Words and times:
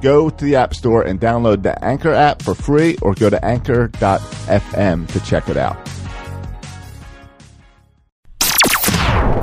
Go 0.00 0.30
to 0.30 0.44
the 0.44 0.56
App 0.56 0.74
Store 0.74 1.02
and 1.02 1.20
download 1.20 1.62
the 1.62 1.82
Anchor 1.84 2.12
app 2.12 2.42
for 2.42 2.54
free 2.54 2.96
or 3.02 3.14
go 3.14 3.28
to 3.28 3.44
anchor.fm 3.44 5.06
to 5.08 5.20
check 5.20 5.48
it 5.48 5.56
out. 5.56 5.88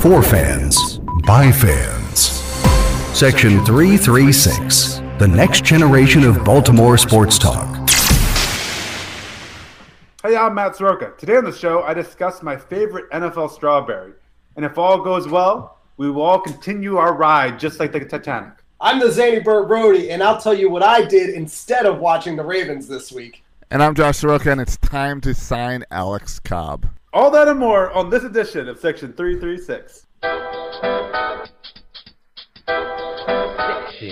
For 0.01 0.23
fans, 0.23 0.99
by 1.25 1.51
fans. 1.51 2.19
Section 3.17 3.63
336, 3.65 5.01
the 5.19 5.27
next 5.27 5.63
generation 5.63 6.23
of 6.23 6.43
Baltimore 6.43 6.97
sports 6.97 7.37
talk. 7.39 7.89
Hey, 10.23 10.35
I'm 10.35 10.55
Matt 10.55 10.75
Soroka. 10.75 11.13
Today 11.17 11.37
on 11.37 11.45
the 11.45 11.51
show, 11.51 11.83
I 11.83 11.93
discuss 11.93 12.43
my 12.43 12.57
favorite 12.57 13.09
NFL 13.11 13.51
strawberry. 13.51 14.13
And 14.55 14.65
if 14.65 14.77
all 14.77 15.01
goes 15.01 15.27
well, 15.27 15.79
we 15.97 16.09
will 16.09 16.21
all 16.21 16.39
continue 16.39 16.97
our 16.97 17.15
ride 17.15 17.59
just 17.59 17.79
like 17.79 17.91
the 17.91 18.03
Titanic. 18.03 18.56
I'm 18.79 18.99
the 18.99 19.11
Zany 19.11 19.39
Burt 19.39 19.67
Brody, 19.67 20.11
and 20.11 20.21
I'll 20.21 20.39
tell 20.39 20.53
you 20.53 20.69
what 20.69 20.83
I 20.83 21.03
did 21.03 21.31
instead 21.31 21.87
of 21.87 21.97
watching 21.97 22.35
the 22.35 22.43
Ravens 22.43 22.87
this 22.87 23.11
week. 23.11 23.43
And 23.71 23.81
I'm 23.81 23.95
Josh 23.95 24.17
Soroka, 24.17 24.51
and 24.51 24.61
it's 24.61 24.77
time 24.77 25.19
to 25.21 25.33
sign 25.33 25.83
Alex 25.89 26.39
Cobb. 26.39 26.85
All 27.11 27.31
that 27.31 27.47
and 27.47 27.57
more 27.59 27.91
on 27.91 28.11
this 28.11 28.23
edition 28.23 28.69
of 28.69 28.77
Section 28.77 29.13
336. 29.13 30.05
Section 30.21 30.31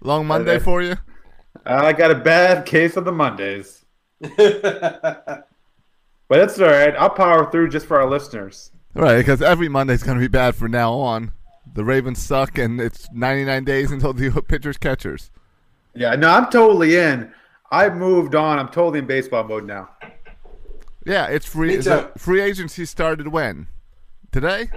Long 0.00 0.26
Monday 0.26 0.58
for 0.58 0.82
you? 0.82 0.96
I 1.66 1.92
got 1.92 2.10
a 2.10 2.14
bad 2.16 2.66
case 2.66 2.96
of 2.96 3.04
the 3.04 3.12
Mondays, 3.12 3.84
but 4.20 5.46
it's 6.30 6.58
all 6.58 6.66
right. 6.68 6.94
I'll 6.96 7.10
power 7.10 7.50
through 7.50 7.68
just 7.68 7.86
for 7.86 8.00
our 8.00 8.08
listeners. 8.08 8.70
Right, 8.94 9.18
because 9.18 9.42
every 9.42 9.68
Monday's 9.68 10.02
going 10.02 10.16
to 10.18 10.20
be 10.20 10.28
bad 10.28 10.54
from 10.56 10.70
now 10.72 10.92
on. 10.94 11.32
The 11.74 11.84
Ravens 11.84 12.20
suck, 12.20 12.58
and 12.58 12.80
it's 12.80 13.08
99 13.12 13.64
days 13.64 13.90
until 13.92 14.12
the 14.12 14.30
pitchers 14.48 14.76
catchers. 14.78 15.30
Yeah, 15.94 16.14
no, 16.16 16.28
I'm 16.30 16.50
totally 16.50 16.96
in. 16.96 17.32
I've 17.70 17.96
moved 17.96 18.34
on. 18.34 18.58
I'm 18.58 18.68
totally 18.68 18.98
in 18.98 19.06
baseball 19.06 19.44
mode 19.44 19.66
now. 19.66 19.90
Yeah, 21.04 21.26
it's 21.26 21.46
free. 21.46 21.68
Me 21.68 21.74
is 21.74 21.86
it- 21.86 22.18
free 22.18 22.40
agency 22.40 22.84
started 22.84 23.28
when? 23.28 23.68
Today? 24.30 24.68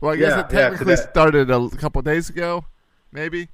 Well, 0.00 0.12
I 0.12 0.16
guess 0.16 0.30
Yeah, 0.30 0.40
it 0.40 0.50
technically 0.50 0.96
today. 0.96 1.08
started 1.10 1.50
a 1.50 1.68
couple 1.70 2.02
days 2.02 2.28
ago, 2.30 2.64
maybe. 3.12 3.48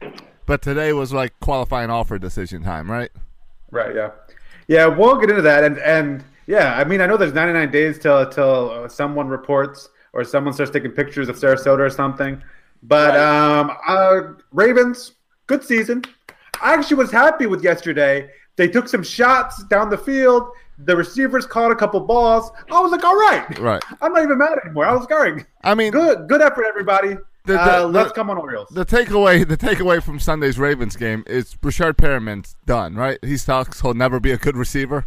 But 0.46 0.62
today 0.62 0.92
was 0.92 1.12
like 1.12 1.38
qualifying 1.40 1.90
offer 1.90 2.18
decision 2.18 2.62
time, 2.62 2.90
right? 2.90 3.10
Right. 3.70 3.94
Yeah. 3.94 4.10
Yeah. 4.66 4.86
We'll 4.86 5.16
get 5.16 5.28
into 5.30 5.42
that, 5.42 5.62
and 5.64 5.78
and 5.78 6.24
yeah, 6.46 6.74
I 6.76 6.84
mean, 6.84 7.00
I 7.02 7.06
know 7.06 7.16
there's 7.18 7.34
99 7.34 7.70
days 7.70 7.98
till 7.98 8.24
till 8.30 8.70
uh, 8.70 8.88
someone 8.88 9.28
reports 9.28 9.90
or 10.14 10.24
someone 10.24 10.54
starts 10.54 10.72
taking 10.72 10.90
pictures 10.92 11.28
of 11.28 11.36
Sarasota 11.36 11.80
or 11.80 11.90
something. 11.90 12.42
But 12.82 13.10
Right. 13.14 13.18
um, 13.58 13.76
uh, 13.86 14.20
Ravens, 14.52 15.12
good 15.46 15.64
season. 15.64 16.02
I 16.60 16.74
actually 16.74 16.96
was 16.96 17.10
happy 17.10 17.46
with 17.46 17.62
yesterday. 17.62 18.30
They 18.56 18.68
took 18.68 18.88
some 18.88 19.02
shots 19.02 19.62
down 19.64 19.90
the 19.90 19.98
field. 19.98 20.50
The 20.84 20.96
receivers 20.96 21.44
caught 21.46 21.70
a 21.72 21.74
couple 21.76 22.00
balls. 22.00 22.50
I 22.70 22.80
was 22.80 22.92
like, 22.92 23.04
all 23.04 23.16
right. 23.16 23.58
Right. 23.58 23.82
I'm 24.02 24.12
not 24.12 24.22
even 24.22 24.38
mad 24.38 24.58
anymore. 24.64 24.86
I 24.86 24.94
was 24.94 25.06
going. 25.06 25.44
I 25.64 25.74
mean, 25.74 25.92
Good, 25.92 26.28
good 26.28 26.40
effort, 26.40 26.64
everybody. 26.66 27.16
The- 27.46 27.54
the- 27.54 27.78
uh, 27.84 27.86
let's 27.88 28.08
the- 28.10 28.14
come 28.14 28.30
on 28.30 28.36
Orioles. 28.38 28.68
the 28.70 28.84
takeaway 28.84 29.46
the 29.48 29.56
takeaway 29.56 30.02
from 30.02 30.20
Sunday's 30.20 30.58
Ravens 30.58 30.96
game 30.96 31.24
is 31.26 31.54
Brashard 31.54 31.96
Perriman's 31.96 32.56
done, 32.66 32.94
right? 32.94 33.18
He 33.24 33.36
sucks. 33.38 33.80
He'll 33.80 33.94
never 33.94 34.20
be 34.20 34.32
a 34.32 34.36
good 34.36 34.56
receiver. 34.56 35.06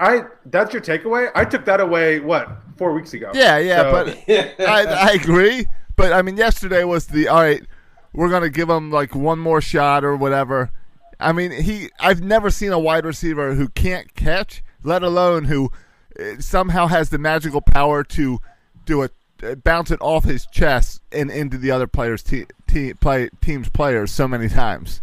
I 0.00 0.22
that's 0.46 0.72
your 0.72 0.80
takeaway. 0.82 1.30
I 1.34 1.44
took 1.44 1.64
that 1.64 1.80
away. 1.80 2.20
What 2.20 2.48
four 2.76 2.92
weeks 2.92 3.14
ago? 3.14 3.32
Yeah, 3.34 3.58
yeah, 3.58 3.82
So- 3.82 3.90
but 3.92 4.08
I, 4.68 4.84
I 4.84 5.10
agree. 5.12 5.66
But 5.98 6.12
I 6.12 6.22
mean, 6.22 6.36
yesterday 6.36 6.84
was 6.84 7.08
the 7.08 7.26
all 7.26 7.42
right. 7.42 7.64
We're 8.12 8.30
gonna 8.30 8.48
give 8.48 8.70
him 8.70 8.90
like 8.90 9.16
one 9.16 9.40
more 9.40 9.60
shot 9.60 10.04
or 10.04 10.16
whatever. 10.16 10.70
I 11.18 11.32
mean, 11.32 11.50
he. 11.50 11.90
I've 11.98 12.22
never 12.22 12.50
seen 12.50 12.70
a 12.70 12.78
wide 12.78 13.04
receiver 13.04 13.54
who 13.54 13.68
can't 13.68 14.14
catch, 14.14 14.62
let 14.84 15.02
alone 15.02 15.46
who 15.46 15.72
uh, 16.18 16.38
somehow 16.38 16.86
has 16.86 17.10
the 17.10 17.18
magical 17.18 17.60
power 17.60 18.04
to 18.04 18.38
do 18.86 19.02
it, 19.02 19.12
uh, 19.42 19.56
bounce 19.56 19.90
it 19.90 20.00
off 20.00 20.22
his 20.22 20.46
chest 20.46 21.02
and 21.10 21.32
into 21.32 21.58
the 21.58 21.72
other 21.72 21.88
players' 21.88 22.22
te- 22.22 22.46
te- 22.68 22.94
play 22.94 23.28
team's 23.40 23.68
players 23.68 24.12
so 24.12 24.28
many 24.28 24.48
times. 24.48 25.00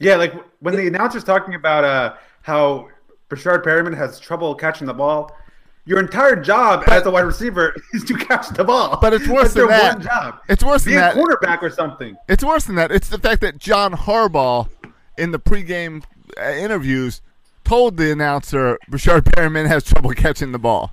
Yeah, 0.00 0.16
like 0.16 0.34
when 0.58 0.74
the 0.74 0.88
announcer's 0.88 1.22
talking 1.22 1.54
about 1.54 1.84
uh, 1.84 2.14
how 2.42 2.88
Brashard 3.30 3.62
Perriman 3.62 3.96
has 3.96 4.18
trouble 4.18 4.56
catching 4.56 4.88
the 4.88 4.92
ball, 4.92 5.30
your 5.86 6.00
entire 6.00 6.36
job 6.36 6.84
as 6.88 7.04
a 7.06 7.10
wide 7.10 7.22
receiver 7.22 7.74
is 7.92 8.04
to 8.04 8.14
catch 8.14 8.48
the 8.50 8.64
ball. 8.64 8.98
But 9.00 9.12
it's 9.12 9.28
worse 9.28 9.52
That's 9.52 9.54
their 9.54 9.66
than 9.68 9.78
that. 9.78 9.94
one 9.96 10.02
job. 10.02 10.40
It's 10.48 10.64
worse 10.64 10.84
Be 10.84 10.92
than 10.92 10.98
a 10.98 11.02
that. 11.06 11.14
quarterback 11.14 11.62
or 11.62 11.70
something. 11.70 12.16
It's 12.28 12.42
worse 12.44 12.64
than 12.64 12.76
that. 12.76 12.90
It's 12.90 13.08
the 13.08 13.18
fact 13.18 13.40
that 13.42 13.58
John 13.58 13.92
Harbaugh, 13.92 14.68
in 15.18 15.30
the 15.32 15.38
pregame 15.38 16.02
uh, 16.40 16.42
interviews, 16.50 17.20
told 17.64 17.96
the 17.96 18.10
announcer 18.12 18.78
Rashard 18.90 19.22
Perriman 19.22 19.66
has 19.66 19.84
trouble 19.84 20.10
catching 20.12 20.52
the 20.52 20.58
ball. 20.58 20.92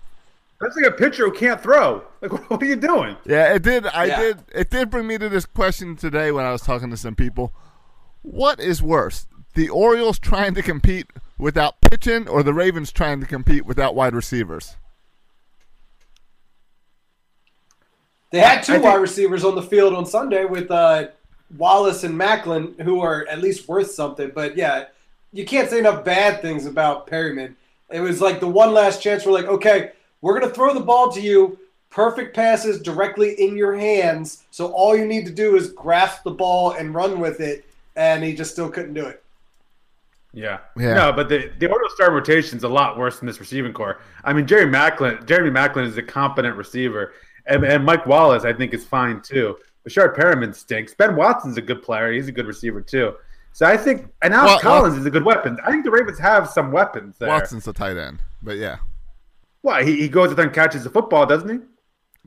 That's 0.59 0.75
like 0.75 0.85
a 0.85 0.91
pitcher 0.91 1.25
who 1.25 1.31
can't 1.31 1.61
throw. 1.61 2.03
Like, 2.21 2.31
what 2.49 2.61
are 2.61 2.65
you 2.65 2.75
doing? 2.75 3.15
Yeah, 3.25 3.53
it 3.53 3.63
did. 3.63 3.87
I 3.87 4.05
Yeah. 4.05 4.19
did. 4.21 4.37
It 4.53 4.69
did 4.69 4.89
bring 4.91 5.07
me 5.07 5.17
to 5.17 5.27
this 5.29 5.45
question 5.45 5.95
today 5.95 6.31
when 6.31 6.45
I 6.45 6.51
was 6.51 6.61
talking 6.61 6.89
to 6.91 6.97
some 6.97 7.15
people. 7.15 7.51
What 8.21 8.59
is 8.59 8.81
worse, 8.83 9.25
the 9.55 9.69
Orioles 9.69 10.19
trying 10.19 10.53
to 10.53 10.61
compete 10.61 11.07
without 11.39 11.81
pitching, 11.81 12.27
or 12.27 12.43
the 12.43 12.53
Ravens 12.53 12.91
trying 12.91 13.19
to 13.21 13.25
compete 13.25 13.65
without 13.65 13.95
wide 13.95 14.13
receivers? 14.13 14.75
They 18.31 18.39
had 18.39 18.63
two 18.63 18.73
think- 18.73 18.83
wide 18.85 18.95
receivers 19.01 19.43
on 19.43 19.55
the 19.55 19.61
field 19.61 19.93
on 19.93 20.05
Sunday 20.05 20.45
with 20.45 20.71
uh, 20.71 21.07
Wallace 21.57 22.03
and 22.03 22.15
Maclin, 22.19 22.79
who 22.81 23.01
are 23.01 23.27
at 23.29 23.41
least 23.41 23.67
worth 23.67 23.91
something. 23.91 24.31
But 24.33 24.55
yeah, 24.57 24.85
you 25.33 25.45
can't 25.45 25.69
say 25.69 25.79
enough 25.79 26.03
bad 26.03 26.41
things 26.41 26.65
about 26.65 27.07
Perriman. 27.07 27.55
It 27.89 27.99
was 27.99 28.21
like 28.21 28.39
the 28.39 28.47
one 28.47 28.73
last 28.73 29.01
chance. 29.01 29.25
We're 29.25 29.33
like, 29.33 29.45
okay, 29.47 29.91
we're 30.21 30.39
gonna 30.39 30.53
throw 30.53 30.73
the 30.73 30.79
ball 30.79 31.11
to 31.11 31.21
you. 31.21 31.59
Perfect 31.89 32.33
passes 32.33 32.81
directly 32.81 33.33
in 33.33 33.57
your 33.57 33.75
hands. 33.75 34.43
So 34.51 34.71
all 34.71 34.95
you 34.95 35.05
need 35.05 35.25
to 35.25 35.31
do 35.31 35.57
is 35.57 35.73
grasp 35.73 36.23
the 36.23 36.31
ball 36.31 36.71
and 36.71 36.95
run 36.95 37.19
with 37.19 37.41
it. 37.41 37.65
And 37.97 38.23
he 38.23 38.33
just 38.33 38.51
still 38.51 38.69
couldn't 38.69 38.93
do 38.93 39.05
it. 39.07 39.21
Yeah. 40.33 40.59
Yeah. 40.77 40.93
No, 40.93 41.11
but 41.11 41.27
the 41.27 41.51
the 41.59 41.67
Orioles 41.69 41.93
star 41.95 42.11
rotation 42.13 42.57
is 42.57 42.63
a 42.63 42.69
lot 42.69 42.97
worse 42.97 43.19
than 43.19 43.27
this 43.27 43.41
receiving 43.41 43.73
core. 43.73 43.99
I 44.23 44.31
mean, 44.31 44.47
Jerry 44.47 44.65
Maclin, 44.71 45.25
Jeremy 45.25 45.49
Maclin 45.49 45.85
is 45.85 45.97
a 45.97 46.01
competent 46.03 46.55
receiver, 46.55 47.11
and, 47.45 47.63
and 47.63 47.85
Mike 47.85 48.05
Wallace, 48.05 48.43
I 48.45 48.53
think, 48.53 48.73
is 48.73 48.85
fine 48.85 49.21
too. 49.21 49.57
Bashard 49.87 50.15
Perriman 50.15 50.53
stinks. 50.53 50.93
Ben 50.93 51.15
Watson's 51.15 51.57
a 51.57 51.61
good 51.61 51.81
player. 51.81 52.11
He's 52.11 52.27
a 52.27 52.31
good 52.31 52.45
receiver 52.45 52.81
too. 52.81 53.15
So 53.53 53.65
I 53.65 53.75
think, 53.75 54.07
and 54.21 54.33
Alex 54.33 54.63
Wa- 54.63 54.71
Collins 54.71 54.97
is 54.97 55.05
a 55.05 55.11
good 55.11 55.25
weapon. 55.25 55.57
I 55.65 55.71
think 55.71 55.83
the 55.83 55.91
Ravens 55.91 56.19
have 56.19 56.49
some 56.49 56.71
weapons 56.71 57.17
there. 57.17 57.27
Watson's 57.27 57.67
a 57.67 57.73
tight 57.73 57.97
end, 57.97 58.21
but 58.41 58.57
yeah. 58.57 58.77
Why 59.61 59.83
he, 59.83 59.97
he 59.97 60.07
goes 60.07 60.29
out 60.29 60.37
there 60.37 60.45
and 60.45 60.55
catches 60.55 60.83
the 60.83 60.89
football, 60.89 61.25
doesn't 61.25 61.49
he? 61.49 61.59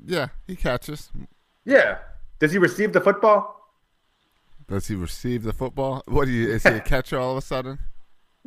Yeah, 0.07 0.29
he 0.47 0.57
catches. 0.57 1.11
Yeah. 1.65 1.99
Does 2.39 2.53
he 2.53 2.59
receive 2.59 2.93
the 2.93 3.01
football? 3.01 3.71
Does 4.69 4.87
he 4.87 4.95
receive 4.95 5.43
the 5.43 5.53
football? 5.53 6.03
What 6.07 6.27
do 6.27 6.31
you? 6.33 6.51
Is 6.51 6.63
he 6.63 6.71
a 6.71 6.81
catcher 6.93 7.19
all 7.19 7.33
of 7.33 7.39
a 7.39 7.43
sudden? 7.43 7.79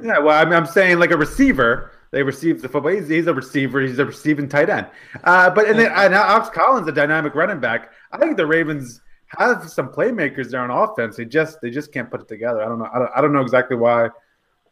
Yeah. 0.02 0.20
Well, 0.20 0.40
I 0.40 0.46
mean, 0.46 0.54
I'm 0.54 0.66
saying 0.68 1.00
like 1.00 1.12
a 1.12 1.18
receiver. 1.18 1.92
They 2.12 2.24
receive 2.24 2.62
the 2.62 2.70
football. 2.70 2.94
He's, 2.94 3.10
he's 3.10 3.28
a 3.28 3.34
receiver. 3.34 3.82
He's 3.82 4.00
a 4.00 4.06
receiving 4.06 4.48
tight 4.48 4.70
end. 4.70 4.88
Uh, 5.24 5.50
but 5.50 5.68
and 5.68 5.78
then 5.78 5.92
and 5.94 6.14
Alex 6.14 6.50
Collins, 6.54 6.88
a 6.88 6.92
dynamic 6.92 7.36
running 7.36 7.60
back. 7.60 7.92
I 8.12 8.18
think 8.18 8.38
the 8.38 8.46
Ravens 8.46 9.02
have 9.38 9.70
some 9.70 9.90
playmakers 9.90 10.50
there 10.52 10.62
on 10.62 10.72
offense. 10.72 11.18
They 11.18 11.26
just 11.26 11.60
they 11.62 11.70
just 11.70 11.92
can't 11.92 12.10
put 12.10 12.22
it 12.22 12.28
together. 12.30 12.62
I 12.64 12.66
don't 12.66 12.80
know. 12.80 12.90
I 12.94 13.00
don't, 13.00 13.12
I 13.18 13.22
don't 13.22 13.34
know 13.34 13.42
exactly 13.42 13.76
why. 13.76 14.10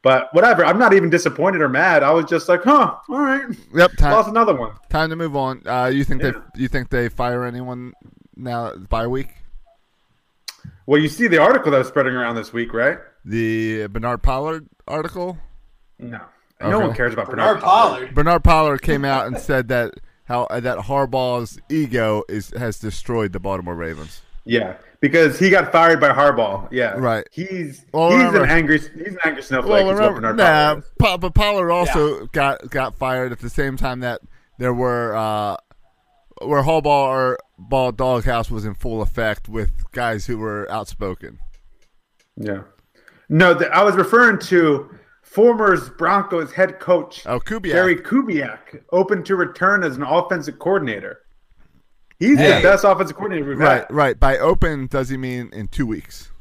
But 0.02 0.30
whatever. 0.34 0.64
I'm 0.64 0.78
not 0.80 0.94
even 0.94 1.10
disappointed 1.10 1.62
or 1.62 1.68
mad. 1.68 2.04
I 2.04 2.12
was 2.12 2.26
just 2.26 2.48
like, 2.48 2.64
huh, 2.64 2.96
all 3.10 3.20
right. 3.20 3.44
Yep. 3.74 3.92
Time, 3.98 4.12
Lost 4.12 4.30
another 4.30 4.56
one. 4.56 4.72
time 4.90 5.10
to 5.10 5.16
move 5.16 5.36
on. 5.36 5.62
Uh, 5.68 5.88
you 5.88 6.04
think 6.06 6.22
Yeah. 6.22 6.32
they? 6.54 6.62
You 6.62 6.68
think 6.70 6.90
they 6.90 7.10
fire 7.10 7.44
anyone 7.44 7.92
now 8.38 8.76
by 8.76 9.08
week? 9.08 9.30
Well, 10.86 11.02
you 11.02 11.10
see 11.10 11.28
the 11.28 11.40
article 11.42 11.72
that 11.72 11.80
was 11.80 11.88
spreading 11.88 12.14
around 12.14 12.36
this 12.36 12.54
week, 12.54 12.72
right? 12.74 13.00
The 13.26 13.88
Bernard 13.88 14.22
Pollard 14.24 14.68
article. 14.88 15.38
No. 16.00 16.20
Okay. 16.62 16.70
No 16.72 16.80
one 16.80 16.94
cares 16.96 17.14
about 17.14 17.26
Bernard 17.30 17.56
Bernard, 17.60 17.64
Pollard. 17.64 18.16
Bernard 18.16 18.44
Pollard 18.44 18.82
came 18.82 19.04
out 19.04 19.28
and 19.28 19.38
said 19.38 19.68
that 19.70 19.96
how 20.26 20.44
uh, 20.44 20.60
that 20.62 20.78
Harbaugh's 20.80 21.60
ego 21.70 22.24
is 22.30 22.52
has 22.52 22.80
destroyed 22.80 23.34
the 23.34 23.40
Baltimore 23.40 23.76
Ravens. 23.76 24.22
Yeah, 24.46 24.78
because 25.02 25.40
he 25.40 25.50
got 25.50 25.72
fired 25.72 26.00
by 26.00 26.10
Harbaugh. 26.14 26.68
Yeah, 26.72 26.92
Right. 26.92 27.28
He's 27.32 27.84
Well, 27.92 28.12
he's 28.12 28.18
remember- 28.20 28.44
an 28.44 28.50
angry 28.52 28.78
he's 28.80 28.90
an 28.92 29.18
angry 29.26 29.42
snowflake. 29.42 29.84
Well, 29.86 29.94
remember, 29.94 30.22
Bernard 30.22 30.38
nah, 30.38 30.46
Pollard. 30.76 30.84
Pa- 31.00 31.18
but 31.18 31.34
Pollard 31.34 31.72
also 31.72 32.28
got 32.28 32.70
got 32.70 32.96
fired 32.96 33.32
at 33.32 33.40
the 33.40 33.50
same 33.50 33.76
time 33.76 34.02
that 34.02 34.22
there 34.60 34.74
were 34.74 35.16
uh, 35.16 35.58
where 36.44 36.62
Harbaugh 36.62 36.86
or 37.08 37.40
Ball 37.58 37.92
Doghouse 37.92 38.50
was 38.52 38.66
in 38.66 38.76
full 38.76 39.02
effect 39.02 39.50
with 39.50 39.92
guys 39.92 40.28
who 40.28 40.38
were 40.38 40.70
outspoken. 40.72 41.40
Yeah. 42.38 42.62
No, 43.30 43.54
the, 43.54 43.68
I 43.76 43.84
was 43.84 43.96
referring 43.96 44.40
to 44.40 44.90
former 45.22 45.76
Broncos 45.98 46.52
head 46.54 46.80
coach 46.80 47.26
Oh, 47.26 47.40
Kubiak. 47.40 47.72
Gary 47.74 47.96
Kubiak, 47.98 48.84
open 48.92 49.24
to 49.24 49.36
return 49.36 49.84
as 49.84 49.98
an 49.98 50.04
offensive 50.04 50.60
coordinator. 50.60 51.22
He's 52.20 52.38
Hey. 52.38 52.58
the 52.58 52.62
best 52.64 52.84
offensive 52.86 53.16
coordinator 53.18 53.50
we've 53.50 53.58
right, 53.60 53.80
had. 53.82 53.88
right. 53.90 54.20
By 54.20 54.38
open, 54.38 54.88
does 54.88 55.10
he 55.10 55.18
mean 55.18 55.50
in 55.52 55.68
two 55.68 55.86
weeks? 55.86 56.32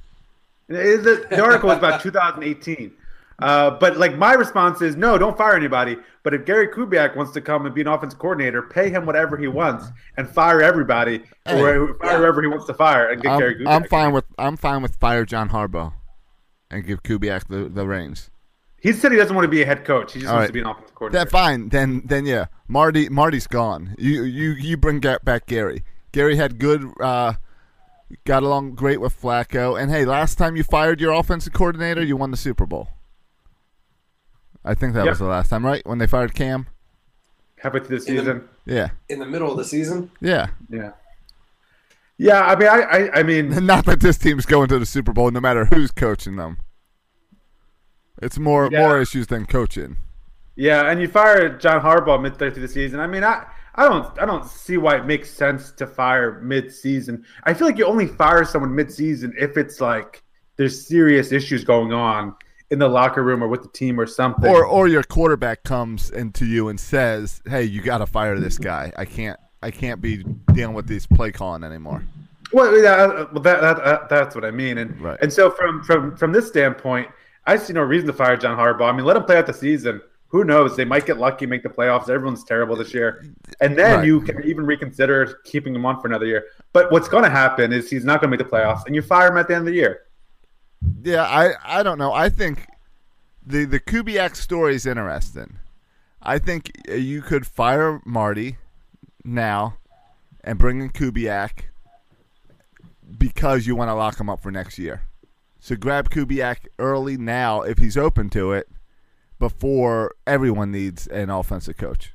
It- 0.69 1.03
The, 1.03 1.27
the 1.31 1.43
article 1.43 1.69
was 1.69 1.79
about 1.79 2.01
2018. 2.03 2.93
Uh, 3.41 3.71
but 3.81 3.97
like 3.97 4.17
my 4.17 4.33
response 4.35 4.81
is 4.81 4.95
no, 4.95 5.19
don't 5.19 5.37
fire 5.37 5.57
anybody. 5.57 5.97
But 6.23 6.35
if 6.35 6.45
Gary 6.45 6.69
Kubiak 6.69 7.17
wants 7.17 7.33
to 7.33 7.41
come 7.41 7.67
and 7.67 7.75
be 7.75 7.81
an 7.81 7.89
offensive 7.89 8.21
coordinator, 8.21 8.63
pay 8.63 8.91
him 8.91 9.07
whatever 9.07 9.37
he 9.37 9.49
wants 9.49 9.87
and 10.17 10.29
fire 10.29 10.63
everybody 10.63 11.25
Hey. 11.45 11.61
or 11.61 11.99
fire 11.99 12.19
whoever 12.19 12.41
he 12.43 12.47
wants 12.47 12.67
to 12.67 12.75
fire 12.75 13.09
and 13.11 13.21
get 13.21 13.37
Gary 13.39 13.55
I'm, 13.55 13.59
Kubiak. 13.59 13.69
I'm 13.83 13.89
fine 13.89 14.13
with 14.13 14.25
I'm 14.39 14.57
fine 14.57 14.83
with 14.83 14.95
fire 14.97 15.25
John 15.25 15.49
Harbaugh 15.49 15.93
and 16.71 16.85
give 16.87 17.03
Kubiak 17.03 17.49
the, 17.49 17.69
the 17.69 17.87
reins. 17.87 18.31
He 18.81 18.93
said 18.93 19.13
he 19.13 19.19
doesn't 19.19 19.35
want 19.35 19.45
to 19.45 19.51
be 19.51 19.63
a 19.63 19.67
head 19.67 19.85
coach. 19.85 20.13
He 20.13 20.21
just 20.21 20.31
All 20.31 20.37
wants 20.37 20.43
right. 20.43 20.47
to 20.49 20.53
be 20.53 20.61
an 20.61 20.67
offensive 20.67 20.95
coordinator. 20.95 21.25
That 21.25 21.31
fine. 21.31 21.69
Then 21.71 22.03
then 22.05 22.27
yeah, 22.27 22.47
Marty 22.69 23.09
Marty's 23.09 23.47
gone. 23.47 23.95
You 23.99 24.25
you 24.25 24.51
you 24.51 24.77
bring 24.77 25.01
back 25.01 25.47
Gary. 25.47 25.85
Gary 26.13 26.37
had 26.37 26.59
good. 26.59 26.93
Uh, 27.01 27.35
got 28.25 28.43
along 28.43 28.75
great 28.75 29.01
with 29.01 29.19
Flacco. 29.21 29.81
And 29.81 29.91
hey, 29.91 30.05
last 30.05 30.37
time 30.37 30.55
you 30.57 30.63
fired 30.63 31.01
your 31.01 31.13
offensive 31.13 31.53
coordinator, 31.55 32.03
you 32.03 32.17
won 32.17 32.31
the 32.31 32.37
Super 32.37 32.67
Bowl. 32.67 32.91
I 34.65 34.75
think 34.75 34.95
that 34.95 35.05
Yep. 35.05 35.13
was 35.13 35.19
the 35.19 35.25
last 35.27 35.49
time, 35.51 35.65
right? 35.65 35.85
When 35.87 35.99
they 35.99 36.07
fired 36.07 36.35
Cam. 36.35 36.67
Halfway 37.59 37.81
through 37.81 37.99
the 38.01 38.07
In 38.07 38.17
the- 38.17 38.21
season. 38.23 38.49
Yeah, 38.67 38.91
in 39.09 39.19
the 39.19 39.27
middle 39.27 39.51
of 39.51 39.57
the 39.57 39.65
season. 39.65 40.11
yeah. 40.21 40.49
Yeah. 40.69 40.93
Yeah, 42.19 42.43
I 42.43 42.57
mean, 42.57 42.69
I, 42.69 42.81
I, 42.83 43.19
I 43.19 43.23
mean, 43.25 43.49
Not 43.67 43.87
that 43.87 44.01
this 44.01 44.19
team's 44.19 44.47
going 44.47 44.69
to 44.69 44.79
the 44.79 44.87
Super 44.87 45.13
Bowl, 45.13 45.31
no 45.31 45.41
matter 45.41 45.65
who's 45.65 45.91
coaching 45.91 46.37
them. 46.37 46.59
It's 48.23 48.39
more 48.39 48.69
Yeah. 48.71 48.87
more 48.87 49.01
issues 49.01 49.27
than 49.27 49.47
coaching. 49.47 49.97
yeah, 50.57 50.89
and 50.91 51.01
you 51.01 51.09
fire 51.09 51.49
John 51.59 51.81
Harbaugh 51.81 52.21
midway 52.23 52.51
through 52.51 52.63
the 52.63 52.69
season. 52.69 53.01
I 53.01 53.07
mean, 53.09 53.25
I, 53.25 53.45
I 53.75 53.89
don't, 53.89 54.07
I 54.21 54.25
don't 54.25 54.47
see 54.47 54.77
why 54.77 54.97
it 54.97 55.05
makes 55.07 55.29
sense 55.29 55.73
to 55.73 55.87
fire 55.87 56.41
mid-season. 56.41 57.25
I 57.43 57.55
feel 57.55 57.67
like 57.67 57.77
you 57.79 57.87
only 57.87 58.07
fire 58.07 58.45
someone 58.45 58.73
mid-season 58.75 59.35
if 59.37 59.57
it's 59.57 59.81
like 59.81 60.23
there's 60.57 60.87
serious 60.87 61.33
issues 61.33 61.65
going 61.65 61.93
on 61.93 62.37
in 62.71 62.79
the 62.79 62.87
locker 62.89 63.25
room 63.25 63.43
or 63.43 63.49
with 63.49 63.63
the 63.63 63.69
team 63.71 63.99
or 63.99 64.07
something. 64.07 64.49
Or 64.49 64.65
or 64.65 64.87
your 64.87 65.03
quarterback 65.03 65.65
comes 65.65 66.11
into 66.11 66.47
you 66.47 66.69
and 66.69 66.79
says, 66.79 67.43
"Hey, 67.47 67.65
you 67.65 67.83
got 67.83 67.99
to 67.99 68.07
fire 68.07 68.39
this 68.39 68.57
guy. 68.59 68.93
I 68.97 69.05
can't 69.05 69.39
I 69.65 69.71
can't 69.71 70.01
be 70.01 70.23
dealing 70.53 70.75
with 70.75 70.87
these 70.87 71.07
play 71.07 71.33
calling 71.33 71.65
anymore." 71.65 72.03
Well, 72.53 72.77
yeah, 72.81 72.93
uh, 72.93 73.29
well, 73.33 73.43
that, 73.43 73.61
that, 73.63 73.77
that 73.85 74.09
that's 74.09 74.35
what 74.35 74.45
I 74.45 74.51
mean, 74.51 74.79
and 74.79 75.01
Right. 75.01 75.19
and 75.23 75.33
so 75.33 75.51
from 75.51 75.83
from 75.83 76.17
from 76.17 76.31
this 76.33 76.47
standpoint, 76.47 77.09
I 77.47 77.57
see 77.57 77.73
no 77.73 77.83
reason 77.83 78.07
to 78.07 78.13
fire 78.13 78.37
John 78.37 78.57
Harbaugh. 78.57 78.93
I 78.93 78.97
mean, 78.97 79.05
let 79.05 79.17
him 79.17 79.25
play 79.25 79.37
out 79.39 79.47
the 79.47 79.53
season. 79.55 80.01
Who 80.29 80.45
knows? 80.45 80.77
They 80.77 80.85
might 80.85 81.07
get 81.07 81.19
lucky, 81.19 81.47
make 81.47 81.63
the 81.63 81.69
playoffs. 81.69 82.09
Everyone's 82.09 82.43
terrible 82.45 82.75
this 82.77 82.93
year, 82.93 83.25
and 83.61 83.77
then 83.79 83.99
Right. 83.99 84.07
you 84.07 84.21
can 84.21 84.43
even 84.45 84.67
reconsider 84.67 85.39
keeping 85.45 85.75
him 85.75 85.87
on 85.87 86.01
for 86.01 86.09
another 86.09 86.27
year. 86.27 86.45
But 86.73 86.91
what's 86.93 87.09
going 87.09 87.23
to 87.25 87.31
happen 87.31 87.73
is 87.73 87.89
he's 87.89 88.05
not 88.05 88.21
going 88.21 88.31
to 88.31 88.37
make 88.37 88.45
the 88.45 88.57
playoffs, 88.57 88.85
and 88.87 88.95
you 88.95 89.03
fire 89.03 89.29
him 89.29 89.39
at 89.39 89.47
the 89.49 89.55
end 89.55 89.63
of 89.63 89.67
the 89.73 89.79
year. 89.79 90.01
Yeah, 91.03 91.23
I 91.25 91.55
I 91.79 91.83
don't 91.83 91.99
know. 91.99 92.13
I 92.13 92.29
think 92.29 92.67
the 93.47 93.65
the 93.65 93.81
Kubiak 93.81 94.37
story 94.37 94.75
is 94.75 94.87
interesting. 94.87 95.59
I 96.23 96.39
think 96.39 96.71
uh, 96.89 96.95
you 96.95 97.21
could 97.23 97.47
fire 97.47 98.01
Marty 98.05 98.57
now 99.25 99.77
and 100.43 100.59
bring 100.59 100.81
in 100.81 100.91
Kubiak 100.91 101.65
because 103.19 103.67
you 103.67 103.75
want 103.77 103.89
to 103.89 103.95
lock 103.95 104.19
him 104.21 104.29
up 104.29 104.43
for 104.43 104.51
next 104.51 104.79
year. 104.79 105.03
So 105.59 105.77
grab 105.77 106.11
Kubiak 106.11 106.67
early 106.79 107.17
now 107.17 107.63
if 107.63 107.79
he's 107.79 107.97
open 107.97 108.29
to 108.31 108.53
it 108.53 108.69
before 109.39 110.15
everyone 110.27 110.71
needs 110.71 111.07
an 111.07 111.31
offensive 111.31 111.77
coach. 111.77 112.13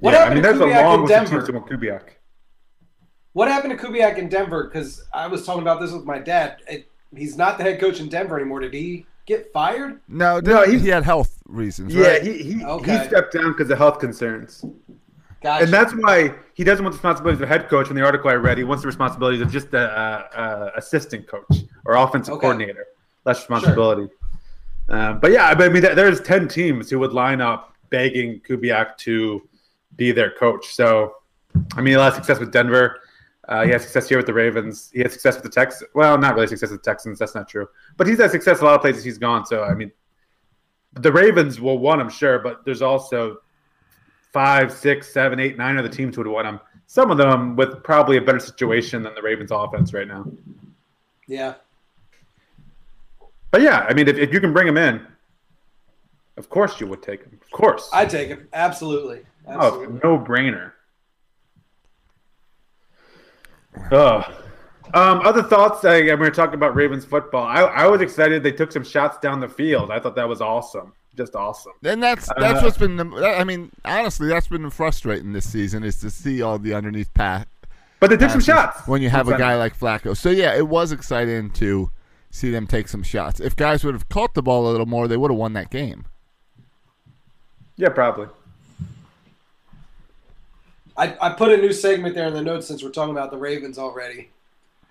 What 0.00 0.12
yeah, 0.12 0.24
I 0.24 0.28
mean, 0.28 0.36
to 0.36 0.42
there's 0.42 0.60
a 0.60 0.64
Kubiak 0.64 0.82
long 0.84 0.94
in 0.94 1.00
list 1.06 1.30
Denver? 1.30 1.46
teams 1.46 1.64
Kubiak. 1.70 2.02
What 3.32 3.48
happened 3.48 3.78
to 3.78 3.84
Kubiak 3.86 4.18
in 4.18 4.28
Denver? 4.28 4.64
Because 4.64 5.04
I 5.12 5.26
was 5.26 5.44
talking 5.46 5.62
about 5.62 5.80
this 5.80 5.92
with 5.92 6.04
my 6.04 6.18
dad. 6.18 6.58
It, 6.68 6.90
he's 7.16 7.36
not 7.36 7.56
the 7.58 7.64
head 7.64 7.80
coach 7.80 8.00
in 8.00 8.08
Denver 8.08 8.36
anymore. 8.38 8.60
Did 8.60 8.74
he 8.74 9.06
get 9.26 9.52
fired? 9.52 10.00
No, 10.08 10.40
No, 10.40 10.64
he, 10.64 10.72
he- 10.72 10.78
he 10.80 10.88
had 10.88 11.04
health 11.04 11.42
reasons. 11.46 11.94
Yeah, 11.94 12.08
right? 12.08 12.22
he 12.22 12.42
he, 12.42 12.64
Okay. 12.64 12.98
he 12.98 13.04
stepped 13.06 13.32
down 13.32 13.52
because 13.52 13.70
of 13.70 13.78
health 13.78 13.98
concerns. 13.98 14.64
Gotcha. 15.40 15.64
And 15.64 15.72
that's 15.72 15.92
why 15.94 16.34
he 16.54 16.64
doesn't 16.64 16.84
want 16.84 16.92
the 16.94 16.98
responsibilities 16.98 17.40
of 17.40 17.48
head 17.48 17.68
coach. 17.68 17.90
In 17.90 17.96
the 17.96 18.04
article 18.04 18.28
I 18.30 18.34
read, 18.34 18.58
he 18.58 18.64
wants 18.64 18.82
the 18.82 18.88
responsibilities 18.88 19.40
of 19.40 19.50
just 19.52 19.72
a, 19.72 19.78
a, 20.36 20.40
a 20.42 20.72
assistant 20.78 21.28
coach 21.28 21.64
or 21.84 21.94
offensive 21.94 22.34
Okay. 22.34 22.40
coordinator, 22.40 22.86
less 23.24 23.38
responsibility. 23.38 24.08
Um, 24.88 25.20
but 25.20 25.30
yeah, 25.30 25.46
I 25.48 25.68
mean, 25.68 25.82
there- 25.82 25.94
there's 25.94 26.20
ten 26.20 26.48
teams 26.48 26.90
who 26.90 26.98
would 26.98 27.12
line 27.12 27.40
up 27.40 27.74
begging 27.90 28.40
Kubiak 28.40 28.96
to 28.98 29.46
be 29.96 30.12
their 30.12 30.30
coach. 30.32 30.66
So, 30.74 31.14
I 31.76 31.80
mean, 31.82 31.94
he 31.94 32.00
had 32.00 32.14
success 32.14 32.38
with 32.40 32.52
Denver. 32.52 33.00
Uh, 33.48 33.64
he 33.64 33.70
had 33.70 33.80
success 33.80 34.08
here 34.08 34.18
with 34.18 34.26
the 34.26 34.34
Ravens. 34.34 34.90
He 34.92 35.00
had 35.00 35.10
success 35.12 35.34
with 35.36 35.44
the 35.44 35.48
Texans. 35.50 35.88
Well, 35.94 36.18
not 36.18 36.34
really 36.34 36.46
success 36.48 36.70
with 36.70 36.82
the 36.82 36.90
Texans. 36.90 37.18
That's 37.18 37.34
not 37.34 37.48
true. 37.48 37.66
But 37.96 38.06
he's 38.06 38.18
had 38.18 38.30
success 38.30 38.60
a 38.60 38.64
lot 38.64 38.74
of 38.74 38.80
places 38.82 39.04
he's 39.04 39.18
gone. 39.18 39.46
So, 39.46 39.64
I 39.64 39.72
mean, 39.74 39.90
the 40.94 41.10
Ravens 41.12 41.60
will 41.60 41.78
want 41.78 42.00
him, 42.00 42.10
sure, 42.10 42.38
but 42.40 42.64
there's 42.64 42.82
also 42.82 43.38
five, 44.32 44.72
six, 44.72 45.12
seven, 45.12 45.40
eight, 45.40 45.56
nine 45.56 45.78
other 45.78 45.88
teams 45.88 46.16
who 46.16 46.22
would 46.22 46.30
want 46.30 46.46
him. 46.46 46.60
Some 46.86 47.10
of 47.10 47.18
them 47.18 47.56
with 47.56 47.82
probably 47.82 48.16
a 48.16 48.20
better 48.22 48.38
situation 48.38 49.02
than 49.02 49.14
the 49.14 49.22
Ravens 49.22 49.50
offense 49.50 49.92
right 49.92 50.08
now. 50.08 50.24
yeah. 51.26 51.54
But 53.50 53.62
yeah, 53.62 53.86
I 53.88 53.94
mean, 53.94 54.08
if, 54.08 54.18
if 54.18 54.32
you 54.32 54.40
can 54.40 54.52
bring 54.52 54.68
him 54.68 54.76
in, 54.76 55.06
of 56.36 56.48
course 56.48 56.80
you 56.80 56.86
would 56.86 57.02
take 57.02 57.22
him. 57.22 57.38
Of 57.42 57.50
course. 57.50 57.88
I 57.92 58.04
take 58.04 58.28
him. 58.28 58.48
Absolutely. 58.52 59.22
oh, 59.46 59.98
no 60.02 60.18
brainer. 60.18 60.72
Oh. 63.90 64.22
Um, 64.94 65.20
other 65.26 65.42
thoughts? 65.42 65.84
I, 65.84 65.96
I'm 65.96 66.06
going 66.18 66.22
to 66.22 66.30
talk 66.30 66.54
about 66.54 66.74
Ravens 66.74 67.04
football. 67.04 67.44
I, 67.44 67.60
I 67.60 67.86
was 67.86 68.00
excited 68.00 68.42
they 68.42 68.52
took 68.52 68.72
some 68.72 68.84
shots 68.84 69.18
down 69.18 69.40
the 69.40 69.48
field. 69.48 69.90
I 69.90 70.00
thought 70.00 70.16
that 70.16 70.28
was 70.28 70.40
awesome. 70.40 70.92
Just 71.18 71.34
awesome. 71.34 71.72
And 71.84 72.00
that's 72.00 72.28
that's 72.38 72.60
Uh, 72.60 72.64
what's 72.64 72.78
been. 72.78 72.96
The, 72.96 73.04
I 73.38 73.42
mean, 73.42 73.72
honestly, 73.84 74.28
that's 74.28 74.46
been 74.46 74.70
frustrating 74.70 75.32
this 75.32 75.50
season 75.50 75.82
is 75.82 75.96
to 75.96 76.10
see 76.10 76.40
all 76.42 76.58
the 76.60 76.72
underneath 76.74 77.12
pass 77.12 77.44
But 77.98 78.10
they 78.10 78.16
took 78.16 78.30
some 78.30 78.40
shots. 78.40 78.86
when 78.86 79.02
you 79.02 79.10
have 79.10 79.26
a 79.28 79.36
guy 79.36 79.56
like 79.56 79.76
Flacco. 79.76 80.16
So 80.16 80.30
yeah, 80.30 80.54
it 80.56 80.68
was 80.68 80.92
exciting 80.92 81.50
to 81.54 81.90
see 82.30 82.52
them 82.52 82.68
take 82.68 82.86
some 82.86 83.02
shots. 83.02 83.40
If 83.40 83.56
guys 83.56 83.82
would 83.82 83.94
have 83.94 84.08
caught 84.08 84.34
the 84.34 84.42
ball 84.42 84.68
a 84.68 84.70
little 84.70 84.86
more, 84.86 85.08
they 85.08 85.16
would 85.16 85.32
have 85.32 85.38
won 85.38 85.54
that 85.54 85.70
game. 85.70 86.04
Yeah, 87.76 87.88
probably. 87.88 88.28
I, 90.96 91.16
I 91.20 91.30
put 91.30 91.50
a 91.52 91.56
new 91.56 91.72
segment 91.72 92.14
there 92.14 92.26
in 92.28 92.34
the 92.34 92.42
notes 92.42 92.66
since 92.68 92.82
we're 92.82 92.90
talking 92.90 93.12
about 93.12 93.30
the 93.30 93.36
Ravens 93.38 93.78
already. 93.78 94.30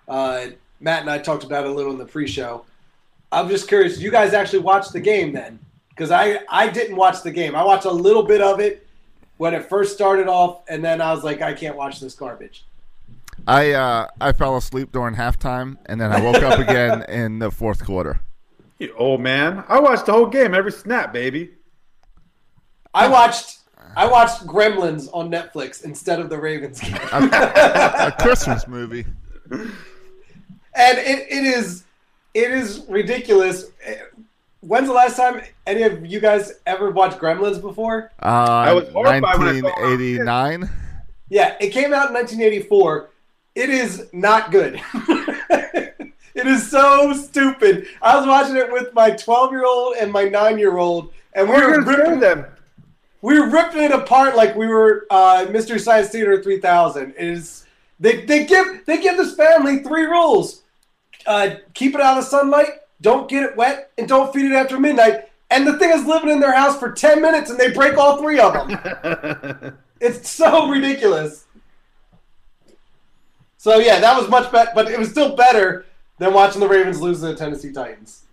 Uh, 0.08 0.48
Matt 0.80 1.02
and 1.02 1.10
I 1.10 1.18
talked 1.20 1.44
about 1.44 1.66
it 1.66 1.70
a 1.70 1.74
little 1.74 1.92
in 1.92 1.98
the 1.98 2.06
pre-show. 2.06 2.66
I'm 3.32 3.50
just 3.50 3.68
curious. 3.68 4.00
You 4.00 4.10
guys 4.12 4.34
actually 4.34 4.60
watched 4.60 4.94
the 4.94 5.00
game 5.02 5.34
then? 5.34 5.60
Because 5.98 6.12
I 6.12 6.40
I 6.48 6.70
didn't 6.70 6.96
watch 6.96 7.24
the 7.24 7.32
game. 7.32 7.56
I 7.56 7.64
watched 7.64 7.86
a 7.86 7.92
little 7.92 8.24
bit 8.24 8.42
of 8.42 8.60
it, 8.60 8.88
when 9.38 9.54
it 9.54 9.70
first 9.70 9.94
started 9.94 10.28
off, 10.28 10.62
and 10.68 10.84
then 10.84 11.02
I 11.02 11.14
was 11.14 11.24
like, 11.24 11.42
I 11.42 11.54
can't 11.54 11.76
watch 11.76 12.00
this 12.00 12.16
garbage. 12.16 12.66
I 13.48 13.72
uh, 13.72 14.08
I 14.20 14.32
fell 14.32 14.58
asleep 14.58 14.92
during 14.92 15.16
halftime, 15.16 15.78
and 15.86 16.02
then 16.02 16.12
I 16.12 16.22
woke 16.22 16.42
up 16.44 16.60
again 16.60 17.04
in 17.10 17.40
the 17.40 17.52
fourth 17.52 17.86
quarter. 17.86 18.20
You 18.80 18.94
old 18.98 19.22
man. 19.22 19.64
I 19.68 19.80
watched 19.80 20.08
the 20.08 20.12
whole 20.12 20.26
game, 20.26 20.54
every 20.54 20.72
snap, 20.72 21.14
baby. 21.14 21.52
I 22.94 23.08
watched 23.08 23.60
I 23.96 24.08
watched 24.08 24.46
Gremlins 24.46 25.08
on 25.14 25.32
Netflix 25.32 25.86
instead 25.86 26.20
of 26.20 26.30
the 26.30 26.38
Ravens 26.38 26.80
game. 26.82 26.98
A 27.12 28.14
Christmas 28.20 28.68
movie. 28.68 29.06
and 29.52 29.70
it, 30.76 31.28
it 31.30 31.44
is 31.44 31.84
it 32.34 32.52
is 32.52 32.86
ridiculous. 32.90 33.66
When's 34.62 34.88
the 34.88 34.94
last 34.94 35.18
time 35.18 35.42
any 35.66 35.84
of 35.84 36.06
you 36.06 36.20
guys 36.20 36.54
ever 36.66 36.90
watched 36.92 37.20
Gremlins 37.20 37.62
before? 37.62 38.12
Uh, 38.20 38.72
was 38.74 38.90
horrified 38.90 39.22
when 39.40 39.48
I 39.48 39.60
saw 39.60 39.68
it. 39.68 39.82
1989. 39.82 40.70
Yeah, 41.30 41.56
it 41.60 41.70
came 41.70 41.94
out 41.94 42.08
in 42.10 42.14
1984. 42.14 43.10
It 43.56 43.70
is 43.70 44.08
not 44.14 44.52
good. 44.52 44.82
it 45.50 46.48
is 46.48 46.70
so 46.70 47.14
stupid. 47.14 47.88
I 48.02 48.18
was 48.18 48.26
watching 48.28 48.56
it 48.56 48.72
with 48.72 48.94
my 48.94 49.12
12 49.12 49.52
year 49.52 49.66
old 49.66 49.96
and 50.00 50.12
my 50.12 50.24
9 50.26 50.58
year 50.58 50.78
old, 50.78 51.12
and 51.34 51.48
we 51.50 51.56
We're 51.56 51.80
were 51.80 51.86
ripping, 51.86 52.20
them. 52.20 52.46
we 53.22 53.40
were 53.40 53.50
ripping 53.50 53.84
it 53.84 53.92
apart 53.92 54.36
like 54.36 54.56
we 54.56 54.68
were 54.68 55.06
uh, 55.10 55.46
Mystery 55.52 55.80
Science 55.80 56.10
Theater 56.10 56.42
3000. 56.42 57.12
It 57.12 57.16
is 57.18 57.66
they, 58.00 58.26
they 58.26 58.46
give 58.46 58.86
they 58.86 59.02
give 59.02 59.18
this 59.18 59.36
family 59.36 59.80
three 59.80 60.06
rules: 60.06 60.62
uh, 61.26 61.56
keep 61.74 61.96
it 61.96 62.02
out 62.02 62.18
of 62.18 62.24
sunlight, 62.26 62.74
don't 63.02 63.30
get 63.30 63.44
it 63.44 63.56
wet, 63.56 63.92
and 63.98 64.08
don't 64.08 64.34
feed 64.34 64.52
it 64.52 64.56
after 64.56 64.80
midnight. 64.80 65.30
And 65.50 65.66
the 65.66 65.78
thing 65.78 65.92
is 65.92 66.06
living 66.06 66.30
in 66.30 66.40
their 66.40 66.54
house 66.54 66.78
for 66.78 66.92
10 66.92 67.22
minutes, 67.22 67.50
and 67.50 67.60
they 67.60 67.72
break 67.72 67.98
all 67.98 68.18
three 68.18 68.40
of 68.40 68.54
them. 68.54 69.78
It's 70.00 70.30
so 70.30 70.70
ridiculous. 70.70 71.46
So 73.58 73.80
yeah, 73.80 74.00
that 74.00 74.16
was 74.20 74.30
much 74.30 74.52
better, 74.52 74.70
but 74.76 74.90
it 74.90 75.00
was 75.00 75.10
still 75.10 75.36
better 75.36 75.86
than 76.20 76.34
watching 76.34 76.60
the 76.62 76.68
Ravens 76.68 77.02
lose 77.02 77.22
to 77.22 77.28
the 77.28 77.36
Tennessee 77.36 77.72
Titans. 77.72 78.24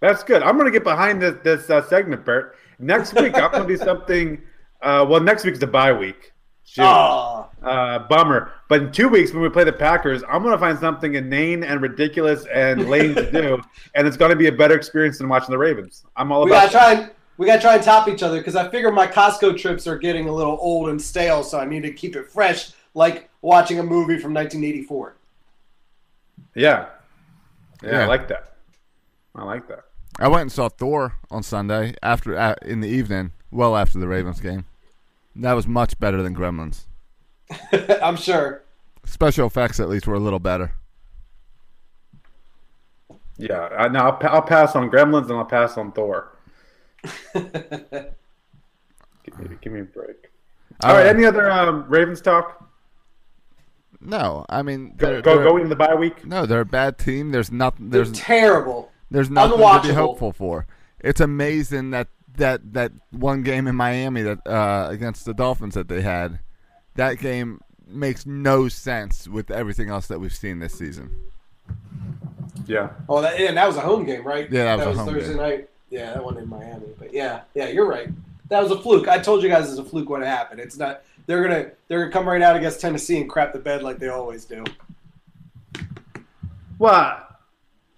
That's 0.00 0.22
good. 0.22 0.42
I'm 0.42 0.54
going 0.54 0.66
to 0.66 0.70
get 0.70 0.84
behind 0.84 1.20
this, 1.22 1.34
this 1.42 1.70
uh, 1.70 1.82
segment, 1.88 2.24
Bert. 2.24 2.56
Next 2.78 3.14
week, 3.14 3.34
I'm 3.34 3.50
going 3.50 3.66
to 3.66 3.76
do 3.76 3.76
something. 3.84 4.42
Uh, 4.82 5.06
well, 5.08 5.20
next 5.20 5.44
week's 5.44 5.58
the 5.58 5.66
bye 5.66 5.92
week. 5.92 6.33
Shoot. 6.74 6.82
Oh, 6.82 7.48
Uh, 7.62 8.00
bummer. 8.08 8.50
But 8.68 8.82
in 8.82 8.90
two 8.92 9.08
weeks, 9.08 9.32
when 9.32 9.42
we 9.42 9.48
play 9.48 9.62
the 9.62 9.72
Packers, 9.72 10.24
I'm 10.28 10.42
going 10.42 10.52
to 10.54 10.58
find 10.58 10.76
something 10.78 11.14
inane 11.14 11.62
and 11.62 11.80
ridiculous 11.80 12.44
and 12.52 12.90
lame 12.90 13.14
to 13.14 13.30
do, 13.30 13.62
and 13.94 14.08
it's 14.08 14.16
going 14.16 14.30
to 14.30 14.36
be 14.36 14.48
a 14.48 14.52
better 14.52 14.74
experience 14.74 15.18
than 15.18 15.28
watching 15.28 15.52
the 15.52 15.58
Ravens. 15.58 16.04
I'm 16.16 16.32
all 16.32 16.44
we 16.44 16.50
about. 16.50 16.72
gotta 16.72 16.72
try 16.72 16.92
and 17.02 17.10
we 17.36 17.46
gotta 17.46 17.60
try 17.62 17.74
and 17.76 17.82
top 17.82 18.08
each 18.08 18.22
other 18.24 18.38
because 18.38 18.56
I 18.56 18.68
figure 18.70 18.90
my 18.90 19.06
Costco 19.06 19.56
trips 19.56 19.86
are 19.86 19.96
getting 19.96 20.28
a 20.28 20.32
little 20.32 20.58
old 20.60 20.88
and 20.88 21.00
stale, 21.00 21.44
so 21.44 21.60
I 21.60 21.64
need 21.64 21.84
to 21.84 21.92
keep 21.92 22.16
it 22.16 22.28
fresh, 22.28 22.72
like 22.94 23.30
watching 23.40 23.78
a 23.78 23.82
movie 23.84 24.18
from 24.18 24.34
1984. 24.34 25.14
Yeah. 26.56 26.86
yeah, 27.84 27.90
Yeah. 27.90 27.98
I 28.00 28.06
like 28.06 28.26
that. 28.28 28.56
I 29.36 29.44
like 29.44 29.68
that. 29.68 29.84
I 30.18 30.26
went 30.28 30.42
and 30.42 30.52
saw 30.52 30.68
Thor 30.68 31.14
on 31.30 31.42
Sunday 31.44 31.94
after 32.02 32.36
uh, 32.36 32.54
in 32.62 32.80
the 32.80 32.88
evening, 32.88 33.32
well 33.52 33.76
after 33.76 33.98
the 33.98 34.06
Ravens 34.08 34.40
game. 34.40 34.64
That 35.36 35.52
was 35.54 35.66
much 35.66 35.98
better 35.98 36.22
than 36.22 36.34
Gremlins. 36.34 36.84
I'm 38.02 38.16
sure. 38.16 38.62
Special 39.04 39.46
effects, 39.46 39.80
at 39.80 39.88
least, 39.88 40.06
were 40.06 40.14
a 40.14 40.20
little 40.20 40.38
better. 40.38 40.72
Yeah, 43.36 43.68
I, 43.76 43.88
no, 43.88 43.98
I'll, 44.00 44.18
I'll 44.30 44.42
pass 44.42 44.76
on 44.76 44.90
Gremlins 44.90 45.24
and 45.28 45.32
I'll 45.38 45.44
pass 45.44 45.76
on 45.76 45.90
Thor. 45.92 46.36
give, 47.34 47.42
me, 49.38 49.56
give 49.60 49.72
me 49.72 49.80
a 49.80 49.84
break. 49.84 50.30
All 50.82 50.94
right, 50.94 51.06
any 51.06 51.24
other 51.24 51.50
um, 51.50 51.84
Ravens 51.88 52.20
talk? 52.20 52.60
No, 54.00 54.44
I 54.48 54.62
mean, 54.62 54.94
Go, 54.96 55.06
they're, 55.06 55.22
go, 55.22 55.34
they're- 55.36 55.44
go 55.44 55.56
into 55.56 55.68
the 55.68 55.76
bye 55.76 55.94
week. 55.94 56.24
no, 56.26 56.46
they're 56.46 56.60
a 56.60 56.64
bad 56.66 56.98
team. 56.98 57.30
There's 57.32 57.50
nothing. 57.50 57.90
They're 57.90 58.04
There's 58.04 58.16
terrible. 58.18 58.90
There's 59.10 59.30
nothing 59.30 59.58
to 59.58 59.88
be 59.88 59.94
hopeful 59.94 60.32
for. 60.32 60.66
It's 61.00 61.20
amazing 61.20 61.90
that 61.90 62.08
that 62.36 62.72
that 62.72 62.92
one 63.10 63.42
game 63.42 63.66
in 63.66 63.76
Miami 63.76 64.22
that 64.22 64.46
uh, 64.46 64.88
against 64.90 65.24
the 65.24 65.34
Dolphins 65.34 65.74
that 65.74 65.88
they 65.88 66.02
had, 66.02 66.40
that 66.94 67.18
game 67.18 67.60
makes 67.86 68.26
no 68.26 68.68
sense 68.68 69.28
with 69.28 69.50
everything 69.50 69.90
else 69.90 70.06
that 70.08 70.20
we've 70.20 70.34
seen 70.34 70.58
this 70.58 70.74
season. 70.74 71.10
Yeah. 72.66 72.90
Oh, 73.08 73.20
that, 73.20 73.38
and 73.38 73.56
that 73.56 73.66
was 73.66 73.76
a 73.76 73.80
home 73.80 74.04
game, 74.04 74.26
right? 74.26 74.50
Yeah, 74.50 74.76
that 74.76 74.86
was 74.86 74.96
a 74.96 75.02
home 75.02 75.12
Thursday 75.12 75.28
game. 75.28 75.36
night. 75.36 75.70
Yeah, 75.90 76.14
that 76.14 76.24
one 76.24 76.38
in 76.38 76.48
Miami. 76.48 76.86
But 76.98 77.12
yeah, 77.12 77.42
yeah, 77.54 77.68
you're 77.68 77.88
right. 77.88 78.08
That 78.48 78.62
was 78.62 78.72
a 78.72 78.78
fluke. 78.78 79.08
I 79.08 79.18
told 79.18 79.42
you 79.42 79.48
guys 79.48 79.68
it's 79.68 79.78
a 79.78 79.84
fluke 79.84 80.08
what 80.08 80.22
happened. 80.22 80.60
It's 80.60 80.76
not. 80.76 81.02
They're 81.26 81.42
gonna 81.42 81.70
they're 81.88 82.00
gonna 82.00 82.12
come 82.12 82.28
right 82.28 82.42
out 82.42 82.56
against 82.56 82.80
Tennessee 82.80 83.20
and 83.20 83.28
crap 83.28 83.52
the 83.52 83.58
bed 83.58 83.82
like 83.82 83.98
they 83.98 84.08
always 84.08 84.44
do. 84.44 84.64
Well, 86.78 87.26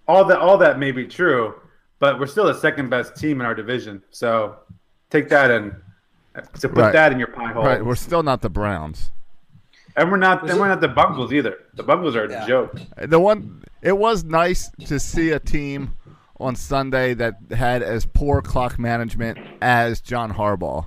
all 0.07 0.25
that 0.25 0.39
all 0.39 0.59
that 0.59 0.79
may 0.79 0.93
be 0.93 1.07
true, 1.07 1.55
but 1.99 2.19
we're 2.19 2.27
still 2.27 2.47
the 2.47 2.55
second 2.55 2.91
best 2.91 3.17
team 3.17 3.41
in 3.41 3.47
our 3.47 3.55
division. 3.55 4.03
So 4.11 4.57
take 5.11 5.29
that 5.31 5.51
and 5.51 5.75
so 6.55 6.69
put 6.69 6.79
Right. 6.79 6.93
that 6.93 7.13
in 7.13 7.19
your 7.19 7.29
pie 7.29 7.53
hole. 7.53 7.65
Right, 7.65 7.85
we're 7.85 7.95
still 7.95 8.23
not 8.23 8.43
the 8.43 8.51
Browns. 8.51 9.11
and 9.97 10.11
we're 10.11 10.19
not 10.19 10.43
Was 10.43 10.51
and 10.51 10.61
we're 10.61 10.69
not 10.69 10.81
the 10.83 10.89
Bungles 10.89 11.33
either. 11.33 11.57
The 11.75 11.83
Bungles 11.83 12.15
are 12.17 12.25
a 12.25 12.47
joke. 12.47 12.79
The 12.99 13.19
one 13.21 13.63
it 13.83 13.97
was 13.97 14.25
nice 14.25 14.69
to 14.87 14.99
see 15.01 15.31
a 15.31 15.39
team 15.39 15.97
on 16.39 16.55
Sunday 16.55 17.15
that 17.15 17.37
had 17.53 17.83
as 17.83 18.05
poor 18.05 18.43
clock 18.43 18.79
management 18.79 19.39
as 19.63 20.03
John 20.03 20.35
Harbaugh, 20.35 20.87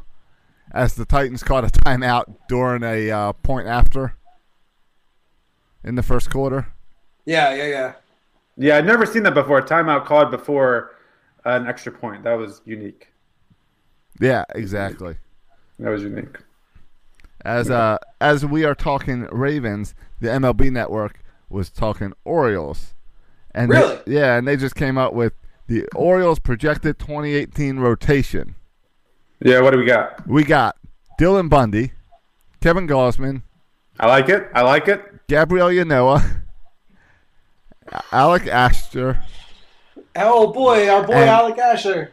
as 0.71 0.93
the 0.93 1.05
Titans 1.05 1.41
caught 1.41 1.63
a 1.63 1.67
timeout 1.67 2.35
during 2.47 2.83
a 2.83 3.09
uh, 3.09 3.33
point 3.33 3.67
after 3.67 4.13
in 5.83 5.95
the 5.95 6.03
first 6.03 6.29
quarter. 6.29 6.67
Yeah, 7.25 7.53
yeah, 7.55 7.65
yeah. 7.67 7.93
Yeah, 8.57 8.77
I'd 8.77 8.85
never 8.85 9.05
seen 9.07 9.23
that 9.23 9.33
before. 9.33 9.57
A 9.59 9.63
timeout 9.65 10.05
called 10.05 10.29
before 10.29 10.91
an 11.49 11.67
extra 11.67 11.91
point. 11.91 12.23
That 12.23 12.33
was 12.33 12.61
unique. 12.65 13.07
Yeah, 14.19 14.43
exactly. 14.55 15.17
That 15.79 15.89
was 15.89 16.03
unique. 16.03 16.37
As 17.45 17.69
uh, 17.69 17.97
as 18.19 18.45
we 18.45 18.65
are 18.65 18.75
talking 18.75 19.23
Ravens, 19.31 19.95
the 20.19 20.27
MLB 20.27 20.71
Network 20.71 21.21
was 21.49 21.69
talking 21.69 22.13
Orioles, 22.25 22.93
and 23.55 23.71
they- 23.71 23.79
Really? 23.79 23.99
yeah, 24.07 24.37
and 24.37 24.47
they 24.47 24.57
just 24.57 24.75
came 24.75 24.97
out 24.97 25.15
with 25.15 25.33
the 25.67 25.85
Orioles 25.95 26.39
projected 26.39 26.99
2018 26.99 27.79
rotation. 27.79 28.55
Yeah, 29.39 29.61
what 29.61 29.71
do 29.71 29.77
we 29.79 29.85
got? 29.85 30.27
We 30.27 30.43
got 30.43 30.75
Dylan 31.19 31.49
Bundy, 31.49 31.93
Kevin 32.59 32.87
Gausman, 32.87 33.43
I 33.99 34.07
like 34.07 34.27
it. 34.29 34.49
I 34.53 34.61
like 34.61 34.87
it. 34.89 35.27
Gabriel 35.27 35.67
Ynoa, 35.69 36.41
Alec 38.11 38.47
Astor, 38.47 39.21
Oh 40.19 40.51
boy, 40.51 40.89
our 40.89 41.05
boy 41.05 41.13
And- 41.13 41.29
Alec 41.29 41.57
Asher. 41.57 42.11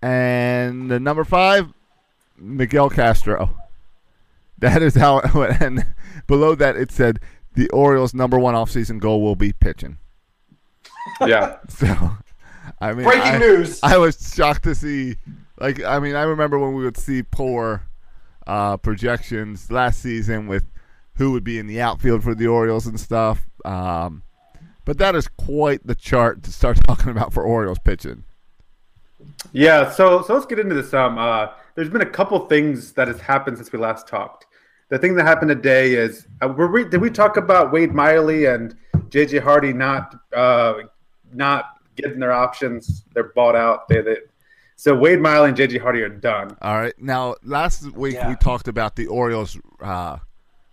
and 0.00 0.90
the 0.90 0.98
number 1.00 1.24
five, 1.24 1.72
Miguel 2.36 2.90
Castro. 2.90 3.56
That 4.58 4.82
is 4.82 4.94
how. 4.94 5.20
And 5.60 5.84
below 6.26 6.54
that, 6.54 6.76
it 6.76 6.90
said 6.92 7.20
the 7.54 7.68
Orioles' 7.70 8.14
number 8.14 8.38
one 8.38 8.54
offseason 8.54 8.98
goal 9.00 9.20
will 9.22 9.36
be 9.36 9.52
pitching. 9.52 9.98
Yeah. 11.20 11.56
So, 11.68 12.12
I 12.80 12.92
mean, 12.92 13.04
Breaking 13.04 13.22
I, 13.22 13.38
news. 13.38 13.80
I 13.82 13.96
was 13.98 14.32
shocked 14.34 14.62
to 14.64 14.74
see. 14.74 15.16
Like, 15.58 15.82
I 15.82 15.98
mean, 15.98 16.14
I 16.14 16.22
remember 16.22 16.58
when 16.58 16.74
we 16.74 16.84
would 16.84 16.96
see 16.96 17.22
poor 17.22 17.86
uh, 18.46 18.76
projections 18.76 19.70
last 19.70 20.00
season 20.00 20.46
with 20.46 20.64
who 21.16 21.32
would 21.32 21.44
be 21.44 21.58
in 21.58 21.66
the 21.66 21.80
outfield 21.80 22.22
for 22.22 22.34
the 22.34 22.46
Orioles 22.46 22.86
and 22.86 22.98
stuff. 22.98 23.44
Um, 23.64 24.22
but 24.84 24.98
that 24.98 25.14
is 25.14 25.28
quite 25.28 25.86
the 25.86 25.94
chart 25.94 26.42
to 26.44 26.52
start 26.52 26.78
talking 26.86 27.10
about 27.10 27.32
for 27.32 27.42
Orioles 27.42 27.78
pitching. 27.78 28.24
Yeah, 29.52 29.90
so 29.90 30.22
so 30.22 30.34
let's 30.34 30.46
get 30.46 30.58
into 30.58 30.74
this. 30.74 30.92
Um, 30.94 31.18
uh, 31.18 31.48
there's 31.74 31.88
been 31.88 32.02
a 32.02 32.06
couple 32.10 32.38
things 32.46 32.92
that 32.92 33.08
has 33.08 33.20
happened 33.20 33.56
since 33.56 33.72
we 33.72 33.78
last 33.78 34.06
talked. 34.08 34.46
The 34.88 34.98
thing 34.98 35.14
that 35.16 35.24
happened 35.26 35.48
today 35.48 35.94
is, 35.94 36.26
uh, 36.42 36.48
were 36.48 36.70
we, 36.70 36.84
did 36.84 37.00
we 37.00 37.08
talk 37.10 37.38
about 37.38 37.72
Wade 37.72 37.92
Miley 37.94 38.44
and 38.46 38.76
JJ 39.08 39.42
Hardy 39.42 39.72
not 39.72 40.14
uh, 40.34 40.74
not 41.32 41.80
getting 41.96 42.18
their 42.20 42.32
options? 42.32 43.04
They're 43.14 43.32
bought 43.34 43.56
out. 43.56 43.88
They, 43.88 44.00
they 44.02 44.16
so 44.76 44.94
Wade 44.96 45.20
Miley 45.20 45.48
and 45.50 45.56
JJ 45.56 45.80
Hardy 45.80 46.02
are 46.02 46.08
done. 46.08 46.56
All 46.60 46.76
right. 46.78 46.94
Now, 46.98 47.36
last 47.42 47.90
week 47.92 48.14
Yeah. 48.14 48.28
we 48.28 48.34
talked 48.36 48.68
about 48.68 48.96
the 48.96 49.06
Orioles 49.06 49.58
uh, 49.80 50.18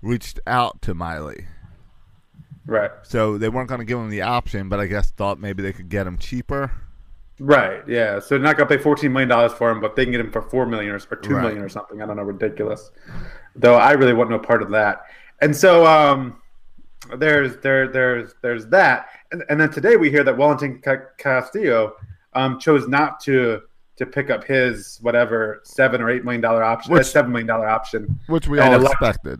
reached 0.02 0.40
out 0.48 0.82
to 0.82 0.94
Miley. 0.94 1.46
Right, 2.70 2.92
So 3.02 3.38
they 3.40 3.50
weren't 3.50 3.68
going 3.68 3.80
to 3.80 3.86
give 3.86 3.98
him 3.98 4.10
the 4.10 4.22
option, 4.22 4.70
but 4.70 4.80
I 4.80 4.86
guess 4.86 5.10
thought 5.10 5.40
maybe 5.40 5.64
they 5.64 5.74
could 5.74 5.90
get 5.90 6.06
him 6.06 6.18
cheaper. 6.20 6.72
right, 7.40 7.82
yeah. 7.88 8.20
So 8.20 8.28
they're 8.30 8.40
not 8.40 8.58
gonna 8.58 8.70
pay 8.70 8.78
14 8.78 9.12
million 9.12 9.28
dollars 9.30 9.54
for 9.54 9.72
him, 9.72 9.80
but 9.82 9.96
they 9.96 10.04
can 10.06 10.12
get 10.12 10.20
him 10.22 10.30
for 10.32 10.42
four 10.42 10.66
million 10.68 10.92
or, 10.92 11.00
or 11.10 11.16
two 11.18 11.34
Right. 11.36 11.42
million 11.44 11.62
or 11.64 11.70
something. 11.70 12.02
I 12.02 12.06
don't 12.06 12.18
know, 12.18 12.24
ridiculous. 12.24 12.92
Though 13.56 13.76
I 13.76 13.94
really 13.94 14.14
want 14.14 14.30
no 14.30 14.38
part 14.40 14.62
of 14.62 14.70
that. 14.72 15.02
And 15.42 15.56
so 15.56 15.86
um, 15.88 16.42
there's 17.18 17.58
there 17.58 17.88
there's 17.88 18.36
there's 18.42 18.68
that, 18.68 19.08
and, 19.32 19.44
and 19.50 19.60
then 19.60 19.72
today 19.72 19.96
we 19.96 20.10
hear 20.12 20.24
that 20.26 20.38
Wellington 20.38 20.80
Ca- 20.82 21.08
Castillo 21.18 21.96
um, 22.34 22.60
chose 22.60 22.88
not 22.88 23.20
to 23.22 23.62
to 23.96 24.06
pick 24.06 24.30
up 24.30 24.44
his 24.44 25.00
whatever 25.02 25.62
seven 25.64 26.02
or 26.02 26.10
eight 26.10 26.24
million 26.26 26.42
dollar 26.42 26.64
option, 26.64 26.92
Which- 26.94 27.02
uh, 27.02 27.04
seven 27.06 27.32
million 27.32 27.48
dollar 27.48 27.68
option. 27.68 28.20
which 28.28 28.48
we 28.48 28.60
all 28.60 28.86
expected. 28.86 29.40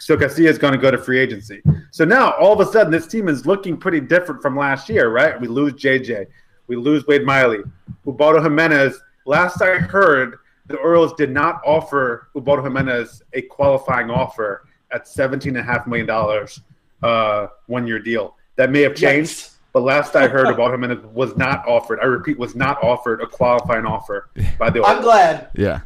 So 0.00 0.16
Castillo 0.16 0.48
is 0.48 0.58
going 0.58 0.72
to 0.72 0.78
go 0.78 0.90
to 0.90 0.98
free 0.98 1.18
agency. 1.18 1.60
So 1.90 2.04
now 2.04 2.32
all 2.32 2.52
of 2.58 2.66
a 2.66 2.70
sudden 2.70 2.92
this 2.92 3.06
team 3.06 3.28
is 3.28 3.46
looking 3.46 3.76
pretty 3.76 4.00
different 4.00 4.40
from 4.40 4.56
last 4.56 4.88
year, 4.88 5.08
right? 5.10 5.38
We 5.40 5.48
lose 5.48 5.72
JJ, 5.74 6.26
we 6.68 6.76
lose 6.76 7.06
Wade 7.06 7.24
Miley, 7.24 7.58
Ubaldo 8.06 8.40
Jimenez. 8.42 9.00
Last 9.26 9.60
I 9.60 9.74
heard, 9.78 10.38
the 10.68 10.76
Orioles 10.76 11.12
did 11.14 11.30
not 11.30 11.60
offer 11.66 12.28
Ubaldo 12.36 12.62
Jimenez 12.62 13.22
a 13.32 13.42
qualifying 13.42 14.10
offer 14.10 14.66
at 14.92 15.08
seventeen 15.08 15.56
and 15.56 15.68
a 15.68 15.72
half 15.72 15.86
million 15.86 16.06
dollars, 16.06 16.60
uh, 17.02 17.48
one 17.66 17.86
year 17.86 17.98
deal. 17.98 18.36
That 18.56 18.70
may 18.70 18.82
have 18.82 18.94
changed, 18.94 19.30
Yikes. 19.32 19.54
but 19.72 19.82
last 19.82 20.14
I 20.16 20.28
heard, 20.28 20.48
Ubaldo 20.50 20.72
Jimenez 20.72 21.04
was 21.12 21.36
not 21.36 21.66
offered. 21.66 21.98
I 22.00 22.04
repeat, 22.06 22.38
was 22.38 22.54
not 22.54 22.82
offered 22.82 23.20
a 23.20 23.26
qualifying 23.26 23.84
offer 23.86 24.30
by 24.58 24.70
the 24.70 24.82
I'm 24.84 25.02
glad. 25.02 25.48
Yeah, 25.54 25.80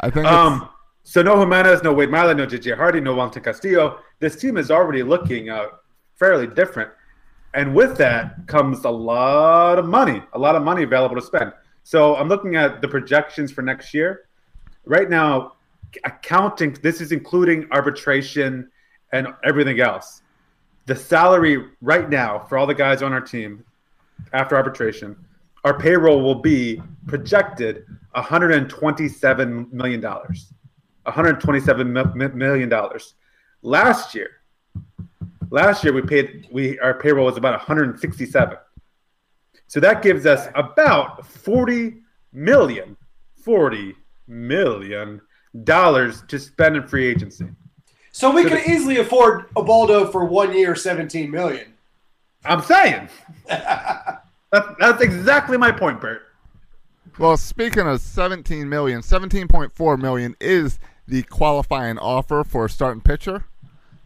I 0.00 0.10
think. 0.10 0.26
it's, 0.26 0.34
Um, 0.34 0.68
so 1.10 1.22
no 1.22 1.40
Jimenez, 1.40 1.82
no 1.82 1.92
Wade 1.92 2.08
Miley, 2.08 2.34
no 2.36 2.46
JJ 2.46 2.76
Hardy, 2.76 3.00
no 3.00 3.16
Wellington 3.16 3.42
Castillo. 3.42 3.98
This 4.20 4.36
team 4.36 4.56
is 4.56 4.70
already 4.70 5.02
looking 5.02 5.50
uh, 5.50 5.66
fairly 6.14 6.46
different, 6.46 6.88
and 7.52 7.74
with 7.74 7.98
that 7.98 8.46
comes 8.46 8.84
a 8.84 8.90
lot 8.90 9.76
of 9.76 9.86
money, 9.86 10.22
a 10.34 10.38
lot 10.38 10.54
of 10.54 10.62
money 10.62 10.84
available 10.84 11.16
to 11.16 11.20
spend. 11.20 11.52
So 11.82 12.14
I'm 12.14 12.28
looking 12.28 12.54
at 12.54 12.80
the 12.80 12.86
projections 12.86 13.50
for 13.50 13.62
next 13.62 13.92
year. 13.92 14.26
Right 14.84 15.10
now, 15.10 15.54
accounting 16.04 16.74
this 16.80 17.00
is 17.00 17.10
including 17.10 17.66
arbitration 17.72 18.70
and 19.12 19.26
everything 19.42 19.80
else. 19.80 20.22
The 20.86 20.94
salary 20.94 21.70
right 21.80 22.08
now 22.08 22.46
for 22.48 22.56
all 22.56 22.68
the 22.68 22.74
guys 22.74 23.02
on 23.02 23.12
our 23.12 23.20
team 23.20 23.64
after 24.32 24.54
arbitration, 24.54 25.16
our 25.64 25.76
payroll 25.76 26.22
will 26.22 26.40
be 26.40 26.80
projected 27.08 27.84
127 28.12 29.66
million 29.72 30.00
dollars. 30.00 30.52
127 31.14 31.92
mil- 31.92 32.12
mi- 32.14 32.28
million 32.28 32.68
dollars. 32.68 33.14
Last 33.62 34.14
year, 34.14 34.30
last 35.50 35.84
year 35.84 35.92
we 35.92 36.02
paid 36.02 36.48
we 36.50 36.78
our 36.80 36.94
payroll 36.94 37.26
was 37.26 37.36
about 37.36 37.52
167. 37.58 38.56
So 39.66 39.80
that 39.80 40.02
gives 40.02 40.26
us 40.26 40.48
about 40.54 41.24
40 41.26 41.98
million, 42.32 42.96
40 43.44 43.94
million 44.26 45.20
dollars 45.64 46.22
to 46.28 46.38
spend 46.38 46.76
in 46.76 46.86
free 46.86 47.06
agency. 47.06 47.46
So 48.12 48.30
we 48.32 48.42
So 48.42 48.48
could 48.50 48.58
the- 48.64 48.70
easily 48.70 48.98
afford 48.98 49.46
a 49.56 49.62
Baldo 49.62 50.10
for 50.10 50.24
one 50.24 50.52
year, 50.52 50.74
seventeen 50.74 51.30
million. 51.30 51.72
I'm 52.44 52.62
saying 52.62 53.08
that, 53.48 54.22
that's 54.50 55.02
exactly 55.02 55.56
my 55.58 55.70
point, 55.70 56.00
Bert. 56.00 56.22
Well, 57.18 57.36
speaking 57.36 57.86
of 57.86 58.00
17 58.00 58.68
million, 58.68 59.02
17.4 59.02 60.00
million 60.00 60.34
is 60.40 60.78
the 61.10 61.22
qualifying 61.24 61.98
offer 61.98 62.44
for 62.44 62.64
a 62.66 62.70
starting 62.70 63.00
pitcher 63.02 63.44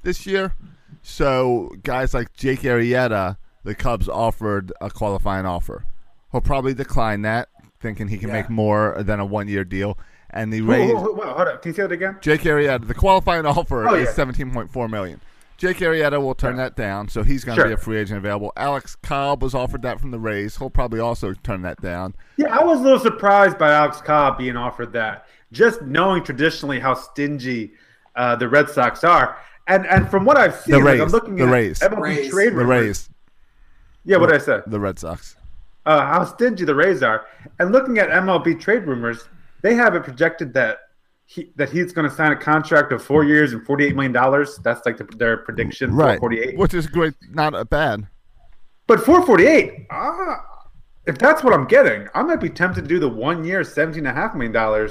this 0.02 0.26
year. 0.26 0.54
So 1.02 1.70
guys 1.82 2.14
like 2.14 2.32
Jake 2.34 2.61
Arrieta, 2.61 3.37
the 3.62 3.75
Cubs 3.75 4.08
offered 4.08 4.73
a 4.80 4.90
qualifying 4.90 5.44
offer. 5.44 5.84
He'll 6.32 6.40
probably 6.40 6.73
decline 6.75 7.23
that, 7.23 7.49
thinking 7.80 8.08
he 8.08 8.16
can 8.16 8.28
Yeah. 8.28 8.34
make 8.37 8.50
more 8.50 8.96
than 9.00 9.20
a 9.20 9.25
one-year 9.26 9.64
deal. 9.64 9.99
And 10.30 10.50
the 10.52 10.62
Rays, 10.62 10.90
who- 10.90 10.96
who- 10.99 11.20
hold 11.23 11.46
up, 11.49 11.62
can 11.62 11.70
you 11.70 11.75
say 11.76 11.82
that 11.82 11.92
again? 11.92 12.16
Jake 12.20 12.40
Arrieta, 12.42 12.87
the 12.87 12.94
qualifying 12.94 13.44
offer 13.46 13.87
Oh, 13.88 13.94
is 13.94 14.06
yeah. 14.08 14.12
17.4 14.14 14.88
million. 14.88 15.20
Jake 15.58 15.76
Arrieta 15.78 16.20
will 16.20 16.34
turn 16.34 16.56
that 16.56 16.75
down, 16.75 17.08
so 17.08 17.23
he's 17.23 17.44
going 17.44 17.54
to 17.56 17.61
Sure. 17.62 17.68
be 17.68 17.75
a 17.75 17.76
free 17.76 17.99
agent 17.99 18.18
available. 18.18 18.52
Alex 18.56 18.96
Cobb 18.96 19.42
was 19.42 19.54
offered 19.54 19.82
that 19.82 20.00
from 20.00 20.11
the 20.11 20.18
Rays. 20.18 20.56
He'll 20.56 20.70
probably 20.70 20.99
also 20.99 21.32
turn 21.44 21.62
that 21.62 21.80
down. 21.80 22.14
Yeah, 22.37 22.49
I 22.58 22.64
was 22.64 22.80
a 22.80 22.82
little 22.82 22.99
surprised 22.99 23.56
by 23.58 23.70
Alex 23.73 24.00
Cobb 24.00 24.38
being 24.38 24.56
offered 24.56 24.92
that. 24.94 25.26
Just 25.54 25.82
knowing 25.82 26.23
traditionally 26.25 26.80
how 26.80 26.94
stingy 26.94 27.73
uh, 28.16 28.37
the 28.37 28.49
Red 28.49 28.68
Sox 28.68 29.04
are, 29.04 29.38
and 29.66 29.87
and 29.87 30.11
from 30.11 30.25
what 30.25 30.37
I've 30.37 30.54
seen, 30.56 30.75
The 30.78 30.84
like, 30.84 31.00
I'm 31.00 31.08
looking 31.08 31.37
the 31.37 31.44
at 31.44 31.50
Rays. 31.50 31.81
MLB 31.81 32.00
Rays. 32.00 32.31
trade 32.31 32.52
The 32.52 32.57
rumors. 32.57 32.68
Rays, 32.87 33.11
Yeah, 34.05 34.16
what 34.18 34.29
did 34.31 34.40
I 34.40 34.44
say? 34.44 34.61
the 34.66 34.81
Red 34.81 34.98
Sox. 34.98 35.37
Uh, 35.87 36.00
how 36.00 36.24
stingy 36.24 36.64
the 36.64 36.74
Rays 36.74 37.02
are, 37.02 37.26
and 37.59 37.70
looking 37.72 37.98
at 37.98 38.09
MLB 38.09 38.59
trade 38.61 38.85
rumors, 38.85 39.29
they 39.62 39.74
have 39.74 39.94
it 39.94 40.02
projected 40.02 40.52
that 40.55 40.79
he 41.26 41.52
that 41.57 41.70
he's 41.70 41.92
going 41.92 42.09
to 42.09 42.14
sign 42.14 42.33
a 42.33 42.37
contract 42.37 42.92
of 42.92 43.02
four 43.02 43.24
years 43.24 43.52
and 43.52 43.64
forty 43.64 43.85
eight 43.87 43.94
million 43.94 44.12
dollars. 44.12 44.59
That's 44.64 44.85
like 44.87 44.96
the, 44.98 45.05
their 45.16 45.38
prediction. 45.38 45.94
Right, 45.94 46.18
forty 46.18 46.40
eight. 46.40 46.57
which 46.59 46.74
is 46.74 46.87
great, 46.87 47.14
not 47.31 47.55
a 47.55 47.64
bad. 47.64 48.07
But 48.87 49.00
448, 49.00 49.87
ah, 49.90 50.44
if 51.07 51.16
that's 51.16 51.42
what 51.42 51.55
I'm 51.55 51.66
getting, 51.66 52.07
I 52.14 52.22
might 52.22 52.40
be 52.40 52.50
tempted 52.50 52.83
to 52.83 52.87
do 52.87 52.98
the 52.98 53.09
one 53.09 53.42
year, 53.42 53.62
$17.5 53.62 54.35
million 54.35 54.90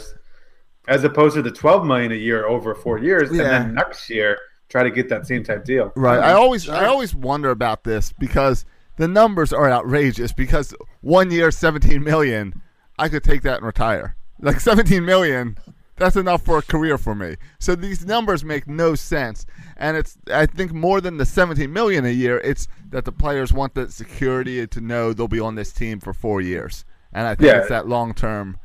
as 0.87 1.03
opposed 1.03 1.35
to 1.35 1.41
the 1.41 1.51
12 1.51 1.85
million 1.85 2.11
a 2.11 2.15
year 2.15 2.45
over 2.45 2.75
four 2.75 2.97
years. 2.99 3.29
Yeah. 3.31 3.41
And 3.43 3.51
then 3.51 3.73
next 3.75 4.09
year, 4.09 4.37
try 4.69 4.83
to 4.83 4.91
get 4.91 5.09
that 5.09 5.25
same 5.27 5.43
type 5.43 5.63
deal. 5.65 5.91
Right. 5.95 6.19
I 6.19 6.33
always 6.33 6.67
I 6.67 6.85
always 6.85 7.13
wonder 7.15 7.51
about 7.51 7.83
this 7.83 8.11
because 8.11 8.65
the 8.97 9.07
numbers 9.07 9.51
are 9.53 9.69
outrageous 9.71 10.33
because 10.33 10.73
one 11.01 11.31
year 11.31 11.51
17 11.51 12.03
million, 12.03 12.61
I 12.99 13.09
could 13.09 13.23
take 13.23 13.41
that 13.43 13.57
and 13.57 13.65
retire. 13.65 14.15
Like 14.39 14.59
17 14.59 15.03
million, 15.05 15.57
that's 15.95 16.15
enough 16.15 16.43
for 16.43 16.57
a 16.57 16.61
career 16.61 16.97
for 16.97 17.15
me. 17.15 17.35
So 17.59 17.75
these 17.75 18.05
numbers 18.05 18.43
make 18.43 18.67
no 18.67 18.93
sense. 18.95 19.45
And 19.77 19.95
it's 19.95 20.17
I 20.31 20.45
think 20.47 20.73
more 20.73 21.01
than 21.01 21.17
the 21.17 21.25
17 21.25 21.71
million 21.71 22.05
a 22.05 22.09
year, 22.09 22.39
it's 22.39 22.67
that 22.89 23.05
the 23.05 23.11
players 23.11 23.53
want 23.53 23.73
the 23.75 23.89
security 23.89 24.65
to 24.67 24.81
know 24.81 25.13
they'll 25.13 25.27
be 25.27 25.39
on 25.39 25.55
this 25.55 25.71
team 25.71 25.99
for 25.99 26.13
4 26.13 26.41
years. 26.41 26.83
And 27.13 27.27
I 27.27 27.35
think 27.35 27.47
Yeah. 27.51 27.59
it's 27.59 27.69
that 27.69 27.87
long-term 27.87 28.57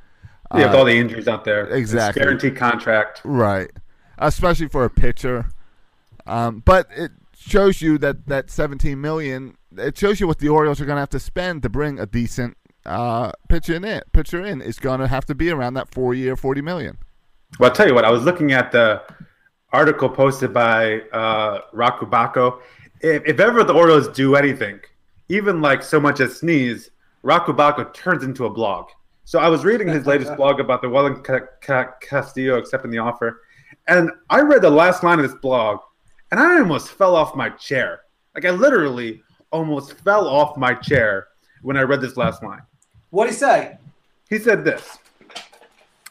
Yeah, 0.55 0.67
with 0.67 0.75
uh, 0.75 0.79
all 0.79 0.85
the 0.85 0.97
injuries 0.97 1.29
out 1.29 1.45
there. 1.45 1.65
It's 1.67 1.77
exactly. 1.77 2.23
guaranteed 2.23 2.57
contract. 2.57 3.21
Right. 3.25 3.71
Especially 4.19 4.69
for 4.69 4.85
a 4.85 4.91
pitcher. 4.91 5.51
Um, 6.27 6.63
but 6.65 6.89
it 6.97 7.13
shows 7.37 7.83
you 7.83 7.99
that 7.99 8.27
that 8.27 8.51
17 8.51 9.01
million. 9.01 9.57
It 9.77 9.99
shows 9.99 10.21
you 10.21 10.27
what 10.27 10.39
the 10.39 10.49
Orioles 10.49 10.81
are 10.81 10.87
going 10.87 10.97
to 10.97 11.01
have 11.01 11.11
to 11.11 11.21
spend 11.21 11.63
to 11.63 11.69
bring 11.69 11.99
a 11.99 12.07
decent 12.07 12.57
uh, 12.87 13.33
pitcher 13.49 13.75
in. 13.75 13.85
It 13.85 14.05
pitcher 14.13 14.45
in 14.45 14.63
is 14.63 14.79
going 14.79 15.01
to 15.01 15.07
have 15.07 15.27
to 15.27 15.35
be 15.35 15.51
around 15.51 15.75
that 15.75 15.93
four 15.93 16.15
year, 16.15 16.37
40 16.37 16.63
million. 16.63 16.99
Well, 17.59 17.71
I'll 17.71 17.77
tell 17.77 17.87
you 17.89 17.95
what, 17.95 18.05
I 18.05 18.11
was 18.11 18.25
looking 18.25 18.53
at 18.53 18.73
the 18.73 19.03
article 19.73 20.09
posted 20.09 20.53
by 20.53 21.01
uh, 21.13 21.61
Roch 21.73 22.01
Kubatko. 22.01 22.61
If, 23.01 23.23
if 23.27 23.41
ever 23.41 23.65
the 23.65 23.75
Orioles 23.75 24.09
do 24.09 24.37
anything, 24.37 24.81
even 25.29 25.61
like 25.61 25.83
so 25.83 26.01
much 26.01 26.21
as 26.21 26.37
sneeze, 26.37 26.91
Roch 27.23 27.47
Kubatko 27.47 27.93
turns 27.95 28.23
into 28.25 28.47
a 28.47 28.51
blog. 28.51 28.89
So 29.29 29.39
I 29.39 29.49
was 29.51 29.63
reading 29.63 29.89
his 29.89 30.07
latest 30.07 30.35
blog 30.37 30.59
about 30.59 30.81
the 30.81 31.49
Ca- 31.61 31.93
Castillo 32.01 32.57
accepting 32.57 32.91
the 32.91 32.97
offer, 32.97 33.43
and 33.87 34.11
I 34.31 34.41
read 34.41 34.63
the 34.63 34.71
last 34.71 35.03
line 35.03 35.19
of 35.19 35.23
this 35.23 35.39
blog, 35.39 35.81
and 36.31 36.41
I 36.41 36.59
almost 36.59 36.93
fell 36.93 37.15
off 37.15 37.37
my 37.37 37.51
chair. 37.51 38.05
Like 38.35 38.47
I 38.47 38.51
literally 38.53 39.23
almost 39.53 39.93
fell 39.99 40.27
off 40.27 40.57
my 40.57 40.73
chair 40.73 41.27
when 41.61 41.77
I 41.77 41.83
read 41.83 42.01
this 42.01 42.17
last 42.17 42.43
line. 42.43 42.63
What 43.11 43.27
did 43.27 43.35
he 43.35 43.39
say? 43.39 43.77
He 44.31 44.39
said 44.39 44.65
this. 44.65 44.97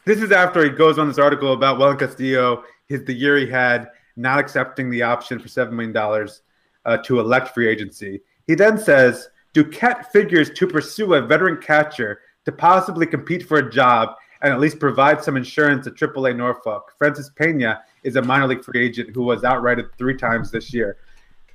This 0.04 0.22
is 0.22 0.30
after 0.30 0.62
he 0.62 0.70
goes 0.70 0.96
on 0.96 1.08
this 1.08 1.18
article 1.18 1.54
about 1.54 1.80
Wellington 1.80 2.06
Castillo, 2.06 2.62
his 2.86 3.02
the 3.02 3.12
year 3.12 3.36
he 3.36 3.50
had 3.50 3.88
not 4.14 4.38
accepting 4.38 4.90
the 4.90 5.02
option 5.02 5.40
for 5.40 5.48
seven 5.48 5.74
million 5.74 5.92
dollars 5.92 6.42
uh, 6.84 6.98
to 6.98 7.18
elect 7.18 7.48
free 7.48 7.66
agency. 7.66 8.20
He 8.46 8.54
then 8.54 8.78
says 8.78 9.30
Duquette 9.54 10.06
figures 10.12 10.50
to 10.50 10.68
pursue 10.68 11.14
a 11.14 11.20
veteran 11.20 11.60
catcher 11.60 12.20
to 12.48 12.52
possibly 12.52 13.04
compete 13.04 13.46
for 13.46 13.58
a 13.58 13.70
job 13.70 14.14
and 14.40 14.50
at 14.50 14.58
least 14.58 14.78
provide 14.80 15.22
some 15.22 15.36
insurance 15.36 15.86
at 15.86 15.94
AAA 15.94 16.34
Norfolk. 16.34 16.94
Francis 16.96 17.28
Pena 17.36 17.82
is 18.04 18.16
a 18.16 18.22
minor 18.22 18.46
league 18.46 18.64
free 18.64 18.82
agent 18.86 19.10
who 19.14 19.22
was 19.22 19.42
outrighted 19.42 19.90
three 19.98 20.16
times 20.16 20.50
this 20.50 20.72
year. 20.72 20.96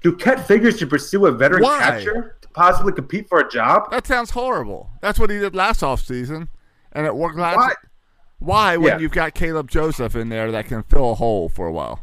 Duquette 0.04 0.46
figures 0.46 0.78
to 0.78 0.86
pursue 0.86 1.26
a 1.26 1.32
veteran 1.32 1.64
Why? 1.64 1.80
catcher 1.80 2.36
to 2.42 2.48
possibly 2.50 2.94
compete 2.94 3.28
for 3.28 3.40
a 3.40 3.50
job. 3.50 3.90
That 3.90 4.06
sounds 4.06 4.30
horrible. 4.30 4.92
That's 5.02 5.18
what 5.18 5.32
he 5.32 5.40
did 5.40 5.56
last 5.56 5.80
offseason, 5.82 6.50
and 6.92 7.08
it 7.08 7.16
worked 7.16 7.38
last. 7.40 7.56
Why? 7.58 7.74
Why, 8.38 8.78
when 8.78 8.88
Yeah. 8.90 8.98
you've 9.00 9.14
got 9.14 9.34
Caleb 9.34 9.72
Joseph 9.72 10.16
in 10.16 10.30
there 10.30 10.52
that 10.52 10.68
can 10.68 10.84
fill 10.84 11.14
a 11.14 11.16
hole 11.16 11.50
for 11.50 11.66
a 11.66 11.72
while? 11.72 12.02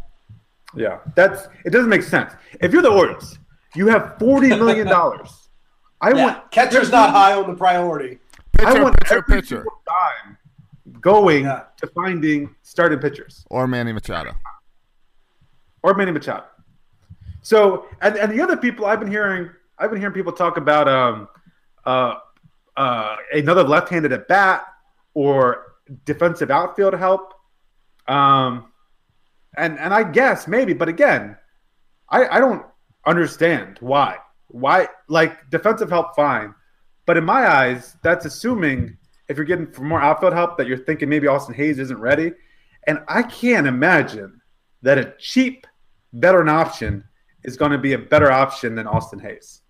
Yeah, 0.74 0.98
that's 1.14 1.46
it. 1.64 1.70
Doesn't 1.70 1.90
make 1.90 2.02
sense. 2.02 2.32
If 2.60 2.72
you're 2.72 2.82
the 2.82 2.90
Orioles, 2.90 3.38
you 3.76 3.86
have 3.88 4.18
forty 4.18 4.48
million 4.48 4.88
dollars. 4.88 5.48
I 6.00 6.12
Yeah, 6.14 6.24
want 6.24 6.50
catcher's 6.50 6.90
not 6.90 7.10
high 7.10 7.34
on 7.34 7.46
the 7.50 7.54
priority. 7.56 8.18
I 8.66 8.72
Pitcher, 8.72 8.82
want 8.82 9.00
pitcher, 9.00 9.14
every 9.18 9.34
pitcher, 9.36 9.56
single 9.56 9.82
time 9.88 10.38
going 11.00 11.44
Yeah. 11.44 11.64
to 11.78 11.86
finding 11.88 12.54
starting 12.62 12.98
pitchers 12.98 13.44
or 13.50 13.66
Manny 13.66 13.92
Machado. 13.92 14.32
or 15.82 15.94
Manny 15.94 16.12
Machado. 16.12 16.44
So, 17.42 17.86
and, 18.02 18.16
and 18.16 18.30
the 18.30 18.40
other 18.42 18.56
people 18.56 18.84
I've 18.86 19.00
been 19.00 19.10
hearing, 19.10 19.48
I've 19.78 19.90
been 19.90 19.98
hearing 19.98 20.14
people 20.14 20.32
talk 20.32 20.56
about 20.58 20.88
um, 20.88 21.28
uh, 21.86 22.16
uh, 22.76 23.16
another 23.32 23.62
left-handed 23.62 24.12
at 24.12 24.28
bat 24.28 24.64
or 25.14 25.74
defensive 26.04 26.50
outfield 26.50 26.94
help. 26.94 27.32
Um, 28.08 28.66
and 29.56 29.78
and 29.78 29.92
I 29.94 30.02
guess 30.04 30.46
maybe, 30.46 30.72
but 30.74 30.88
again, 30.88 31.36
I 32.10 32.26
I 32.28 32.40
don't 32.40 32.64
understand 33.06 33.78
why. 33.80 34.18
Why 34.48 34.88
like 35.08 35.48
defensive 35.50 35.88
help 35.90 36.14
fine, 36.14 36.54
but 37.06 37.16
in 37.16 37.24
my 37.24 37.46
eyes, 37.48 37.96
that's 38.02 38.24
assuming 38.24 38.96
if 39.28 39.36
you're 39.36 39.46
getting 39.46 39.70
for 39.70 39.82
more 39.82 40.00
outfield 40.00 40.32
help, 40.32 40.58
that 40.58 40.66
you're 40.66 40.78
thinking 40.78 41.08
maybe 41.08 41.26
Austin 41.26 41.54
Hays 41.54 41.78
isn't 41.78 41.98
ready. 42.00 42.32
And 42.86 43.00
I 43.08 43.22
can't 43.22 43.66
imagine 43.66 44.40
that 44.82 44.98
a 44.98 45.14
cheap 45.18 45.66
veteran 46.12 46.48
option 46.48 47.04
is 47.44 47.56
going 47.56 47.70
to 47.72 47.78
be 47.78 47.92
a 47.92 47.98
better 47.98 48.30
option 48.30 48.74
than 48.74 48.86
Austin 48.86 49.18
Hays. 49.18 49.62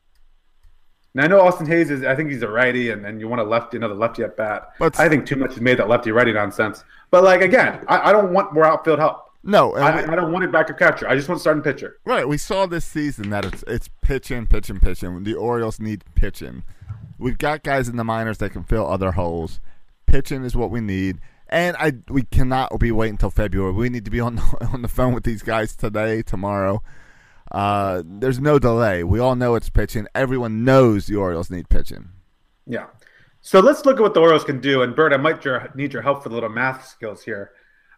Now 1.15 1.25
I 1.25 1.27
know 1.27 1.41
Austin 1.41 1.67
Hays 1.67 1.91
is 1.91 2.05
I 2.05 2.15
think 2.15 2.31
he's 2.31 2.43
a 2.43 2.49
righty 2.49 2.91
and, 2.91 3.05
and 3.05 3.21
you 3.21 3.27
want 3.29 3.41
a 3.41 3.45
lefty 3.45 3.77
another 3.77 3.95
lefty 3.95 4.23
at 4.23 4.37
bat. 4.37 4.69
But- 4.79 4.99
I 4.99 5.09
think 5.09 5.27
too 5.27 5.37
much 5.37 5.53
is 5.53 5.61
made 5.61 5.79
that 5.79 5.89
lefty 5.89 6.13
righty 6.13 6.33
nonsense. 6.33 6.85
But 7.11 7.25
like 7.25 7.43
again, 7.43 7.85
I, 7.89 8.11
I 8.11 8.13
don't 8.13 8.33
want 8.33 8.55
more 8.55 8.65
outfield 8.65 8.99
help. 9.01 9.27
No, 9.43 9.75
and 9.75 9.85
I, 9.85 9.97
we- 10.03 10.09
I 10.09 10.15
don't 10.15 10.33
want 10.33 10.45
it 10.45 10.53
back 10.53 10.67
to 10.69 10.75
catcher. 10.75 11.09
I 11.09 11.17
just 11.17 11.29
want 11.29 11.41
starting 11.41 11.63
pitcher. 11.63 11.99
Right, 12.05 12.29
we 12.29 12.37
saw 12.39 12.67
this 12.67 12.85
season 12.85 13.31
that 13.31 13.45
it's 13.45 13.65
it's 13.67 13.89
pitching, 14.03 14.47
pitching, 14.47 14.79
pitching. 14.79 15.25
The 15.25 15.35
Orioles 15.35 15.81
need 15.81 16.05
pitching. 16.15 16.63
We've 17.21 17.39
got 17.39 17.63
guys 17.63 17.89
in 17.89 17.97
the 17.97 18.05
minors 18.05 18.39
that 18.39 18.51
can 18.51 18.65
fill 18.65 18.87
other 18.91 19.13
holes. 19.13 19.61
Pitching 20.07 20.45
is 20.45 20.57
what 20.57 20.71
we 20.71 20.81
need, 20.81 21.21
and 21.49 21.77
I 21.79 21.93
we 22.09 22.23
cannot 22.23 22.77
be 22.81 22.91
waiting 22.91 23.15
until 23.15 23.31
February. 23.31 23.73
We 23.73 23.89
need 23.89 24.05
to 24.07 24.11
be 24.11 24.21
on 24.21 24.37
the, 24.37 24.69
on 24.73 24.83
the 24.83 24.89
phone 24.89 25.15
with 25.15 25.25
these 25.25 25.43
guys 25.43 25.77
today, 25.77 26.23
tomorrow. 26.23 26.83
Uh, 27.53 28.03
there's 28.05 28.41
no 28.41 28.59
delay. 28.59 29.05
We 29.05 29.19
all 29.19 29.37
know 29.37 29.55
it's 29.55 29.69
pitching. 29.71 30.07
Everyone 30.15 30.65
knows 30.65 31.07
the 31.07 31.17
Orioles 31.17 31.51
need 31.51 31.69
pitching. 31.69 32.09
Yeah. 32.67 32.87
So 33.41 33.61
let's 33.61 33.85
look 33.85 33.97
at 33.97 34.03
what 34.03 34.15
the 34.15 34.21
Orioles 34.21 34.45
can 34.45 34.61
do. 34.61 34.83
And 34.83 34.95
Bert, 34.95 35.13
I 35.13 35.17
might 35.17 35.45
your, 35.45 35.69
need 35.75 35.93
your 35.93 36.03
help 36.03 36.23
for 36.23 36.29
the 36.29 36.35
little 36.35 36.51
math 36.51 36.87
skills 36.87 37.23
here. 37.25 37.53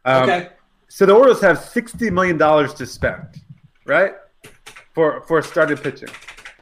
Um, 0.05 0.23
Okay. 0.25 0.49
So 0.89 1.07
the 1.07 1.15
Orioles 1.15 1.41
have 1.41 1.59
sixty 1.59 2.11
million 2.11 2.37
dollars 2.37 2.75
to 2.75 2.85
spend, 2.87 3.27
right? 3.87 4.13
For 4.95 5.23
for 5.23 5.41
starting 5.43 5.79
pitching. 5.79 6.11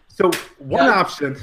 So 0.08 0.30
one 0.58 0.84
Yeah. 0.84 0.90
option 1.00 1.36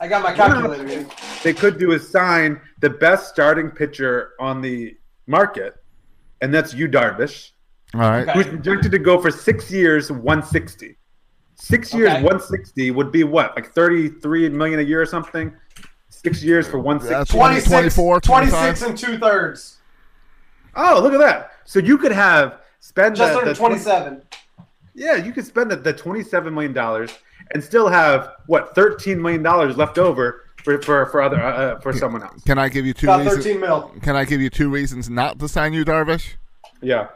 I 0.00 0.08
got 0.08 0.22
my 0.22 0.32
calculator 0.32 0.86
here. 0.86 1.06
they 1.42 1.52
could 1.52 1.78
do 1.78 1.92
is 1.92 2.08
sign 2.08 2.60
the 2.80 2.90
best 2.90 3.28
starting 3.28 3.70
pitcher 3.70 4.32
on 4.38 4.60
the 4.60 4.96
market, 5.26 5.76
and 6.40 6.52
that's 6.52 6.74
Yu 6.74 6.88
Darvish, 6.88 7.52
All 7.94 8.00
right. 8.00 8.28
Okay. 8.28 8.32
who's 8.32 8.46
projected 8.46 8.90
to 8.92 8.98
go 8.98 9.20
for 9.20 9.30
six 9.30 9.70
years, 9.70 10.10
one 10.10 10.42
sixty. 10.42 10.96
Six 11.56 11.92
years, 11.92 12.12
Okay. 12.12 12.22
one 12.22 12.40
sixty 12.40 12.90
would 12.90 13.10
be 13.10 13.24
what, 13.24 13.54
like 13.56 13.72
thirty-three 13.72 14.48
million 14.48 14.78
a 14.80 14.82
year 14.82 15.02
or 15.02 15.06
something? 15.06 15.52
Six 16.08 16.42
years 16.42 16.66
for 16.66 16.78
one 16.78 16.98
That's 16.98 17.30
20, 17.30 17.60
26, 17.60 17.68
24, 17.94 18.20
26 18.20 18.82
and 18.82 18.98
two 18.98 19.18
thirds. 19.18 19.78
Oh, 20.74 21.00
look 21.02 21.12
at 21.12 21.18
that! 21.18 21.52
So 21.64 21.78
you 21.78 21.98
could 21.98 22.12
have 22.12 22.60
spend 22.80 23.16
Just 23.16 23.32
the, 23.32 23.38
under 23.38 23.50
the 23.50 23.56
20 23.56 23.74
27. 23.76 24.22
Yeah, 24.94 25.16
you 25.16 25.32
could 25.32 25.46
spend 25.46 25.70
the, 25.70 25.76
the 25.76 25.92
twenty-seven 25.92 26.52
million 26.52 26.72
dollars 26.72 27.10
and 27.52 27.62
still 27.62 27.88
have 27.88 28.30
what 28.46 28.74
thirteen 28.74 29.20
million 29.20 29.42
dollars 29.42 29.76
left 29.76 29.98
over 29.98 30.44
for 30.62 30.80
for, 30.82 31.06
for 31.06 31.22
other 31.22 31.40
uh, 31.42 31.52
uh, 31.52 31.80
for 31.80 31.92
someone 31.92 32.22
else. 32.22 32.42
Can 32.44 32.58
I 32.58 32.68
give 32.68 32.84
you 32.86 32.92
two 32.94 33.06
About 33.06 33.20
reasons? 33.24 33.44
13 33.44 33.60
mil. 33.60 33.92
Can 34.02 34.16
I 34.16 34.24
give 34.24 34.40
you 34.40 34.50
two 34.50 34.68
reasons 34.70 35.08
not 35.08 35.38
to 35.38 35.48
sign 35.48 35.72
Yu 35.72 35.84
Darvish? 35.84 36.34
Yeah. 36.82 37.08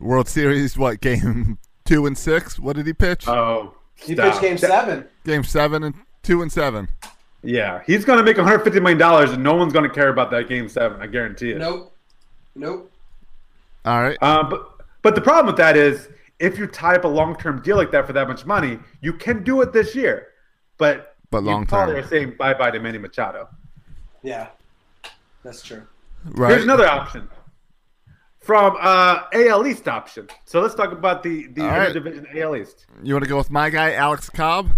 World 0.00 0.28
Series, 0.28 0.76
what 0.76 1.00
game 1.00 1.58
two 1.84 2.06
and 2.06 2.16
six? 2.18 2.58
What 2.58 2.76
did 2.76 2.86
he 2.86 2.92
pitch? 2.92 3.28
Oh, 3.28 3.74
He 3.94 4.14
stop. 4.14 4.30
pitched 4.32 4.42
game 4.42 4.58
seven. 4.58 5.06
game 5.24 5.44
seven 5.44 5.84
and 5.84 5.94
two 6.22 6.42
and 6.42 6.50
seven. 6.50 6.88
Yeah, 7.44 7.82
he's 7.86 8.04
going 8.04 8.18
to 8.18 8.24
make 8.24 8.36
150 8.36 8.78
million 8.80 8.98
dollars, 8.98 9.32
and 9.32 9.42
no 9.42 9.54
one's 9.54 9.72
going 9.72 9.88
to 9.88 9.94
care 9.94 10.08
about 10.08 10.30
that 10.30 10.48
game 10.48 10.68
seven. 10.68 11.00
I 11.02 11.06
guarantee 11.08 11.50
it. 11.52 11.58
Nope. 11.58 11.92
Nope. 12.54 12.90
All 13.84 14.00
right. 14.02 14.16
Uh, 14.22 14.44
but 14.44 14.68
but 15.02 15.14
the 15.16 15.20
problem 15.20 15.46
with 15.46 15.56
that 15.56 15.76
is, 15.76 16.08
if 16.38 16.58
you 16.58 16.66
tie 16.66 16.96
up 16.96 17.04
a 17.04 17.08
long-term 17.08 17.62
deal 17.62 17.76
like 17.76 17.90
that 17.92 18.06
for 18.06 18.12
that 18.14 18.28
much 18.28 18.44
money, 18.46 18.78
you 19.00 19.12
can 19.12 19.42
do 19.44 19.60
it 19.62 19.72
this 19.72 19.94
year, 19.94 20.28
but 20.78 21.16
But 21.30 21.44
long 21.44 21.66
probably 21.66 21.94
term. 21.96 22.04
are 22.04 22.08
saying 22.08 22.34
bye 22.38 22.54
bye 22.54 22.70
to 22.70 22.80
Manny 22.80 22.98
Machado. 22.98 23.48
Yeah. 24.22 24.48
That's 25.44 25.62
true. 25.62 25.82
Right. 26.24 26.50
Here's 26.50 26.62
another 26.64 26.86
option 26.88 27.28
from 28.40 28.76
uh, 28.80 29.22
AL 29.32 29.66
East 29.66 29.88
option. 29.88 30.28
So 30.44 30.60
let's 30.60 30.74
talk 30.74 30.92
about 30.92 31.22
the 31.22 31.46
the 31.48 31.62
All 31.62 31.68
right. 31.68 31.92
interdivision 31.94 32.36
AL 32.40 32.56
East. 32.56 32.86
You 33.02 33.14
want 33.14 33.24
to 33.24 33.28
go 33.28 33.36
with 33.36 33.50
my 33.50 33.70
guy, 33.70 33.92
Alex 33.94 34.28
Cobb? 34.30 34.70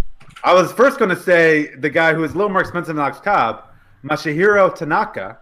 I 0.43 0.53
was 0.55 0.73
first 0.73 0.99
going 0.99 1.11
to 1.11 1.17
say 1.21 1.75
the 1.77 1.89
guy 1.91 2.13
who 2.15 2.25
is 2.25 2.33
a 2.33 2.37
little 2.37 2.51
more 2.51 2.61
expensive 2.61 2.97
than 2.97 3.03
Alex 3.03 3.21
Cobb, 3.21 3.65
Masahiro 4.03 4.75
Tanaka, 4.75 5.39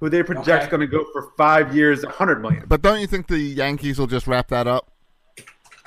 who 0.00 0.08
they 0.08 0.22
project 0.22 0.48
Okay. 0.48 0.64
is 0.64 0.68
going 0.70 0.80
to 0.80 0.86
go 0.86 1.04
for 1.12 1.32
five 1.36 1.74
years, 1.74 2.04
100 2.04 2.40
million. 2.42 2.64
But 2.68 2.82
don't 2.82 3.00
you 3.00 3.06
think 3.08 3.26
the 3.28 3.38
Yankees 3.38 3.98
will 3.98 4.06
just 4.06 4.26
wrap 4.26 4.48
that 4.48 4.66
up? 4.66 4.90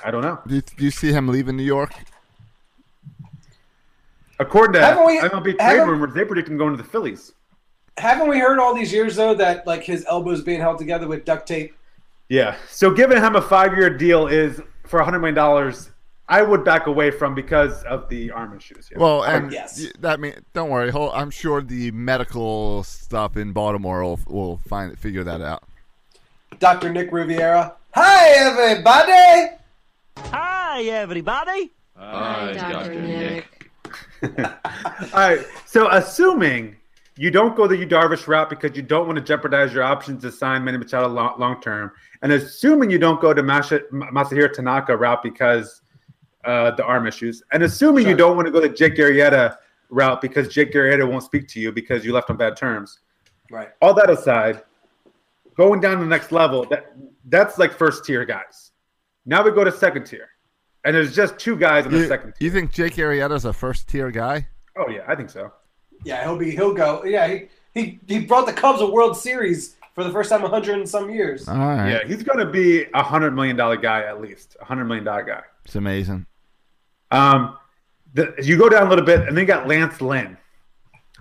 I 0.04 0.10
don't 0.10 0.22
know. 0.22 0.40
Do 0.46 0.54
you, 0.56 0.62
do 0.62 0.84
you 0.84 0.90
see 0.90 1.12
him 1.12 1.28
leaving 1.28 1.56
New 1.56 1.62
York? 1.62 1.92
According 4.38 4.74
to 4.74 4.80
Haven't 4.80 5.06
we- 5.06 5.20
MLB 5.20 5.58
trade 5.58 5.86
rumors, 5.86 6.14
they 6.14 6.24
predict 6.24 6.48
him 6.48 6.56
going 6.56 6.76
to 6.76 6.82
the 6.82 6.88
Phillies. 6.88 7.32
Haven't 7.98 8.28
we 8.28 8.38
heard 8.38 8.58
all 8.58 8.74
these 8.74 8.92
years 8.92 9.16
though 9.16 9.34
that 9.34 9.66
like 9.66 9.82
his 9.82 10.06
elbows 10.06 10.42
being 10.42 10.60
held 10.60 10.78
together 10.78 11.06
with 11.06 11.26
duct 11.26 11.46
tape? 11.46 11.74
Yeah. 12.30 12.56
So 12.70 12.90
giving 12.90 13.18
him 13.18 13.36
a 13.36 13.42
five-year 13.42 13.98
deal 13.98 14.26
is 14.26 14.62
for 14.86 14.98
100 15.00 15.18
million 15.18 15.34
dollars. 15.34 15.90
I 16.26 16.42
would 16.42 16.64
back 16.64 16.86
away 16.86 17.10
from 17.10 17.34
because 17.34 17.82
of 17.82 18.08
the 18.08 18.30
arm 18.30 18.56
issues. 18.56 18.88
Yeah. 18.90 18.98
Well, 18.98 19.24
and 19.24 19.50
yes. 19.52 19.84
that 19.98 20.20
mean 20.20 20.34
don't 20.54 20.70
worry. 20.70 20.90
Hold, 20.90 21.10
I'm 21.12 21.30
sure 21.30 21.60
the 21.60 21.90
medical 21.90 22.84
stuff 22.84 23.36
in 23.36 23.52
Baltimore 23.52 24.02
will 24.04 24.20
will 24.28 24.56
find 24.68 24.96
figure 24.98 25.24
that 25.24 25.42
out. 25.42 25.64
Dr. 26.60 26.90
Nick 26.90 27.12
Riviera. 27.12 27.74
Hi 27.94 28.28
everybody. 28.30 29.56
Hi, 30.28 30.82
everybody. 30.82 31.72
Hi, 31.96 32.52
Dr. 32.52 33.00
Nick. 33.00 33.70
All 34.22 34.28
right. 35.14 35.46
So 35.66 35.88
assuming 35.90 36.76
you 37.16 37.30
don't 37.30 37.54
go 37.56 37.66
the 37.66 37.76
Yu 37.76 37.86
Darvish 37.86 38.26
route 38.26 38.48
because 38.48 38.76
you 38.76 38.82
don't 38.82 39.06
want 39.06 39.16
to 39.16 39.24
jeopardize 39.24 39.74
your 39.74 39.82
options 39.82 40.22
to 40.22 40.32
sign 40.32 40.64
Manny 40.64 40.78
Machado 40.78 41.08
long, 41.08 41.38
long 41.38 41.60
term, 41.60 41.92
and 42.22 42.32
assuming 42.32 42.90
you 42.90 42.98
don't 42.98 43.20
go 43.20 43.34
to 43.34 43.42
Masha, 43.42 43.80
Masahiro 43.92 44.52
Tanaka 44.52 44.96
route 44.96 45.22
because 45.22 45.82
uh, 46.44 46.70
the 46.72 46.84
arm 46.84 47.06
issues, 47.06 47.42
and 47.52 47.62
assuming 47.62 48.06
you 48.08 48.16
don't 48.16 48.36
want 48.36 48.46
to 48.46 48.52
go 48.52 48.60
the 48.60 48.68
Jake 48.68 48.96
Arrieta 48.96 49.56
route 49.90 50.20
because 50.20 50.48
Jake 50.48 50.72
Arrieta 50.72 51.06
won't 51.06 51.22
speak 51.22 51.46
to 51.48 51.60
you 51.60 51.72
because 51.72 52.04
you 52.04 52.12
left 52.12 52.30
on 52.30 52.36
bad 52.36 52.56
terms. 52.56 53.00
Right. 53.50 53.68
All 53.82 53.92
that 53.94 54.08
aside, 54.08 54.62
going 55.56 55.80
down 55.80 55.98
to 55.98 56.04
the 56.04 56.08
next 56.08 56.32
level, 56.32 56.64
that 56.66 56.94
that's 57.26 57.58
like 57.58 57.72
first 57.72 58.04
tier 58.04 58.24
guys. 58.24 58.69
Now 59.30 59.44
we 59.44 59.52
go 59.52 59.62
to 59.62 59.70
second 59.70 60.04
tier, 60.06 60.28
and 60.84 60.94
there's 60.94 61.14
just 61.14 61.38
two 61.38 61.56
guys 61.56 61.86
in 61.86 61.92
the 61.92 61.98
You, 61.98 62.08
second 62.08 62.32
tier. 62.32 62.46
you 62.46 62.50
think 62.50 62.72
Jake 62.72 62.94
Arrieta's 62.94 63.44
a 63.44 63.52
first 63.52 63.88
tier 63.88 64.10
guy? 64.10 64.48
oh 64.76 64.88
yeah, 64.90 65.04
I 65.06 65.14
think 65.14 65.30
so. 65.30 65.52
Yeah, 66.04 66.24
he'll 66.24 66.36
be 66.36 66.50
he'll 66.50 66.74
go. 66.74 67.04
Yeah, 67.04 67.28
he 67.28 67.48
he, 67.72 68.00
he 68.08 68.18
brought 68.26 68.46
the 68.46 68.52
Cubs 68.52 68.80
a 68.80 68.86
World 68.90 69.16
Series 69.16 69.76
for 69.94 70.02
the 70.02 70.10
first 70.10 70.30
time 70.30 70.42
100 70.42 70.78
and 70.78 70.88
some 70.88 71.10
years. 71.10 71.46
All 71.48 71.56
right. 71.56 71.88
Yeah, 71.90 72.06
he's 72.06 72.22
going 72.24 72.38
to 72.44 72.50
be 72.50 72.86
a 72.94 73.02
hundred 73.04 73.30
million 73.32 73.54
dollar 73.56 73.76
guy 73.76 74.02
at 74.02 74.20
least, 74.20 74.56
a 74.60 74.64
hundred 74.64 74.86
million 74.86 75.04
dollar 75.04 75.22
guy. 75.22 75.42
It's 75.64 75.76
amazing. 75.76 76.26
Um, 77.12 77.56
the, 78.14 78.34
you 78.42 78.58
go 78.58 78.68
down 78.68 78.86
a 78.86 78.90
little 78.90 79.04
bit, 79.04 79.20
and 79.20 79.36
then 79.36 79.42
you 79.42 79.46
got 79.46 79.68
Lance 79.68 80.00
Lynn. 80.00 80.36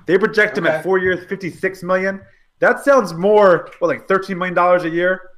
They 0.08 0.18
project 0.18 0.58
him 0.58 0.66
Okay. 0.66 0.78
at 0.78 0.84
four 0.84 0.98
years, 0.98 1.24
fifty-six 1.28 1.84
million. 1.84 2.22
That 2.58 2.84
sounds 2.84 3.14
more, 3.14 3.70
well, 3.80 3.90
like 3.90 4.08
thirteen 4.08 4.40
million 4.40 4.56
dollars 4.56 4.84
a 4.86 4.90
year. 4.90 5.30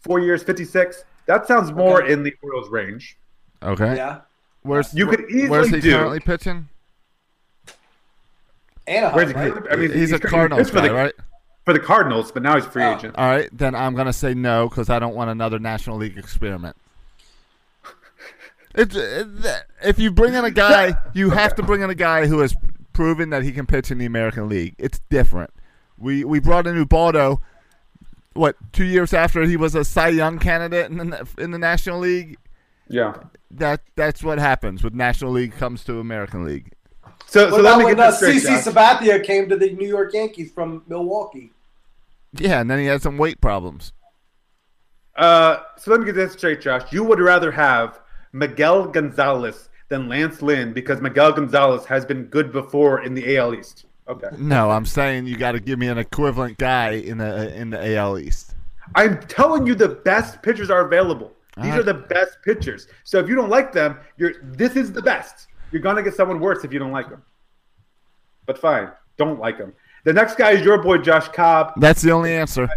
Four 0.00 0.20
years, 0.20 0.42
fifty-six. 0.42 1.04
That 1.26 1.46
sounds 1.46 1.72
more 1.72 2.02
Okay. 2.02 2.12
in 2.12 2.22
the 2.22 2.34
Orioles 2.42 2.68
range. 2.70 3.16
Okay. 3.62 3.96
Yeah. 3.96 4.20
Where's 4.62 4.92
You 4.94 5.06
could 5.06 5.24
easily 5.30 5.48
where's 5.48 5.70
he 5.70 5.80
do- 5.80 5.92
currently 5.92 6.20
pitching? 6.20 6.68
Anaheim, 8.86 9.14
Where's 9.16 9.28
he? 9.30 9.34
right? 9.36 9.72
I 9.72 9.76
mean, 9.76 9.92
he's, 9.92 10.12
a 10.12 10.18
Cardinals 10.20 10.70
for 10.70 10.80
the, 10.80 10.88
guy, 10.88 10.94
right? 10.94 11.12
For 11.64 11.72
the 11.72 11.80
Cardinals, 11.80 12.30
but 12.30 12.42
now 12.42 12.54
he's 12.54 12.64
a 12.66 12.70
free 12.70 12.84
Oh. 12.84 12.96
agent. 12.96 13.14
All 13.18 13.28
right. 13.28 13.48
Then 13.52 13.74
I'm 13.74 13.94
gonna 13.96 14.12
say 14.12 14.34
no 14.34 14.68
because 14.68 14.88
I 14.88 14.98
don't 15.00 15.14
want 15.14 15.30
another 15.30 15.58
National 15.58 15.96
League 15.96 16.16
experiment. 16.16 16.76
It's 18.74 18.94
it, 18.94 19.26
if 19.82 19.98
you 19.98 20.10
bring 20.10 20.34
in 20.34 20.44
a 20.44 20.50
guy, 20.50 20.94
you 21.14 21.30
have 21.30 21.54
to 21.56 21.62
bring 21.62 21.80
in 21.80 21.88
a 21.90 21.94
guy 21.94 22.26
who 22.26 22.40
has 22.40 22.54
proven 22.92 23.30
that 23.30 23.42
he 23.42 23.50
can 23.50 23.66
pitch 23.66 23.90
in 23.90 23.98
the 23.98 24.04
American 24.06 24.48
League. 24.48 24.74
It's 24.78 25.00
different. 25.10 25.50
We 25.98 26.24
we 26.24 26.40
brought 26.40 26.66
in 26.66 26.76
Ubaldo, 26.76 27.40
what 28.36 28.56
two 28.72 28.84
years 28.84 29.12
after 29.12 29.42
he 29.42 29.56
was 29.56 29.74
a 29.74 29.84
Cy 29.84 30.08
Young 30.08 30.38
candidate 30.38 30.90
in 30.90 31.10
the 31.10 31.28
in 31.38 31.50
the 31.50 31.58
National 31.58 31.98
League. 31.98 32.38
Yeah. 32.88 33.14
That 33.50 33.82
that's 33.96 34.22
what 34.22 34.38
happens 34.38 34.82
with 34.82 34.94
National 34.94 35.32
League 35.32 35.52
comes 35.56 35.84
to 35.84 35.98
American 35.98 36.44
League. 36.44 36.72
So, 37.26 37.50
so 37.50 37.56
What 37.56 37.64
let 37.64 37.78
me 37.78 37.84
when 37.84 37.96
get 37.96 38.06
uh, 38.06 38.10
this 38.10 38.16
straight. 38.18 38.42
CC 38.42 38.72
Sabathia 38.72 39.22
came 39.24 39.48
to 39.48 39.56
the 39.56 39.72
New 39.72 39.88
York 39.88 40.14
Yankees 40.14 40.52
from 40.52 40.84
Milwaukee? 40.86 41.52
Yeah, 42.32 42.60
and 42.60 42.70
then 42.70 42.78
he 42.78 42.86
had 42.86 43.02
some 43.02 43.18
weight 43.18 43.40
problems. 43.40 43.92
Uh, 45.16 45.60
so 45.78 45.90
let 45.90 46.00
me 46.00 46.06
get 46.06 46.14
this 46.14 46.34
straight, 46.34 46.60
Josh. 46.60 46.92
You 46.92 47.02
would 47.04 47.20
rather 47.20 47.50
have 47.50 48.00
Miguel 48.32 48.86
Gonzalez 48.88 49.68
than 49.88 50.08
Lance 50.08 50.42
Lynn 50.42 50.72
because 50.72 51.00
Miguel 51.00 51.32
Gonzalez 51.32 51.86
has 51.86 52.04
been 52.04 52.24
good 52.24 52.52
before 52.52 53.02
in 53.02 53.14
the 53.14 53.36
AL 53.36 53.54
East. 53.54 53.85
Okay. 54.08 54.28
No, 54.38 54.70
I'm 54.70 54.86
saying 54.86 55.26
you 55.26 55.36
got 55.36 55.52
to 55.52 55.60
give 55.60 55.78
me 55.78 55.88
an 55.88 55.98
equivalent 55.98 56.58
guy 56.58 56.90
in 56.92 57.18
the 57.18 57.54
in 57.54 57.70
the 57.70 57.96
AL 57.96 58.18
East. 58.18 58.54
I'm 58.94 59.18
telling 59.26 59.66
you, 59.66 59.74
the 59.74 59.88
best 59.88 60.42
pitchers 60.42 60.70
are 60.70 60.86
available. 60.86 61.32
These 61.60 61.72
All 61.72 61.80
are 61.80 61.82
the 61.82 61.94
best 61.94 62.38
pitchers. 62.44 62.86
So 63.04 63.18
if 63.18 63.28
you 63.28 63.34
don't 63.34 63.48
like 63.48 63.72
them, 63.72 63.98
you're 64.16 64.34
this 64.42 64.76
is 64.76 64.92
the 64.92 65.02
best. 65.02 65.48
You're 65.72 65.82
gonna 65.82 66.02
get 66.02 66.14
someone 66.14 66.38
worse 66.38 66.64
if 66.64 66.72
you 66.72 66.78
don't 66.78 66.92
like 66.92 67.08
them. 67.08 67.22
But 68.44 68.58
fine, 68.58 68.90
don't 69.16 69.40
like 69.40 69.58
them. 69.58 69.72
The 70.04 70.12
next 70.12 70.36
guy 70.36 70.52
is 70.52 70.64
your 70.64 70.80
boy 70.82 70.98
Josh 70.98 71.28
Cobb. 71.28 71.72
That's 71.80 72.02
the 72.02 72.12
only 72.12 72.32
answer. 72.32 72.68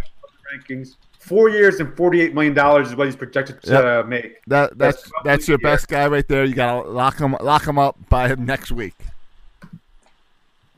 Rankings. 0.51 0.95
Four 1.19 1.49
years 1.49 1.79
and 1.79 1.95
forty-eight 1.95 2.33
million 2.33 2.53
dollars 2.55 2.87
is 2.87 2.95
what 2.95 3.05
he's 3.05 3.15
projected 3.15 3.61
to 3.63 3.71
Yep. 3.71 4.07
make. 4.07 4.37
That 4.47 4.77
that's 4.77 5.03
That's 5.03 5.11
that's 5.23 5.47
your 5.47 5.55
a 5.57 5.59
best 5.59 5.87
guy 5.87 6.07
right 6.07 6.27
there. 6.27 6.43
You 6.45 6.55
gotta 6.55 6.89
lock 6.89 7.19
him 7.19 7.35
lock 7.41 7.67
him 7.67 7.77
up 7.77 7.97
by 8.09 8.33
next 8.33 8.71
week. 8.71 8.95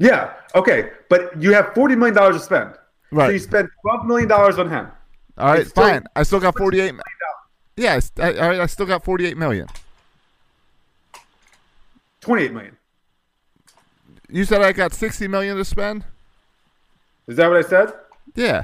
Yeah. 0.01 0.33
Okay. 0.55 0.89
But 1.09 1.41
you 1.41 1.53
have 1.53 1.73
forty 1.75 1.95
million 1.95 2.15
dollars 2.15 2.37
to 2.37 2.41
spend. 2.43 2.73
Right. 3.11 3.27
So 3.27 3.31
you 3.33 3.39
spend 3.39 3.69
twelve 3.81 4.05
million 4.05 4.27
dollars 4.27 4.57
on 4.57 4.69
him. 4.69 4.87
All 5.37 5.53
right, 5.53 5.67
still- 5.67 5.83
fine. 5.83 6.03
I 6.15 6.23
still 6.23 6.39
got 6.39 6.57
forty-eight. 6.57 6.93
Yeah. 7.77 7.99
I, 8.19 8.33
all 8.37 8.49
right. 8.49 8.59
I 8.59 8.65
still 8.65 8.85
got 8.85 9.03
forty-eight 9.05 9.37
million. 9.37 9.67
Twenty-eight 12.19 12.53
million. 12.53 12.77
You 14.29 14.45
said 14.45 14.61
I 14.61 14.71
got 14.71 14.93
sixty 14.93 15.27
million 15.27 15.57
to 15.57 15.65
spend. 15.65 16.03
Is 17.27 17.37
that 17.37 17.47
what 17.47 17.57
I 17.57 17.61
said? 17.67 17.93
Yeah. 18.35 18.63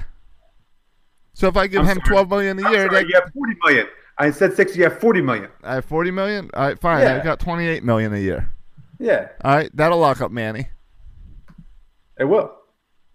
So 1.34 1.48
if 1.48 1.58
I 1.58 1.68
give 1.68 1.82
I'm 1.82 1.88
him 1.88 1.96
sorry. 1.98 2.08
twelve 2.10 2.30
million 2.30 2.58
a 2.60 2.70
year, 2.72 2.88
sorry, 2.88 3.04
that, 3.04 3.10
you 3.10 3.16
have 3.22 3.32
forty 3.34 3.56
million. 3.64 3.88
I 4.18 4.32
said 4.32 4.56
sixty. 4.56 4.80
You 4.80 4.86
have 4.86 5.00
forty 5.00 5.22
million. 5.22 5.50
I 5.64 5.76
have 5.76 5.86
forty 5.86 6.10
million. 6.12 6.50
All 6.54 6.64
right, 6.68 6.80
fine. 6.80 7.00
I 7.06 7.18
Yeah. 7.18 7.24
got 7.24 7.40
twenty 7.40 7.68
eight 7.68 7.84
million 7.84 8.14
a 8.14 8.18
year. 8.20 8.50
Yeah, 9.00 9.28
All 9.44 9.56
right, 9.56 9.70
that'll 9.76 10.00
lock 10.00 10.22
up 10.22 10.32
Manny, 10.32 10.70
it 12.20 12.26
will. 12.26 12.52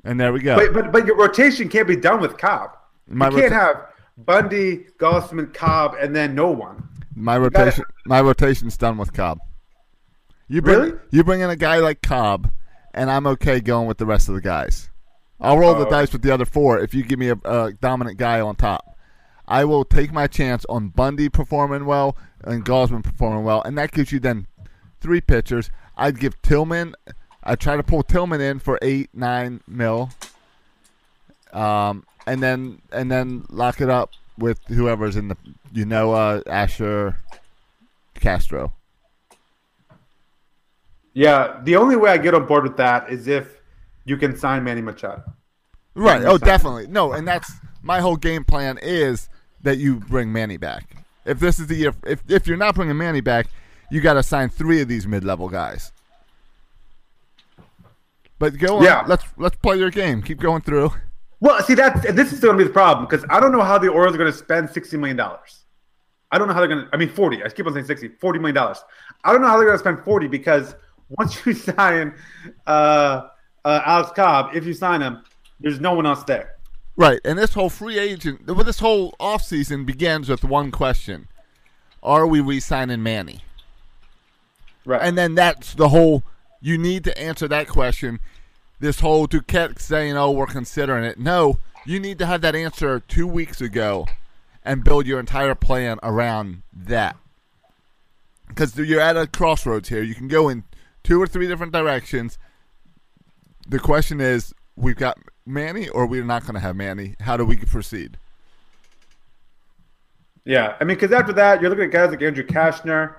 and 0.04 0.18
there 0.20 0.32
we 0.32 0.40
go. 0.40 0.56
But 0.56 0.72
but 0.72 0.92
but 0.92 1.06
your 1.06 1.16
rotation 1.16 1.68
can't 1.68 1.88
be 1.88 1.96
done 1.96 2.20
with 2.20 2.38
Cobb. 2.38 2.70
My 3.08 3.26
you 3.28 3.32
can't 3.36 3.52
rota- 3.52 3.54
have 3.54 3.76
Bundy, 4.18 4.86
Gausman, 4.98 5.52
Cobb, 5.54 5.94
and 6.00 6.14
then 6.14 6.34
no 6.34 6.50
one. 6.50 6.88
My 7.14 7.36
gotta- 7.38 7.64
rotation, 7.64 7.84
my 8.06 8.20
rotation's 8.20 8.76
done 8.76 8.96
with 8.98 9.12
Cobb. 9.12 9.38
You 10.48 10.60
bring, 10.62 10.78
Really? 10.78 10.98
You 11.10 11.24
bring 11.24 11.40
in 11.40 11.50
a 11.50 11.56
guy 11.56 11.78
like 11.78 12.02
Cobb, 12.02 12.50
and 12.94 13.10
I'm 13.10 13.26
okay 13.26 13.60
going 13.60 13.86
with 13.86 13.98
the 13.98 14.06
rest 14.06 14.28
of 14.28 14.34
the 14.34 14.40
guys. 14.40 14.90
I'll 15.40 15.58
roll 15.58 15.74
the 15.74 15.86
Oh. 15.86 15.90
dice 15.90 16.12
with 16.12 16.22
the 16.22 16.32
other 16.32 16.44
four 16.44 16.78
if 16.78 16.94
you 16.94 17.02
give 17.02 17.18
me 17.18 17.28
a, 17.30 17.36
a 17.44 17.72
dominant 17.72 18.16
guy 18.18 18.40
on 18.40 18.54
top. 18.56 18.96
I 19.48 19.64
will 19.64 19.84
take 19.84 20.12
my 20.12 20.26
chance 20.28 20.64
on 20.68 20.88
Bundy 20.90 21.28
performing 21.28 21.84
well 21.84 22.16
and 22.44 22.64
Gausman 22.64 23.02
performing 23.02 23.44
well, 23.44 23.60
and 23.62 23.76
that 23.78 23.90
gives 23.92 24.12
you 24.12 24.20
then 24.20 24.46
three 25.00 25.20
pitchers. 25.20 25.70
I'd 25.96 26.18
give 26.20 26.40
Tillman. 26.42 26.94
I 27.44 27.56
try 27.56 27.76
to 27.76 27.82
pull 27.82 28.02
Tillman 28.02 28.40
in 28.40 28.58
for 28.58 28.78
eight, 28.82 29.10
nine 29.12 29.60
mil, 29.66 30.10
um, 31.52 32.04
and 32.26 32.42
then 32.42 32.80
and 32.92 33.10
then 33.10 33.44
lock 33.50 33.80
it 33.80 33.90
up 33.90 34.10
with 34.38 34.60
whoever's 34.68 35.16
in 35.16 35.28
the 35.28 35.36
you 35.72 35.84
know 35.84 36.12
uh, 36.12 36.42
Asher 36.46 37.16
Castro. 38.14 38.72
Yeah, 41.14 41.60
the 41.62 41.76
only 41.76 41.96
way 41.96 42.10
I 42.10 42.18
get 42.18 42.34
on 42.34 42.46
board 42.46 42.62
with 42.62 42.76
that 42.78 43.10
is 43.10 43.28
if 43.28 43.60
you 44.04 44.16
can 44.16 44.36
sign 44.36 44.64
Manny 44.64 44.80
Machado. 44.80 45.22
Right. 45.94 46.24
Oh, 46.24 46.38
definitely. 46.38 46.86
No, 46.86 47.12
and 47.12 47.28
that's 47.28 47.52
my 47.82 48.00
whole 48.00 48.16
game 48.16 48.44
plan 48.44 48.78
is 48.80 49.28
that 49.62 49.78
you 49.78 49.96
bring 49.96 50.32
Manny 50.32 50.56
back. 50.56 51.04
If 51.24 51.38
this 51.38 51.58
is 51.58 51.66
the 51.66 51.74
year, 51.74 51.94
if 52.04 52.22
if 52.28 52.46
you're 52.46 52.56
not 52.56 52.74
bringing 52.74 52.96
Manny 52.96 53.20
back, 53.20 53.46
you 53.90 54.00
got 54.00 54.14
to 54.14 54.22
sign 54.22 54.48
three 54.48 54.80
of 54.80 54.88
these 54.88 55.06
mid-level 55.06 55.48
guys. 55.48 55.91
But 58.42 58.58
go 58.58 58.78
on. 58.78 58.82
Yeah. 58.82 59.04
Let's 59.06 59.22
let's 59.36 59.54
play 59.54 59.76
your 59.76 59.92
game. 59.92 60.20
Keep 60.20 60.40
going 60.40 60.62
through. 60.62 60.90
Well, 61.38 61.62
see 61.62 61.74
that 61.74 62.02
this 62.16 62.32
is 62.32 62.40
going 62.40 62.58
to 62.58 62.58
be 62.58 62.66
the 62.66 62.74
problem 62.74 63.06
because 63.06 63.24
I 63.30 63.38
don't 63.38 63.52
know 63.52 63.62
how 63.62 63.78
the 63.78 63.86
Orioles 63.86 64.16
are 64.16 64.18
going 64.18 64.32
to 64.32 64.36
spend 64.36 64.68
sixty 64.68 64.96
million 64.96 65.16
dollars. 65.16 65.64
I 66.32 66.38
don't 66.38 66.48
know 66.48 66.54
how 66.54 66.58
they're 66.58 66.68
going 66.68 66.84
to. 66.86 66.90
I 66.92 66.96
mean, 66.96 67.08
forty. 67.08 67.44
I 67.44 67.48
keep 67.50 67.68
on 67.68 67.72
saying 67.72 67.86
60, 67.86 68.08
40 68.20 68.38
million 68.40 68.56
dollars. 68.56 68.82
I 69.22 69.30
don't 69.30 69.42
know 69.42 69.46
how 69.46 69.58
they're 69.58 69.66
going 69.66 69.78
to 69.78 69.78
spend 69.78 70.00
forty 70.00 70.26
because 70.26 70.74
once 71.08 71.46
you 71.46 71.54
sign 71.54 72.14
uh, 72.66 73.28
uh, 73.64 73.80
Alex 73.86 74.10
Cobb, 74.16 74.56
if 74.56 74.66
you 74.66 74.74
sign 74.74 75.02
him, 75.02 75.22
there's 75.60 75.78
no 75.78 75.94
one 75.94 76.04
else 76.04 76.24
there. 76.24 76.56
Right. 76.96 77.20
And 77.24 77.38
this 77.38 77.54
whole 77.54 77.70
free 77.70 78.00
agent, 78.00 78.44
well, 78.48 78.64
this 78.64 78.80
whole 78.80 79.12
offseason 79.20 79.86
begins 79.86 80.28
with 80.28 80.42
one 80.42 80.72
question: 80.72 81.28
Are 82.02 82.26
we 82.26 82.40
re-signing 82.40 83.04
Manny? 83.04 83.44
Right. 84.84 85.00
And 85.00 85.16
then 85.16 85.36
that's 85.36 85.74
the 85.74 85.90
whole. 85.90 86.24
You 86.62 86.78
need 86.78 87.04
to 87.04 87.18
answer 87.18 87.48
that 87.48 87.68
question. 87.68 88.20
This 88.78 89.00
whole 89.00 89.26
Duquette 89.26 89.80
saying, 89.80 90.16
"Oh, 90.16 90.30
we're 90.30 90.46
considering 90.46 91.04
it." 91.04 91.18
No, 91.18 91.58
you 91.84 92.00
need 92.00 92.18
to 92.20 92.26
have 92.26 92.40
that 92.40 92.54
answer 92.54 93.00
two 93.00 93.26
weeks 93.26 93.60
ago, 93.60 94.06
and 94.64 94.84
build 94.84 95.06
your 95.06 95.20
entire 95.20 95.54
plan 95.54 95.98
around 96.02 96.62
that. 96.72 97.16
Because 98.48 98.76
you're 98.78 99.00
at 99.00 99.16
a 99.16 99.26
crossroads 99.26 99.88
here. 99.88 100.02
You 100.02 100.14
can 100.14 100.28
go 100.28 100.48
in 100.48 100.64
two 101.02 101.20
or 101.20 101.26
three 101.26 101.48
different 101.48 101.72
directions. 101.72 102.38
The 103.68 103.78
question 103.78 104.20
is, 104.20 104.54
we've 104.76 104.96
got 104.96 105.18
Manny, 105.46 105.88
or 105.88 106.06
we're 106.06 106.24
not 106.24 106.42
going 106.42 106.54
to 106.54 106.60
have 106.60 106.76
Manny. 106.76 107.16
How 107.20 107.36
do 107.36 107.44
we 107.44 107.56
proceed? 107.56 108.18
Yeah, 110.44 110.76
I 110.80 110.84
mean, 110.84 110.96
because 110.96 111.12
after 111.12 111.32
that, 111.34 111.60
you're 111.60 111.70
looking 111.70 111.84
at 111.84 111.92
guys 111.92 112.10
like 112.10 112.22
Andrew 112.22 112.44
Cashner, 112.44 113.14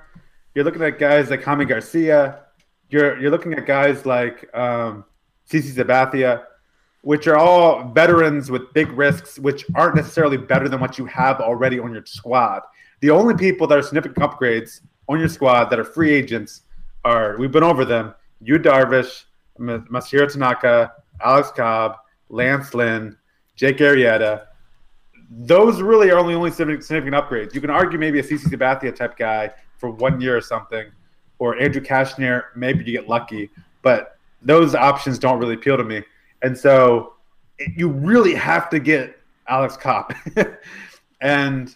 you're 0.53 0.65
looking 0.65 0.82
at 0.84 0.99
guys 0.99 1.29
like 1.29 1.41
Jaime 1.43 1.65
Garcia, 1.65 2.42
you're 2.93 3.19
you're 3.19 3.32
looking 3.32 3.53
at 3.53 3.65
guys 3.65 4.06
like 4.06 4.49
um, 4.56 5.03
CC 5.49 5.73
Sabathia, 5.73 6.43
which 7.01 7.27
are 7.27 7.38
all 7.38 7.91
veterans 7.91 8.49
with 8.49 8.71
big 8.73 8.91
risks, 8.91 9.39
which 9.39 9.65
aren't 9.75 9.95
necessarily 9.95 10.38
better 10.38 10.69
than 10.69 10.79
what 10.79 10.97
you 10.97 11.06
have 11.06 11.41
already 11.41 11.79
on 11.79 11.91
your 11.91 12.06
squad. 12.06 12.62
The 13.01 13.10
only 13.10 13.36
people 13.36 13.67
that 13.67 13.77
are 13.77 13.82
significant 13.82 14.17
upgrades 14.25 14.82
on 15.10 15.19
your 15.19 15.27
squad 15.27 15.65
that 15.65 15.79
are 15.79 15.84
free 15.84 16.12
agents 16.12 16.62
are 17.03 17.36
we've 17.38 17.51
been 17.51 17.63
over 17.63 17.84
them: 17.84 18.13
Yu 18.41 18.60
Darvish, 18.60 19.23
Masahiro 19.60 20.32
Tanaka, 20.32 20.93
Alex 21.21 21.51
Cobb, 21.51 21.97
Lance 22.29 22.73
Lynn, 22.73 23.17
Jake 23.56 23.77
Arrieta 23.77 24.43
those 25.36 25.82
really 25.82 26.12
are 26.12 26.19
only 26.19 26.36
only 26.36 26.51
significant 26.51 27.15
upgrades. 27.15 27.56
You 27.56 27.62
can 27.62 27.69
argue 27.69 27.97
maybe 27.97 28.19
a 28.19 28.23
CC 28.23 28.43
Sabathia 28.43 28.95
type 28.95 29.17
guy 29.17 29.51
for 29.77 29.89
one 29.89 30.21
year 30.21 30.38
or 30.38 30.41
something, 30.41 30.91
or 31.43 31.60
Andrew 31.60 31.82
Cashner. 31.82 32.45
Maybe 32.56 32.86
you 32.86 32.93
get 32.93 33.10
lucky, 33.10 33.49
but 33.82 34.17
those 34.41 34.73
options 34.75 35.19
don't 35.19 35.39
really 35.39 35.56
appeal 35.56 35.75
to 35.75 35.84
me. 35.84 36.01
And 36.41 36.58
so 36.58 37.13
it- 37.60 37.71
you 37.75 37.89
really 37.89 38.34
have 38.34 38.69
to 38.69 38.79
get 38.79 39.19
Alex 39.49 39.75
Cobb. 39.75 40.13
and 41.21 41.75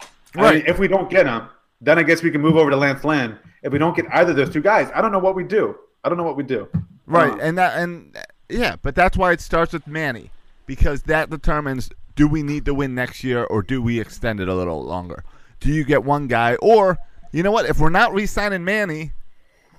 I 0.00 0.38
mean, 0.38 0.44
Right. 0.44 0.68
if 0.68 0.78
we 0.78 0.88
don't 0.88 1.08
get 1.08 1.26
him, 1.26 1.48
then 1.80 1.98
I 1.98 2.02
guess 2.02 2.22
we 2.22 2.30
can 2.30 2.42
move 2.42 2.56
over 2.56 2.68
to 2.70 2.76
Lance 2.76 3.02
Lynn. 3.04 3.38
If 3.62 3.72
we 3.72 3.78
don't 3.78 3.96
get 3.96 4.04
either 4.12 4.30
of 4.32 4.36
those 4.36 4.50
two 4.50 4.60
guys, 4.60 4.90
I 4.94 5.00
don't 5.00 5.10
know 5.12 5.18
what 5.18 5.34
we 5.34 5.44
do. 5.44 5.74
I 6.04 6.08
don't 6.10 6.18
know 6.18 6.24
what 6.24 6.36
we 6.36 6.42
do. 6.42 6.68
Right, 7.06 7.32
Um, 7.32 7.40
and 7.40 7.58
that 7.58 7.78
and 7.78 8.16
yeah, 8.50 8.76
but 8.82 8.94
that's 8.94 9.16
why 9.16 9.32
it 9.32 9.40
starts 9.40 9.72
with 9.72 9.86
Manny 9.86 10.30
because 10.66 11.02
that 11.04 11.30
determines 11.30 11.88
do 12.14 12.28
we 12.28 12.42
need 12.42 12.64
to 12.66 12.74
win 12.74 12.94
next 12.94 13.24
year 13.24 13.44
or 13.44 13.62
do 13.62 13.80
we 13.82 13.98
extend 14.00 14.40
it 14.40 14.48
a 14.48 14.54
little 14.54 14.84
longer? 14.84 15.24
Do 15.60 15.70
you 15.72 15.84
get 15.84 16.04
one 16.04 16.26
guy 16.26 16.56
or 16.56 16.98
you 17.32 17.42
know 17.42 17.50
what? 17.50 17.66
If 17.66 17.78
we're 17.78 17.90
not 17.90 18.12
re-signing 18.12 18.64
Manny, 18.64 19.12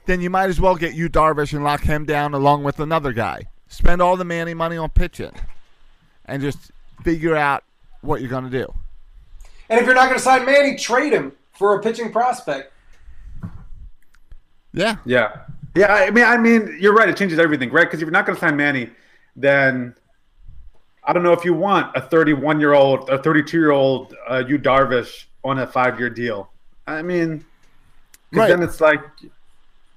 then 0.06 0.22
you 0.22 0.30
might 0.30 0.50
as 0.50 0.60
well 0.60 0.76
get 0.76 0.94
Yu 0.94 1.10
Darvish 1.10 1.54
and 1.54 1.64
lock 1.64 1.82
him 1.82 2.06
down 2.06 2.34
along 2.34 2.64
with 2.64 2.80
another 2.80 3.14
guy. 3.14 3.44
Spend 3.68 4.02
all 4.02 4.16
the 4.16 4.26
Manny 4.26 4.54
money 4.54 4.78
on 4.78 4.90
pitching, 4.90 5.32
and 6.26 6.42
just 6.42 6.72
figure 7.04 7.36
out 7.36 7.64
what 8.02 8.22
you're 8.22 8.30
gonna 8.30 8.50
do. 8.50 8.74
And 9.70 9.80
if 9.80 9.86
you're 9.86 9.96
not 9.96 10.06
going 10.06 10.18
to 10.18 10.24
sign 10.24 10.46
Manny, 10.46 10.78
trade 10.78 11.14
him 11.14 11.34
for 11.54 11.76
a 11.76 11.82
pitching 11.82 12.12
prospect. 12.12 12.72
Yeah, 14.74 14.98
Yeah, 15.06 15.42
yeah. 15.76 15.94
I 15.94 16.12
mean, 16.12 16.24
I 16.24 16.38
mean, 16.38 16.78
you're 16.80 16.94
right. 16.94 17.10
It 17.10 17.18
changes 17.18 17.40
everything, 17.40 17.72
right? 17.72 17.86
Because 17.86 18.02
if 18.02 18.06
you're 18.06 18.12
not 18.12 18.26
going 18.26 18.36
to 18.36 18.40
sign 18.40 18.56
Manny, 18.56 18.90
then 19.36 19.96
I 21.04 21.14
don't 21.14 21.24
know 21.24 21.34
if 21.34 21.44
you 21.44 21.54
want 21.54 21.96
a 21.96 22.02
31 22.02 22.60
year 22.60 22.74
old, 22.74 23.10
a 23.10 23.22
32 23.22 23.58
year 23.58 23.72
old, 23.72 24.14
uh, 24.30 24.44
Yu 24.48 24.60
Darvish 24.60 25.26
on 25.44 25.60
a 25.60 25.68
five 25.68 26.00
year 26.00 26.10
deal. 26.10 26.50
I 26.88 27.02
mean, 27.02 27.46
Right. 28.34 28.48
then 28.50 28.62
it's 28.64 28.82
like 28.82 29.02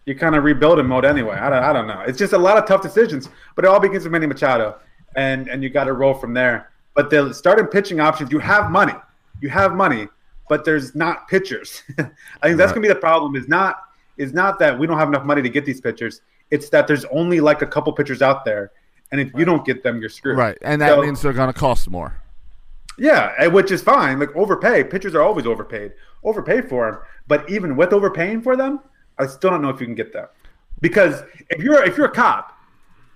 you 0.06 0.14
kind 0.14 0.34
of 0.34 0.44
rebuild 0.44 0.78
in 0.78 0.86
mode 0.86 1.04
anyway. 1.04 1.36
I 1.36 1.50
don't, 1.50 1.62
I 1.64 1.72
don't 1.72 1.86
know. 1.86 2.00
It's 2.06 2.18
just 2.18 2.32
a 2.32 2.38
lot 2.38 2.56
of 2.58 2.66
tough 2.66 2.82
decisions, 2.82 3.28
but 3.56 3.64
it 3.64 3.68
all 3.68 3.80
begins 3.80 4.04
with 4.04 4.12
Manny 4.12 4.26
Machado, 4.26 4.76
and 5.16 5.48
and 5.48 5.62
you 5.62 5.70
got 5.70 5.84
to 5.84 5.92
roll 5.92 6.14
from 6.14 6.34
there. 6.34 6.70
But 6.94 7.10
the 7.10 7.32
starting 7.32 7.66
pitching 7.66 8.00
options, 8.00 8.30
you 8.32 8.38
have 8.40 8.70
money, 8.70 8.94
you 9.40 9.48
have 9.48 9.74
money, 9.74 10.08
but 10.48 10.64
there's 10.64 10.94
not 10.94 11.28
pitchers. 11.28 11.82
I 11.98 12.02
think 12.42 12.56
that's 12.58 12.72
gonna 12.72 12.80
be 12.82 12.88
the 12.88 12.94
problem. 12.94 13.36
Is 13.36 13.48
not 13.48 13.84
is 14.16 14.32
not 14.32 14.58
that 14.58 14.78
we 14.78 14.86
don't 14.86 14.98
have 14.98 15.08
enough 15.08 15.24
money 15.24 15.42
to 15.42 15.48
get 15.48 15.64
these 15.64 15.80
pitchers. 15.80 16.20
It's 16.50 16.68
that 16.70 16.86
there's 16.88 17.04
only 17.06 17.40
like 17.40 17.62
a 17.62 17.66
couple 17.66 17.92
pitchers 17.92 18.22
out 18.22 18.44
there, 18.44 18.72
and 19.12 19.20
if 19.20 19.30
you 19.36 19.44
don't 19.44 19.64
get 19.64 19.82
them, 19.82 20.00
you're 20.00 20.08
screwed. 20.10 20.36
right, 20.38 20.58
and 20.62 20.80
that 20.82 20.90
So- 20.96 21.02
means 21.02 21.22
they're 21.22 21.32
gonna 21.32 21.52
cost 21.52 21.88
more. 21.90 22.14
yeah, 22.98 23.46
which 23.48 23.70
is 23.70 23.82
fine. 23.82 24.18
Like 24.18 24.34
overpay, 24.36 24.84
pitchers 24.84 25.14
are 25.14 25.22
always 25.22 25.46
overpaid. 25.46 25.92
Overpay 26.22 26.62
for 26.62 26.90
them, 26.90 27.00
but 27.26 27.48
even 27.48 27.76
with 27.76 27.92
overpaying 27.92 28.42
for 28.42 28.56
them, 28.56 28.80
I 29.18 29.26
still 29.26 29.50
don't 29.50 29.62
know 29.62 29.70
if 29.70 29.80
you 29.80 29.86
can 29.86 29.94
get 29.94 30.12
them. 30.12 30.26
Because 30.80 31.22
if 31.50 31.62
you're 31.62 31.82
if 31.84 31.96
you're 31.96 32.06
a 32.06 32.12
cop, 32.12 32.56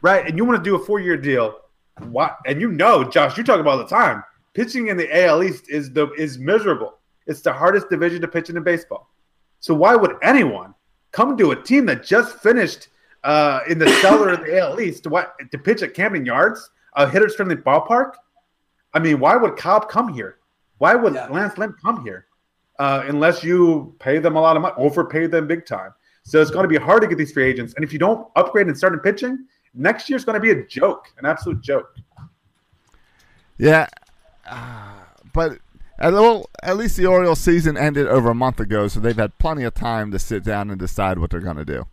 right, 0.03 0.27
and 0.27 0.37
you 0.37 0.45
want 0.45 0.63
to 0.63 0.71
do 0.71 0.77
a 0.77 0.85
four 0.85 1.01
year 1.01 1.17
deal, 1.17 1.61
what? 2.09 2.39
And 2.47 2.61
you 2.61 2.71
know, 2.71 3.05
Josh, 3.05 3.37
you 3.37 3.45
talk 3.45 3.61
about 3.61 3.71
all 3.73 3.79
the 3.79 3.87
time. 3.87 4.23
Pitching 4.55 4.89
in 4.89 4.97
the 4.97 5.25
AL 5.25 5.43
East 5.43 5.69
is 5.69 5.93
the 5.93 6.11
is 6.13 6.39
miserable. 6.39 6.99
It's 7.27 7.41
the 7.41 7.53
hardest 7.53 7.89
division 7.89 8.21
to 8.21 8.29
pitch 8.29 8.51
in 8.51 8.57
in 8.57 8.63
baseball. 8.63 9.11
So 9.61 9.75
why 9.75 9.97
would 9.97 10.17
anyone 10.23 10.75
come 11.13 11.37
to 11.39 11.53
a 11.53 11.63
team 11.63 11.87
that 11.87 12.05
just 12.05 12.39
finished 12.39 12.89
uh, 13.25 13.61
in 13.69 13.79
the 13.79 13.89
cellar 14.03 14.31
of 14.31 14.41
the 14.41 14.59
AL 14.61 14.81
East 14.81 15.05
to 15.05 15.09
what 15.09 15.35
to 15.51 15.59
pitch 15.59 15.83
at 15.83 15.95
Camden 15.95 16.25
Yards, 16.25 16.71
a 16.95 17.09
hitters 17.09 17.35
friendly 17.35 17.57
ballpark. 17.57 18.13
I 18.93 18.99
mean, 18.99 19.19
why 19.19 19.37
would 19.37 19.57
Cobb 19.57 19.89
come 19.89 20.13
here? 20.13 20.37
Why 20.79 20.95
would 20.95 21.15
Yeah. 21.15 21.27
Lance 21.29 21.59
Lynn 21.59 21.75
come 21.83 22.05
here? 22.05 22.27
Uh, 22.79 23.05
unless 23.07 23.45
you 23.45 23.95
pay 23.99 24.19
them 24.19 24.37
a 24.37 24.41
lot 24.41 24.57
of 24.57 24.63
money, 24.63 24.75
overpay 24.77 25.27
them 25.27 25.47
big 25.47 25.65
time. 25.65 25.93
So 26.25 26.41
it's 26.41 26.51
going 26.51 26.65
to 26.65 26.69
be 26.69 26.77
hard 26.77 27.03
to 27.03 27.09
get 27.09 27.19
these 27.19 27.33
free 27.33 27.45
agents. 27.45 27.75
And 27.75 27.85
if 27.85 27.93
you 27.93 27.99
don't 27.99 28.27
upgrade 28.35 28.67
and 28.67 28.77
start 28.77 28.95
in 28.95 29.01
pitching, 29.01 29.47
next 29.75 30.09
year's 30.09 30.25
going 30.25 30.35
to 30.35 30.41
be 30.41 30.51
a 30.51 30.67
joke, 30.67 31.13
an 31.19 31.27
absolute 31.27 31.61
joke. 31.61 31.95
Yeah, 33.59 33.87
uh, 34.49 34.93
but 35.33 35.59
at, 35.99 36.13
well, 36.13 36.51
at 36.63 36.77
least 36.77 36.97
the 36.97 37.07
Orioles 37.07 37.39
season 37.39 37.77
ended 37.77 38.09
over 38.09 38.31
a 38.31 38.35
month 38.35 38.59
ago, 38.59 38.89
so 38.89 38.99
they've 38.99 39.17
had 39.17 39.39
plenty 39.39 39.63
of 39.63 39.75
time 39.75 40.11
to 40.11 40.19
sit 40.19 40.43
down 40.43 40.71
and 40.71 40.79
decide 40.79 41.19
what 41.19 41.31
they're 41.31 41.41
going 41.41 41.57
to 41.57 41.65
do. 41.65 41.87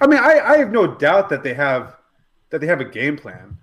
I 0.00 0.06
mean, 0.06 0.18
I, 0.18 0.40
I 0.40 0.58
have 0.58 0.70
no 0.70 0.94
doubt 0.94 1.28
that 1.30 1.42
they 1.42 1.54
have 1.54 1.96
that 2.50 2.60
they 2.60 2.66
have 2.66 2.80
a 2.80 2.84
game 2.84 3.16
plan. 3.16 3.56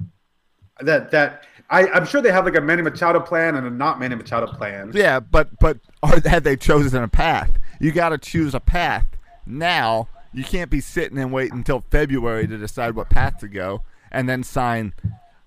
That 0.80 1.12
that 1.12 1.46
I, 1.72 1.88
I'm 1.90 2.06
sure 2.06 2.22
they 2.22 2.32
have 2.32 2.44
like 2.44 2.58
a 2.58 2.62
Manny 2.62 2.82
Machado 2.82 3.22
plan 3.22 3.56
and 3.56 3.66
a 3.66 3.70
not 3.70 3.98
Manny 3.98 4.16
Machado 4.16 4.46
plan. 4.46 4.92
Yeah, 4.94 5.22
but 5.22 5.58
but 5.60 5.80
or 6.04 6.20
had 6.26 6.44
they 6.44 6.58
chosen 6.58 7.02
a 7.02 7.08
path? 7.08 7.50
You 7.80 7.94
got 7.94 8.10
to 8.10 8.18
choose 8.18 8.54
a 8.54 8.60
path 8.60 9.08
now. 9.46 10.10
You 10.34 10.44
can't 10.44 10.70
be 10.70 10.82
sitting 10.82 11.18
and 11.18 11.32
waiting 11.32 11.60
until 11.60 11.80
February 11.90 12.46
to 12.48 12.58
decide 12.58 12.96
what 12.96 13.10
path 13.10 13.40
to 13.40 13.48
go, 13.48 13.84
and 14.12 14.28
then 14.28 14.44
sign 14.44 14.94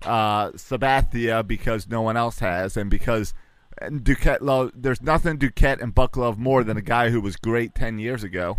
uh, 0.03 0.49
Sabathia 0.51 1.45
because 1.45 1.87
no 1.87 2.01
one 2.01 2.17
else 2.17 2.39
has, 2.39 2.75
and 2.75 2.89
because 2.89 3.35
Duquette 3.79 4.41
love. 4.41 4.71
There's 4.73 5.03
nothing 5.03 5.37
Duquette 5.37 5.81
and 5.81 5.93
Buck 5.93 6.17
love 6.17 6.39
more 6.39 6.63
than 6.63 6.75
a 6.75 6.81
guy 6.81 7.11
who 7.11 7.21
was 7.21 7.35
great 7.35 7.75
ten 7.75 7.99
years 7.99 8.23
ago. 8.23 8.57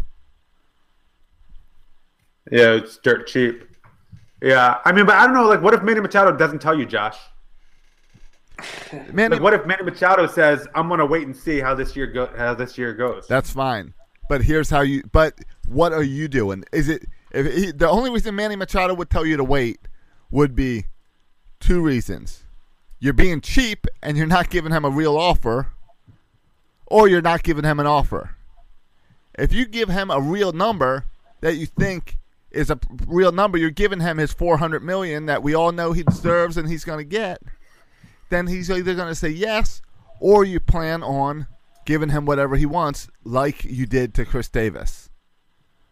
Yeah, 2.50 2.74
it's 2.74 2.96
dirt 2.98 3.26
cheap. 3.26 3.64
Yeah, 4.40 4.78
I 4.84 4.92
mean, 4.92 5.04
but 5.04 5.16
I 5.16 5.26
don't 5.26 5.34
know. 5.34 5.48
Like, 5.48 5.62
what 5.62 5.74
if 5.74 5.82
Manny 5.82 5.98
Machado 6.00 6.30
doesn't 6.36 6.60
tell 6.60 6.78
you, 6.78 6.86
Josh? 6.86 7.18
Man, 9.12 9.30
Like, 9.32 9.40
what 9.42 9.52
if 9.52 9.66
Manny 9.66 9.82
Machado 9.84 10.26
says, 10.26 10.66
"I'm 10.74 10.88
going 10.88 11.00
to 11.00 11.06
wait 11.06 11.26
and 11.26 11.36
see 11.36 11.60
how 11.60 11.74
this 11.74 11.94
year 11.94 12.06
go 12.06 12.30
how 12.36 12.54
this 12.54 12.78
year 12.78 12.94
goes"? 12.94 13.26
That's 13.26 13.50
fine. 13.50 13.94
But 14.28 14.42
here's 14.42 14.70
how 14.70 14.80
you. 14.80 15.02
But 15.12 15.38
what 15.68 15.92
are 15.92 16.02
you 16.02 16.28
doing? 16.28 16.64
Is 16.72 16.88
it 16.88 17.06
if 17.32 17.52
he, 17.52 17.70
the 17.72 17.88
only 17.88 18.10
reason 18.10 18.34
Manny 18.34 18.56
Machado 18.56 18.94
would 18.94 19.10
tell 19.10 19.26
you 19.26 19.36
to 19.36 19.44
wait 19.44 19.78
would 20.30 20.54
be 20.54 20.86
two 21.60 21.82
reasons: 21.82 22.44
you're 22.98 23.12
being 23.12 23.40
cheap 23.40 23.86
and 24.02 24.16
you're 24.16 24.26
not 24.26 24.48
giving 24.48 24.72
him 24.72 24.84
a 24.84 24.90
real 24.90 25.16
offer, 25.16 25.68
or 26.86 27.08
you're 27.08 27.22
not 27.22 27.42
giving 27.42 27.64
him 27.64 27.78
an 27.78 27.86
offer. 27.86 28.36
If 29.38 29.52
you 29.52 29.66
give 29.66 29.90
him 29.90 30.10
a 30.10 30.20
real 30.20 30.52
number 30.52 31.04
that 31.42 31.56
you 31.56 31.66
think 31.66 32.18
is 32.50 32.70
a 32.70 32.78
real 33.06 33.32
number, 33.32 33.58
you're 33.58 33.70
giving 33.70 34.00
him 34.00 34.16
his 34.16 34.32
400 34.32 34.82
million 34.82 35.26
that 35.26 35.42
we 35.42 35.54
all 35.54 35.72
know 35.72 35.92
he 35.92 36.02
deserves 36.02 36.56
and 36.56 36.68
he's 36.68 36.84
going 36.84 36.98
to 36.98 37.04
get. 37.04 37.42
Then 38.28 38.46
he's 38.46 38.70
either 38.70 38.94
going 38.94 39.08
to 39.08 39.14
say 39.14 39.28
yes, 39.28 39.82
or 40.20 40.44
you 40.44 40.60
plan 40.60 41.02
on 41.02 41.46
giving 41.84 42.08
him 42.10 42.26
whatever 42.26 42.56
he 42.56 42.66
wants, 42.66 43.08
like 43.24 43.64
you 43.64 43.86
did 43.86 44.14
to 44.14 44.24
Chris 44.24 44.48
Davis. 44.48 45.08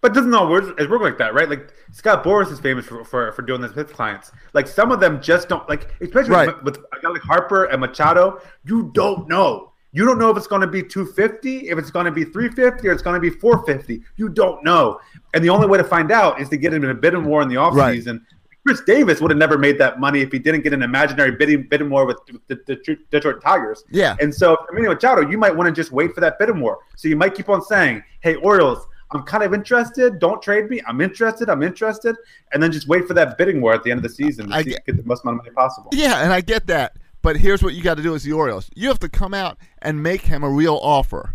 But 0.01 0.13
doesn't 0.13 0.35
all 0.35 0.51
work 0.51 0.77
like 1.01 1.17
that, 1.17 1.33
right? 1.33 1.49
Like 1.49 1.73
Scott 1.93 2.23
Boras 2.25 2.51
is 2.53 2.61
famous 2.61 2.85
for, 2.85 3.05
for, 3.05 3.33
for 3.33 3.41
doing 3.41 3.63
this 3.63 3.75
with 3.75 3.91
clients. 3.93 4.33
Like 4.53 4.67
some 4.69 4.93
of 4.93 5.01
them 5.01 5.23
just 5.23 5.49
don't 5.49 5.67
like, 5.67 5.95
especially 6.03 6.31
Right. 6.31 6.47
with, 6.63 6.77
with 6.77 6.77
a 6.93 7.01
guy 7.01 7.09
like 7.09 7.23
Harper 7.23 7.65
and 7.65 7.81
Machado. 7.81 8.39
You 8.67 8.91
don't 8.93 9.27
know. 9.29 9.73
You 9.93 10.05
don't 10.05 10.19
know 10.19 10.29
if 10.29 10.37
it's 10.37 10.49
going 10.49 10.61
to 10.61 10.67
be 10.67 10.83
250, 10.83 11.71
if 11.71 11.79
it's 11.79 11.91
going 11.91 12.05
to 12.05 12.11
be 12.11 12.25
350, 12.25 12.87
or 12.89 12.93
it's 12.93 13.01
going 13.01 13.15
to 13.15 13.21
be 13.21 13.31
450. 13.31 14.03
You 14.17 14.29
don't 14.29 14.63
know. 14.65 14.99
And 15.33 15.43
the 15.43 15.49
only 15.49 15.69
way 15.69 15.79
to 15.79 15.85
find 15.85 16.11
out 16.11 16.39
is 16.41 16.49
to 16.51 16.57
get 16.59 16.75
him 16.75 16.85
in 16.85 16.91
a 16.91 16.95
bidding 16.95 17.25
war 17.25 17.41
in 17.41 17.49
the 17.49 17.55
offseason. 17.55 18.07
Right. 18.07 18.21
Chris 18.67 18.81
Davis 18.87 19.21
would 19.21 19.31
have 19.31 19.39
never 19.39 19.59
made 19.59 19.79
that 19.79 20.01
money 20.01 20.21
if 20.21 20.33
he 20.33 20.39
didn't 20.39 20.63
get 20.63 20.73
an 20.73 20.83
imaginary 20.83 21.33
bidding 21.33 21.65
bidding 21.69 21.91
war 21.91 22.07
with 22.07 22.19
the, 22.27 22.41
the, 22.49 22.63
the 22.87 22.97
Detroit 23.11 23.43
Tigers. 23.43 23.85
Yeah. 23.91 24.17
And 24.21 24.35
so, 24.35 24.57
I 24.71 24.75
mean, 24.75 24.87
Machado, 24.87 25.29
you 25.29 25.37
might 25.37 25.55
want 25.55 25.69
to 25.69 25.73
just 25.73 25.93
wait 25.93 26.15
for 26.15 26.21
that 26.23 26.39
bidding 26.39 26.61
war. 26.61 26.79
So 26.97 27.09
you 27.09 27.17
might 27.17 27.35
keep 27.35 27.49
on 27.51 27.61
saying, 27.63 28.03
"Hey, 28.21 28.37
Orioles, 28.37 28.87
I'm 29.11 29.23
kind 29.25 29.45
of 29.45 29.53
interested. 29.53 30.19
Don't 30.19 30.41
trade 30.41 30.71
me. 30.71 30.81
I'm 30.87 31.01
interested. 31.03 31.51
I'm 31.51 31.63
interested." 31.63 32.17
And 32.53 32.63
then 32.63 32.73
just 32.73 32.89
wait 32.89 33.07
for 33.07 33.13
that 33.15 33.37
bidding 33.37 33.61
war 33.61 33.75
at 33.75 33.83
the 33.83 33.91
end 33.91 33.99
of 33.99 34.03
the 34.03 34.09
season 34.09 34.49
to 34.49 34.55
I 34.57 34.63
get- 34.63 34.87
get 34.87 34.97
the 34.97 35.03
most 35.05 35.25
amount 35.25 35.41
of 35.41 35.45
money 35.45 35.55
possible. 35.55 35.91
Yeah, 35.93 36.23
and 36.25 36.33
I 36.33 36.41
get 36.41 36.67
that. 36.69 36.97
But 37.21 37.37
here's 37.37 37.63
what 37.63 37.75
you 37.75 37.83
got 37.83 37.97
to 37.99 38.03
do 38.03 38.15
as 38.15 38.23
the 38.23 38.33
Orioles. 38.33 38.71
You 38.75 38.89
have 38.89 38.99
to 39.01 39.09
come 39.09 39.33
out 39.35 39.57
and 39.81 40.03
make 40.03 40.23
him 40.23 40.43
a 40.43 40.49
real 40.49 40.79
offer. 40.83 41.35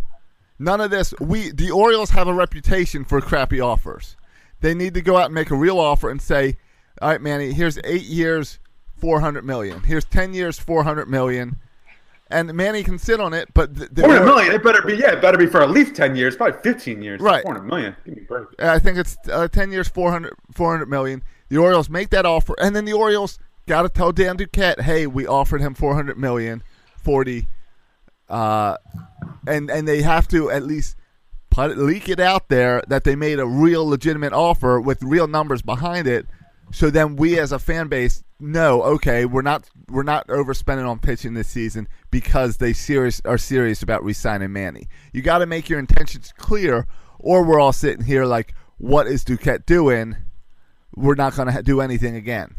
None 0.60 0.82
of 0.82 0.89
this. 0.92 1.13
We 1.20 1.52
the 1.52 1.72
Orioles 1.72 2.10
have 2.10 2.28
a 2.28 2.34
reputation 2.34 3.06
for 3.06 3.22
crappy 3.22 3.60
offers. 3.62 4.15
They 4.62 4.74
need 4.74 4.94
to 4.96 5.02
go 5.02 5.15
out 5.18 5.26
and 5.26 5.34
make 5.36 5.52
a 5.52 5.56
real 5.56 5.80
offer 5.80 6.10
and 6.10 6.22
say, 6.22 6.58
"All 7.02 7.10
right, 7.10 7.22
Manny, 7.22 7.54
here's 7.54 7.78
8 7.84 8.02
years, 8.04 8.60
400 8.98 9.44
million. 9.46 9.82
Here's 9.82 10.06
10 10.06 10.34
years, 10.34 10.60
400 10.60 11.10
million. 11.10 11.58
And 12.32 12.54
Manny 12.54 12.84
can 12.84 13.00
sit 13.00 13.20
on 13.20 13.34
it, 13.34 13.52
but 13.56 13.74
the 13.76 14.04
400 14.04 14.26
million. 14.26 14.54
It 14.54 14.64
better 14.64 14.84
be. 14.84 14.96
Yeah, 14.96 15.14
it 15.14 15.22
better 15.22 15.38
be 15.38 15.48
for 15.48 15.62
at 15.62 15.72
least 15.72 15.96
10 15.96 16.16
years, 16.16 16.36
probably 16.36 16.60
15 16.62 17.02
years. 17.02 17.20
Right. 17.20 17.42
400 17.42 17.68
million. 17.68 17.96
Give 18.06 18.16
me 18.16 18.22
a 18.22 18.26
break. 18.26 18.48
I 18.60 18.78
think 18.78 19.00
it's 19.00 19.18
uh, 19.32 19.48
10 19.48 19.72
years, 19.72 19.88
400, 19.88 20.34
400 20.54 20.86
million. 20.88 21.24
The 21.50 21.58
Orioles 21.58 21.90
make 21.90 22.12
that 22.12 22.28
offer, 22.28 22.54
and 22.62 22.76
then 22.76 22.86
the 22.86 22.94
Orioles 22.94 23.40
got 23.66 23.82
to 23.84 23.90
tell 23.90 24.12
Dan 24.12 24.38
Duquette, 24.38 24.82
hey, 24.82 25.08
we 25.08 25.26
offered 25.26 25.62
him 25.62 25.74
400 25.74 26.18
million, 26.18 26.62
40, 26.98 27.48
uh, 28.30 28.78
and 29.48 29.72
and 29.72 29.88
they 29.88 30.04
have 30.04 30.28
to 30.28 30.52
at 30.52 30.64
least 30.64 30.96
put 31.50 31.76
leak 31.78 32.08
it 32.08 32.20
out 32.20 32.50
there 32.50 32.84
that 32.88 33.04
they 33.04 33.16
made 33.16 33.40
a 33.40 33.46
real 33.48 33.88
legitimate 33.88 34.34
offer 34.34 34.80
with 34.80 35.02
real 35.02 35.28
numbers 35.28 35.64
behind 35.64 36.08
it. 36.08 36.28
So 36.72 36.90
then 36.90 37.16
we 37.16 37.40
as 37.40 37.52
a 37.52 37.60
fan 37.60 37.88
base 37.88 38.24
know, 38.40 38.84
okay, 38.84 39.26
we're 39.26 39.42
not 39.42 39.70
we're 39.90 40.04
not 40.04 40.28
overspending 40.28 40.88
on 40.88 41.00
pitching 41.00 41.34
this 41.34 41.48
season 41.48 41.88
because 42.12 42.58
they 42.58 42.74
serious 42.74 43.22
are 43.26 43.38
serious 43.38 43.82
about 43.82 44.04
re-signing 44.04 44.54
Manny. 44.54 44.88
You 45.12 45.22
got 45.22 45.40
to 45.40 45.46
make 45.46 45.68
your 45.70 45.80
intentions 45.80 46.32
clear, 46.38 46.88
or 47.18 47.44
we're 47.44 47.60
all 47.60 47.74
sitting 47.74 48.06
here 48.06 48.26
like, 48.26 48.54
what 48.78 49.08
is 49.08 49.24
Duquette 49.26 49.66
doing? 49.66 50.16
We're 50.96 51.16
not 51.16 51.36
going 51.36 51.48
to 51.48 51.52
ha- 51.52 51.62
do 51.62 51.82
anything 51.82 52.16
again. 52.16 52.56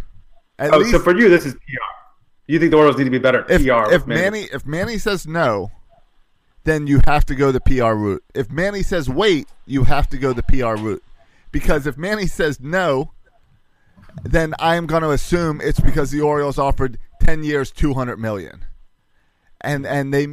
At 0.58 0.72
Oh, 0.74 0.78
least 0.78 0.90
so 0.90 0.98
for 0.98 1.16
you, 1.16 1.28
this 1.28 1.46
is 1.46 1.54
PR. 1.54 1.60
You 2.46 2.58
think 2.58 2.72
the 2.72 2.76
Orioles 2.76 2.98
need 2.98 3.04
to 3.04 3.10
be 3.10 3.18
better 3.18 3.42
at 3.44 3.50
if, 3.50 3.62
PR? 3.64 3.92
if 3.92 4.06
Manny? 4.06 4.20
Manny 4.22 4.40
if 4.52 4.66
Manny 4.66 4.98
says 4.98 5.26
no, 5.26 5.70
then 6.64 6.86
you 6.86 7.00
have 7.06 7.24
to 7.26 7.34
go 7.34 7.52
the 7.52 7.60
PR 7.60 7.94
route. 7.94 8.24
If 8.34 8.50
Manny 8.50 8.82
says 8.82 9.08
wait, 9.08 9.48
you 9.66 9.84
have 9.84 10.08
to 10.08 10.18
go 10.18 10.32
the 10.32 10.42
PR 10.42 10.74
route. 10.82 11.02
Because 11.52 11.86
if 11.86 11.96
Manny 11.96 12.26
says 12.26 12.60
no, 12.60 13.12
then 14.24 14.54
I 14.58 14.76
am 14.76 14.86
going 14.86 15.02
to 15.02 15.10
assume 15.10 15.60
it's 15.62 15.80
because 15.80 16.10
the 16.10 16.20
Orioles 16.20 16.58
offered 16.58 16.98
10 17.22 17.42
years 17.44 17.70
200 17.70 18.18
million. 18.18 18.64
And 19.60 19.86
and 19.86 20.12
they 20.14 20.28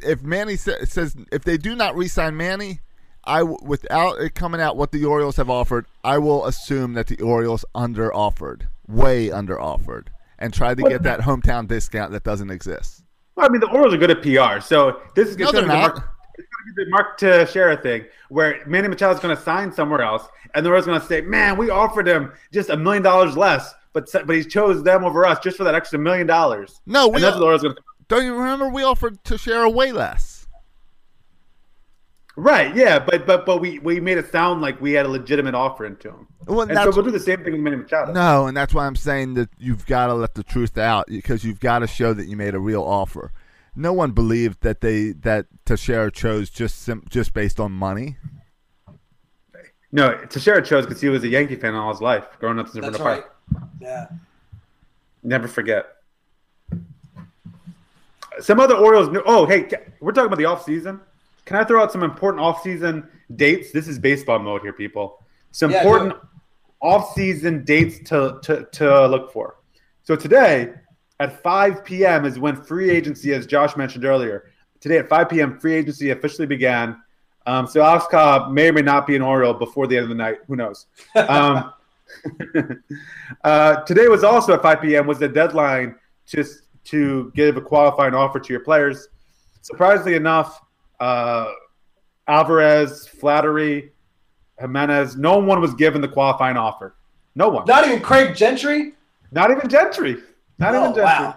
if 0.00 0.22
Manny 0.22 0.54
sa- 0.56 0.84
says 0.84 1.16
if 1.32 1.42
they 1.42 1.56
do 1.56 1.74
not 1.74 1.96
re-sign 1.96 2.36
Manny, 2.36 2.80
I 3.24 3.42
without 3.42 4.20
it 4.20 4.34
coming 4.36 4.60
out 4.60 4.76
what 4.76 4.92
the 4.92 5.04
Orioles 5.04 5.36
have 5.36 5.50
offered, 5.50 5.86
I 6.04 6.18
will 6.18 6.46
assume 6.46 6.92
that 6.94 7.08
the 7.08 7.20
Orioles 7.20 7.64
under 7.74 8.14
offered, 8.14 8.68
way 8.86 9.32
under 9.32 9.60
offered, 9.60 10.10
and 10.38 10.54
try 10.54 10.74
to 10.76 10.82
get 10.82 11.02
that 11.02 11.20
hometown 11.20 11.66
discount 11.66 12.12
that 12.12 12.22
doesn't 12.22 12.50
exist. 12.50 13.02
Well, 13.34 13.46
I 13.46 13.48
mean, 13.48 13.60
the 13.60 13.68
Orioles 13.68 13.94
are 13.94 13.98
good 13.98 14.12
at 14.12 14.22
PR, 14.22 14.60
so 14.60 15.00
this 15.16 15.28
is 15.28 15.36
No, 15.36 15.50
going 15.50 15.64
to 15.64 15.68
they're 15.68 15.76
be 15.76 15.82
not. 15.82 15.96
Mark, 15.96 16.14
it's 16.38 16.48
going 16.48 16.68
to 16.68 16.74
be 16.74 16.84
the 16.84 16.90
Mark 16.90 17.18
to 17.18 17.44
Teixeira 17.44 17.76
thing, 17.76 18.04
where 18.28 18.62
Manny 18.66 18.88
Machado 18.88 19.14
is 19.14 19.20
going 19.20 19.36
to 19.36 19.42
sign 19.42 19.72
somewhere 19.72 20.02
else, 20.02 20.26
and 20.54 20.64
the 20.64 20.70
Orioles 20.70 20.86
going 20.86 21.00
to 21.00 21.06
say, 21.06 21.20
"Man, 21.20 21.56
we 21.56 21.70
offered 21.70 22.06
him 22.06 22.32
just 22.52 22.70
a 22.70 22.76
million 22.76 23.02
dollars 23.02 23.36
less, 23.36 23.74
but 23.92 24.10
but 24.12 24.36
he 24.36 24.44
chose 24.44 24.82
them 24.82 25.04
over 25.04 25.26
us 25.26 25.38
just 25.40 25.56
for 25.56 25.64
that 25.64 25.74
extra 25.74 25.98
million 25.98 26.26
dollars." 26.26 26.80
No, 26.86 27.08
we 27.08 27.16
and 27.16 27.24
that's 27.24 27.34
what 27.34 27.40
the 27.40 27.44
Orioles 27.44 27.62
going 27.62 27.74
to. 27.74 27.82
don't 28.08 28.24
you 28.24 28.34
remember 28.34 28.68
we 28.68 28.82
offered 28.82 29.22
Teixeira 29.24 29.68
way 29.68 29.92
less. 29.92 30.46
Right? 32.36 32.74
Yeah, 32.76 33.00
but 33.00 33.26
but 33.26 33.44
but 33.44 33.60
we 33.60 33.80
we 33.80 33.98
made 33.98 34.16
it 34.16 34.30
sound 34.30 34.60
like 34.60 34.80
we 34.80 34.92
had 34.92 35.06
a 35.06 35.08
legitimate 35.08 35.56
offer 35.56 35.84
into 35.84 36.10
him, 36.10 36.28
Well, 36.46 36.60
and 36.60 36.78
so 36.78 36.90
we'll 36.92 37.02
do 37.02 37.10
the 37.10 37.18
same 37.18 37.42
thing 37.42 37.54
with 37.54 37.62
Manny 37.62 37.74
Machado. 37.76 38.12
No, 38.12 38.46
and 38.46 38.56
that's 38.56 38.72
why 38.72 38.86
I'm 38.86 38.94
saying 38.94 39.34
that 39.34 39.48
you've 39.58 39.84
got 39.86 40.06
to 40.06 40.14
let 40.14 40.34
the 40.34 40.44
truth 40.44 40.78
out 40.78 41.06
because 41.08 41.42
you've 41.42 41.58
got 41.58 41.80
to 41.80 41.88
show 41.88 42.14
that 42.14 42.28
you 42.28 42.36
made 42.36 42.54
a 42.54 42.60
real 42.60 42.84
offer. 42.84 43.32
No 43.78 43.92
one 43.92 44.10
believed 44.10 44.62
that 44.62 44.80
they 44.80 45.12
that 45.12 45.46
Teixeira 45.64 46.10
chose 46.10 46.50
just 46.50 46.82
sim- 46.82 47.04
just 47.08 47.32
based 47.32 47.60
on 47.60 47.70
money. 47.70 48.16
No, 49.92 50.14
Teixeira 50.26 50.62
chose 50.64 50.84
because 50.84 51.00
he 51.00 51.08
was 51.08 51.22
a 51.22 51.28
Yankee 51.28 51.54
fan 51.56 51.74
all 51.74 51.90
his 51.92 52.02
life, 52.02 52.24
growing 52.40 52.58
up 52.58 52.66
in 52.74 52.82
Winter 52.82 52.90
That's 52.90 53.02
right. 53.02 53.22
Park. 53.52 53.68
Yeah. 53.80 54.06
Never 55.22 55.46
forget. 55.48 55.86
Some 58.40 58.60
other 58.60 58.74
Orioles. 58.74 59.08
New- 59.10 59.22
oh, 59.24 59.46
hey, 59.46 59.68
we're 60.00 60.12
talking 60.12 60.26
about 60.26 60.38
the 60.38 60.44
off 60.44 60.64
season. 60.64 61.00
Can 61.44 61.56
I 61.56 61.64
throw 61.64 61.82
out 61.82 61.90
some 61.92 62.02
important 62.02 62.42
off 62.42 62.62
season 62.62 63.08
dates? 63.36 63.72
This 63.72 63.88
is 63.88 63.98
baseball 63.98 64.38
mode 64.38 64.62
here, 64.62 64.72
people. 64.72 65.24
Some 65.52 65.70
Yeah, 65.70 65.82
do 65.82 65.88
important 65.88 66.12
it. 66.12 66.28
off 66.82 67.14
season 67.14 67.64
dates 67.64 67.98
to, 68.10 68.38
to 68.42 68.66
to 68.72 69.06
look 69.06 69.32
for. 69.32 69.56
So 70.02 70.14
today 70.16 70.74
at 71.20 71.42
5 71.42 71.84
p.m. 71.84 72.24
is 72.24 72.38
when 72.38 72.56
free 72.56 72.90
agency, 72.90 73.32
as 73.34 73.46
Josh 73.46 73.76
mentioned 73.76 74.04
earlier. 74.04 74.50
Today 74.80 74.98
at 74.98 75.08
5 75.08 75.28
p.m., 75.28 75.58
free 75.58 75.74
agency 75.74 76.10
officially 76.10 76.46
began. 76.46 76.96
Um, 77.46 77.66
so 77.66 77.82
Alex 77.82 78.06
Cobb 78.10 78.52
may 78.52 78.68
or 78.68 78.72
may 78.72 78.82
not 78.82 79.06
be 79.06 79.16
an 79.16 79.22
Oriole 79.22 79.54
before 79.54 79.86
the 79.86 79.96
end 79.96 80.04
of 80.04 80.08
the 80.10 80.14
night. 80.14 80.38
Who 80.46 80.56
knows? 80.56 80.86
Um, 81.16 81.72
uh, 83.44 83.76
today 83.82 84.08
was 84.08 84.22
also 84.22 84.54
at 84.54 84.62
5 84.62 84.82
p.m. 84.82 85.06
was 85.06 85.18
the 85.18 85.28
deadline 85.28 85.96
just 86.26 86.62
to 86.84 87.32
give 87.34 87.56
a 87.56 87.60
qualifying 87.60 88.14
offer 88.14 88.38
to 88.38 88.52
your 88.52 88.60
players. 88.60 89.08
Surprisingly 89.62 90.14
enough, 90.14 90.60
uh, 91.00 91.50
Alvarez, 92.26 93.06
Flattery, 93.06 93.92
Jimenez, 94.58 95.16
no 95.16 95.38
one 95.38 95.60
was 95.60 95.74
given 95.74 96.00
the 96.00 96.08
qualifying 96.08 96.56
offer. 96.56 96.94
No 97.34 97.48
one. 97.48 97.64
Not 97.66 97.86
even 97.86 98.00
Craig 98.00 98.34
Gentry. 98.34 98.92
Not 99.30 99.50
even 99.50 99.68
Gentry. 99.68 100.18
Not 100.58 100.74
oh, 100.74 100.90
even. 100.90 101.04
Wow. 101.04 101.36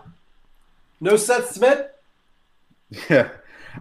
No 1.00 1.16
Seth 1.16 1.52
Smith. 1.52 1.88
Yeah. 3.10 3.30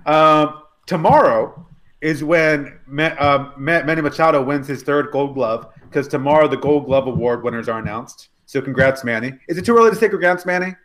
Um, 0.07 0.62
tomorrow 0.86 1.66
is 2.01 2.22
when 2.22 2.78
uh, 2.97 3.51
Manny 3.57 4.01
Machado 4.01 4.41
wins 4.41 4.68
his 4.68 4.84
third 4.84 5.11
Gold 5.11 5.34
Glove 5.34 5.66
because 5.82 6.07
tomorrow 6.07 6.47
the 6.47 6.57
Gold 6.57 6.86
Glove 6.86 7.09
Award 7.09 7.43
winners 7.43 7.68
are 7.68 7.80
announced. 7.80 8.28
So 8.47 8.61
congrats, 8.61 9.03
Manny. 9.03 9.32
Is 9.49 9.59
it 9.59 9.64
too 9.64 9.76
early 9.76 9.91
to 9.91 9.97
say 9.97 10.09
congrats, 10.09 10.47
Manny? 10.47 10.76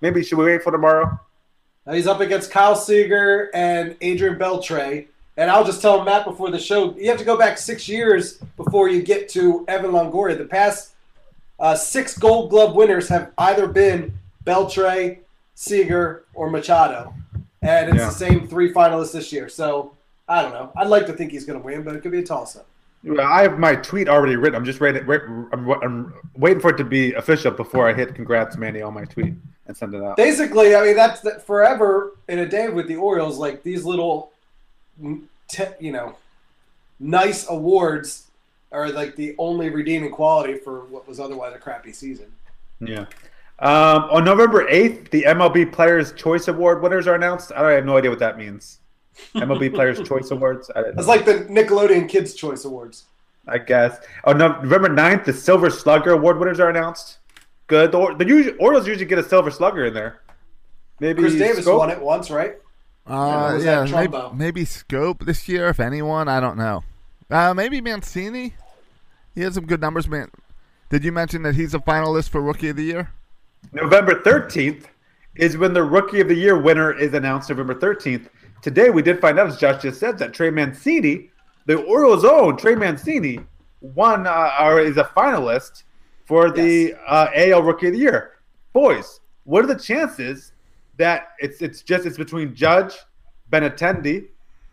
Maybe 0.00 0.24
should 0.24 0.38
we 0.38 0.46
wait 0.46 0.62
for 0.62 0.72
tomorrow? 0.72 1.20
He's 1.90 2.06
up 2.06 2.20
against 2.20 2.50
Kyle 2.50 2.74
Seager 2.74 3.50
and 3.54 3.96
Adrian 4.00 4.38
Beltre. 4.38 5.06
And 5.36 5.50
I'll 5.50 5.64
just 5.64 5.82
tell 5.82 6.02
Matt 6.02 6.24
before 6.24 6.50
the 6.50 6.58
show, 6.58 6.96
you 6.96 7.08
have 7.10 7.18
to 7.18 7.24
go 7.24 7.36
back 7.36 7.58
six 7.58 7.88
years 7.88 8.38
before 8.56 8.88
you 8.88 9.02
get 9.02 9.28
to 9.30 9.64
Evan 9.68 9.92
Longoria. 9.92 10.36
The 10.36 10.46
past 10.46 10.94
uh, 11.58 11.74
six 11.74 12.16
Gold 12.16 12.50
Glove 12.50 12.74
winners 12.74 13.08
have 13.08 13.32
either 13.38 13.66
been 13.66 14.18
Beltre, 14.44 15.18
Seager, 15.54 16.24
or 16.34 16.50
Machado. 16.50 17.14
And 17.62 17.88
it's 17.88 17.98
yeah. 17.98 18.06
the 18.06 18.14
same 18.14 18.46
three 18.46 18.72
finalists 18.72 19.12
this 19.12 19.32
year. 19.32 19.48
So 19.48 19.96
I 20.28 20.42
don't 20.42 20.52
know. 20.52 20.72
I'd 20.76 20.88
like 20.88 21.06
to 21.06 21.12
think 21.12 21.32
he's 21.32 21.44
going 21.44 21.58
to 21.58 21.64
win, 21.64 21.82
but 21.82 21.96
it 21.96 22.02
could 22.02 22.12
be 22.12 22.20
a 22.20 22.24
toss 22.24 22.56
up. 22.56 22.66
I 23.20 23.42
have 23.42 23.58
my 23.58 23.76
tweet 23.76 24.08
already 24.08 24.36
written. 24.36 24.56
I'm 24.56 24.64
just 24.64 24.80
waiting. 24.80 25.08
I'm, 25.52 25.70
I'm, 25.70 26.14
waiting 26.36 26.60
for 26.60 26.70
it 26.70 26.76
to 26.78 26.84
be 26.84 27.12
official 27.14 27.52
before 27.52 27.88
I 27.88 27.92
hit 27.92 28.14
"Congrats, 28.14 28.56
Manny" 28.56 28.82
on 28.82 28.94
my 28.94 29.04
tweet 29.04 29.34
and 29.66 29.76
send 29.76 29.94
it 29.94 30.02
out. 30.02 30.16
Basically, 30.16 30.74
I 30.74 30.82
mean 30.82 30.96
that's 30.96 31.20
the, 31.20 31.38
forever 31.38 32.16
in 32.28 32.40
a 32.40 32.48
day 32.48 32.68
with 32.68 32.88
the 32.88 32.96
Orioles. 32.96 33.38
Like 33.38 33.62
these 33.62 33.84
little, 33.84 34.32
you 35.00 35.92
know, 35.92 36.16
nice 36.98 37.48
awards 37.48 38.25
are 38.72 38.90
like 38.90 39.16
the 39.16 39.34
only 39.38 39.70
redeeming 39.70 40.10
quality 40.10 40.54
for 40.54 40.84
what 40.86 41.06
was 41.06 41.20
otherwise 41.20 41.54
a 41.54 41.58
crappy 41.58 41.92
season. 41.92 42.32
Yeah. 42.80 43.06
Um, 43.58 44.04
on 44.10 44.24
November 44.24 44.68
8th, 44.68 45.10
the 45.10 45.22
MLB 45.22 45.72
Players 45.72 46.12
Choice 46.12 46.48
Award 46.48 46.82
winners 46.82 47.06
are 47.06 47.14
announced. 47.14 47.52
I 47.52 47.72
have 47.72 47.86
no 47.86 47.96
idea 47.96 48.10
what 48.10 48.18
that 48.18 48.36
means. 48.36 48.80
MLB 49.34 49.72
Players 49.74 50.06
Choice 50.06 50.30
Awards. 50.30 50.70
It's 50.76 51.06
like 51.06 51.24
the 51.24 51.44
Nickelodeon 51.44 52.08
Kids 52.08 52.34
Choice 52.34 52.64
Awards. 52.66 53.04
I 53.48 53.58
guess. 53.58 53.98
Oh, 54.24 54.32
no, 54.32 54.60
November 54.60 54.88
9th, 54.88 55.24
the 55.24 55.32
Silver 55.32 55.70
Slugger 55.70 56.10
Award 56.10 56.38
winners 56.38 56.60
are 56.60 56.68
announced. 56.68 57.18
Good. 57.68 57.92
The, 57.92 58.14
the 58.18 58.26
usually, 58.26 58.56
Orioles 58.58 58.86
usually 58.86 59.06
get 59.06 59.18
a 59.18 59.22
Silver 59.22 59.50
Slugger 59.50 59.86
in 59.86 59.94
there. 59.94 60.20
Maybe 61.00 61.22
Chris 61.22 61.34
Davis 61.34 61.64
Schoop? 61.64 61.78
won 61.78 61.90
it 61.90 62.00
once, 62.00 62.30
right? 62.30 62.56
Uh, 63.06 63.58
yeah, 63.62 63.84
maybe, 63.84 64.18
maybe 64.34 64.64
Schoop 64.64 65.24
this 65.24 65.48
year, 65.48 65.68
if 65.68 65.78
anyone. 65.78 66.28
I 66.28 66.40
don't 66.40 66.56
know. 66.56 66.82
Uh, 67.30 67.52
maybe 67.54 67.80
Mancini. 67.80 68.54
He 69.34 69.42
has 69.42 69.54
some 69.54 69.66
good 69.66 69.80
numbers, 69.80 70.08
man. 70.08 70.30
Did 70.88 71.04
you 71.04 71.12
mention 71.12 71.42
that 71.42 71.54
he's 71.54 71.74
a 71.74 71.78
finalist 71.80 72.28
for 72.28 72.40
Rookie 72.40 72.68
of 72.68 72.76
the 72.76 72.84
Year? 72.84 73.10
November 73.72 74.20
13th 74.22 74.84
is 75.34 75.56
when 75.56 75.72
the 75.72 75.82
Rookie 75.82 76.20
of 76.20 76.28
the 76.28 76.34
Year 76.34 76.60
winner 76.60 76.96
is 76.96 77.12
announced. 77.14 77.50
November 77.50 77.74
13th. 77.74 78.28
Today 78.62 78.90
we 78.90 79.02
did 79.02 79.20
find 79.20 79.38
out, 79.38 79.48
as 79.48 79.58
Josh 79.58 79.82
just 79.82 80.00
said, 80.00 80.18
that 80.18 80.32
Trey 80.32 80.50
Mancini, 80.50 81.30
the 81.66 81.76
Orioles' 81.82 82.24
own 82.24 82.56
Trey 82.56 82.74
Mancini, 82.74 83.40
won 83.80 84.26
uh, 84.26 84.56
or 84.60 84.80
is 84.80 84.96
a 84.96 85.04
finalist 85.04 85.82
for 86.24 86.50
the 86.50 86.88
yes. 86.88 86.98
uh, 87.06 87.28
AL 87.34 87.62
Rookie 87.62 87.88
of 87.88 87.92
the 87.92 87.98
Year. 87.98 88.32
Boys, 88.72 89.20
what 89.44 89.64
are 89.64 89.68
the 89.68 89.78
chances 89.78 90.52
that 90.96 91.28
it's 91.38 91.60
it's 91.60 91.82
just 91.82 92.06
it's 92.06 92.16
between 92.16 92.54
Judge, 92.54 92.94
Benintendi, 93.50 94.28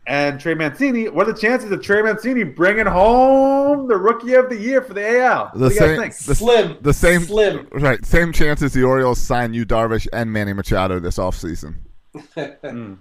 and 0.05 0.39
Trey 0.39 0.53
Mancini? 0.53 1.09
What 1.09 1.27
are 1.27 1.33
the 1.33 1.39
chances 1.39 1.71
of 1.71 1.81
Trey 1.81 2.01
Mancini 2.01 2.43
bringing 2.43 2.85
home 2.85 3.87
the 3.87 3.97
Rookie 3.97 4.33
of 4.33 4.49
the 4.49 4.57
Year 4.57 4.81
for 4.81 4.93
the 4.93 5.21
AL? 5.21 5.51
The 5.55 5.69
same, 5.71 5.99
the, 5.99 6.35
slim, 6.35 6.77
the 6.81 6.93
same, 6.93 7.21
slim, 7.21 7.67
right? 7.71 8.03
Same 8.05 8.33
chances 8.33 8.73
the 8.73 8.83
Orioles 8.83 9.19
sign 9.19 9.53
Yu 9.53 9.65
Darvish 9.65 10.07
and 10.11 10.31
Manny 10.31 10.53
Machado 10.53 10.99
this 10.99 11.17
offseason. 11.17 11.75
mm. 12.15 12.97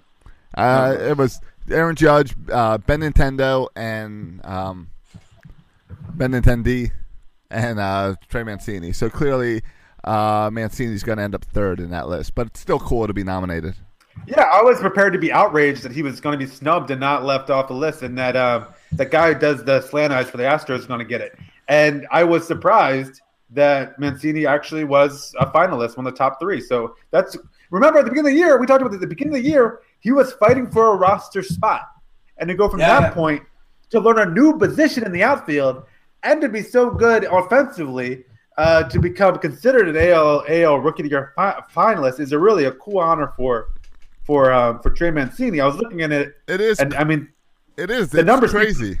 Uh, 0.55 0.97
it 0.99 1.17
was 1.17 1.39
Aaron 1.69 1.95
Judge, 1.95 2.33
uh, 2.51 2.77
Benintendi, 2.77 3.67
and 3.75 4.45
um, 4.45 4.89
Benintendi, 6.15 6.91
and 7.49 7.79
uh, 7.79 8.15
Trey 8.29 8.43
Mancini. 8.43 8.91
So 8.91 9.09
clearly, 9.09 9.61
uh, 10.03 10.49
Mancini's 10.51 11.03
going 11.03 11.17
to 11.17 11.23
end 11.23 11.35
up 11.35 11.45
third 11.45 11.79
in 11.79 11.89
that 11.91 12.07
list, 12.07 12.35
but 12.35 12.47
it's 12.47 12.59
still 12.59 12.79
cool 12.79 13.07
to 13.07 13.13
be 13.13 13.23
nominated. 13.23 13.75
Yeah, 14.27 14.43
I 14.43 14.61
was 14.61 14.79
prepared 14.79 15.13
to 15.13 15.19
be 15.19 15.31
outraged 15.31 15.83
that 15.83 15.91
he 15.91 16.01
was 16.01 16.21
going 16.21 16.37
to 16.37 16.45
be 16.45 16.49
snubbed 16.49 16.91
and 16.91 16.99
not 16.99 17.25
left 17.25 17.49
off 17.49 17.67
the 17.67 17.73
list, 17.73 18.03
and 18.03 18.17
that 18.17 18.35
uh, 18.35 18.67
that 18.93 19.11
guy 19.11 19.33
who 19.33 19.39
does 19.39 19.63
the 19.63 19.81
slant 19.81 20.13
eyes 20.13 20.29
for 20.29 20.37
the 20.37 20.43
Astros 20.43 20.79
is 20.79 20.85
going 20.85 20.99
to 20.99 21.05
get 21.05 21.21
it. 21.21 21.37
And 21.67 22.07
I 22.11 22.23
was 22.23 22.45
surprised 22.45 23.21
that 23.51 23.97
Mancini 23.99 24.45
actually 24.45 24.83
was 24.83 25.33
a 25.39 25.45
finalist, 25.47 25.97
one 25.97 26.07
of 26.07 26.13
the 26.13 26.17
top 26.17 26.39
three. 26.39 26.59
So 26.59 26.95
that's 27.11 27.37
remember 27.69 27.99
at 27.99 28.05
the 28.05 28.11
beginning 28.11 28.31
of 28.31 28.35
the 28.35 28.39
year 28.39 28.59
we 28.59 28.65
talked 28.65 28.81
about 28.81 28.93
at 28.93 28.99
the 28.99 29.07
beginning 29.07 29.35
of 29.35 29.43
the 29.43 29.49
year 29.49 29.81
he 29.99 30.11
was 30.11 30.33
fighting 30.33 30.69
for 30.69 30.93
a 30.93 30.95
roster 30.95 31.43
spot. 31.43 31.89
And 32.37 32.47
to 32.47 32.55
go 32.55 32.67
from 32.67 32.79
yeah. 32.79 32.99
that 32.99 33.13
point 33.13 33.43
to 33.91 33.99
learn 33.99 34.19
a 34.19 34.25
new 34.25 34.57
position 34.57 35.05
in 35.05 35.11
the 35.11 35.23
outfield 35.23 35.83
and 36.23 36.41
to 36.41 36.49
be 36.49 36.61
so 36.61 36.89
good 36.89 37.25
offensively 37.25 38.25
uh, 38.57 38.83
to 38.83 38.99
become 38.99 39.37
considered 39.37 39.87
an 39.87 40.09
AL 40.09 40.45
AL 40.47 40.79
Rookie 40.79 41.03
of 41.03 41.09
the 41.09 41.09
Year 41.09 41.33
fi- 41.35 41.61
finalist 41.73 42.19
is 42.19 42.31
a 42.31 42.39
really 42.39 42.65
a 42.65 42.71
cool 42.73 42.99
honor 42.99 43.33
for 43.35 43.72
for 44.23 44.51
um, 44.51 44.79
for 44.81 44.89
Trey 44.89 45.11
Mancini. 45.11 45.59
I 45.59 45.65
was 45.65 45.75
looking 45.77 46.01
at 46.01 46.11
it. 46.11 46.35
It 46.47 46.61
is, 46.61 46.79
and 46.79 46.93
I 46.95 47.03
mean, 47.03 47.29
it 47.77 47.89
is. 47.89 48.09
The 48.09 48.19
it's 48.19 48.27
numbers 48.27 48.51
crazy. 48.51 48.97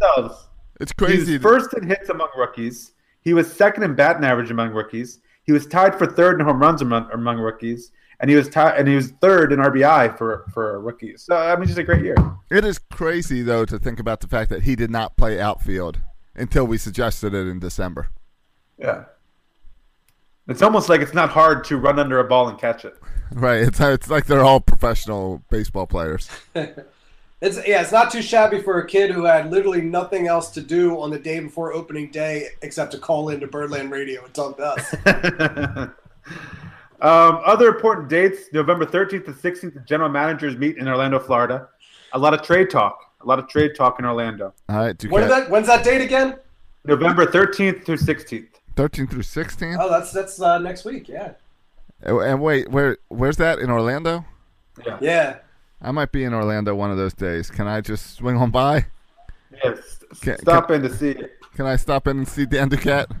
It's 0.79 0.91
crazy. 0.91 1.33
He 1.33 1.37
first 1.37 1.73
in 1.73 1.87
hits 1.87 2.09
among 2.09 2.29
rookies. 2.35 2.93
He 3.21 3.33
was 3.33 3.51
second 3.51 3.83
in 3.83 3.95
batting 3.95 4.23
average 4.23 4.51
among 4.51 4.71
rookies. 4.71 5.19
He 5.43 5.51
was 5.51 5.65
tied 5.67 5.97
for 5.97 6.05
third 6.05 6.39
in 6.39 6.45
home 6.45 6.59
runs 6.59 6.81
among, 6.81 7.09
among 7.11 7.37
rookies 7.37 7.91
and 8.23 8.29
he 8.29 8.37
was 8.37 8.47
tied 8.47 8.79
and 8.79 8.87
he 8.87 8.95
was 8.95 9.11
third 9.21 9.51
in 9.51 9.59
RBI 9.59 10.17
for 10.17 10.45
for 10.53 10.79
rookies. 10.79 11.23
So 11.23 11.35
I 11.35 11.57
mean, 11.57 11.65
just 11.65 11.77
a 11.77 11.83
great 11.83 12.03
year. 12.03 12.15
It 12.49 12.63
is 12.63 12.79
crazy 12.79 13.41
though 13.41 13.65
to 13.65 13.77
think 13.77 13.99
about 13.99 14.21
the 14.21 14.29
fact 14.29 14.49
that 14.49 14.63
he 14.63 14.77
did 14.77 14.89
not 14.89 15.17
play 15.17 15.41
outfield 15.41 15.99
until 16.33 16.65
we 16.65 16.77
suggested 16.77 17.33
it 17.33 17.47
in 17.47 17.59
December. 17.59 18.07
Yeah, 18.77 19.05
it's 20.47 20.61
almost 20.61 20.87
like 20.87 21.01
it's 21.01 21.13
not 21.13 21.31
hard 21.31 21.65
to 21.65 21.77
run 21.77 21.99
under 21.99 22.19
a 22.19 22.23
ball 22.23 22.47
and 22.47 22.57
catch 22.57 22.85
it. 22.85 22.95
Right. 23.33 23.61
It's 23.61 23.79
it's 23.79 24.09
like 24.09 24.25
they're 24.25 24.43
all 24.43 24.59
professional 24.59 25.43
baseball 25.49 25.87
players. 25.87 26.29
It's 27.45 27.57
yeah, 27.67 27.81
it's 27.81 27.91
not 27.91 28.09
too 28.09 28.21
shabby 28.21 28.61
for 28.61 28.79
a 28.79 28.87
kid 28.87 29.11
who 29.11 29.25
had 29.25 29.51
literally 29.51 29.81
nothing 29.81 30.27
else 30.27 30.49
to 30.51 30.61
do 30.61 30.97
on 31.01 31.09
the 31.09 31.19
day 31.19 31.41
before 31.41 31.73
opening 31.73 32.09
day 32.09 32.47
except 32.61 32.93
to 32.93 32.97
call 32.97 33.27
into 33.27 33.47
Birdland 33.47 33.91
Radio 33.91 34.23
and 34.23 34.33
talk 34.33 34.55
to 34.55 34.63
us. 34.63 35.89
Um, 37.03 37.41
other 37.43 37.67
important 37.67 38.07
dates: 38.07 38.43
November 38.53 38.85
13th 38.85 39.25
to 39.25 39.33
16th, 39.33 39.73
the 39.73 39.81
general 39.81 40.09
managers 40.09 40.55
meet 40.55 40.77
in 40.77 40.87
Orlando, 40.87 41.19
Florida. 41.19 41.67
A 42.13 42.17
lot 42.17 42.33
of 42.33 42.43
trade 42.43 42.69
talk. 42.69 42.97
A 43.21 43.25
lot 43.25 43.39
of 43.39 43.49
trade 43.49 43.75
talk 43.75 43.99
in 43.99 44.05
Orlando. 44.05 44.53
All 44.69 44.77
right. 44.77 45.03
When 45.11 45.27
that, 45.27 45.49
when's 45.49 45.67
that 45.67 45.83
date 45.83 45.99
again? 45.99 46.37
November 46.85 47.25
13th 47.25 47.85
through 47.85 47.97
16th. 47.97 48.47
13th 48.77 49.11
through 49.11 49.21
16th. 49.21 49.77
Oh, 49.81 49.89
that's 49.89 50.13
that's 50.13 50.41
uh, 50.41 50.59
next 50.59 50.85
week. 50.85 51.09
Yeah. 51.09 51.33
And 52.05 52.41
wait, 52.41 52.69
where 52.69 52.97
where's 53.07 53.37
that 53.37 53.59
in 53.59 53.69
Orlando? 53.69 54.25
Yeah. 54.85 54.97
Yeah. 55.01 55.37
I 55.81 55.91
might 55.91 56.11
be 56.11 56.23
in 56.23 56.33
Orlando 56.33 56.75
one 56.75 56.91
of 56.91 56.97
those 56.97 57.13
days. 57.13 57.49
Can 57.49 57.67
I 57.67 57.81
just 57.81 58.15
swing 58.15 58.37
on 58.37 58.51
by? 58.51 58.85
Yes. 59.63 59.99
Can, 60.21 60.37
stop 60.39 60.67
can, 60.67 60.77
in 60.77 60.89
to 60.89 60.95
see 60.95 61.11
it. 61.11 61.31
Can 61.55 61.65
I 61.65 61.75
stop 61.75 62.07
in 62.07 62.19
and 62.19 62.27
see 62.27 62.45
Dan 62.45 62.69
Duquette? 62.69 63.13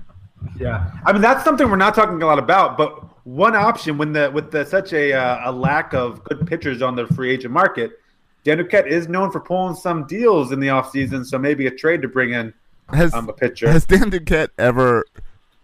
Yeah. 0.57 0.91
I 1.05 1.13
mean, 1.13 1.21
that's 1.21 1.43
something 1.43 1.69
we're 1.69 1.75
not 1.75 1.95
talking 1.95 2.21
a 2.21 2.25
lot 2.25 2.39
about, 2.39 2.77
but 2.77 3.25
one 3.25 3.55
option 3.55 3.97
when 3.97 4.13
the 4.13 4.31
with 4.31 4.51
the, 4.51 4.65
such 4.65 4.93
a 4.93 5.13
uh, 5.13 5.49
a 5.49 5.51
lack 5.51 5.93
of 5.93 6.23
good 6.23 6.45
pitchers 6.45 6.81
on 6.81 6.95
the 6.95 7.07
free 7.07 7.31
agent 7.31 7.53
market, 7.53 7.99
Dan 8.43 8.57
Duquette 8.57 8.87
is 8.87 9.07
known 9.07 9.31
for 9.31 9.39
pulling 9.39 9.75
some 9.75 10.05
deals 10.05 10.51
in 10.51 10.59
the 10.59 10.67
offseason, 10.67 11.25
so 11.25 11.37
maybe 11.37 11.67
a 11.67 11.71
trade 11.71 12.01
to 12.01 12.07
bring 12.07 12.33
in 12.33 12.53
has, 12.89 13.13
um, 13.13 13.29
a 13.29 13.33
pitcher. 13.33 13.71
Has 13.71 13.85
Dan 13.85 14.11
Duquette 14.11 14.49
ever 14.57 15.05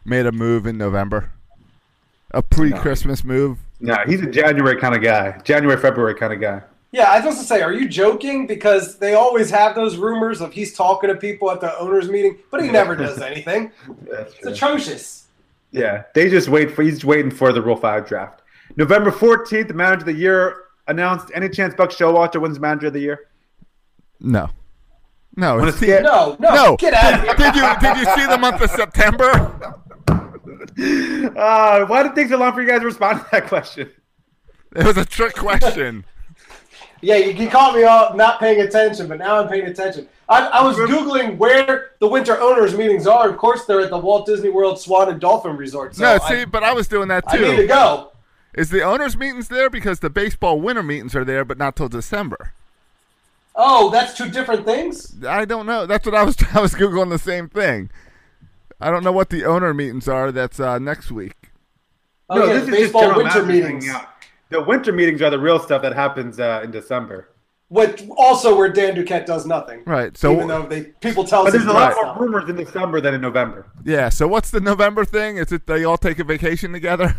made 0.06 0.26
a 0.26 0.32
move 0.32 0.66
in 0.66 0.78
November? 0.78 1.32
A 2.32 2.42
pre-Christmas 2.42 3.24
no. 3.24 3.34
move? 3.34 3.58
No, 3.80 3.96
he's 4.06 4.22
a 4.22 4.28
January 4.28 4.78
kind 4.80 4.96
of 4.96 5.02
guy. 5.02 5.40
January, 5.44 5.80
February 5.80 6.16
kind 6.16 6.34
of 6.34 6.42
guy. 6.42 6.62
Yeah, 6.92 7.04
I 7.12 7.16
was 7.16 7.24
supposed 7.24 7.40
to 7.42 7.46
say, 7.46 7.62
are 7.62 7.72
you 7.74 7.88
joking? 7.88 8.48
Because 8.48 8.98
they 8.98 9.14
always 9.14 9.50
have 9.52 9.76
those 9.76 9.96
rumors 9.98 10.42
of 10.42 10.52
he's 10.52 10.74
talking 10.74 11.10
to 11.10 11.16
people 11.16 11.52
at 11.52 11.62
the 11.62 11.78
owners' 11.78 12.10
meeting, 12.10 12.38
but 12.52 12.64
he 12.64 12.70
never 12.70 12.96
does 12.96 13.22
anything. 13.22 13.72
it's 14.08 14.46
atrocious. 14.46 15.28
Yeah, 15.72 16.04
they 16.16 16.30
just 16.30 16.50
wait 16.50 16.72
for 16.72 16.82
he's 16.82 17.06
waiting 17.06 17.30
for 17.30 17.54
the 17.54 17.62
Rule 17.62 17.76
Five 17.76 18.08
draft. 18.08 18.42
November 18.76 19.12
fourteenth, 19.12 19.68
the 19.68 19.76
Manager 19.76 20.00
of 20.00 20.06
the 20.08 20.14
Year 20.14 20.64
announced. 20.88 21.32
Any 21.36 21.48
chance 21.48 21.76
Buck 21.76 21.92
Showalter 21.92 22.42
wins 22.42 22.60
Manager 22.60 22.88
of 22.88 22.94
the 22.94 23.02
Year? 23.02 23.28
No. 24.20 24.50
No, 25.36 25.58
Wanna 25.58 25.68
it's 25.68 25.78
see 25.78 25.92
it? 25.92 26.02
No, 26.02 26.36
no, 26.40 26.54
no. 26.56 26.78
get 26.78 26.96
out 26.96 27.14
of 27.14 27.22
here. 27.22 27.36
did 27.36 27.56
you 27.56 27.70
did 27.80 27.98
you 27.98 28.06
see 28.16 28.26
the 28.26 28.38
month 28.40 28.62
of 28.62 28.70
September? 28.72 29.76
Uh, 30.80 31.86
why 31.86 32.04
did 32.04 32.14
it 32.14 32.16
take 32.16 32.30
so 32.30 32.38
long 32.38 32.54
for 32.54 32.62
you 32.62 32.68
guys 32.68 32.80
to 32.80 32.86
respond 32.86 33.20
to 33.20 33.28
that 33.32 33.48
question? 33.48 33.92
It 34.76 34.86
was 34.86 34.98
a 34.98 35.06
trick 35.06 35.36
question. 35.36 36.06
Yeah, 37.02 37.16
you, 37.16 37.32
you 37.32 37.50
caught 37.50 37.76
me 37.76 37.84
off 37.84 38.16
not 38.16 38.40
paying 38.40 38.62
attention, 38.62 39.08
but 39.08 39.20
now 39.20 39.42
I'm 39.42 39.48
paying 39.48 39.66
attention. 39.66 40.08
I, 40.28 40.46
I 40.48 40.64
was 40.64 40.76
googling 40.78 41.38
where 41.38 41.92
the 42.00 42.08
winter 42.08 42.40
owners 42.40 42.76
meetings 42.76 43.08
are. 43.08 43.30
Of 43.30 43.38
course, 43.38 43.66
they're 43.66 43.82
at 43.82 43.90
the 43.90 43.98
Walt 43.98 44.26
Disney 44.26 44.50
World 44.50 44.80
Swan 44.80 45.10
and 45.10 45.20
Dolphin 45.20 45.58
Resort. 45.58 45.96
So 45.96 46.04
no, 46.04 46.20
I, 46.24 46.30
see, 46.30 46.46
but 46.46 46.64
I 46.64 46.74
was 46.74 46.88
doing 46.88 47.08
that 47.08 47.30
too. 47.30 47.38
I 47.38 47.50
need 47.50 47.56
to 47.56 47.62
too. 47.64 47.68
go. 47.68 48.12
Is 48.54 48.70
the 48.70 48.82
owners' 48.84 49.16
meetings 49.16 49.48
there 49.48 49.70
because 49.70 50.00
the 50.00 50.10
baseball 50.10 50.60
winter 50.60 50.84
meetings 50.84 51.16
are 51.16 51.26
there, 51.26 51.46
but 51.46 51.58
not 51.58 51.76
till 51.76 51.88
December? 51.88 52.54
Oh, 53.56 53.90
that's 53.90 54.16
two 54.16 54.30
different 54.30 54.66
things. 54.66 55.24
I 55.26 55.46
don't 55.46 55.66
know. 55.66 55.86
That's 55.86 56.06
what 56.06 56.16
I 56.16 56.24
was. 56.24 56.38
I 56.54 56.62
was 56.62 56.74
googling 56.74 57.10
the 57.10 57.20
same 57.20 57.50
thing. 57.50 57.90
I 58.82 58.92
don't 58.92 59.04
know 59.04 59.12
what 59.12 59.30
the 59.30 59.46
owner 59.46 59.74
meetings 59.74 60.08
are. 60.08 60.32
That's 60.32 60.60
uh, 60.60 60.80
next 60.80 61.12
week. 61.12 61.36
Oh, 62.30 62.46
yeah, 62.46 62.60
the 62.60 62.72
baseball 62.72 63.02
general 63.02 63.24
winter 63.24 63.46
meetings. 63.46 63.90
out. 63.90 64.08
The 64.50 64.62
winter 64.62 64.92
meetings 64.94 65.22
are 65.22 65.30
the 65.30 65.40
real 65.40 65.60
stuff 65.60 65.82
that 65.82 65.94
happens 65.94 66.40
uh, 66.40 66.62
in 66.64 66.72
December. 66.72 67.30
Which 67.68 68.04
also 68.18 68.56
where 68.56 68.70
Dan 68.70 68.96
Duquette 68.96 69.28
does 69.28 69.46
nothing. 69.46 69.84
Right. 69.86 70.18
So 70.18 70.34
even 70.34 70.48
though 70.48 70.66
they 70.66 70.86
people 71.02 71.24
tell 71.24 71.42
us. 71.42 71.48
But 71.48 71.52
there's 71.60 71.66
a 71.70 71.72
lot 71.74 71.94
does 71.94 72.04
more 72.04 72.26
rumors 72.26 72.50
in 72.50 72.56
December 72.56 73.00
than 73.00 73.14
in 73.14 73.22
November. 73.22 73.68
yeah. 73.86 74.10
So 74.10 74.28
what's 74.28 74.50
the 74.50 74.60
November 74.60 75.06
thing? 75.06 75.38
Is 75.38 75.52
it 75.52 75.68
they 75.68 75.84
all 75.84 75.98
take 75.98 76.18
a 76.18 76.24
vacation 76.24 76.72
together? 76.72 77.16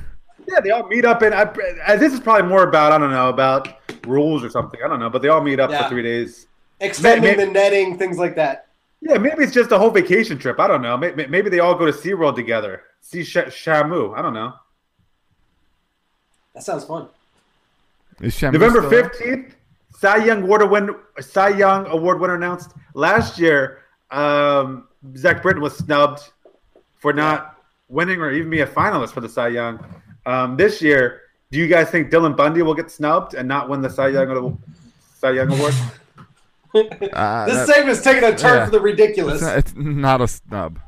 Yeah, 0.49 0.59
they 0.59 0.71
all 0.71 0.89
meet 0.89 1.05
up, 1.05 1.23
and 1.23 1.33
I, 1.33 1.49
I, 1.87 1.95
this 1.95 2.13
is 2.13 2.19
probably 2.19 2.49
more 2.49 2.65
about 2.65 2.91
I 2.91 2.99
don't 2.99 3.13
know 3.13 3.29
about 3.29 3.69
rules 4.05 4.43
or 4.43 4.51
something. 4.51 4.81
I 4.85 4.89
don't 4.89 4.99
know, 4.99 5.09
but 5.11 5.23
they 5.23 5.29
all 5.29 5.43
meet 5.43 5.61
up 5.61 5.71
Yeah. 5.71 5.85
for 5.85 5.91
three 5.91 6.03
days. 6.03 6.49
extending 6.81 7.37
May- 7.37 7.45
the 7.45 7.53
netting, 7.53 7.97
things 7.99 8.19
like 8.19 8.35
that. 8.35 8.67
Yeah, 9.01 9.17
maybe 9.19 9.45
it's 9.45 9.53
just 9.55 9.73
a 9.73 9.79
whole 9.79 9.91
vacation 9.91 10.39
trip. 10.39 10.61
I 10.61 10.67
don't 10.69 10.83
know. 10.83 10.97
Maybe, 10.97 11.27
maybe 11.27 11.49
they 11.51 11.61
all 11.61 11.75
go 11.75 11.87
to 11.87 11.93
SeaWorld 11.93 12.37
together. 12.37 12.83
See 13.01 13.25
Sh- 13.25 13.37
Shamu. 13.37 14.17
I 14.17 14.23
don't 14.23 14.35
know. 14.35 14.53
That 16.55 16.63
sounds 16.63 16.85
fun. 16.85 17.09
Is 18.21 18.35
Shamu 18.35 18.55
November 18.55 18.87
still 18.87 18.91
fifteenth, 19.09 19.57
Cy 19.99 20.25
Young 20.25 20.43
Award 20.43 20.71
win 20.71 20.95
Cy 21.21 21.49
Young 21.51 21.87
Award 21.87 22.21
winner 22.21 22.35
announced. 22.35 22.73
Last 22.95 23.39
year, 23.39 23.79
um, 24.11 24.89
Zach 25.17 25.43
Britton 25.43 25.63
was 25.63 25.77
snubbed 25.77 26.21
for 26.99 27.15
not 27.15 27.63
winning 27.89 28.21
or 28.21 28.31
even 28.31 28.51
be 28.51 28.61
a 28.61 28.67
finalist 28.67 29.11
for 29.13 29.21
the 29.21 29.29
Cy 29.29 29.49
Young. 29.49 29.83
Um, 30.27 30.57
this 30.57 30.83
year, 30.83 31.23
do 31.51 31.59
you 31.59 31.67
guys 31.67 31.91
think 31.91 32.11
Dylan 32.11 32.37
Bundy 32.37 32.61
will 32.61 32.75
get 32.75 32.91
snubbed 32.91 33.35
and 33.35 33.49
not 33.49 33.69
win 33.71 33.81
the 33.81 33.89
Cy 33.89 34.09
Young 34.09 34.59
Cy 35.15 35.31
Young 35.31 35.53
Award? 35.53 35.75
Uh, 36.75 37.47
This 37.47 37.57
that- 37.57 37.67
segment 37.67 37.89
is 37.91 38.03
taking 38.03 38.25
a 38.25 38.37
turn 38.37 38.59
yeah. 38.59 38.65
for 38.67 38.71
the 38.71 38.81
ridiculous. 38.81 39.43
it's, 39.43 39.43
not, 39.43 39.59
it's 39.59 39.75
not 39.75 40.21
a 40.21 40.29
snub. 40.29 40.79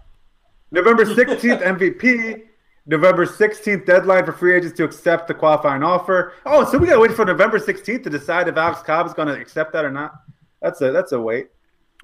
November 0.70 1.04
16th, 1.04 1.62
MVP. 1.62 2.42
November 2.86 3.26
16th, 3.26 3.86
deadline 3.86 4.24
for 4.24 4.32
free 4.32 4.56
agents 4.56 4.76
to 4.76 4.82
accept 4.84 5.28
the 5.28 5.34
qualifying 5.34 5.84
offer. 5.84 6.32
Oh, 6.44 6.68
so 6.70 6.78
we 6.78 6.86
got 6.88 6.94
to 6.94 7.00
wait 7.00 7.12
for 7.12 7.24
November 7.24 7.60
16th 7.60 8.02
to 8.02 8.10
decide 8.10 8.48
if 8.48 8.56
Alex 8.56 8.82
Cobb 8.82 9.06
is 9.06 9.12
going 9.14 9.28
to 9.28 9.34
accept 9.34 9.72
that 9.74 9.84
or 9.84 9.90
not. 9.90 10.14
That's 10.60 10.80
a 10.80 10.90
that's 10.90 11.12
a 11.12 11.20
wait. 11.20 11.48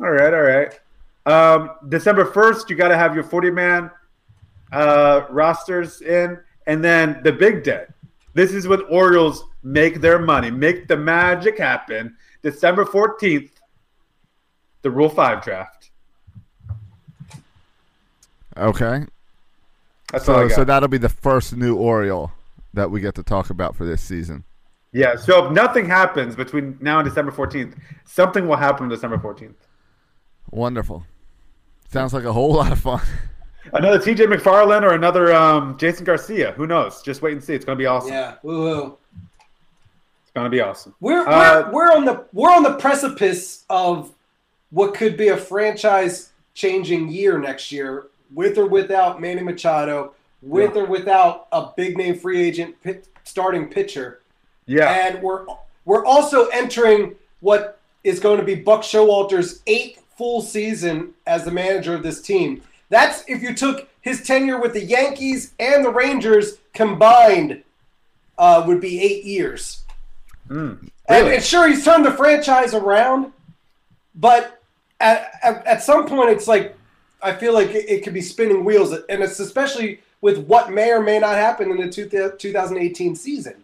All 0.01 0.11
right, 0.11 0.33
all 0.33 0.43
right. 0.43 0.81
Um, 1.27 1.71
December 1.89 2.25
1st, 2.25 2.71
you 2.71 2.77
got 2.77 2.89
to 2.89 2.97
have 2.97 3.15
your 3.15 3.25
40 3.25 3.51
man 3.51 3.91
uh, 4.73 5.23
rosters 5.31 6.01
in. 6.01 6.39
And 6.67 6.85
then 6.85 7.21
the 7.25 7.33
big 7.33 7.65
day. 7.65 7.87
This 8.35 8.53
is 8.53 8.69
when 8.69 8.83
Orioles 8.83 9.45
make 9.65 10.01
their 10.01 10.19
money, 10.19 10.51
make 10.51 10.87
the 10.87 10.97
magic 10.97 11.59
happen. 11.59 12.17
December 12.43 12.85
14th, 12.85 13.51
the 14.83 14.91
Rule 14.91 15.09
5 15.09 15.43
draft. 15.43 15.91
Okay. 18.57 19.05
That's 20.13 20.29
all 20.29 20.37
I 20.37 20.43
So 20.45 20.49
got. 20.49 20.55
so 20.57 20.65
that'll 20.65 20.89
be 20.89 20.99
the 20.99 21.09
first 21.09 21.57
new 21.57 21.77
Oriole 21.77 22.33
that 22.75 22.91
we 22.91 23.01
get 23.01 23.15
to 23.17 23.23
talk 23.23 23.51
about 23.51 23.77
for 23.77 23.85
this 23.85 24.03
season. 24.03 24.45
Yeah, 24.93 25.17
so 25.17 25.47
if 25.47 25.53
nothing 25.53 25.85
happens 25.87 26.35
between 26.35 26.79
now 26.81 26.99
and 26.99 27.09
December 27.09 27.31
14th, 27.31 27.75
something 28.07 28.49
will 28.49 28.57
happen 28.57 28.85
on 28.85 28.89
December 28.89 29.19
14th. 29.19 29.55
Wonderful. 30.51 31.05
Sounds 31.91 32.15
like 32.15 32.25
a 32.25 32.33
whole 32.33 32.55
lot 32.55 32.73
of 32.73 32.79
fun. 32.81 33.01
Another 33.75 33.99
TJ 33.99 34.33
McFarland 34.33 34.83
or 34.83 34.95
another 34.95 35.31
um, 35.35 35.77
Jason 35.77 36.05
Garcia. 36.05 36.53
Who 36.53 36.67
knows? 36.67 37.03
Just 37.03 37.21
wait 37.21 37.33
and 37.35 37.45
see. 37.45 37.53
It's 37.55 37.67
going 37.67 37.77
to 37.77 37.83
be 37.83 37.85
awesome. 37.85 38.13
yeah, 38.13 38.37
woo-hoo. 38.43 38.97
It's 40.23 40.31
going 40.35 40.47
to 40.47 40.51
be 40.51 40.61
awesome. 40.63 40.95
We're, 41.01 41.27
Uh, 41.29 41.65
we're, 41.71 41.73
we're 41.73 41.93
on 41.93 42.07
the 42.07 42.25
we're 42.33 42.51
on 42.51 42.63
the 42.63 42.75
precipice 42.77 43.65
of 43.69 44.15
what 44.71 44.95
could 44.95 45.17
be 45.17 45.29
a 45.29 45.37
franchise 45.37 46.31
changing 46.55 47.09
year 47.09 47.39
next 47.39 47.71
year, 47.73 48.07
with 48.35 48.59
or 48.59 48.67
without 48.67 49.21
Manny 49.21 49.43
Machado, 49.43 50.13
with 50.43 50.77
or 50.77 50.85
without 50.87 51.49
a 51.53 51.69
big 51.77 51.97
name 51.97 52.19
free 52.19 52.43
agent 52.43 52.81
pit, 52.83 53.09
starting 53.25 53.69
pitcher, 53.69 54.21
Yeah. 54.67 54.89
and 54.91 55.23
we're 55.23 55.47
we're 55.85 56.05
also 56.05 56.47
entering 56.49 57.15
what 57.41 57.81
is 58.05 58.21
going 58.21 58.39
to 58.39 58.45
be 58.45 58.55
Buck 58.55 58.83
Showalter's 58.83 59.63
eighth 59.67 60.03
full 60.17 60.43
season 60.43 61.15
as 61.27 61.45
the 61.45 61.51
manager 61.51 61.95
of 61.95 62.03
this 62.03 62.21
team. 62.21 62.63
That's 62.91 63.25
if 63.27 63.43
you 63.43 63.55
took 63.55 63.89
his 64.01 64.23
tenure 64.27 64.61
with 64.61 64.75
the 64.75 64.85
Yankees 64.85 65.53
and 65.59 65.85
the 65.85 65.91
Rangers 65.91 66.59
combined, 66.75 67.63
uh, 68.37 68.65
would 68.67 68.81
be 68.81 69.01
eight 69.01 69.25
years. 69.25 69.85
And, 70.51 70.91
Really? 71.09 71.37
and 71.37 71.43
sure, 71.45 71.69
he's 71.69 71.85
turned 71.85 72.05
the 72.05 72.13
franchise 72.13 72.75
around, 72.75 73.33
but 74.15 74.58
at, 75.01 75.31
at, 75.43 75.67
at 75.67 75.83
some 75.83 76.07
point, 76.07 76.31
it's 76.31 76.49
like 76.49 76.77
I 77.23 77.33
feel 77.33 77.53
like 77.53 77.71
it, 77.71 77.89
it 77.89 78.05
could 78.05 78.15
be 78.15 78.21
spinning 78.21 78.65
wheels, 78.65 78.93
and 78.93 79.23
it's 79.23 79.41
especially 79.41 80.01
with 80.21 80.39
what 80.47 80.73
may 80.73 80.91
or 80.91 81.01
may 81.01 81.19
not 81.19 81.37
happen 81.37 81.71
in 81.71 81.77
the 81.77 81.89
two, 81.91 82.09
2018 82.09 83.15
season. 83.15 83.55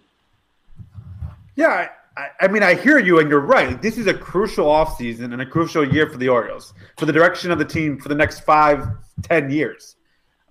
Yeah, 1.57 1.89
I, 2.17 2.29
I 2.41 2.49
mean, 2.49 2.63
I 2.63 2.75
hear 2.75 2.99
you, 2.99 3.19
and 3.19 3.29
you're 3.29 3.41
right. 3.41 3.81
This 3.81 3.99
is 3.99 4.07
a 4.07 4.15
crucial 4.15 4.67
offseason 4.67 5.33
and 5.33 5.43
a 5.43 5.47
crucial 5.47 5.87
year 5.87 6.09
for 6.09 6.19
the 6.19 6.29
Orioles, 6.29 6.75
for 6.97 7.07
the 7.07 7.13
direction 7.13 7.51
of 7.51 7.59
the 7.59 7.65
team 7.65 7.99
for 7.99 8.09
the 8.09 8.15
next 8.15 8.41
five, 8.41 8.87
ten 9.23 9.51
years. 9.51 9.97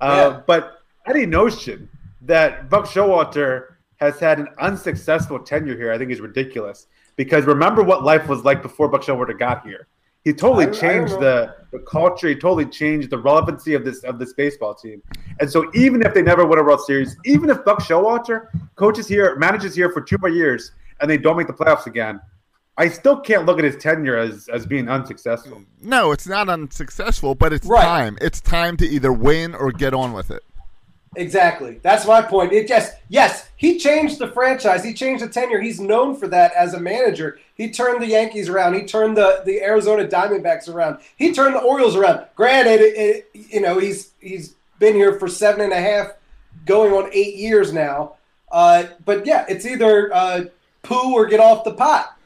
Uh, 0.01 0.31
Yeah. 0.31 0.41
But 0.45 0.81
any 1.07 1.25
notion 1.25 1.89
that 2.21 2.69
Buck 2.69 2.85
Showalter 2.85 3.75
has 3.97 4.19
had 4.19 4.39
an 4.39 4.47
unsuccessful 4.59 5.39
tenure 5.39 5.75
here, 5.75 5.91
I 5.91 5.97
think 5.97 6.11
is 6.11 6.21
ridiculous. 6.21 6.87
Because 7.15 7.45
remember 7.45 7.83
what 7.83 8.03
life 8.03 8.27
was 8.27 8.43
like 8.43 8.61
before 8.61 8.87
Buck 8.87 9.03
Showalter 9.03 9.37
got 9.37 9.65
here. 9.65 9.87
He 10.23 10.33
totally 10.33 10.65
I- 10.65 10.69
I 10.69 10.71
changed 10.71 11.11
don't 11.13 11.21
the, 11.21 11.55
the 11.71 11.79
culture. 11.79 12.27
He 12.29 12.35
totally 12.35 12.65
changed 12.65 13.09
the 13.09 13.17
relevancy 13.17 13.73
of 13.73 13.83
this 13.83 14.03
of 14.03 14.19
this 14.19 14.33
baseball 14.33 14.73
team. 14.73 15.01
And 15.39 15.49
so, 15.49 15.69
even 15.73 16.01
if 16.05 16.13
they 16.13 16.21
never 16.21 16.45
win 16.45 16.59
a 16.59 16.63
World 16.63 16.81
Series, 16.81 17.17
even 17.25 17.49
if 17.49 17.63
Buck 17.65 17.79
Showalter 17.79 18.47
coaches 18.75 19.07
here, 19.07 19.35
manages 19.37 19.75
here 19.75 19.89
for 19.91 20.01
two 20.01 20.17
more 20.19 20.29
years, 20.29 20.71
and 21.01 21.09
they 21.09 21.17
don't 21.17 21.35
make 21.37 21.47
the 21.47 21.53
playoffs 21.53 21.87
again, 21.87 22.21
I 22.77 22.87
still 22.87 23.19
can't 23.19 23.45
look 23.45 23.57
at 23.59 23.65
his 23.65 23.75
tenure 23.77 24.17
as 24.17 24.47
as 24.53 24.65
being 24.65 24.87
unsuccessful. 24.87 25.61
No, 25.81 26.11
it's 26.11 26.27
not 26.27 26.47
unsuccessful, 26.49 27.35
but 27.35 27.51
it's 27.51 27.67
Right. 27.67 27.83
time. 27.83 28.17
It's 28.21 28.39
time 28.39 28.77
to 28.77 28.85
either 28.87 29.11
win 29.11 29.53
or 29.53 29.71
get 29.71 29.93
on 29.93 30.13
with 30.13 30.31
it. 30.31 30.41
Exactly. 31.15 31.79
That's 31.81 32.05
my 32.07 32.21
point. 32.21 32.53
It 32.53 32.67
just 32.67 32.93
yes, 33.09 33.49
he 33.55 33.77
changed 33.77 34.19
the 34.19 34.29
franchise. 34.29 34.83
He 34.83 34.93
changed 34.93 35.23
the 35.23 35.29
tenure. 35.29 35.61
He's 35.61 35.79
known 35.79 36.15
for 36.15 36.27
that 36.29 36.53
as 36.53 36.73
a 36.73 36.79
manager. 36.79 37.39
He 37.55 37.69
turned 37.69 38.01
the 38.01 38.07
Yankees 38.07 38.49
around. 38.49 38.73
He 38.73 38.83
turned 38.83 39.15
the, 39.15 39.41
the 39.45 39.61
Arizona 39.61 40.07
Diamondbacks 40.07 40.67
around. 40.67 40.99
He 41.15 41.31
turned 41.31 41.55
the 41.55 41.61
Orioles 41.61 41.95
around. 41.95 42.25
Granted, 42.35 42.81
it, 42.81 42.97
it, 42.97 43.29
you 43.51 43.61
know 43.61 43.79
he's 43.79 44.11
he's 44.19 44.55
been 44.79 44.95
here 44.95 45.19
for 45.19 45.27
seven 45.27 45.61
and 45.61 45.73
a 45.73 45.79
half, 45.79 46.13
going 46.65 46.93
on 46.93 47.09
eight 47.13 47.35
years 47.35 47.71
now. 47.71 48.15
Uh, 48.51 48.85
but 49.05 49.25
yeah, 49.25 49.45
it's 49.47 49.65
either 49.65 50.13
uh, 50.13 50.45
poo 50.81 51.13
or 51.13 51.25
get 51.25 51.39
off 51.39 51.63
the 51.63 51.73
pot. 51.73 52.17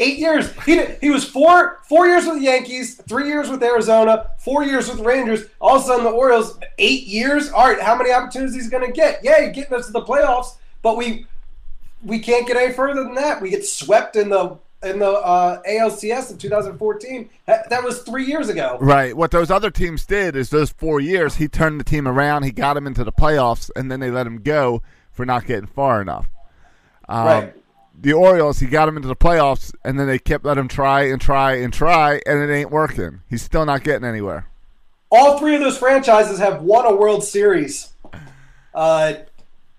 Eight 0.00 0.18
years. 0.18 0.52
He 0.64 0.76
did, 0.76 0.98
he 1.00 1.10
was 1.10 1.24
four 1.24 1.80
four 1.88 2.06
years 2.06 2.24
with 2.24 2.36
the 2.36 2.44
Yankees, 2.44 2.94
three 3.08 3.26
years 3.26 3.48
with 3.50 3.62
Arizona, 3.62 4.30
four 4.38 4.62
years 4.64 4.88
with 4.88 4.98
the 4.98 5.04
Rangers. 5.04 5.46
All 5.60 5.76
of 5.76 5.82
a 5.82 5.86
sudden, 5.86 6.04
the 6.04 6.10
Orioles 6.10 6.58
eight 6.78 7.06
years. 7.06 7.50
All 7.50 7.66
right, 7.66 7.80
how 7.80 7.96
many 7.96 8.12
opportunities 8.12 8.54
he's 8.54 8.70
going 8.70 8.86
to 8.86 8.92
get? 8.92 9.20
Yeah, 9.24 9.38
you're 9.40 9.52
getting 9.52 9.74
us 9.74 9.86
to 9.86 9.92
the 9.92 10.02
playoffs, 10.02 10.56
but 10.82 10.96
we 10.96 11.26
we 12.04 12.20
can't 12.20 12.46
get 12.46 12.56
any 12.56 12.72
further 12.72 13.02
than 13.02 13.14
that. 13.14 13.42
We 13.42 13.50
get 13.50 13.66
swept 13.66 14.14
in 14.14 14.28
the 14.28 14.56
in 14.82 15.00
the 15.00 15.10
uh, 15.10 15.60
ALCS 15.62 16.30
in 16.30 16.38
2014. 16.38 17.28
That, 17.46 17.68
that 17.70 17.82
was 17.82 18.02
three 18.02 18.24
years 18.24 18.48
ago. 18.48 18.78
Right. 18.80 19.16
What 19.16 19.30
those 19.30 19.50
other 19.50 19.70
teams 19.70 20.06
did 20.06 20.36
is 20.36 20.50
those 20.50 20.70
four 20.70 21.00
years, 21.00 21.36
he 21.36 21.48
turned 21.48 21.80
the 21.80 21.84
team 21.84 22.06
around, 22.06 22.44
he 22.44 22.52
got 22.52 22.76
him 22.76 22.86
into 22.86 23.02
the 23.02 23.12
playoffs, 23.12 23.70
and 23.74 23.90
then 23.90 23.98
they 24.00 24.10
let 24.10 24.26
him 24.26 24.40
go 24.40 24.82
for 25.10 25.26
not 25.26 25.46
getting 25.46 25.66
far 25.66 26.00
enough. 26.00 26.30
Um, 27.08 27.26
Right. 27.26 27.54
The 28.00 28.12
Orioles, 28.12 28.60
he 28.60 28.66
got 28.66 28.88
him 28.88 28.96
into 28.96 29.08
the 29.08 29.16
playoffs, 29.16 29.74
and 29.84 29.98
then 29.98 30.06
they 30.06 30.18
kept 30.20 30.44
letting 30.44 30.62
him 30.62 30.68
try 30.68 31.02
and 31.02 31.20
try 31.20 31.54
and 31.56 31.72
try, 31.72 32.20
and 32.26 32.38
it 32.48 32.52
ain't 32.52 32.70
working. 32.70 33.22
He's 33.28 33.42
still 33.42 33.66
not 33.66 33.82
getting 33.82 34.06
anywhere. 34.06 34.46
All 35.10 35.38
three 35.38 35.54
of 35.56 35.60
those 35.62 35.76
franchises 35.78 36.38
have 36.38 36.62
won 36.62 36.84
a 36.86 36.94
World 36.94 37.24
Series. 37.24 37.92
Uh, 38.74 39.14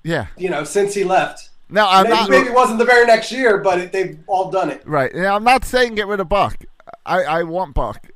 Yeah. 0.03 0.27
you 0.37 0.49
know, 0.49 0.63
since 0.65 0.93
he 0.93 1.03
left. 1.03 1.49
Now 1.69 1.87
I'm 1.89 2.03
Maybe, 2.05 2.15
not 2.15 2.29
maybe 2.29 2.47
it 2.47 2.53
wasn't 2.53 2.79
the 2.79 2.85
very 2.85 3.05
next 3.05 3.31
year, 3.31 3.59
but 3.59 3.79
it, 3.79 3.91
they've 3.91 4.17
all 4.27 4.49
done 4.49 4.69
it. 4.71 4.81
right. 4.85 5.13
Now 5.13 5.35
I'm 5.35 5.43
not 5.43 5.63
saying 5.63 5.95
get 5.95 6.07
rid 6.07 6.19
of 6.19 6.27
Buck. 6.27 6.57
I, 7.05 7.23
I 7.23 7.43
want 7.43 7.75
Buck, 7.75 8.07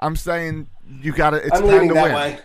I'm 0.00 0.16
saying 0.16 0.68
you 1.00 1.12
got 1.12 1.30
to. 1.30 1.36
It's 1.36 1.52
I'm 1.54 1.60
time 1.62 1.70
leaning 1.70 1.88
to 1.88 1.94
that 1.94 2.04
win. 2.04 2.14
way. 2.14 2.38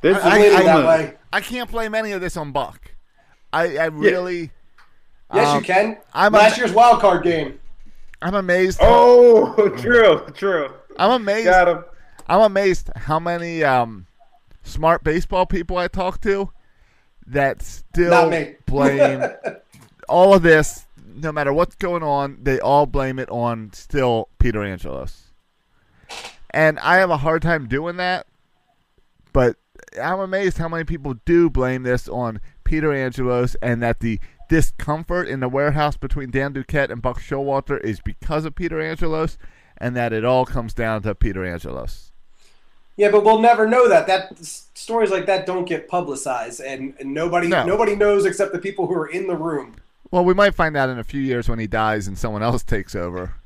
This 0.00 0.16
I'm 0.24 0.40
is- 0.40 0.52
leaning 0.52 0.56
I- 0.58 0.62
that 0.62 0.84
I- 0.84 0.88
way. 0.88 1.14
I 1.32 1.40
can't 1.42 1.70
blame 1.70 1.94
any 1.94 2.12
of 2.12 2.20
this 2.22 2.36
on 2.38 2.50
Buck. 2.52 2.92
I, 3.52 3.76
I 3.76 3.84
really, 3.86 4.50
Yes, 5.32 5.48
Um, 5.48 5.58
you 5.58 5.64
can. 5.64 5.96
I'm 6.12 6.32
Last 6.32 6.56
a- 6.56 6.60
year's 6.60 6.72
wild 6.72 7.00
card 7.00 7.22
game. 7.22 7.58
I'm 8.22 8.34
amazed. 8.34 8.78
Oh, 8.82 9.68
true, 9.78 10.26
true. 10.34 10.72
I'm 10.98 11.10
amazed. 11.22 11.46
Got 11.46 11.68
him. 11.68 11.84
I'm 12.28 12.40
amazed 12.40 12.90
how 12.96 13.18
many 13.18 13.64
um, 13.64 14.06
smart 14.62 15.02
baseball 15.02 15.46
people 15.46 15.76
I 15.78 15.88
talk 15.88 16.20
to 16.22 16.50
that 17.26 17.62
still 17.62 18.30
blame 18.66 19.22
all 20.08 20.34
of 20.34 20.42
this. 20.42 20.86
No 21.14 21.32
matter 21.32 21.52
what's 21.52 21.74
going 21.76 22.02
on, 22.02 22.38
they 22.42 22.60
all 22.60 22.86
blame 22.86 23.18
it 23.18 23.28
on 23.30 23.72
still 23.72 24.28
Peter 24.38 24.62
Angelos. 24.62 25.24
And 26.50 26.78
I 26.80 26.96
have 26.98 27.10
a 27.10 27.16
hard 27.18 27.42
time 27.42 27.68
doing 27.68 27.96
that, 27.96 28.26
but 29.32 29.56
I'm 30.00 30.20
amazed 30.20 30.58
how 30.58 30.68
many 30.68 30.84
people 30.84 31.14
do 31.24 31.48
blame 31.50 31.82
this 31.84 32.08
on 32.08 32.40
Peter 32.64 32.92
Angelos 32.92 33.56
and 33.62 33.82
that 33.82 34.00
the 34.00 34.20
discomfort 34.50 35.28
in 35.28 35.38
the 35.38 35.48
warehouse 35.48 35.96
between 35.96 36.30
Dan 36.30 36.52
Duquette 36.52 36.90
and 36.90 37.00
Buck 37.00 37.20
Showalter 37.20 37.80
is 37.80 38.00
because 38.00 38.44
of 38.44 38.56
Peter 38.56 38.80
Angelos 38.80 39.38
and 39.78 39.96
that 39.96 40.12
it 40.12 40.24
all 40.24 40.44
comes 40.44 40.74
down 40.74 41.02
to 41.02 41.14
Peter 41.14 41.44
Angelos. 41.44 42.10
Yeah, 42.96 43.12
but 43.12 43.24
we'll 43.24 43.38
never 43.38 43.66
know 43.66 43.88
that. 43.88 44.08
That 44.08 44.36
stories 44.44 45.10
like 45.12 45.24
that 45.26 45.46
don't 45.46 45.64
get 45.64 45.88
publicized, 45.88 46.60
and, 46.60 46.92
and 46.98 47.14
nobody 47.14 47.46
No. 47.46 47.64
nobody 47.64 47.94
knows 47.96 48.26
except 48.26 48.52
the 48.52 48.58
people 48.58 48.88
who 48.88 48.94
are 48.94 49.06
in 49.06 49.28
the 49.28 49.36
room. 49.36 49.76
Well, 50.10 50.24
we 50.24 50.34
might 50.34 50.54
find 50.56 50.76
out 50.76 50.90
in 50.90 50.98
a 50.98 51.04
few 51.04 51.20
years 51.20 51.48
when 51.48 51.60
he 51.60 51.68
dies 51.68 52.08
and 52.08 52.18
someone 52.18 52.42
else 52.42 52.62
takes 52.64 52.94
over. 52.96 53.36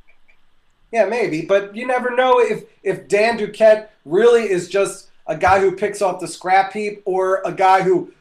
Yeah, 0.91 1.05
maybe, 1.05 1.43
but 1.43 1.77
you 1.77 1.87
never 1.87 2.17
know 2.17 2.41
if 2.41 2.65
if 2.83 3.07
Dan 3.07 3.39
Duquette 3.39 3.89
really 4.05 4.51
is 4.51 4.69
just 4.69 5.09
a 5.27 5.37
guy 5.37 5.61
who 5.61 5.77
picks 5.77 6.01
off 6.03 6.19
the 6.21 6.29
scrap 6.29 6.73
heap, 6.73 7.03
or 7.05 7.43
a 7.45 7.53
guy 7.53 7.83
who 7.83 8.13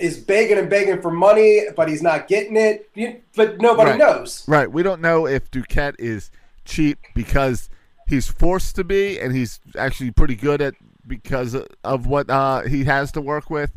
is 0.00 0.18
begging 0.18 0.58
and 0.58 0.68
begging 0.70 1.00
for 1.00 1.10
money, 1.10 1.62
but 1.76 1.88
he's 1.88 2.02
not 2.02 2.26
getting 2.28 2.56
it. 2.56 2.90
But 3.36 3.60
nobody 3.60 3.90
Right. 3.90 3.98
knows. 3.98 4.44
Right. 4.48 4.70
We 4.70 4.82
don't 4.82 5.00
know 5.00 5.26
if 5.26 5.50
Duquette 5.50 5.94
is 5.98 6.30
cheap 6.64 6.98
because 7.14 7.68
he's 8.06 8.26
forced 8.28 8.76
to 8.76 8.84
be, 8.84 9.18
and 9.20 9.34
he's 9.34 9.60
actually 9.76 10.10
pretty 10.10 10.34
good 10.36 10.60
at 10.60 10.74
because 11.06 11.56
of 11.84 12.06
what 12.06 12.30
uh, 12.30 12.62
he 12.62 12.84
has 12.84 13.10
to 13.12 13.20
work 13.20 13.50
with, 13.50 13.72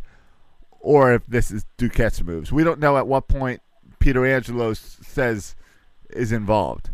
or 0.80 1.14
if 1.14 1.26
this 1.28 1.52
is 1.52 1.66
Duquette's 1.78 2.24
moves. 2.24 2.52
We 2.52 2.64
don't 2.64 2.80
know 2.80 2.98
at 2.98 3.08
what 3.08 3.28
point 3.28 3.62
Peter 4.00 4.26
Angelos 4.26 4.98
says 5.02 5.56
is 6.12 6.32
involved. 6.32 6.90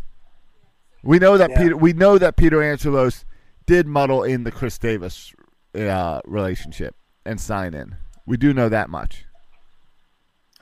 We 1.03 1.17
know 1.19 1.37
that 1.37 1.49
Yeah. 1.51 1.57
Peter. 1.63 1.77
We 1.77 1.93
know 1.93 2.17
that 2.17 2.35
Peter 2.37 2.61
Angelos 2.61 3.25
did 3.65 3.87
muddle 3.87 4.23
in 4.23 4.43
the 4.43 4.51
Chris 4.51 4.77
Davis 4.77 5.33
uh, 5.75 6.21
relationship 6.25 6.95
and 7.25 7.39
sign 7.39 7.73
in. 7.73 7.95
We 8.29 8.37
do 8.37 8.53
know 8.53 8.69
that 8.69 8.91
much. 8.91 9.25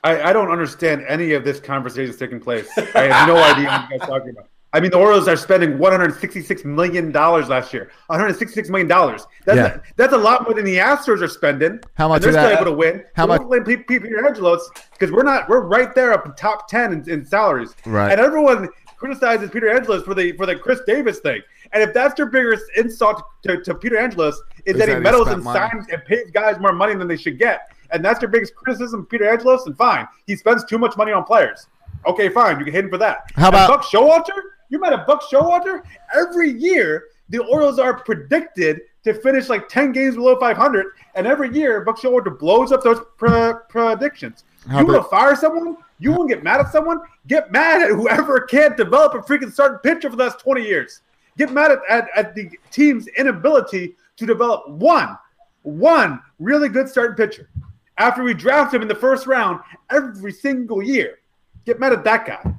I, 0.02 0.22
I 0.30 0.32
don't 0.32 0.50
understand 0.50 1.04
any 1.06 1.32
of 1.34 1.44
this 1.44 1.60
conversation 1.60 2.16
taking 2.16 2.40
place. 2.40 2.66
I 2.94 3.02
have 3.12 3.28
no 3.28 3.36
idea 3.36 3.66
what 3.68 3.90
you 3.90 3.98
guys 3.98 4.00
are 4.00 4.06
talking 4.06 4.30
about. 4.30 4.48
I 4.72 4.80
mean, 4.80 4.90
the 4.90 4.96
Orioles 4.96 5.28
are 5.28 5.36
spending 5.36 5.78
166 5.78 6.64
million 6.64 7.12
dollars 7.12 7.48
last 7.50 7.74
year. 7.74 7.90
166 8.06 8.70
million 8.70 8.88
dollars. 8.88 9.26
That's 9.44 9.56
Yeah. 9.58 9.74
a, 9.76 9.80
that's 9.96 10.14
a 10.14 10.16
lot 10.16 10.44
more 10.44 10.54
than 10.54 10.64
the 10.64 10.76
Astros 10.78 11.20
are 11.20 11.28
spending. 11.28 11.80
How 11.94 12.08
much 12.08 12.24
And 12.24 12.34
they're 12.34 12.42
still 12.46 12.56
able 12.58 12.70
to 12.70 12.76
win. 12.76 13.04
how 13.14 13.26
much- 13.26 13.40
don't 13.40 13.48
blame 13.48 13.64
P- 13.64 13.76
P- 13.76 13.98
Peter 13.98 14.26
Angelos 14.26 14.70
because 14.92 15.12
we're 15.12 15.22
not. 15.22 15.46
We're 15.50 15.60
right 15.60 15.94
there 15.94 16.14
up 16.14 16.24
in 16.24 16.34
top 16.36 16.68
10 16.68 16.92
in, 16.94 17.10
in 17.10 17.24
salaries. 17.26 17.74
Right. 17.84 18.10
And 18.12 18.18
everyone 18.20 18.68
criticizes 18.96 19.50
Peter 19.50 19.68
Angelos 19.68 20.04
for 20.04 20.14
the 20.14 20.32
for 20.32 20.46
the 20.46 20.56
Chris 20.56 20.80
Davis 20.86 21.18
thing. 21.18 21.42
And 21.72 21.82
if 21.82 21.92
that's 21.94 22.18
your 22.18 22.28
biggest 22.28 22.64
insult 22.76 23.22
to, 23.42 23.62
to 23.62 23.74
Peter 23.74 23.98
Angelos 23.98 24.34
is, 24.64 24.74
Is 24.74 24.78
that 24.80 24.88
he 24.88 24.94
that 24.94 24.98
he 24.98 25.02
meddles 25.02 25.28
and 25.28 25.42
money. 25.42 25.58
signs 25.58 25.86
and 25.92 26.04
pays 26.04 26.30
guys 26.32 26.58
more 26.58 26.72
money 26.72 26.94
than 26.94 27.08
they 27.08 27.16
should 27.16 27.38
get, 27.38 27.70
and 27.90 28.04
that's 28.04 28.20
your 28.22 28.30
biggest 28.30 28.54
criticism 28.54 29.00
of 29.00 29.08
Peter 29.08 29.28
Angelos, 29.28 29.66
and 29.66 29.76
fine, 29.76 30.06
he 30.26 30.36
spends 30.36 30.64
too 30.64 30.78
much 30.78 30.96
money 30.96 31.12
on 31.12 31.24
players. 31.24 31.66
Okay, 32.06 32.28
fine, 32.28 32.58
you 32.58 32.64
can 32.64 32.72
hit 32.74 32.84
him 32.84 32.90
for 32.90 32.98
that. 32.98 33.30
How 33.36 33.46
And 33.46 33.54
about- 33.56 33.68
Buck 33.68 33.82
Showalter? 33.84 34.40
You 34.70 34.78
met 34.78 34.92
a 34.92 34.98
Buck 35.06 35.22
Showalter? 35.22 35.82
Every 36.14 36.50
year, 36.50 37.04
the 37.30 37.38
Orioles 37.38 37.78
are 37.78 37.94
predicted 38.00 38.82
to 39.04 39.14
finish 39.14 39.48
like 39.48 39.68
10 39.68 39.92
games 39.92 40.16
below 40.16 40.38
500, 40.38 40.86
and 41.14 41.26
every 41.26 41.52
year, 41.54 41.80
Buck 41.82 41.98
Showalter 41.98 42.38
blows 42.38 42.72
up 42.72 42.82
those 42.82 43.00
pre- 43.16 43.52
predictions. 43.68 44.44
How 44.68 44.80
you 44.80 44.86
want 44.86 45.02
to 45.02 45.08
fire 45.08 45.34
someone? 45.36 45.76
You 45.98 46.12
want 46.12 46.28
to 46.28 46.34
get 46.34 46.44
mad 46.44 46.60
at 46.60 46.70
someone? 46.70 47.00
Get 47.26 47.50
mad 47.50 47.82
at 47.82 47.88
whoever 47.90 48.40
can't 48.42 48.76
develop 48.76 49.14
a 49.14 49.18
freaking 49.18 49.52
starting 49.52 49.78
pitcher 49.78 50.10
for 50.10 50.16
the 50.16 50.24
last 50.24 50.38
20 50.40 50.62
years. 50.62 51.00
Get 51.38 51.52
mad 51.52 51.70
at, 51.70 51.78
at, 51.88 52.08
at 52.16 52.34
the 52.34 52.50
team's 52.72 53.06
inability 53.06 53.94
to 54.16 54.26
develop 54.26 54.68
one, 54.68 55.16
one 55.62 56.20
really 56.40 56.68
good 56.68 56.88
starting 56.88 57.16
pitcher. 57.16 57.48
After 57.96 58.24
we 58.24 58.34
draft 58.34 58.74
him 58.74 58.82
in 58.82 58.88
the 58.88 58.94
first 58.94 59.26
round 59.26 59.60
every 59.90 60.32
single 60.32 60.82
year. 60.82 61.20
Get 61.64 61.78
mad 61.78 61.92
at 61.92 62.04
that 62.04 62.26
guy. 62.26 62.54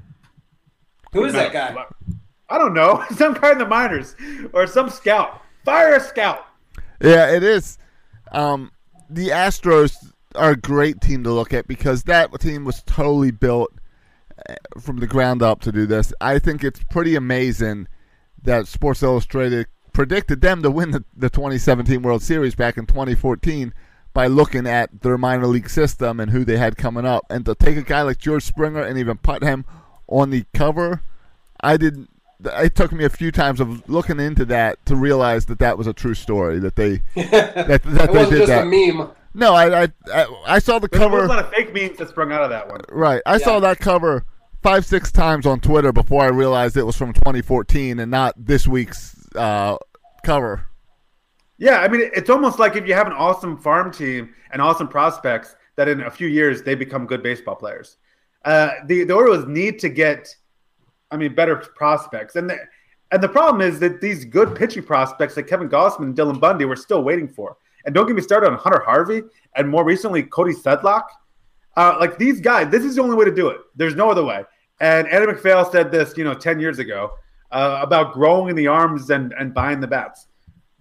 Who 1.12 1.26
is 1.26 1.34
that 1.34 1.52
guy? 1.52 1.76
I 2.50 2.58
don't 2.58 2.74
know. 2.74 3.04
Some 3.16 3.34
guy 3.34 3.52
in 3.52 3.58
the 3.58 3.66
minors 3.66 4.16
or 4.54 4.66
some 4.66 4.90
scout. 4.90 5.42
Fire 5.66 5.96
a 5.96 6.00
scout. 6.00 6.46
Yeah, 7.02 7.32
it 7.32 7.44
is. 7.44 7.78
Um, 8.32 8.72
the 9.10 9.30
Astros 9.30 10.14
are 10.36 10.52
a 10.52 10.56
great 10.56 11.02
team 11.02 11.24
to 11.24 11.32
look 11.32 11.54
at 11.54 11.68
because 11.68 12.04
that 12.04 12.32
team 12.40 12.66
was 12.66 12.82
totally 12.84 13.32
built 13.32 13.72
uh, 14.48 14.56
from 14.80 14.98
the 14.98 15.08
ground 15.08 15.42
up 15.42 15.62
to 15.62 15.72
do 15.72 15.86
this. 15.86 16.14
I 16.22 16.40
think 16.40 16.64
it's 16.64 16.82
pretty 16.90 17.16
amazing 17.16 17.88
that 18.44 18.68
Sports 18.68 19.04
Illustrated 19.04 19.68
predicted 19.94 20.42
them 20.42 20.62
to 20.64 20.72
win 20.72 20.92
the, 20.92 21.04
the 21.16 21.30
2017 21.30 22.02
World 22.02 22.22
Series 22.24 22.56
back 22.56 22.78
in 22.78 22.86
2014 22.86 23.74
by 24.14 24.28
looking 24.28 24.66
at 24.68 25.02
their 25.02 25.18
minor 25.18 25.46
league 25.48 25.70
system 25.70 26.20
and 26.20 26.32
who 26.32 26.44
they 26.46 26.58
had 26.58 26.78
coming 26.78 27.06
up. 27.06 27.26
And 27.30 27.46
to 27.46 27.56
take 27.56 27.78
a 27.78 27.82
guy 27.82 28.02
like 28.02 28.18
George 28.18 28.44
Springer 28.44 28.82
and 28.82 28.98
even 28.98 29.18
put 29.18 29.44
him 29.44 29.66
on 30.08 30.30
the 30.30 30.46
cover, 30.54 31.04
I 31.62 31.78
didn't. 31.78 32.10
It 32.44 32.74
took 32.76 32.94
me 32.94 33.04
a 33.04 33.10
few 33.10 33.32
times 33.34 33.60
of 33.60 33.88
looking 33.90 34.20
into 34.20 34.46
that 34.46 34.84
to 34.86 34.96
realize 34.96 35.46
that 35.48 35.60
that 35.60 35.78
was 35.78 35.88
a 35.88 35.94
true 35.94 36.14
story. 36.14 36.58
That 36.60 36.76
they 36.78 37.02
that, 37.16 37.56
that 37.68 37.82
It 37.84 37.84
they 37.84 38.08
wasn't 38.08 38.30
did 38.32 38.38
just 38.38 38.48
that. 38.48 38.64
a 38.64 38.66
meme. 38.66 39.10
No, 39.34 39.54
I, 39.54 39.84
I 39.84 39.88
I 40.14 40.26
I 40.48 40.60
saw 40.60 40.80
the 40.80 40.88
cover. 40.88 41.18
There 41.18 41.28
was 41.28 41.30
a 41.32 41.34
lot 41.34 41.46
of 41.46 41.52
fake 41.52 41.74
memes 41.74 41.98
that 41.98 42.10
sprung 42.10 42.32
out 42.32 42.42
of 42.44 42.50
that 42.50 42.70
one. 42.70 42.82
Right, 42.90 43.22
I 43.26 43.38
saw 43.40 43.60
that 43.60 43.80
cover 43.80 44.26
five 44.62 44.86
six 44.86 45.12
times 45.12 45.45
on 45.45 45.60
Twitter 45.60 45.91
before 45.91 46.24
I 46.24 46.28
realized 46.28 46.78
it 46.78 46.86
was 46.86 46.95
from 46.95 47.14
2014 47.14 47.99
and 47.99 48.12
not 48.12 48.34
this 48.38 48.68
week's 48.68 49.16
uh, 49.36 49.78
cover. 50.24 50.66
Yeah, 51.57 51.80
I 51.80 51.88
mean, 51.88 52.10
it's 52.16 52.30
almost 52.30 52.57
like 52.57 52.76
if 52.76 52.88
you 52.88 52.93
have 52.93 53.07
an 53.07 53.14
awesome 53.14 53.57
farm 53.57 53.91
team 53.91 54.34
and 54.51 54.62
awesome 54.62 54.88
prospects, 54.88 55.55
that 55.76 55.88
in 55.88 56.01
a 56.01 56.12
few 56.12 56.28
years 56.28 56.62
they 56.62 56.76
become 56.76 57.05
good 57.05 57.24
baseball 57.24 57.55
players. 57.55 57.97
Uh, 58.43 58.72
the 58.86 59.05
the 59.05 59.14
Orioles 59.14 59.45
need 59.47 59.80
to 59.80 59.89
get, 59.89 60.36
I 61.12 61.18
mean, 61.18 61.34
better 61.36 61.55
prospects, 61.55 62.36
and 62.36 62.49
the 62.49 62.57
and 63.12 63.24
the 63.24 63.30
problem 63.30 63.62
is 63.62 63.80
that 63.80 64.01
these 64.01 64.26
good 64.26 64.55
pitching 64.55 64.84
prospects 64.84 65.36
like 65.36 65.47
Kevin 65.47 65.70
Gausman 65.70 66.03
and 66.03 66.16
Dylan 66.16 66.39
Bundy 66.39 66.66
we're 66.66 66.76
still 66.76 67.03
waiting 67.03 67.28
for. 67.28 67.57
And 67.86 67.95
don't 67.95 68.05
get 68.05 68.16
me 68.16 68.22
started 68.22 68.47
on 68.47 68.57
Hunter 68.57 68.84
Harvey 68.86 69.22
and 69.55 69.70
more 69.70 69.84
recently 69.84 70.24
Cody 70.24 70.53
Sedlock. 70.53 71.05
Uh, 71.80 71.96
like 72.00 72.18
these 72.18 72.40
guys, 72.42 72.70
this 72.70 72.84
is 72.84 72.96
the 72.96 73.02
only 73.02 73.16
way 73.16 73.26
to 73.26 73.34
do 73.34 73.48
it. 73.50 73.60
There's 73.76 73.96
no 73.96 74.10
other 74.10 74.24
way. 74.26 74.44
And 74.82 75.08
Andy 75.08 75.28
MacPhail 75.28 75.64
said 75.72 75.92
this, 75.92 76.18
you 76.18 76.24
know, 76.24 76.34
ten 76.34 76.60
years 76.60 76.78
ago 76.80 77.12
uh, 77.52 77.80
about 77.82 78.14
growing 78.14 78.50
in 78.50 78.56
the 78.56 78.68
arms 78.68 79.10
and 79.10 79.34
and 79.40 79.54
buying 79.54 79.80
the 79.80 79.88
bats 79.88 80.28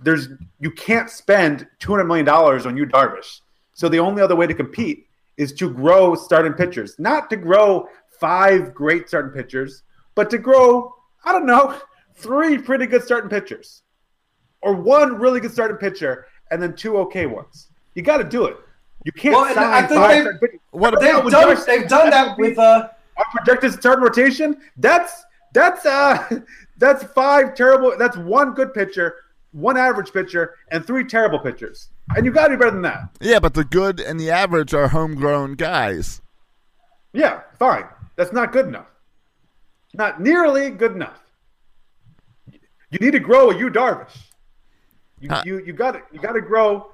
there's 0.00 0.28
you 0.60 0.70
can't 0.70 1.10
spend 1.10 1.66
two 1.80 1.90
hundred 1.92 2.04
million 2.04 2.24
dollars 2.26 2.66
on 2.66 2.76
Yu 2.76 2.86
Darvish. 2.86 3.40
So 3.74 3.88
the 3.88 3.98
only 3.98 4.22
other 4.22 4.36
way 4.36 4.46
to 4.46 4.54
compete 4.54 5.06
is 5.36 5.52
to 5.54 5.70
grow 5.72 6.14
starting 6.14 6.52
pitchers, 6.52 6.96
not 6.98 7.28
to 7.30 7.36
grow 7.36 7.88
five 8.20 8.74
great 8.74 9.08
starting 9.08 9.32
pitchers, 9.32 9.82
but 10.14 10.30
to 10.30 10.38
grow 10.38 10.94
I 11.24 11.32
don't 11.32 11.46
know 11.46 11.76
three 12.14 12.58
pretty 12.58 12.86
good 12.86 13.02
starting 13.02 13.28
pitchers, 13.30 13.82
or 14.62 14.72
one 14.74 15.16
really 15.16 15.40
good 15.40 15.52
starting 15.52 15.76
pitcher 15.78 16.26
and 16.50 16.62
then 16.62 16.74
two 16.76 16.96
okay 16.98 17.26
ones. 17.26 17.68
You 17.94 18.02
got 18.02 18.18
to 18.18 18.24
do 18.24 18.44
it. 18.44 18.56
You 19.04 19.12
can't 19.12 19.34
Well, 19.34 19.52
sign 19.54 19.64
I 19.64 19.80
think 19.86 20.00
five 20.00 20.10
they've- 20.10 20.22
starting 20.22 20.38
pitchers. 20.38 20.60
What 20.78 20.94
about 20.94 21.00
They've 21.02 21.24
with 21.24 21.32
done, 21.32 21.56
Darvish- 21.56 21.66
they've 21.66 21.88
done 21.88 22.10
that 22.10 22.38
with 22.38 22.58
uh, 22.58 22.88
our 23.16 23.24
projected 23.32 23.72
starting 23.72 24.04
rotation, 24.04 24.60
that's 24.76 25.24
that's 25.54 25.84
uh 25.86 26.40
that's 26.78 27.04
five 27.04 27.54
terrible 27.54 27.96
that's 27.98 28.16
one 28.16 28.54
good 28.54 28.72
pitcher, 28.74 29.16
one 29.52 29.76
average 29.76 30.12
pitcher, 30.12 30.54
and 30.70 30.86
three 30.86 31.04
terrible 31.04 31.38
pitchers. 31.38 31.88
And 32.16 32.24
you 32.24 32.32
gotta 32.32 32.50
be 32.50 32.56
better 32.56 32.70
than 32.70 32.82
that. 32.82 33.08
Yeah, 33.20 33.38
but 33.40 33.54
the 33.54 33.64
good 33.64 34.00
and 34.00 34.18
the 34.20 34.30
average 34.30 34.72
are 34.74 34.88
homegrown 34.88 35.54
guys. 35.54 36.20
Yeah, 37.12 37.40
fine. 37.58 37.84
That's 38.16 38.32
not 38.32 38.52
good 38.52 38.66
enough. 38.66 38.86
Not 39.94 40.20
nearly 40.20 40.70
good 40.70 40.92
enough. 40.92 41.18
You 42.90 42.98
need 43.00 43.12
to 43.12 43.20
grow 43.20 43.50
a 43.50 43.58
Yu 43.58 43.70
Darvish. 43.70 44.16
You 45.20 45.28
Huh. 45.30 45.42
you 45.44 45.58
you 45.58 45.72
got 45.72 45.92
to 45.92 46.02
you 46.12 46.20
got 46.20 46.32
to 46.32 46.40
grow 46.40 46.90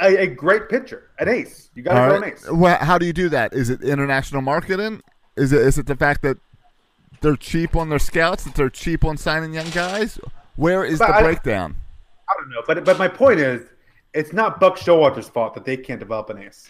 a, 0.00 0.16
a 0.22 0.26
great 0.26 0.68
pitcher, 0.68 1.10
an 1.18 1.28
ace. 1.28 1.70
You 1.74 1.82
got 1.82 1.94
to 1.94 2.00
grow 2.08 2.20
right. 2.20 2.28
an 2.28 2.32
ace. 2.32 2.50
Well, 2.50 2.76
how 2.78 2.98
do 2.98 3.06
you 3.06 3.12
do 3.12 3.28
that? 3.30 3.52
Is 3.52 3.70
it 3.70 3.82
international 3.82 4.42
marketing? 4.42 5.02
Is 5.36 5.52
it 5.52 5.60
is 5.62 5.78
it 5.78 5.86
the 5.86 5.96
fact 5.96 6.22
that 6.22 6.38
they're 7.20 7.36
cheap 7.36 7.74
on 7.74 7.88
their 7.88 7.98
scouts, 7.98 8.44
that 8.44 8.54
they're 8.54 8.70
cheap 8.70 9.04
on 9.04 9.16
signing 9.16 9.54
young 9.54 9.70
guys? 9.70 10.18
Where 10.56 10.84
is 10.84 10.98
But 10.98 11.08
the 11.08 11.14
I- 11.14 11.22
breakdown? 11.22 11.76
I 12.28 12.34
don't 12.40 12.50
know, 12.50 12.62
but 12.66 12.84
but 12.84 12.98
my 12.98 13.08
point 13.08 13.38
is, 13.40 13.68
it's 14.14 14.32
not 14.32 14.58
Buck 14.58 14.78
Showalter's 14.78 15.28
fault 15.28 15.54
that 15.54 15.64
they 15.64 15.76
can't 15.76 16.00
develop 16.00 16.30
an 16.30 16.38
ace. 16.38 16.68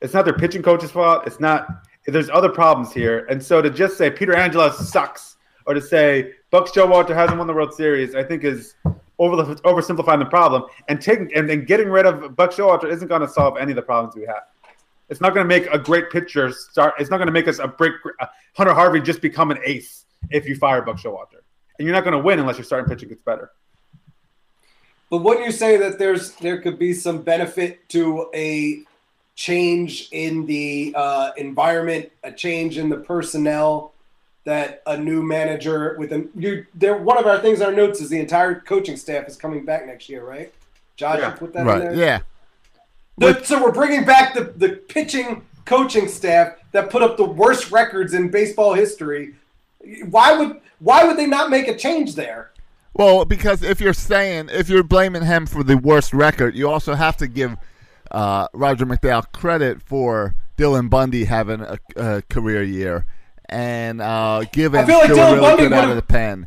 It's 0.00 0.14
not 0.14 0.24
their 0.24 0.34
pitching 0.34 0.62
coach's 0.62 0.90
fault. 0.90 1.26
It's 1.26 1.38
not. 1.38 1.86
There's 2.06 2.28
other 2.28 2.48
problems 2.48 2.92
here, 2.92 3.26
and 3.30 3.40
so 3.40 3.62
to 3.62 3.70
just 3.70 3.96
say 3.96 4.10
Peter 4.10 4.34
Angelos 4.34 4.90
sucks, 4.90 5.36
or 5.66 5.74
to 5.74 5.80
say 5.80 6.32
Buck 6.50 6.66
Showalter 6.66 7.14
hasn't 7.14 7.38
won 7.38 7.46
the 7.46 7.52
World 7.52 7.72
Series, 7.72 8.16
I 8.16 8.24
think 8.24 8.42
is 8.42 8.74
over 9.18 9.36
the, 9.36 9.54
oversimplifying 9.56 10.18
the 10.18 10.26
problem. 10.26 10.64
And 10.88 11.00
taking 11.00 11.30
and 11.34 11.48
then 11.48 11.64
getting 11.64 11.88
rid 11.88 12.06
of 12.06 12.36
Buck 12.36 12.52
Showalter 12.52 12.90
isn't 12.90 13.08
going 13.08 13.20
to 13.20 13.28
solve 13.28 13.56
any 13.56 13.72
of 13.72 13.76
the 13.76 13.82
problems 13.82 14.16
we 14.16 14.22
have. 14.26 14.42
It's 15.08 15.20
not 15.20 15.34
going 15.34 15.44
to 15.44 15.48
make 15.48 15.66
a 15.72 15.78
great 15.78 16.10
pitcher 16.10 16.50
start. 16.52 16.94
It's 16.98 17.10
not 17.10 17.18
going 17.18 17.26
to 17.26 17.32
make 17.32 17.48
us 17.48 17.58
a 17.58 17.68
break. 17.68 17.92
Uh, 18.20 18.26
Hunter 18.54 18.72
Harvey 18.72 19.00
just 19.00 19.20
become 19.20 19.50
an 19.50 19.58
ace 19.64 20.06
if 20.30 20.48
you 20.48 20.56
fire 20.56 20.82
Buck 20.82 20.96
Showalter, 20.96 21.42
and 21.78 21.86
you're 21.86 21.94
not 21.94 22.04
going 22.04 22.16
to 22.16 22.22
win 22.22 22.38
unless 22.38 22.56
your 22.56 22.64
starting 22.64 22.88
pitching 22.88 23.08
gets 23.08 23.22
better. 23.22 23.50
But 25.10 25.18
wouldn't 25.18 25.44
you 25.44 25.52
say 25.52 25.76
that 25.76 25.98
there's 25.98 26.32
there 26.36 26.62
could 26.62 26.78
be 26.78 26.94
some 26.94 27.20
benefit 27.20 27.86
to 27.90 28.30
a 28.34 28.82
change 29.34 30.08
in 30.12 30.46
the 30.46 30.94
uh, 30.96 31.32
environment, 31.36 32.10
a 32.22 32.32
change 32.32 32.78
in 32.78 32.88
the 32.88 32.96
personnel 32.96 33.91
that 34.44 34.82
a 34.86 34.96
new 34.96 35.22
manager 35.22 35.94
with 35.98 36.12
a 36.12 36.28
you 36.34 36.66
there 36.74 36.96
one 36.96 37.16
of 37.18 37.26
our 37.26 37.38
things 37.38 37.60
our 37.60 37.72
notes 37.72 38.00
is 38.00 38.10
the 38.10 38.18
entire 38.18 38.56
coaching 38.60 38.96
staff 38.96 39.28
is 39.28 39.36
coming 39.36 39.64
back 39.64 39.86
next 39.86 40.08
year, 40.08 40.24
right? 40.24 40.52
Josh, 40.96 41.18
Yeah. 41.20 41.30
you 41.30 41.36
put 41.36 41.52
that 41.52 41.60
in 41.66 41.78
there. 41.78 41.94
Yeah. 41.94 42.18
The- 43.18 43.42
so 43.44 43.62
we're 43.62 43.72
bringing 43.72 44.04
back 44.04 44.34
the 44.34 44.44
the 44.44 44.70
pitching 44.70 45.42
coaching 45.64 46.08
staff 46.08 46.54
that 46.72 46.90
put 46.90 47.02
up 47.02 47.16
the 47.16 47.24
worst 47.24 47.70
records 47.70 48.14
in 48.14 48.30
baseball 48.30 48.74
history. 48.74 49.34
Why 50.10 50.36
would 50.36 50.60
why 50.80 51.04
would 51.04 51.16
they 51.16 51.26
not 51.26 51.50
make 51.50 51.68
a 51.68 51.76
change 51.76 52.14
there? 52.16 52.50
Well, 52.94 53.24
because 53.24 53.62
if 53.62 53.80
you're 53.80 53.94
saying 53.94 54.48
if 54.52 54.68
you're 54.68 54.82
blaming 54.82 55.22
him 55.24 55.46
for 55.46 55.62
the 55.62 55.76
worst 55.76 56.12
record, 56.12 56.56
you 56.56 56.68
also 56.68 56.94
have 56.94 57.16
to 57.18 57.26
give 57.28 57.56
uh, 58.10 58.48
Roger 58.52 58.84
McDowell 58.84 59.30
credit 59.32 59.80
for 59.80 60.34
Dylan 60.58 60.90
Bundy 60.90 61.24
having 61.24 61.60
a, 61.62 61.78
a 61.96 62.22
career 62.22 62.62
year 62.62 63.06
and 63.52 64.00
uh, 64.00 64.44
giving 64.52 64.80
I 64.80 64.84
feel 64.86 64.96
like 64.98 65.04
still 65.12 65.18
Dylan 65.18 65.30
really 65.36 65.40
Bundy 65.40 65.62
good 65.64 65.72
out 65.74 65.90
of 65.90 65.96
the 65.96 66.02
pen. 66.02 66.46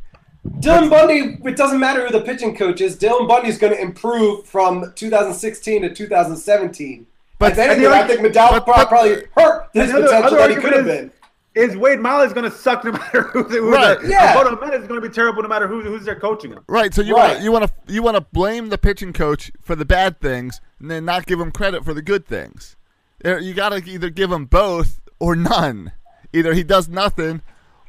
Dylan 0.60 0.90
Bundy, 0.90 1.38
it 1.50 1.56
doesn't 1.58 1.80
matter 1.80 2.06
who 2.06 2.12
the 2.12 2.22
pitching 2.24 2.56
coach 2.56 2.82
is. 2.82 2.96
Dylan 2.98 3.28
Bundy's 3.28 3.58
going 3.58 3.74
to 3.74 3.82
improve 3.82 4.46
from 4.46 4.92
2016 4.96 5.82
to 5.84 5.94
2017. 5.94 7.06
But- 7.38 7.40
But 7.40 7.52
if 7.54 7.58
anything, 7.60 7.86
and 7.86 7.94
the 7.94 7.98
I 7.98 8.08
think 8.08 8.20
McDowell 8.22 8.52
but- 8.52 8.66
but- 8.66 8.88
probably 8.90 9.24
hurt 9.36 9.70
his 9.74 9.90
Another- 9.90 10.06
potential 10.06 10.28
other 10.28 10.38
that 10.38 10.50
he 10.52 10.56
could 10.58 10.74
have 10.74 10.86
been. 10.86 11.12
Is 11.56 11.78
Wade 11.78 12.00
Miley's 12.02 12.34
going 12.34 12.50
to 12.50 12.56
suck 12.56 12.84
no 12.84 12.92
matter 12.94 13.22
who? 13.24 13.44
who 13.44 13.72
Right. 13.72 14.00
The, 14.02 14.10
Yeah. 14.10 14.34
Alberto 14.36 14.60
Mena 14.66 14.76
is 14.82 14.88
going 14.88 15.02
to 15.02 15.08
be 15.08 15.14
terrible 15.14 15.42
no 15.42 15.48
matter 15.48 15.68
who, 15.68 15.82
who's 15.82 16.04
there 16.06 16.20
coaching 16.20 16.52
him. 16.52 16.60
Right, 16.68 16.94
so 16.94 17.02
you 17.02 17.16
Right. 17.16 17.32
want 17.36 17.44
you 17.44 17.52
want 17.54 17.66
to 17.88 17.94
you 17.94 18.04
want 18.04 18.16
to 18.18 18.22
blame 18.22 18.70
the 18.70 18.78
pitching 18.78 19.14
coach 19.14 19.52
for 19.62 19.74
the 19.76 19.86
bad 19.86 20.20
things 20.20 20.60
and 20.80 20.92
then 20.92 21.06
not 21.06 21.26
give 21.26 21.40
him 21.40 21.52
credit 21.52 21.86
for 21.86 21.94
the 21.94 22.02
good 22.02 22.26
things. 22.28 22.76
You 23.24 23.54
got 23.54 23.70
to 23.70 23.78
either 23.90 24.10
give 24.10 24.32
him 24.32 24.46
both 24.46 25.00
or 25.18 25.36
none. 25.36 25.94
Either 26.36 26.54
he 26.54 26.64
does 26.64 26.90
nothing 26.90 27.42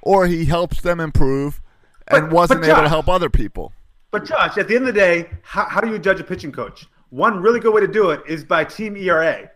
or 0.02 0.26
he 0.26 0.44
helps 0.44 0.80
them 0.80 1.00
improve 1.00 1.60
and 2.08 2.26
But- 2.26 2.32
wasn't 2.32 2.60
but 2.62 2.70
able 2.70 2.82
to 2.82 2.88
help 2.88 3.08
other 3.08 3.28
people. 3.30 3.72
But 4.12 4.24
Josh, 4.24 4.56
at 4.56 4.68
the 4.68 4.76
end 4.76 4.88
of 4.88 4.94
the 4.94 5.00
day, 5.00 5.28
how, 5.42 5.64
how 5.68 5.80
do 5.80 5.88
you 5.90 5.98
judge 5.98 6.20
a 6.20 6.24
pitching 6.24 6.52
coach? 6.52 6.86
One 7.10 7.40
really 7.42 7.60
good 7.60 7.74
way 7.74 7.80
to 7.80 7.88
do 7.88 8.10
it 8.10 8.22
is 8.26 8.44
by 8.44 8.64
team 8.64 8.96
ERA, 8.96 9.50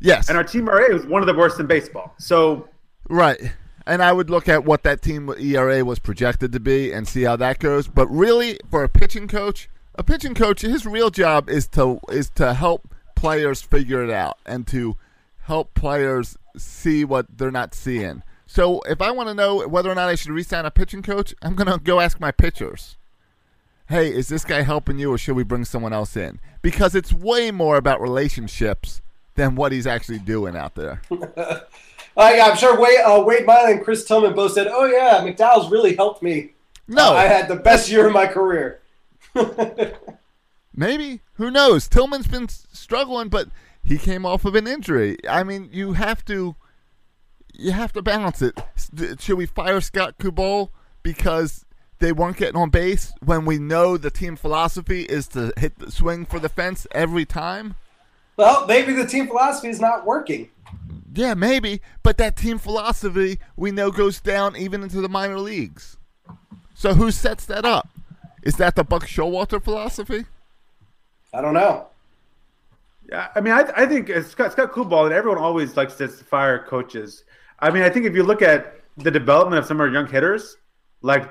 Yes. 0.00 0.28
and 0.28 0.38
our 0.38 0.44
team 0.44 0.68
ERA 0.68 0.92
was 0.92 1.06
one 1.06 1.22
of 1.22 1.26
the 1.26 1.34
worst 1.34 1.60
in 1.60 1.66
baseball. 1.66 2.14
So 2.18 2.68
Right. 3.08 3.52
And 3.86 4.02
I 4.02 4.12
would 4.12 4.30
look 4.30 4.48
at 4.48 4.64
what 4.64 4.82
that 4.84 5.02
team 5.02 5.32
ERA 5.38 5.84
was 5.84 5.98
projected 5.98 6.52
to 6.52 6.60
be 6.60 6.92
and 6.92 7.06
see 7.08 7.22
how 7.22 7.36
that 7.36 7.58
goes. 7.58 7.88
But 7.88 8.06
really, 8.08 8.58
for 8.70 8.84
a 8.84 8.88
pitching 8.88 9.26
coach, 9.26 9.68
a 9.96 10.02
pitching 10.04 10.34
coach, 10.34 10.60
his 10.62 10.86
real 10.86 11.10
job 11.10 11.48
is 11.50 11.66
to 11.68 11.98
is 12.10 12.30
to 12.36 12.54
help 12.54 12.94
players 13.16 13.60
figure 13.62 14.02
it 14.04 14.10
out 14.10 14.38
and 14.46 14.66
to 14.68 14.96
help 15.42 15.74
players 15.74 16.36
see 16.56 17.04
what 17.04 17.26
they're 17.36 17.50
not 17.50 17.74
seeing. 17.74 18.22
So 18.50 18.80
if 18.80 19.00
I 19.00 19.12
want 19.12 19.28
to 19.28 19.34
know 19.34 19.68
whether 19.68 19.88
or 19.88 19.94
not 19.94 20.08
I 20.08 20.16
should 20.16 20.32
re-sign 20.32 20.66
a 20.66 20.72
pitching 20.72 21.02
coach, 21.02 21.32
I'm 21.40 21.54
gonna 21.54 21.78
go 21.78 22.00
ask 22.00 22.18
my 22.18 22.32
pitchers. 22.32 22.96
Hey, 23.88 24.12
is 24.12 24.26
this 24.26 24.44
guy 24.44 24.62
helping 24.62 24.98
you, 24.98 25.12
or 25.12 25.18
should 25.18 25.36
we 25.36 25.44
bring 25.44 25.64
someone 25.64 25.92
else 25.92 26.16
in? 26.16 26.40
Because 26.60 26.96
it's 26.96 27.12
way 27.12 27.52
more 27.52 27.76
about 27.76 28.00
relationships 28.00 29.02
than 29.36 29.54
what 29.54 29.70
he's 29.70 29.86
actually 29.86 30.18
doing 30.18 30.56
out 30.56 30.74
there. 30.74 31.00
Uh, 32.16 32.38
I'm 32.42 32.56
sure 32.56 32.78
Wade, 32.78 32.98
uh, 33.06 33.22
Wade 33.24 33.46
Miley 33.46 33.74
and 33.74 33.84
Chris 33.84 34.04
Tillman 34.04 34.34
both 34.34 34.52
said, 34.52 34.66
"Oh 34.68 34.84
yeah, 34.84 35.24
McDowell's 35.24 35.70
really 35.70 35.94
helped 35.94 36.24
me. 36.24 36.54
No, 36.88 37.12
I 37.12 37.26
had 37.26 37.46
the 37.46 37.54
best 37.54 37.88
year 37.88 38.08
of 38.08 38.12
my 38.12 38.26
career." 38.26 38.80
Maybe. 40.74 41.20
Who 41.34 41.52
knows? 41.52 41.88
Tillman's 41.88 42.26
been 42.26 42.48
struggling, 42.48 43.28
but 43.28 43.48
he 43.84 43.96
came 43.96 44.26
off 44.26 44.44
of 44.44 44.56
an 44.56 44.66
injury. 44.66 45.18
I 45.26 45.44
mean, 45.44 45.70
you 45.72 45.92
have 45.92 46.24
to 46.24 46.56
you 47.60 47.72
have 47.72 47.92
to 47.92 48.02
balance 48.02 48.42
it. 48.42 48.58
Should 49.20 49.36
we 49.36 49.46
fire 49.46 49.80
Scott 49.80 50.18
Coolbaugh 50.18 50.70
because 51.02 51.66
they 51.98 52.12
weren't 52.12 52.36
getting 52.36 52.56
on 52.56 52.70
base 52.70 53.12
when 53.22 53.44
we 53.44 53.58
know 53.58 53.96
the 53.96 54.10
team 54.10 54.36
philosophy 54.36 55.02
is 55.02 55.28
to 55.28 55.52
hit 55.58 55.78
the 55.78 55.92
swing 55.92 56.24
for 56.24 56.38
the 56.38 56.48
fence 56.48 56.86
every 56.92 57.26
time? 57.26 57.76
Well, 58.36 58.66
maybe 58.66 58.94
the 58.94 59.06
team 59.06 59.26
philosophy 59.26 59.68
is 59.68 59.80
not 59.80 60.06
working. 60.06 60.48
Yeah, 61.12 61.34
maybe, 61.34 61.82
but 62.02 62.16
that 62.18 62.36
team 62.36 62.58
philosophy 62.58 63.38
we 63.56 63.70
know 63.70 63.90
goes 63.90 64.20
down 64.20 64.56
even 64.56 64.82
into 64.82 65.00
the 65.00 65.08
minor 65.08 65.38
leagues. 65.38 65.98
So 66.74 66.94
who 66.94 67.10
sets 67.10 67.44
that 67.46 67.64
up? 67.64 67.88
Is 68.42 68.56
that 68.56 68.76
the 68.76 68.84
Buck 68.84 69.06
Showalter 69.06 69.62
philosophy? 69.62 70.24
I 71.34 71.42
don't 71.42 71.54
know. 71.54 71.88
Yeah, 73.10 73.28
I 73.34 73.40
mean, 73.40 73.52
I, 73.52 73.70
I 73.76 73.86
think 73.86 74.08
uh, 74.08 74.22
Scott, 74.22 74.52
Scott 74.52 74.72
Coolbaugh 74.72 75.06
and 75.06 75.12
everyone 75.12 75.38
always 75.38 75.76
likes 75.76 75.96
to 75.96 76.08
fire 76.08 76.64
coaches. 76.64 77.24
I 77.60 77.70
mean, 77.70 77.82
I 77.82 77.90
think 77.90 78.06
if 78.06 78.14
you 78.14 78.22
look 78.22 78.42
at 78.42 78.76
the 78.96 79.10
development 79.10 79.58
of 79.58 79.66
some 79.66 79.76
of 79.78 79.80
our 79.82 79.88
young 79.88 80.06
hitters, 80.06 80.56
like 81.02 81.30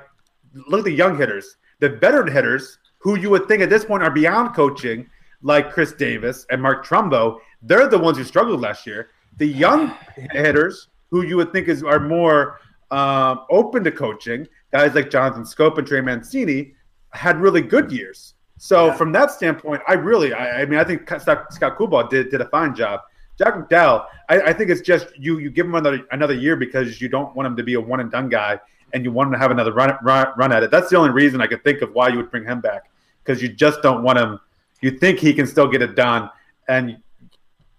look 0.68 0.80
at 0.80 0.84
the 0.84 0.92
young 0.92 1.16
hitters, 1.16 1.56
the 1.80 1.88
veteran 1.88 2.30
hitters 2.32 2.78
who 2.98 3.16
you 3.16 3.30
would 3.30 3.46
think 3.48 3.62
at 3.62 3.70
this 3.70 3.84
point 3.84 4.02
are 4.02 4.10
beyond 4.10 4.54
coaching, 4.54 5.08
like 5.42 5.72
Chris 5.72 5.92
Davis 5.92 6.46
and 6.50 6.60
Mark 6.60 6.84
Trumbo, 6.86 7.38
they're 7.62 7.88
the 7.88 7.98
ones 7.98 8.18
who 8.18 8.24
struggled 8.24 8.60
last 8.60 8.86
year. 8.86 9.10
The 9.38 9.46
young 9.46 9.94
hitters 10.32 10.88
who 11.10 11.22
you 11.22 11.36
would 11.36 11.52
think 11.52 11.68
is 11.68 11.82
are 11.82 12.00
more 12.00 12.58
um, 12.90 13.46
open 13.50 13.82
to 13.84 13.90
coaching, 13.90 14.46
guys 14.72 14.94
like 14.94 15.10
Jonathan 15.10 15.44
Schoop 15.44 15.78
and 15.78 15.86
Trey 15.86 16.00
Mancini, 16.00 16.74
had 17.12 17.40
really 17.40 17.62
good 17.62 17.90
years. 17.90 18.34
So 18.58 18.86
Yeah. 18.86 18.96
from 18.96 19.12
that 19.12 19.30
standpoint, 19.30 19.80
I 19.88 19.94
really, 19.94 20.34
I, 20.34 20.62
I 20.62 20.66
mean, 20.66 20.78
I 20.78 20.84
think 20.84 21.08
Scott, 21.08 21.52
Scott 21.52 21.78
Coolbaugh 21.78 22.10
did 22.10 22.30
did 22.30 22.40
a 22.42 22.48
fine 22.50 22.74
job. 22.74 23.00
Jack 23.40 23.54
McDowell, 23.54 24.04
I, 24.28 24.40
I 24.42 24.52
think 24.52 24.68
it's 24.68 24.82
just 24.82 25.16
you 25.18 25.38
you 25.38 25.50
give 25.50 25.64
him 25.64 25.74
another 25.74 26.06
another 26.12 26.34
year 26.34 26.56
because 26.56 27.00
you 27.00 27.08
don't 27.08 27.34
want 27.34 27.46
him 27.46 27.56
to 27.56 27.62
be 27.62 27.72
a 27.72 27.80
one 27.80 28.00
and 28.00 28.10
done 28.10 28.28
guy, 28.28 28.60
and 28.92 29.02
you 29.02 29.10
want 29.10 29.28
him 29.28 29.32
to 29.32 29.38
have 29.38 29.50
another 29.50 29.72
run 29.72 29.96
run, 30.02 30.26
run 30.36 30.52
at 30.52 30.62
it. 30.62 30.70
That's 30.70 30.90
the 30.90 30.98
only 30.98 31.08
reason 31.08 31.40
I 31.40 31.46
could 31.46 31.64
think 31.64 31.80
of 31.80 31.94
why 31.94 32.08
you 32.08 32.18
would 32.18 32.30
bring 32.30 32.44
him 32.44 32.60
back 32.60 32.90
because 33.24 33.40
you 33.40 33.48
just 33.48 33.80
don't 33.80 34.02
want 34.02 34.18
him. 34.18 34.38
You 34.82 34.90
think 34.90 35.20
he 35.20 35.32
can 35.32 35.46
still 35.46 35.68
get 35.68 35.80
it 35.80 35.96
done, 35.96 36.28
and 36.68 36.98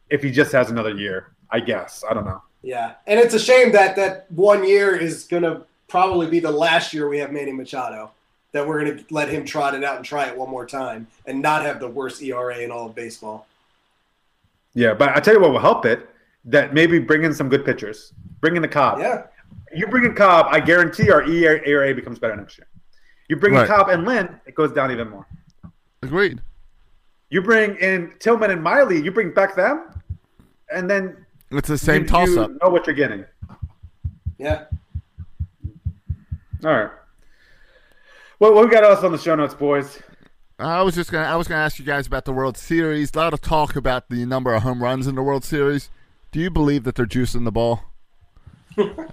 if 0.09 0.23
he 0.23 0.31
just 0.31 0.51
has 0.51 0.71
another 0.71 0.95
year, 0.95 1.33
I 1.51 1.59
guess 1.59 2.03
I 2.09 2.15
don't 2.15 2.25
know. 2.25 2.41
Yeah, 2.63 2.93
and 3.05 3.19
it's 3.19 3.35
a 3.35 3.39
shame 3.39 3.71
that 3.73 3.95
that 3.97 4.31
one 4.31 4.67
year 4.67 4.95
is 4.95 5.27
to 5.27 5.67
probably 5.87 6.25
be 6.27 6.39
the 6.39 6.49
last 6.49 6.91
year 6.91 7.07
we 7.07 7.19
have 7.19 7.31
Manny 7.31 7.51
Machado. 7.51 8.11
That 8.53 8.67
we're 8.67 8.83
to 8.83 9.05
let 9.11 9.29
him 9.29 9.45
trot 9.45 9.75
it 9.75 9.83
out 9.83 9.95
and 9.95 10.03
try 10.03 10.25
it 10.25 10.35
one 10.35 10.49
more 10.49 10.65
time 10.65 11.07
and 11.25 11.41
not 11.41 11.61
have 11.61 11.79
the 11.79 11.87
worst 11.87 12.21
ERA 12.21 12.57
in 12.57 12.69
all 12.69 12.87
of 12.87 12.95
baseball. 12.95 13.47
Yeah, 14.73 14.93
but 14.93 15.09
I 15.15 15.19
tell 15.19 15.33
you 15.33 15.39
what 15.41 15.51
will 15.51 15.59
help 15.59 15.85
it. 15.85 16.07
That 16.45 16.73
maybe 16.73 16.97
bring 16.99 17.23
in 17.23 17.33
some 17.33 17.49
good 17.49 17.63
pitchers. 17.65 18.13
Bring 18.39 18.55
in 18.55 18.61
the 18.61 18.67
Cobb. 18.67 18.99
Yeah, 18.99 19.23
You 19.73 19.85
bring 19.87 20.05
in 20.05 20.15
Cobb, 20.15 20.47
I 20.49 20.59
guarantee 20.59 21.11
our 21.11 21.21
ERA 21.23 21.93
becomes 21.93 22.17
better 22.17 22.35
next 22.35 22.57
year. 22.57 22.67
You 23.29 23.35
bring 23.35 23.53
Right. 23.53 23.61
in 23.61 23.67
Cobb 23.67 23.89
and 23.89 24.05
Lynn, 24.05 24.39
it 24.47 24.55
goes 24.55 24.71
down 24.71 24.91
even 24.91 25.09
more. 25.09 25.27
Agreed. 26.01 26.41
You 27.29 27.41
bring 27.43 27.75
in 27.77 28.13
Tillman 28.19 28.49
and 28.51 28.61
Miley, 28.63 28.99
you 29.01 29.11
bring 29.11 29.31
back 29.33 29.55
them, 29.55 29.91
and 30.73 30.89
then 30.89 31.25
It's 31.51 31.67
the 31.67 31.77
same 31.77 32.03
you, 32.03 32.07
toss 32.07 32.29
you 32.29 32.41
up. 32.41 32.51
know 32.61 32.69
what 32.69 32.87
you're 32.87 32.95
getting. 32.95 33.23
yeah. 34.39 34.65
All 36.65 36.71
right. 36.73 36.89
Well, 38.39 38.53
what 38.53 38.65
we 38.65 38.71
got 38.71 38.83
else 38.83 39.03
on 39.03 39.11
the 39.11 39.17
show 39.17 39.35
notes, 39.35 39.53
boys? 39.53 39.99
I 40.61 40.81
was 40.83 40.95
just 40.95 41.11
gonna 41.11 41.27
I 41.27 41.35
was 41.35 41.47
gonna 41.47 41.61
ask 41.61 41.79
you 41.79 41.85
guys 41.85 42.07
about 42.07 42.25
the 42.25 42.33
World 42.33 42.57
Series. 42.57 43.13
A 43.13 43.17
lot 43.17 43.33
of 43.33 43.41
talk 43.41 43.75
about 43.75 44.09
the 44.09 44.25
number 44.25 44.53
of 44.53 44.63
home 44.63 44.81
runs 44.83 45.07
in 45.07 45.15
the 45.15 45.23
World 45.23 45.43
Series. 45.43 45.89
Do 46.31 46.39
you 46.39 46.49
believe 46.49 46.83
that 46.83 46.95
they're 46.95 47.05
juicing 47.05 47.45
the 47.45 47.51
ball? 47.51 47.83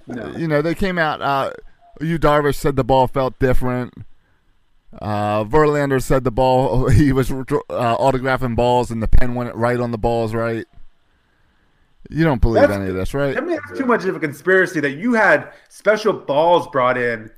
No. 0.07 0.35
You 0.37 0.47
know, 0.47 0.61
they 0.61 0.73
came 0.73 0.97
out. 0.97 1.21
Uh, 1.21 1.51
Yu 1.99 2.17
Darvish 2.17 2.55
said 2.55 2.75
the 2.77 2.83
ball 2.83 3.07
felt 3.07 3.37
different. 3.39 3.93
Uh, 4.99 5.43
Verlander 5.43 6.01
said 6.01 6.23
the 6.23 6.31
ball 6.31 6.87
he 6.89 7.11
was 7.11 7.29
uh, 7.29 7.35
autographing 7.97 8.55
balls 8.55 8.89
and 8.89 9.03
the 9.03 9.07
pen 9.07 9.35
went 9.35 9.53
right 9.55 9.79
on 9.79 9.91
the 9.91 9.97
balls 9.97 10.33
right. 10.33 10.65
You 12.09 12.23
don't 12.23 12.41
believe 12.41 12.61
That's- 12.61 12.79
any 12.79 12.89
of 12.89 12.95
this, 12.95 13.13
right? 13.13 13.37
I 13.37 13.41
mean, 13.41 13.59
it's 13.69 13.77
too 13.77 13.85
much 13.85 14.05
of 14.05 14.15
a 14.15 14.19
conspiracy 14.19 14.79
that 14.79 14.91
you 14.91 15.13
had 15.13 15.51
special 15.67 16.13
balls 16.13 16.67
brought 16.69 16.97
in 16.97 17.29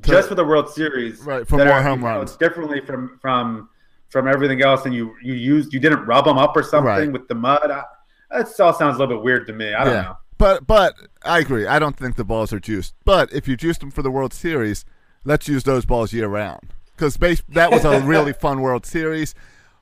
just 0.00 0.28
for 0.28 0.34
the 0.34 0.44
World 0.44 0.68
Series, 0.70 1.20
Right, 1.20 1.46
for 1.46 1.56
more 1.58 1.68
are, 1.72 1.82
home 1.82 2.04
runs. 2.04 2.36
differently 2.36 2.80
from 2.80 3.18
from 3.20 3.68
from 4.08 4.26
everything 4.28 4.62
else, 4.62 4.84
and 4.86 4.94
you 4.94 5.14
you 5.22 5.34
used 5.34 5.72
you 5.72 5.80
didn't 5.80 6.04
rub 6.06 6.24
them 6.24 6.38
up 6.38 6.56
or 6.56 6.62
something 6.62 6.86
Right. 6.86 7.12
with 7.12 7.28
the 7.28 7.34
mud. 7.34 7.70
I, 7.70 7.82
that 8.30 8.48
all 8.60 8.72
sounds 8.72 8.96
a 8.96 8.98
little 9.00 9.16
bit 9.16 9.24
weird 9.24 9.46
to 9.48 9.52
me. 9.52 9.74
I 9.74 9.84
don't 9.84 10.02
know. 10.02 10.16
But 10.38 10.66
but 10.66 10.94
I 11.24 11.38
agree. 11.40 11.66
I 11.66 11.78
don't 11.78 11.96
think 11.96 12.16
the 12.16 12.24
balls 12.24 12.52
are 12.52 12.60
juiced. 12.60 12.94
But 13.04 13.32
if 13.32 13.46
you 13.48 13.56
juiced 13.56 13.80
them 13.80 13.90
for 13.90 14.02
the 14.02 14.10
World 14.10 14.32
Series, 14.32 14.84
let's 15.24 15.48
use 15.48 15.64
those 15.64 15.84
balls 15.84 16.12
year 16.12 16.28
round 16.28 16.72
because 16.96 17.16
base 17.16 17.42
that 17.48 17.70
was 17.70 17.84
a 17.84 18.00
really 18.00 18.32
fun 18.44 18.60
World 18.60 18.86
Series. 18.86 19.34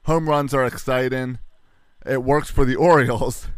Home 0.05 0.29
runs 0.29 0.55
are 0.55 0.65
exciting. 0.65 1.39
It 2.07 2.25
works 2.25 2.51
for 2.51 2.65
the 2.65 2.77
Orioles. 2.77 3.49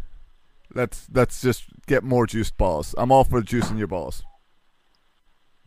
Let's 0.75 1.09
let's 1.13 1.41
just 1.41 1.65
get 1.87 2.05
more 2.05 2.27
juiced 2.27 2.57
balls. 2.57 2.95
I'm 2.99 3.11
all 3.13 3.25
for 3.25 3.41
juicing 3.43 3.79
your 3.79 3.87
balls. 3.87 4.25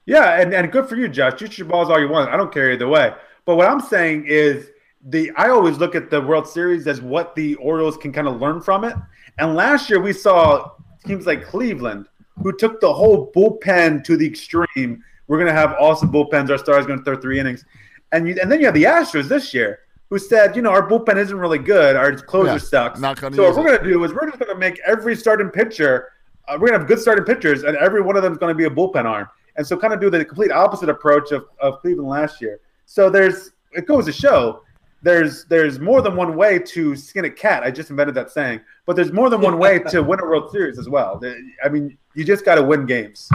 Yeah, 0.05 0.39
and, 0.41 0.53
and 0.53 0.71
good 0.71 0.87
for 0.89 0.95
you, 0.95 1.07
Josh. 1.07 1.39
Shoot 1.39 1.57
your 1.57 1.67
balls 1.67 1.89
all 1.89 1.99
you 1.99 2.09
want. 2.09 2.29
I 2.29 2.37
don't 2.37 2.53
care 2.53 2.71
either 2.71 2.87
way. 2.87 3.13
But 3.45 3.55
what 3.55 3.69
I'm 3.69 3.79
saying 3.79 4.25
is 4.27 4.69
the 5.05 5.31
I 5.35 5.49
always 5.49 5.77
look 5.77 5.95
at 5.95 6.09
the 6.09 6.21
World 6.21 6.47
Series 6.47 6.87
as 6.87 7.01
what 7.01 7.35
the 7.35 7.55
Orioles 7.55 7.97
can 7.97 8.11
kind 8.11 8.27
of 8.27 8.39
learn 8.39 8.61
from 8.61 8.83
it. 8.83 8.95
And 9.37 9.55
last 9.55 9.89
year 9.89 10.01
we 10.01 10.13
saw 10.13 10.71
teams 11.05 11.25
like 11.25 11.45
Cleveland 11.45 12.07
who 12.41 12.55
took 12.55 12.79
the 12.81 12.91
whole 12.91 13.31
bullpen 13.35 14.03
to 14.05 14.17
the 14.17 14.25
extreme. 14.25 15.03
We're 15.27 15.39
gonna 15.39 15.53
have 15.53 15.75
awesome 15.79 16.11
bullpens. 16.11 16.49
Our 16.49 16.57
stars 16.57 16.85
going 16.85 16.99
to 16.99 17.05
throw 17.05 17.15
three 17.15 17.39
innings, 17.39 17.65
and 18.11 18.27
you, 18.27 18.35
and 18.41 18.51
then 18.51 18.59
you 18.59 18.65
have 18.65 18.75
the 18.75 18.83
Astros 18.83 19.27
this 19.27 19.53
year 19.53 19.79
who 20.09 20.19
said, 20.19 20.55
you 20.55 20.61
know, 20.61 20.69
our 20.69 20.87
bullpen 20.87 21.17
isn't 21.17 21.37
really 21.37 21.57
good. 21.57 21.95
Our 21.95 22.13
closer 22.15 22.51
Yeah, 22.53 22.57
sucks. 22.57 22.99
not 22.99 23.19
gonna 23.19 23.35
so 23.35 23.43
what 23.43 23.55
we're 23.55 23.77
gonna 23.77 23.89
do 23.89 24.03
is 24.03 24.13
we're 24.13 24.27
just 24.27 24.39
gonna 24.39 24.57
make 24.59 24.79
every 24.85 25.15
starting 25.15 25.49
pitcher. 25.49 26.11
Uh, 26.47 26.57
we're 26.59 26.67
gonna 26.67 26.79
have 26.79 26.87
good 26.87 26.99
starting 26.99 27.25
pitchers, 27.25 27.63
and 27.63 27.77
every 27.77 28.01
one 28.01 28.15
of 28.15 28.23
them 28.23 28.33
is 28.33 28.37
gonna 28.37 28.53
be 28.53 28.65
a 28.65 28.69
bullpen 28.69 29.05
arm. 29.05 29.27
And 29.55 29.65
so, 29.65 29.77
kind 29.77 29.93
of 29.93 29.99
do 30.01 30.09
the 30.09 30.23
complete 30.25 30.51
opposite 30.51 30.89
approach 30.89 31.31
of, 31.31 31.45
of 31.61 31.79
Cleveland 31.81 32.09
last 32.09 32.41
year. 32.41 32.59
So 32.85 33.09
there's 33.09 33.51
it 33.71 33.87
goes 33.87 34.05
to 34.05 34.11
show 34.11 34.61
there's 35.03 35.45
there's 35.45 35.79
more 35.79 36.01
than 36.01 36.15
one 36.15 36.35
way 36.35 36.57
to 36.57 36.95
skin 36.95 37.25
a 37.25 37.29
cat. 37.29 37.61
I 37.61 37.69
just 37.69 37.89
invented 37.89 38.15
that 38.15 38.31
saying, 38.31 38.61
but 38.85 38.95
there's 38.95 39.11
more 39.11 39.29
than 39.29 39.41
one 39.41 39.59
way 39.59 39.79
to 39.79 40.01
win 40.01 40.19
a 40.21 40.25
World 40.25 40.51
Series 40.51 40.79
as 40.79 40.89
well. 40.89 41.21
I 41.63 41.69
mean, 41.69 41.97
you 42.15 42.23
just 42.23 42.45
got 42.45 42.55
to 42.55 42.63
win 42.63 42.85
games. 42.85 43.29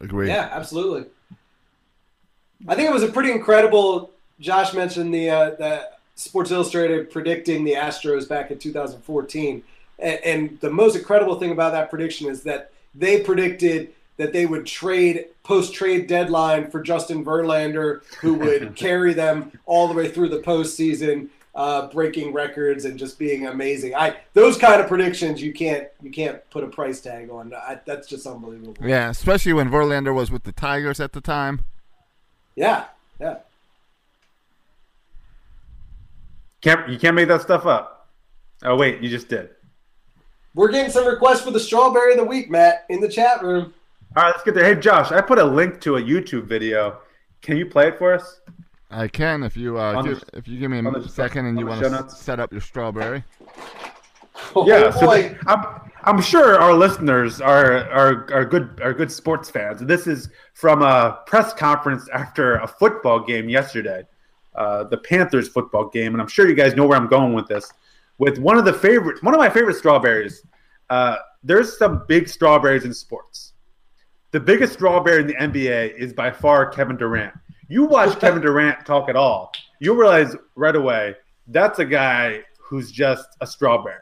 Agree. 0.00 0.28
Yeah, 0.28 0.48
absolutely. 0.50 1.06
I 2.66 2.74
think 2.74 2.88
it 2.88 2.92
was 2.92 3.02
a 3.02 3.08
pretty 3.08 3.30
incredible. 3.30 4.10
Josh 4.40 4.72
mentioned 4.72 5.12
the 5.12 5.30
uh, 5.30 5.50
the 5.50 5.90
Sports 6.14 6.50
Illustrated 6.50 7.10
predicting 7.10 7.64
the 7.64 7.74
Astros 7.74 8.26
back 8.26 8.50
in 8.50 8.58
2014, 8.58 9.62
and, 9.98 10.20
and 10.24 10.60
the 10.60 10.70
most 10.70 10.96
incredible 10.96 11.38
thing 11.38 11.50
about 11.50 11.72
that 11.72 11.90
prediction 11.90 12.28
is 12.28 12.42
that 12.44 12.72
they 12.94 13.20
predicted 13.20 13.92
that 14.16 14.32
they 14.32 14.46
would 14.46 14.66
trade 14.66 15.26
post 15.42 15.74
trade 15.74 16.06
deadline 16.06 16.70
for 16.70 16.82
Justin 16.82 17.24
Verlander, 17.24 18.04
who 18.20 18.34
would 18.34 18.74
carry 18.76 19.12
them 19.12 19.52
all 19.66 19.88
the 19.88 19.94
way 19.94 20.08
through 20.08 20.28
the 20.28 20.40
postseason, 20.40 21.28
uh, 21.54 21.88
breaking 21.88 22.32
records 22.32 22.84
and 22.84 22.98
just 22.98 23.18
being 23.18 23.46
amazing. 23.46 23.94
I 23.94 24.16
those 24.34 24.58
kind 24.58 24.80
of 24.80 24.88
predictions 24.88 25.42
you 25.42 25.52
can't 25.52 25.88
you 26.02 26.10
can't 26.10 26.48
put 26.50 26.64
a 26.64 26.68
price 26.68 27.00
tag 27.00 27.30
on. 27.30 27.54
I, 27.54 27.80
that's 27.84 28.06
just 28.06 28.26
unbelievable. 28.26 28.76
Yeah, 28.82 29.08
especially 29.08 29.54
when 29.54 29.70
Verlander 29.70 30.14
was 30.14 30.30
with 30.30 30.44
the 30.44 30.52
Tigers 30.52 31.00
at 31.00 31.12
the 31.12 31.20
time. 31.20 31.64
Yeah, 32.54 32.86
yeah. 33.20 33.38
Can't 36.60 36.88
you 36.88 36.98
can't 36.98 37.14
make 37.14 37.28
that 37.28 37.42
stuff 37.42 37.66
up? 37.66 38.08
Oh 38.62 38.76
wait, 38.76 39.00
you 39.00 39.08
just 39.08 39.28
did. 39.28 39.50
We're 40.54 40.70
getting 40.70 40.90
some 40.90 41.06
requests 41.06 41.42
for 41.42 41.50
the 41.50 41.60
strawberry 41.60 42.12
of 42.12 42.18
the 42.18 42.24
week, 42.24 42.50
Matt, 42.50 42.86
in 42.88 43.00
the 43.00 43.08
chat 43.08 43.42
room. 43.42 43.74
All 44.16 44.22
right, 44.22 44.28
let's 44.30 44.42
get 44.44 44.54
there. 44.54 44.64
Hey 44.64 44.80
Josh, 44.80 45.12
I 45.12 45.20
put 45.20 45.38
a 45.38 45.44
link 45.44 45.80
to 45.82 45.96
a 45.96 46.00
YouTube 46.02 46.44
video. 46.44 46.98
Can 47.42 47.56
you 47.56 47.66
play 47.66 47.88
it 47.88 47.98
for 47.98 48.14
us? 48.14 48.40
I 48.90 49.08
can 49.08 49.42
if 49.42 49.56
you 49.56 49.78
uh, 49.78 49.94
On 49.94 50.06
the- 50.06 50.14
give, 50.14 50.24
if 50.32 50.48
you 50.48 50.58
give 50.58 50.70
me 50.70 50.78
a 50.78 50.82
the- 50.90 51.08
second 51.08 51.46
and 51.46 51.58
you 51.58 51.66
want 51.66 51.82
to 51.82 52.08
set 52.08 52.40
up 52.40 52.50
your 52.52 52.60
strawberry. 52.62 53.22
Oh, 54.54 54.66
Yeah, 54.66 54.90
so 54.90 55.06
boy. 55.06 55.22
th- 55.22 55.36
I'm, 55.46 55.64
I'm 56.04 56.22
sure 56.22 56.58
our 56.58 56.72
listeners 56.72 57.40
are, 57.40 57.74
are 57.90 58.32
are 58.32 58.44
good 58.44 58.80
are 58.82 58.94
good 58.94 59.10
sports 59.12 59.50
fans. 59.50 59.80
This 59.80 60.06
is 60.06 60.30
from 60.54 60.82
a 60.82 61.18
press 61.26 61.52
conference 61.52 62.08
after 62.14 62.56
a 62.56 62.66
football 62.66 63.20
game 63.20 63.48
yesterday, 63.50 64.04
uh, 64.54 64.84
the 64.84 64.96
Panthers 64.98 65.48
football 65.48 65.88
game, 65.88 66.14
and 66.14 66.22
I'm 66.22 66.28
sure 66.28 66.48
you 66.48 66.54
guys 66.54 66.74
know 66.74 66.86
where 66.86 66.96
I'm 66.98 67.08
going 67.08 67.34
with 67.34 67.48
this. 67.48 67.70
With 68.18 68.38
one 68.38 68.56
of 68.56 68.64
the 68.64 68.72
favorite, 68.72 69.22
one 69.22 69.34
of 69.34 69.38
my 69.38 69.50
favorite 69.50 69.76
strawberries. 69.76 70.42
Uh, 70.88 71.16
there's 71.42 71.76
some 71.76 72.04
big 72.08 72.28
strawberries 72.28 72.84
in 72.84 72.94
sports. 72.94 73.45
The 74.36 74.40
biggest 74.40 74.74
strawberry 74.74 75.22
in 75.22 75.26
the 75.26 75.34
NBA 75.36 75.96
is 75.96 76.12
by 76.12 76.30
far 76.30 76.68
Kevin 76.68 76.98
Durant. 76.98 77.32
You 77.68 77.86
watch 77.86 78.20
Kevin 78.20 78.42
Durant 78.42 78.84
talk 78.84 79.08
at 79.08 79.16
all, 79.16 79.50
you'll 79.80 79.96
realize 79.96 80.36
right 80.56 80.76
away 80.76 81.14
that's 81.46 81.78
a 81.78 81.86
guy 81.86 82.42
who's 82.60 82.92
just 82.92 83.26
a 83.40 83.46
strawberry. 83.46 84.00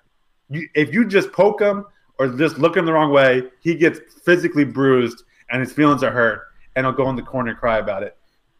You, 0.50 0.68
if 0.74 0.92
you 0.92 1.04
just 1.04 1.30
poke 1.30 1.60
him 1.60 1.84
or 2.18 2.26
just 2.30 2.58
look 2.58 2.76
him 2.76 2.84
the 2.84 2.92
wrong 2.92 3.12
way, 3.12 3.44
he 3.60 3.76
gets 3.76 4.00
physically 4.24 4.64
bruised 4.64 5.22
and 5.52 5.60
his 5.60 5.72
feelings 5.72 6.02
are 6.02 6.10
hurt, 6.10 6.48
and 6.74 6.84
he'll 6.84 6.92
go 6.92 7.08
in 7.10 7.14
the 7.14 7.22
corner 7.22 7.50
and 7.50 7.58
cry 7.60 7.78
about 7.78 8.02
it. 8.02 8.16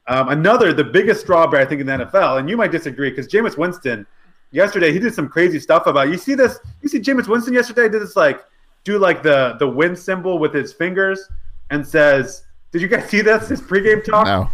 Um, 0.07 0.29
another, 0.29 0.73
the 0.73 0.85
biggest 0.85 1.23
strawberry 1.23 1.65
I 1.65 1.67
think 1.67 1.81
in 1.81 1.89
the 1.89 2.05
NFL, 2.05 2.39
and 2.39 2.49
you 2.49 2.57
might 2.57 2.71
disagree 2.71 3.11
because 3.11 3.27
Jameis 3.27 3.59
Winston 3.59 4.07
yesterday 4.53 4.93
he 4.93 5.01
did 5.01 5.13
some 5.13 5.29
crazy 5.29 5.59
stuff 5.59 5.89
about. 5.89 6.09
You 6.09 6.19
see 6.19 6.37
this? 6.37 6.61
You 6.83 6.89
see 6.89 7.01
Jameis 7.01 7.27
Winston 7.27 7.53
yesterday 7.53 7.89
did 7.89 8.01
this 8.01 8.15
like 8.15 8.45
do 8.85 8.97
like 8.97 9.25
the 9.25 9.57
the 9.59 9.67
win 9.67 9.97
symbol 9.97 10.39
with 10.39 10.55
his 10.55 10.73
fingers 10.73 11.29
and 11.71 11.87
says, 11.87 12.45
"Did 12.73 12.83
you 12.83 12.89
guys 12.89 13.09
see 13.09 13.21
this? 13.21 13.49
His 13.49 13.61
pregame 13.61 14.05
talk." 14.05 14.27
No. 14.27 14.49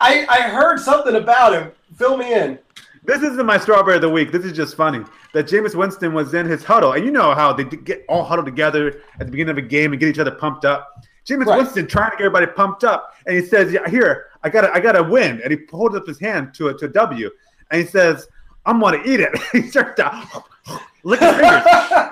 I, 0.00 0.26
I 0.28 0.42
heard 0.48 0.78
something 0.78 1.16
about 1.16 1.52
him. 1.52 1.72
Fill 1.96 2.16
me 2.16 2.32
in. 2.32 2.58
This 3.04 3.22
isn't 3.22 3.46
my 3.46 3.58
strawberry 3.58 3.96
of 3.96 4.02
the 4.02 4.08
week. 4.08 4.32
This 4.32 4.44
is 4.44 4.52
just 4.52 4.76
funny 4.76 5.02
that 5.32 5.46
Jameis 5.46 5.74
Winston 5.74 6.12
was 6.12 6.34
in 6.34 6.46
his 6.46 6.62
huddle, 6.62 6.92
and 6.92 7.04
you 7.04 7.10
know 7.10 7.34
how 7.34 7.52
they 7.52 7.64
get 7.64 8.04
all 8.08 8.22
huddled 8.22 8.46
together 8.46 9.00
at 9.18 9.26
the 9.26 9.30
beginning 9.30 9.52
of 9.52 9.58
a 9.58 9.62
game 9.62 9.92
and 9.92 10.00
get 10.00 10.08
each 10.08 10.18
other 10.18 10.30
pumped 10.30 10.64
up. 10.64 11.04
Jameis 11.26 11.46
Right. 11.46 11.58
Winston 11.58 11.86
trying 11.86 12.10
to 12.10 12.16
get 12.16 12.24
everybody 12.26 12.46
pumped 12.46 12.84
up, 12.84 13.14
and 13.26 13.36
he 13.36 13.44
says, 13.44 13.72
"Yeah, 13.72 13.88
here 13.88 14.26
I 14.42 14.50
got 14.50 14.64
I 14.64 14.80
got 14.80 14.92
to 14.92 15.02
win," 15.02 15.40
and 15.42 15.52
he 15.52 15.58
holds 15.70 15.96
up 15.96 16.06
his 16.06 16.18
hand 16.20 16.54
to 16.54 16.68
a 16.68 16.74
to 16.78 16.86
a 16.86 16.88
W, 16.88 17.30
and 17.70 17.80
he 17.80 17.86
says, 17.86 18.28
"I'm 18.66 18.80
gonna 18.80 19.02
eat 19.04 19.20
it." 19.20 19.36
he 19.52 19.62
starts 19.62 19.96
to 19.96 20.10
lick 21.08 21.20
his 21.20 21.30
fingers. 21.36 21.62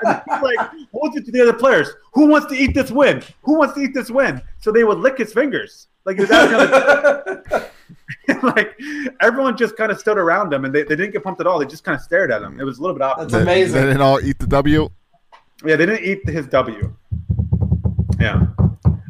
and 0.04 0.22
he's 0.30 0.42
like 0.42 0.58
holds 0.92 1.16
it 1.16 1.24
to 1.26 1.32
the 1.32 1.40
other 1.42 1.52
players. 1.52 1.88
Who 2.14 2.26
wants 2.26 2.46
to 2.48 2.54
eat 2.54 2.74
this 2.74 2.90
win? 2.90 3.22
Who 3.42 3.58
wants 3.58 3.74
to 3.74 3.80
eat 3.80 3.94
this 3.94 4.10
win? 4.10 4.40
So 4.60 4.72
they 4.72 4.84
would 4.84 4.98
lick 4.98 5.18
his 5.18 5.32
fingers. 5.32 5.88
Like 6.04 6.16
he 6.16 6.22
was 6.22 6.30
asking 6.30 6.54
other- 7.60 7.70
like 8.42 8.78
everyone 9.20 9.56
just 9.56 9.76
kind 9.76 9.90
of 9.92 9.98
stood 9.98 10.18
around 10.18 10.52
him 10.52 10.64
and 10.64 10.74
they, 10.74 10.82
they 10.82 10.96
didn't 10.96 11.12
get 11.12 11.22
pumped 11.24 11.40
at 11.40 11.46
all. 11.46 11.58
They 11.58 11.66
just 11.66 11.84
kind 11.84 11.94
of 11.96 12.02
stared 12.02 12.30
at 12.32 12.42
him. 12.42 12.60
It 12.60 12.64
was 12.64 12.78
a 12.78 12.82
little 12.82 12.96
bit 12.96 13.02
opposite. 13.02 13.30
That's 13.30 13.44
They, 13.44 13.52
amazing. 13.52 13.80
they 13.80 13.86
didn't 13.86 14.02
all 14.02 14.20
eat 14.20 14.38
the 14.38 14.46
W. 14.48 14.88
Yeah, 15.64 15.76
they 15.76 15.86
didn't 15.86 16.04
eat 16.04 16.28
his 16.28 16.46
W. 16.48 16.94
Yeah. 18.20 18.46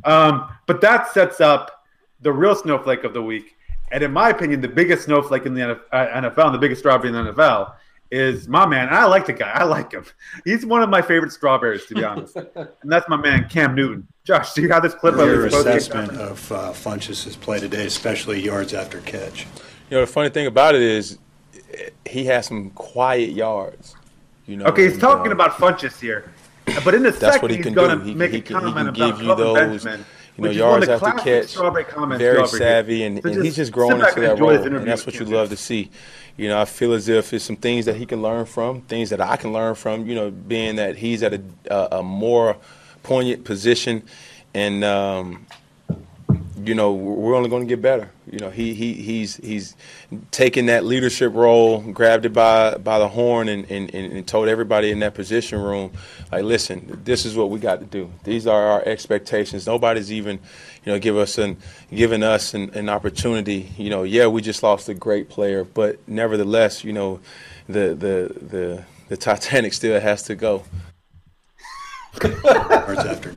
Um, 0.05 0.49
but 0.66 0.80
that 0.82 1.12
sets 1.12 1.41
up 1.41 1.84
the 2.20 2.32
real 2.32 2.55
snowflake 2.55 3.05
of 3.05 3.12
the 3.14 3.22
week. 3.22 3.57
And 3.93 4.03
in 4.03 4.12
my 4.12 4.30
opinion, 4.30 4.61
the 4.61 4.68
biggest 4.68 5.05
snowflake 5.05 5.47
in 5.47 5.55
the 5.55 5.80
uh, 5.93 6.20
NFL 6.20 6.47
and 6.47 6.55
the 6.55 6.59
biggest 6.59 6.80
strawberry 6.80 7.09
in 7.09 7.14
the 7.14 7.32
NFL 7.32 7.74
is 8.11 8.49
my 8.49 8.67
man. 8.67 8.87
And 8.89 8.97
I 8.97 9.07
like 9.07 9.27
the 9.27 9.33
guy. 9.33 9.51
I 9.51 9.65
like 9.65 9.93
him. 9.93 10.05
He's 10.45 10.65
one 10.65 10.83
of 10.83 10.89
my 10.89 11.03
favorite 11.03 11.33
strawberries, 11.33 11.87
to 11.87 11.95
be 11.95 12.05
honest. 12.05 12.37
and 12.55 12.69
that's 12.85 13.09
my 13.09 13.17
man, 13.17 13.49
Cam 13.49 13.75
Newton. 13.75 14.07
Josh, 14.25 14.53
do 14.55 14.63
you 14.63 14.69
have 14.71 14.83
this 14.83 14.95
clip 14.95 15.15
of 15.15 15.27
Your 15.27 15.45
his 15.45 15.55
assessment 15.55 16.13
of 16.13 16.51
uh, 16.53 16.73
Funchess' 16.73 17.39
play 17.41 17.61
today, 17.61 17.87
especially 17.87 18.41
yards 18.41 18.75
after 18.75 19.01
catch. 19.01 19.47
You 19.91 19.97
know, 19.97 20.01
the 20.01 20.07
funny 20.07 20.31
thing 20.31 20.47
about 20.47 20.75
it 20.75 20.83
is 20.83 21.19
he 22.05 22.25
has 22.27 22.47
some 22.47 22.71
quiet 22.71 23.31
yards. 23.31 23.95
You 24.47 24.57
know, 24.57 24.67
Okay, 24.67 24.85
he's 24.85 24.93
and, 24.93 25.01
talking 25.01 25.33
uh, 25.33 25.35
about 25.35 25.53
Funchess 25.53 26.01
here. 26.01 26.33
But 26.85 26.95
in 26.95 27.03
the 27.03 27.11
That's 27.11 27.21
second, 27.21 27.43
what 27.43 27.51
he 27.51 27.57
he's 27.59 27.67
can 27.67 27.75
going 27.75 27.99
to 27.99 28.15
make 28.15 28.33
he 28.33 28.39
a 28.39 28.41
can, 28.43 28.57
he 28.57 28.61
comment 28.61 28.75
can 28.75 28.89
about 28.89 29.19
give 29.19 29.27
you 29.27 29.35
those, 29.37 29.85
Benjamin, 29.85 30.05
you 30.37 30.43
know, 30.43 30.49
which 30.49 30.57
is 30.57 30.63
one 30.63 30.83
of 30.83 30.87
yards 30.87 30.87
the 30.87 30.93
after 30.95 31.19
catch. 31.23 31.47
strawberry 31.49 31.85
comments 31.85 32.21
Very 32.21 32.47
savvy, 32.49 33.05
and, 33.05 33.23
So 33.23 33.29
and 33.29 33.45
he's 33.45 33.55
just 33.55 33.57
just 33.57 33.73
growing 33.73 34.01
into 34.01 34.21
that 34.21 34.39
role, 34.41 34.51
his 34.51 34.67
and 34.67 34.87
that's 34.87 35.07
what 35.07 35.15
you 35.15 35.25
Cam 35.25 35.35
love 35.35 35.51
to 35.51 35.57
see. 35.57 35.91
You 36.37 36.49
know, 36.49 36.61
I 36.61 36.66
feel 36.66 36.93
as 36.93 37.09
if 37.09 37.32
it's 37.32 37.45
some 37.45 37.57
things 37.57 37.87
that 37.87 37.97
he 37.97 38.07
can 38.07 38.20
learn 38.20 38.45
from, 38.45 38.82
things 38.82 39.11
that 39.11 39.20
I 39.20 39.37
can 39.37 39.53
learn 39.53 39.74
from. 39.74 40.07
You 40.07 40.14
know, 40.14 40.30
being 40.30 40.76
that 40.76 40.97
he's 40.97 41.22
at 41.22 41.34
a 41.34 41.43
a, 41.70 41.99
a 41.99 42.03
more 42.03 42.57
poignant 43.03 43.45
position, 43.45 44.03
and 44.53 44.84
um, 44.84 45.47
you 46.62 46.74
know 46.74 46.93
we're 46.93 47.34
only 47.34 47.49
going 47.49 47.62
to 47.62 47.68
get 47.68 47.80
better. 47.80 48.11
You 48.30 48.41
know, 48.41 48.51
he 48.51 48.74
he 48.74 48.93
he's 48.95 49.37
he's 49.37 49.76
taken 50.30 50.66
that 50.66 50.84
leadership 50.84 51.32
role, 51.32 51.80
grabbed 51.80 52.26
it 52.26 52.32
by 52.32 52.76
by 52.76 52.99
the 52.99 53.09
horn, 53.09 53.49
and, 53.49 53.70
and, 53.70 53.89
and 53.95 54.26
told 54.26 54.49
everybody 54.49 54.91
in 54.91 54.99
that 54.99 55.14
position 55.14 55.62
room, 55.62 55.93
like, 56.32 56.43
listen, 56.43 57.01
this 57.05 57.24
is 57.24 57.37
what 57.37 57.51
we 57.51 57.61
got 57.61 57.78
to 57.80 57.87
do. 57.87 58.11
These 58.24 58.47
are 58.49 58.62
our 58.62 58.82
expectations. 58.84 59.66
Nobody's 59.66 60.11
even, 60.12 60.41
you 60.87 60.93
know, 60.93 60.99
give 61.01 61.16
us 61.16 61.37
an 61.37 61.57
giving 61.93 62.22
us 62.22 62.55
an, 62.55 62.70
an 62.74 62.89
opportunity. 62.89 63.72
You 63.76 63.91
know, 63.91 64.05
yeah, 64.05 64.28
we 64.28 64.41
just 64.41 64.62
lost 64.62 64.89
a 64.89 64.95
great 64.95 65.28
player, 65.28 65.64
but 65.64 65.99
nevertheless, 66.09 66.84
you 66.84 66.93
know, 66.93 67.20
the 67.66 67.89
the 67.95 68.32
the 68.41 68.84
the 69.09 69.16
Titanic 69.16 69.72
still 69.72 70.01
has 70.01 70.22
to 70.22 70.37
go. 70.37 70.62
after. 72.22 73.34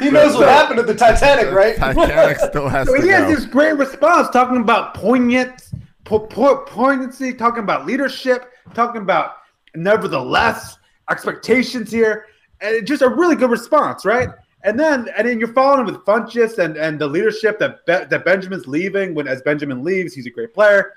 He 0.00 0.10
knows 0.10 0.34
what 0.34 0.48
happened 0.48 0.80
at 0.80 0.86
the 0.86 0.94
Titanic, 0.94 1.52
right? 1.54 1.76
Titanic 1.76 2.38
still 2.50 2.68
has 2.68 2.88
So 2.88 2.96
to 2.96 3.02
he 3.02 3.08
has 3.08 3.32
this 3.32 3.46
great 3.46 3.76
response 3.76 4.28
talking 4.30 4.56
about 4.56 4.94
poignant, 4.94 5.70
po- 6.04 6.20
po- 6.20 6.64
poignancy, 6.64 7.32
talking 7.32 7.62
about 7.62 7.86
leadership, 7.86 8.50
talking 8.74 9.02
about 9.02 9.36
nevertheless 9.76 10.78
expectations 11.10 11.92
here, 11.92 12.26
and 12.60 12.74
it's 12.74 12.88
just 12.88 13.02
a 13.02 13.08
really 13.08 13.36
good 13.36 13.50
response, 13.50 14.04
right? 14.04 14.30
And 14.64 14.80
then 14.80 15.08
and 15.16 15.28
then 15.28 15.38
you're 15.38 15.52
following 15.52 15.84
with 15.86 15.96
Funchess 16.06 16.58
and 16.58 16.76
and 16.76 16.98
the 16.98 17.06
leadership 17.06 17.58
that 17.60 17.84
Be- 17.86 18.04
that 18.08 18.24
Benjamin's 18.24 18.66
leaving. 18.66 19.14
When 19.14 19.28
as 19.28 19.42
Benjamin 19.42 19.84
leaves, 19.84 20.14
he's 20.14 20.26
a 20.26 20.30
great 20.30 20.52
player. 20.54 20.94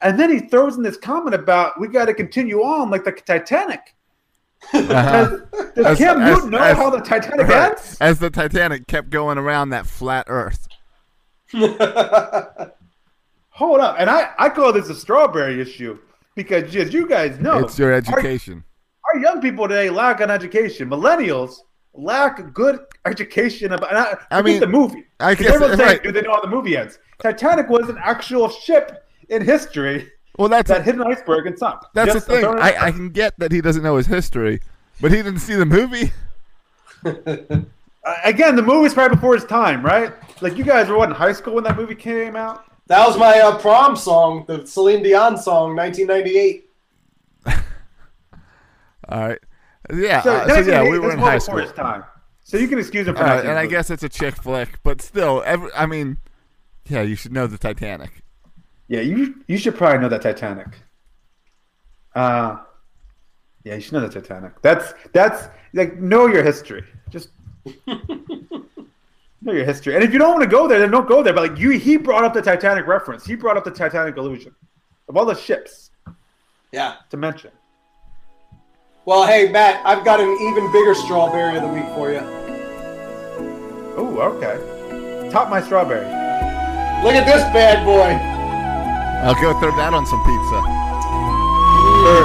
And 0.00 0.18
then 0.18 0.30
he 0.30 0.40
throws 0.40 0.76
in 0.78 0.82
this 0.82 0.96
comment 0.96 1.34
about 1.34 1.78
we 1.78 1.86
got 1.88 2.06
to 2.06 2.14
continue 2.14 2.60
on 2.62 2.88
like 2.90 3.04
the 3.04 3.12
Titanic. 3.12 3.94
Uh-huh. 4.72 4.82
Does, 4.92 5.40
does 5.74 5.86
As- 5.86 5.98
Cam 5.98 6.20
as- 6.22 6.36
Newton 6.36 6.50
know 6.50 6.58
as- 6.58 6.76
how 6.76 6.88
the 6.90 7.00
Titanic 7.00 7.46
Right. 7.48 7.68
ends? 7.70 7.96
As 8.00 8.18
the 8.18 8.30
Titanic 8.30 8.86
kept 8.86 9.10
going 9.10 9.36
around 9.38 9.70
that 9.70 9.86
flat 9.86 10.24
Earth. 10.28 10.66
Hold 13.50 13.80
up, 13.80 13.96
and 13.98 14.08
I 14.08 14.30
I 14.38 14.48
call 14.48 14.72
this 14.72 14.88
a 14.88 14.94
strawberry 14.94 15.60
issue 15.60 15.98
because 16.34 16.74
as 16.76 16.94
you 16.94 17.06
guys 17.06 17.38
know, 17.40 17.58
It's 17.58 17.78
your 17.78 17.90
our- 17.92 17.98
education. 17.98 18.64
Our, 19.12 19.20
young 19.20 19.40
people 19.40 19.66
today 19.68 19.90
lack 19.90 20.20
an 20.20 20.30
education. 20.30 20.88
Millennials 20.88 21.56
lack 22.02 22.52
good 22.52 22.80
education 23.06 23.72
about. 23.72 23.90
And 23.90 23.98
I, 23.98 24.04
I 24.30 24.38
I 24.38 24.42
mean, 24.42 24.54
mean, 24.54 24.60
the 24.60 24.66
movie. 24.66 25.04
I 25.20 25.34
'Cause 25.34 25.44
guess- 25.46 25.54
everyone's 25.54 25.78
saying, 25.78 25.88
right. 25.90 26.02
do 26.02 26.12
they 26.12 26.22
know 26.22 26.32
how 26.34 26.40
the 26.40 26.48
movie 26.48 26.76
ends? 26.76 26.98
Titanic 27.22 27.68
was 27.68 27.88
an 27.88 27.98
actual 28.02 28.48
ship 28.48 29.06
in 29.28 29.42
history 29.44 30.10
Well, 30.38 30.48
that's 30.48 30.68
that 30.68 30.84
hit 30.84 30.94
an 30.94 31.02
iceberg 31.02 31.46
and 31.46 31.58
sunk. 31.58 31.80
that's 31.94 32.12
Just 32.14 32.26
the 32.26 32.40
thing. 32.40 32.44
I, 32.46 32.86
I 32.86 32.90
can 32.92 33.10
get 33.10 33.38
that 33.38 33.52
he 33.52 33.60
doesn't 33.60 33.82
know 33.82 33.96
his 33.96 34.06
history, 34.06 34.60
but 35.00 35.10
he 35.10 35.18
didn't 35.18 35.40
see 35.40 35.54
the 35.54 35.66
movie. 35.66 36.12
Uh, 38.02 38.14
again, 38.24 38.56
the 38.56 38.62
movie's 38.62 38.94
probably 38.94 39.14
before 39.14 39.34
his 39.34 39.44
time, 39.44 39.84
right? 39.84 40.10
Like 40.40 40.56
you 40.56 40.64
guys 40.64 40.88
were 40.88 40.96
what 40.96 41.10
in 41.10 41.14
high 41.14 41.34
school 41.34 41.56
when 41.56 41.64
that 41.64 41.76
movie 41.76 41.94
came 41.94 42.34
out. 42.34 42.64
That 42.86 43.06
was 43.06 43.18
my 43.18 43.38
uh, 43.40 43.58
prom 43.58 43.94
song, 43.94 44.46
the 44.48 44.66
Celine 44.66 45.02
Dion 45.02 45.36
song, 45.36 45.76
1998. 45.76 46.64
All 49.10 49.28
right. 49.28 49.38
Yeah. 49.94 50.22
So, 50.22 50.32
uh, 50.34 50.40
so 50.48 50.54
that's 50.54 50.68
yeah, 50.68 50.82
we 50.82 50.98
were 50.98 51.12
in 51.12 51.18
high 51.18 51.38
school. 51.38 51.64
time. 51.72 52.04
So 52.44 52.56
you 52.56 52.68
can 52.68 52.78
excuse 52.78 53.06
him 53.06 53.14
for 53.14 53.22
All 53.22 53.28
not 53.28 53.46
and 53.46 53.58
I 53.58 53.66
guess 53.66 53.90
it's 53.90 54.02
a 54.02 54.08
chick 54.08 54.34
flick, 54.34 54.80
but 54.82 55.00
still, 55.00 55.42
every, 55.46 55.70
I 55.74 55.86
mean, 55.86 56.16
yeah, 56.88 57.02
you 57.02 57.14
should 57.14 57.32
know 57.32 57.46
the 57.46 57.58
Titanic. 57.58 58.22
Yeah, 58.88 59.00
you 59.02 59.36
you 59.46 59.56
should 59.56 59.76
probably 59.76 59.98
know 60.00 60.08
that 60.08 60.22
Titanic. 60.22 60.66
Uh 62.14 62.56
yeah, 63.62 63.74
you 63.74 63.80
should 63.80 63.92
know 63.92 64.00
the 64.06 64.20
Titanic. 64.20 64.60
That's 64.62 64.94
that's 65.12 65.48
like 65.74 65.98
know 65.98 66.26
your 66.26 66.42
history. 66.42 66.84
Just 67.10 67.28
know 67.86 69.52
your 69.52 69.64
history. 69.64 69.94
And 69.94 70.02
if 70.02 70.12
you 70.12 70.18
don't 70.18 70.30
want 70.30 70.42
to 70.42 70.48
go 70.48 70.66
there, 70.66 70.80
then 70.80 70.90
don't 70.90 71.08
go 71.08 71.22
there. 71.22 71.32
But 71.32 71.50
like 71.50 71.58
you 71.60 71.70
he 71.70 71.96
brought 71.96 72.24
up 72.24 72.34
the 72.34 72.42
Titanic 72.42 72.86
reference. 72.86 73.24
He 73.24 73.36
brought 73.36 73.56
up 73.56 73.64
the 73.64 73.70
Titanic 73.70 74.16
illusion. 74.16 74.54
Of 75.08 75.16
all 75.16 75.24
the 75.26 75.34
ships 75.34 75.90
Yeah. 76.72 76.96
to 77.10 77.16
mention. 77.16 77.50
Well, 79.06 79.26
hey, 79.26 79.50
Matt, 79.50 79.80
I've 79.86 80.04
got 80.04 80.20
an 80.20 80.28
even 80.42 80.70
bigger 80.72 80.94
strawberry 80.94 81.56
of 81.56 81.62
the 81.62 81.68
week 81.68 81.86
for 81.94 82.12
you. 82.12 82.20
Oh, 83.96 84.18
okay. 84.36 85.30
Top 85.30 85.48
my 85.48 85.62
strawberry. 85.62 86.04
Look 87.02 87.14
at 87.14 87.24
this 87.24 87.42
bad 87.54 87.84
boy. 87.86 88.12
I'll 89.26 89.34
go 89.40 89.58
throw 89.58 89.74
that 89.76 89.94
on 89.94 90.04
some 90.04 90.20
pizza. 90.20 90.60
Or 92.04 92.24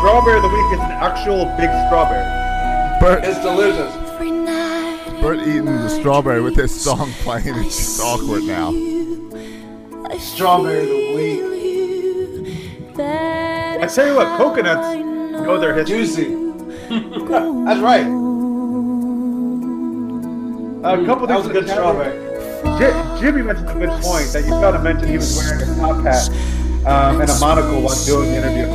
strawberry 0.00 0.36
of 0.36 0.42
the 0.42 0.48
week 0.48 0.72
is 0.74 0.80
an 0.80 0.92
actual 1.00 1.46
big 1.56 1.70
strawberry. 1.88 2.28
Bert, 3.00 3.24
It's 3.24 3.40
delicious. 3.40 3.92
Bert 5.22 5.40
eating 5.40 5.64
the 5.64 5.88
strawberry 5.88 6.42
with 6.42 6.56
this 6.56 6.78
song 6.78 7.10
playing. 7.22 7.54
It's 7.56 7.76
just 7.76 8.00
awkward 8.02 8.42
now. 8.44 8.70
Strawberry 10.18 10.82
of 10.82 10.88
the 10.88 11.14
week. 11.16 11.42
I 12.98 13.86
tell 13.86 14.06
you 14.06 14.14
what, 14.14 14.36
coconuts 14.36 15.11
know 15.44 15.58
their 15.58 15.74
history. 15.74 15.98
Juicy. 15.98 16.24
That's 17.64 17.80
right. 17.80 18.06
A 20.84 21.04
couple 21.06 21.26
That 21.26 21.42
things 21.42 21.46
was 21.46 21.46
a 21.46 21.52
good 21.52 21.66
cover. 21.66 22.10
strawberry. 22.10 22.78
J- 22.78 23.20
Jimmy 23.20 23.42
mentioned 23.42 23.68
a 23.70 23.74
good 23.74 23.90
point 24.02 24.26
that 24.32 24.42
you 24.44 24.50
gotta 24.50 24.78
mention 24.80 25.08
he 25.08 25.16
was 25.16 25.36
wearing 25.36 25.62
a 25.70 25.76
top 25.76 26.02
hat 26.02 26.28
um, 26.86 27.20
and 27.20 27.30
a 27.30 27.38
monocle 27.38 27.82
while 27.82 28.04
doing 28.04 28.30
the 28.32 28.38
interview. 28.38 28.66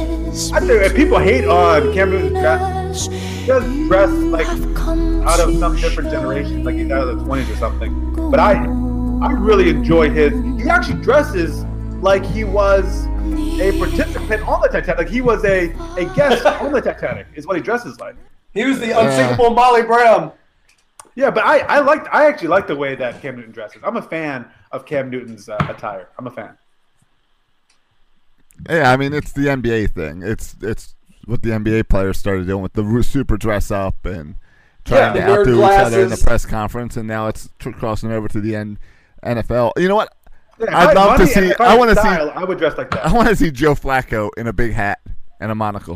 I 0.54 0.60
think 0.60 0.72
if 0.84 0.96
people 0.96 1.20
hate 1.20 1.46
on 1.46 1.94
Cam 1.94 2.12
Newton's 2.12 2.32
dress, 2.40 3.08
he 3.08 3.46
does 3.48 3.64
dress 3.88 4.10
like 4.10 4.48
out 5.28 5.40
of 5.42 5.58
some 5.58 5.76
different 5.78 6.10
generation, 6.12 6.64
like 6.64 6.76
he's 6.76 6.90
out 6.92 7.08
of 7.08 7.18
the 7.18 7.24
twenties 7.26 7.50
or 7.50 7.56
something. 7.58 8.14
But 8.32 8.40
I, 8.40 8.54
I 8.54 9.32
really 9.34 9.70
enjoy 9.70 10.10
his. 10.10 10.32
He 10.62 10.70
actually 10.70 11.02
dresses 11.02 11.64
like 12.02 12.24
he 12.26 12.44
was 12.46 13.06
a 13.60 13.78
participant 13.78 14.48
on 14.48 14.62
the 14.62 14.68
Titanic, 14.68 14.98
like 14.98 15.10
he 15.10 15.22
was 15.22 15.44
a 15.46 15.72
a 15.98 16.06
guest 16.16 16.46
on 16.46 16.72
the 16.72 16.82
Titanic. 16.82 17.28
Is 17.36 17.46
what 17.48 17.56
he 17.56 17.62
dresses 17.62 18.00
like. 18.00 18.16
He 18.54 18.64
was 18.66 18.80
the 18.80 18.92
unsinkable 19.00 19.52
Molly 19.52 19.84
Brown. 19.84 20.32
Yeah, 21.16 21.32
but 21.32 21.44
I 21.44 21.60
I 21.60 21.80
liked 21.80 22.08
I 22.12 22.28
actually 22.28 22.50
like 22.50 22.68
the 22.68 22.76
way 22.76 22.96
that 22.96 23.22
Cam 23.22 23.36
Newton 23.36 23.52
dresses. 23.52 23.82
I'm 23.84 23.98
a 23.98 24.02
fan 24.02 24.50
of 24.72 24.86
Cam 24.86 25.10
Newton's 25.10 25.50
uh, 25.50 25.58
attire. 25.68 26.10
I'm 26.18 26.28
a 26.28 26.32
fan. 26.32 26.58
Yeah, 28.70 28.92
I 28.92 28.98
mean, 28.98 29.14
it's 29.14 29.32
the 29.32 29.48
NBA 29.48 29.92
thing. 29.92 30.22
It's 30.24 30.56
it's 30.62 30.96
what 31.26 31.42
the 31.42 31.50
NBA 31.50 31.90
players 31.90 32.18
started 32.18 32.48
doing 32.48 32.64
with 32.64 32.74
the 32.74 33.04
super 33.04 33.38
dress 33.38 33.70
up 33.72 34.06
and 34.06 34.36
trying 34.86 35.16
Yeah, 35.16 35.28
to 35.28 35.40
outdo 35.40 35.60
each 35.60 35.80
other 35.80 36.02
in 36.04 36.10
the 36.10 36.18
press 36.18 36.46
conference, 36.46 36.98
and 36.98 37.08
now 37.08 37.28
it's 37.28 37.50
tr- 37.60 37.72
crossing 37.72 38.12
over 38.12 38.28
to 38.30 38.40
the 38.40 38.56
N- 38.56 38.80
NFL. 39.24 39.74
You 39.78 39.88
know 39.90 39.96
what? 39.96 40.14
Yeah, 40.60 40.78
I'd 40.78 40.96
love 40.96 41.18
to 41.18 41.28
see- 41.28 41.52
if 41.52 41.62
I 41.62 41.76
wanna 41.76 41.96
see- 41.96 42.02
I 42.08 42.44
would 42.44 42.58
dress 42.58 42.78
like 42.78 42.90
that. 42.92 43.06
I 43.06 43.14
want 43.14 43.28
to 43.30 43.36
see 43.36 43.52
Joe 43.52 43.76
Flacco 43.76 44.30
in 44.38 44.48
a 44.48 44.54
big 44.54 44.74
hat 44.74 45.00
and 45.40 45.52
a 45.52 45.56
monocle. 45.56 45.96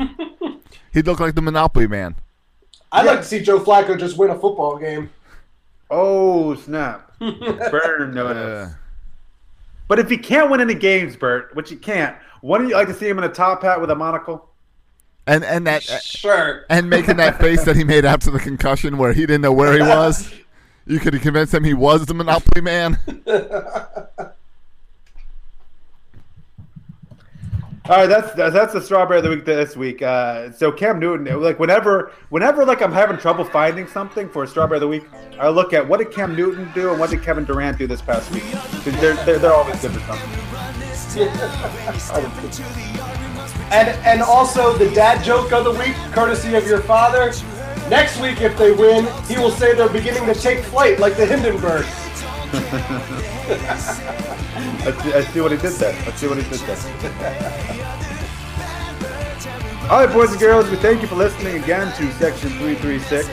He'd 0.93 1.07
look 1.07 1.19
like 1.19 1.35
the 1.35 1.41
Monopoly 1.41 1.87
man. 1.87 2.15
I'd 2.91 3.05
like 3.05 3.19
to 3.19 3.25
see 3.25 3.41
Joe 3.41 3.59
Flacco 3.59 3.97
just 3.97 4.17
win 4.17 4.29
a 4.29 4.37
football 4.37 4.77
game. 4.77 5.09
Oh 5.89 6.55
snap! 6.55 7.11
Burn 7.19 8.13
notice. 8.13 8.69
Uh, 8.69 8.73
But 9.87 9.99
if 9.99 10.09
he 10.09 10.17
can't 10.17 10.49
win 10.51 10.61
any 10.61 10.73
games, 10.75 11.15
Bert, 11.15 11.55
which 11.55 11.69
he 11.69 11.75
can't, 11.75 12.15
wouldn't 12.41 12.69
you 12.69 12.75
like 12.75 12.87
to 12.89 12.93
see 12.93 13.07
him 13.07 13.17
in 13.17 13.23
a 13.23 13.29
top 13.29 13.63
hat 13.63 13.79
with 13.81 13.89
a 13.91 13.95
monocle? 13.95 14.47
and 15.27 15.43
and 15.45 15.65
that 15.67 15.83
Sure. 15.83 16.65
and 16.69 16.89
making 16.89 17.17
that 17.17 17.39
face 17.39 17.63
that 17.65 17.75
he 17.75 17.83
made 17.83 18.05
after 18.05 18.31
the 18.31 18.39
concussion, 18.39 18.97
where 18.97 19.13
he 19.13 19.21
didn't 19.21 19.41
know 19.41 19.53
where 19.53 19.73
he 19.73 19.81
was. 19.81 20.31
You 20.85 20.99
could 20.99 21.13
have 21.13 21.21
convinced 21.23 21.53
him 21.53 21.63
he 21.63 21.73
was 21.75 22.05
the 22.07 22.13
Monopoly 22.15 22.61
man. 22.61 22.97
All 27.91 27.97
right, 27.97 28.07
that's 28.07 28.33
that's, 28.35 28.71
the 28.71 28.79
strawberry 28.79 29.17
of 29.17 29.25
the 29.25 29.29
week 29.29 29.43
this 29.43 29.75
week. 29.75 30.01
Uh, 30.01 30.49
so 30.53 30.71
Cam 30.71 30.97
Newton, 30.97 31.41
like 31.41 31.59
whenever 31.59 32.13
whenever 32.29 32.63
like 32.63 32.81
I'm 32.81 32.93
having 32.93 33.17
trouble 33.17 33.43
finding 33.43 33.85
something 33.85 34.29
for 34.29 34.43
a 34.45 34.47
strawberry 34.47 34.77
of 34.77 34.81
the 34.81 34.87
week, 34.87 35.03
I 35.37 35.49
look 35.49 35.73
at 35.73 35.85
what 35.85 35.97
did 35.97 36.09
Cam 36.09 36.33
Newton 36.33 36.71
do 36.73 36.91
and 36.91 36.99
what 37.01 37.09
did 37.09 37.21
Kevin 37.21 37.43
Durant 37.43 37.77
do 37.77 37.87
this 37.87 38.01
past 38.01 38.31
week. 38.31 38.45
They're, 38.85 39.15
they're, 39.25 39.39
they're 39.39 39.53
always 39.53 39.81
good 39.81 39.91
for 39.91 39.99
something. 39.99 40.29
And 43.73 43.89
and 44.05 44.21
also 44.21 44.77
the 44.77 44.89
dad 44.91 45.21
joke 45.21 45.51
of 45.51 45.65
the 45.65 45.71
week, 45.71 45.95
courtesy 46.13 46.55
of 46.55 46.65
your 46.65 46.79
father. 46.79 47.33
Next 47.89 48.21
week, 48.21 48.39
if 48.39 48.57
they 48.57 48.71
win, 48.71 49.05
he 49.27 49.37
will 49.37 49.51
say 49.51 49.75
they're 49.75 49.89
beginning 49.89 50.25
to 50.27 50.33
take 50.33 50.63
flight 50.63 50.99
like 50.99 51.17
the 51.17 51.25
Hindenburg. 51.25 51.85
Let's 53.51 55.03
see, 55.03 55.11
let's 55.11 55.27
see 55.33 55.41
what 55.41 55.51
he 55.51 55.57
did 55.57 55.73
there. 55.73 55.93
Let's 56.05 56.19
see 56.19 56.27
what 56.27 56.37
he 56.37 56.43
did 56.43 56.59
there. 56.61 56.77
All 59.89 60.05
right, 60.05 60.13
boys 60.13 60.31
and 60.31 60.39
girls, 60.39 60.69
we 60.69 60.77
thank 60.77 61.01
you 61.01 61.07
for 61.09 61.15
listening 61.15 61.61
again 61.61 61.93
to 61.97 62.11
Section 62.13 62.49
336. 62.51 63.27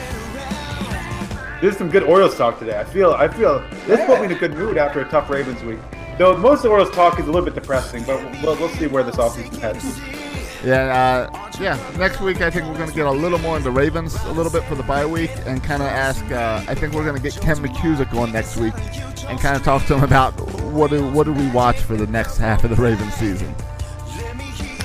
This 1.61 1.71
is 1.71 1.77
some 1.77 1.89
good 1.89 2.03
Orioles 2.03 2.35
talk 2.35 2.59
today. 2.59 2.77
I 2.77 2.83
feel, 2.83 3.11
I 3.11 3.29
feel 3.29 3.59
this 3.87 4.05
put 4.05 4.19
me 4.19 4.25
in 4.25 4.31
a 4.33 4.35
good 4.35 4.55
mood 4.55 4.77
after 4.77 4.99
a 4.99 5.07
tough 5.07 5.29
Ravens 5.29 5.63
week. 5.63 5.79
Though 6.17 6.35
most 6.35 6.59
of 6.59 6.63
the 6.63 6.69
Orioles 6.69 6.93
talk 6.93 7.17
is 7.17 7.27
a 7.27 7.31
little 7.31 7.45
bit 7.45 7.55
depressing, 7.55 8.03
but 8.03 8.21
we'll, 8.41 8.57
we'll 8.57 8.69
see 8.69 8.87
where 8.87 9.03
this 9.03 9.15
offseason 9.15 9.57
heads. 9.59 10.28
Yeah, 10.63 11.29
uh, 11.31 11.51
yeah. 11.59 11.77
Next 11.97 12.19
week, 12.19 12.41
I 12.41 12.49
think 12.49 12.67
we're 12.67 12.77
going 12.77 12.89
to 12.89 12.95
get 12.95 13.05
a 13.05 13.11
little 13.11 13.39
more 13.39 13.57
into 13.57 13.71
Ravens 13.71 14.15
a 14.25 14.31
little 14.31 14.51
bit 14.51 14.63
for 14.63 14.75
the 14.75 14.83
bye 14.83 15.05
week, 15.05 15.31
and 15.45 15.63
kind 15.63 15.81
of 15.81 15.87
ask. 15.87 16.23
Uh, 16.31 16.63
I 16.67 16.75
think 16.75 16.93
we're 16.93 17.05
going 17.05 17.15
to 17.15 17.21
get 17.21 17.39
Ken 17.39 17.57
McCusick 17.57 18.13
on 18.13 18.31
next 18.31 18.57
week, 18.57 18.73
and 19.27 19.39
kind 19.39 19.55
of 19.55 19.63
talk 19.63 19.85
to 19.85 19.95
him 19.95 20.03
about 20.03 20.31
what 20.63 20.89
do 20.89 21.07
what 21.11 21.23
do 21.25 21.33
we 21.33 21.47
watch 21.51 21.77
for 21.77 21.95
the 21.95 22.07
next 22.07 22.37
half 22.37 22.63
of 22.63 22.71
the 22.71 22.75
Ravens 22.75 23.13
season. 23.13 23.55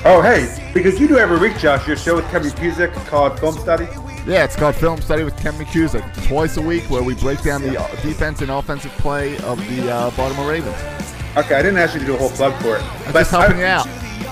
Oh, 0.07 0.21
hey, 0.21 0.71
because 0.73 0.99
you 0.99 1.07
do 1.07 1.17
every 1.17 1.39
week, 1.39 1.57
Josh, 1.57 1.87
your 1.87 1.97
show 1.97 2.15
with 2.15 2.29
Ken 2.29 2.43
Cusick 2.43 2.93
called 3.07 3.39
Film 3.39 3.57
Study. 3.57 3.87
Yeah, 4.25 4.43
it's 4.43 4.55
called 4.55 4.75
Film 4.75 5.01
Study 5.01 5.23
with 5.23 5.35
Ken 5.37 5.53
McCusick, 5.53 6.27
twice 6.27 6.57
a 6.57 6.61
week, 6.61 6.83
where 6.89 7.03
we 7.03 7.15
break 7.15 7.41
down 7.41 7.61
the 7.61 7.79
uh, 7.79 7.87
defense 8.01 8.41
and 8.41 8.49
offensive 8.49 8.91
play 8.93 9.37
of 9.39 9.57
the 9.67 9.91
uh, 9.91 10.11
Baltimore 10.11 10.49
Ravens. 10.49 10.77
Okay, 11.35 11.55
I 11.55 11.61
didn't 11.61 11.77
ask 11.77 11.95
you 11.95 11.99
to 11.99 12.05
do 12.05 12.15
a 12.15 12.17
whole 12.17 12.29
plug 12.29 12.53
for 12.61 12.77
it. 12.77 12.83
I'm 13.07 13.13
just 13.13 13.31
helping 13.31 13.59
you 13.59 13.65
out. 13.65 13.87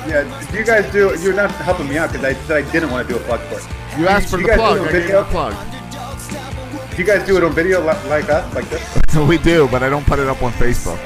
Yeah, 0.07 0.47
do 0.51 0.57
you 0.57 0.65
guys 0.65 0.91
do? 0.91 1.17
You're 1.21 1.33
not 1.33 1.51
helping 1.51 1.87
me 1.87 1.97
out 1.97 2.11
because 2.11 2.25
I 2.25 2.33
said 2.33 2.65
I 2.65 2.71
didn't 2.71 2.91
want 2.91 3.07
to 3.07 3.13
do 3.13 3.19
a 3.19 3.23
plug 3.23 3.39
for 3.41 3.55
it. 3.59 3.99
You 3.99 4.07
asked 4.07 4.29
for 4.29 4.39
you 4.39 4.47
the 4.47 4.53
plug. 4.53 4.79
I 4.79 4.81
a 4.81 4.91
gave 4.91 4.93
you 4.95 5.01
video? 5.01 5.23
the 5.23 5.29
plug. 5.29 6.89
Do 6.91 6.97
you 6.97 7.03
guys 7.05 7.25
do 7.25 7.37
it 7.37 7.43
on 7.43 7.53
video 7.53 7.81
like 7.83 8.29
us, 8.29 8.55
like 8.55 8.69
this? 8.69 9.15
we 9.27 9.37
do, 9.37 9.67
but 9.69 9.81
I 9.81 9.89
don't 9.89 10.05
put 10.05 10.19
it 10.19 10.27
up 10.27 10.43
on 10.43 10.51
Facebook. 10.53 10.99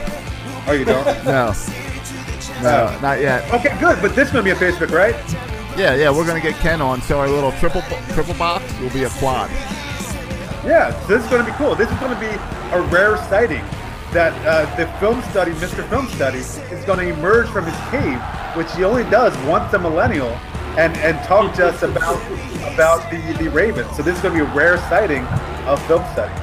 Oh, 0.67 0.73
you 0.73 0.85
don't? 0.85 1.05
No. 1.25 1.53
No, 2.63 2.89
Oh. 2.89 2.99
not 3.03 3.21
yet. 3.21 3.53
Okay, 3.53 3.77
good. 3.79 4.01
But 4.01 4.15
this 4.15 4.27
is 4.27 4.33
gonna 4.33 4.43
be 4.43 4.49
a 4.49 4.55
Facebook, 4.55 4.91
right? 4.91 5.15
Yeah, 5.77 5.93
yeah, 5.93 6.09
we're 6.09 6.25
gonna 6.25 6.41
get 6.41 6.55
Ken 6.55 6.81
on, 6.81 7.01
so 7.03 7.19
our 7.19 7.29
little 7.29 7.51
triple 7.53 7.81
triple 8.13 8.33
box 8.33 8.63
will 8.79 8.89
be 8.89 9.03
a 9.03 9.09
quad. 9.09 9.51
Yeah, 10.65 10.89
this 11.07 11.23
is 11.23 11.29
going 11.29 11.45
to 11.45 11.49
be 11.49 11.55
cool. 11.57 11.75
This 11.75 11.89
is 11.89 11.97
going 11.97 12.13
to 12.13 12.19
be 12.19 12.27
a 12.75 12.81
rare 12.91 13.15
sighting 13.29 13.63
that 14.14 14.34
uh, 14.47 14.74
the 14.78 14.88
film 14.99 15.22
study, 15.24 15.51
Mr. 15.53 15.88
Film 15.89 16.08
Study, 16.10 16.39
is 16.39 16.84
going 16.86 16.99
to 16.99 17.08
emerge 17.14 17.47
from 17.49 17.66
his 17.66 17.76
cave, 17.89 18.20
which 18.55 18.72
he 18.76 18.84
only 18.84 19.03
does 19.10 19.36
once 19.47 19.74
a 19.74 19.80
millennial, 19.80 20.30
and, 20.78 20.95
and 20.97 21.18
talk 21.28 21.53
to 21.55 21.68
us 21.68 21.84
about 21.84 22.22
about 22.74 23.10
the, 23.12 23.18
the 23.43 23.49
Ravens. 23.49 23.95
So 23.97 24.03
this 24.03 24.16
is 24.16 24.22
going 24.22 24.38
to 24.38 24.45
be 24.45 24.49
a 24.49 24.53
rare 24.55 24.78
sighting 24.89 25.24
of 25.68 25.82
film 25.88 26.03
study. 26.14 26.34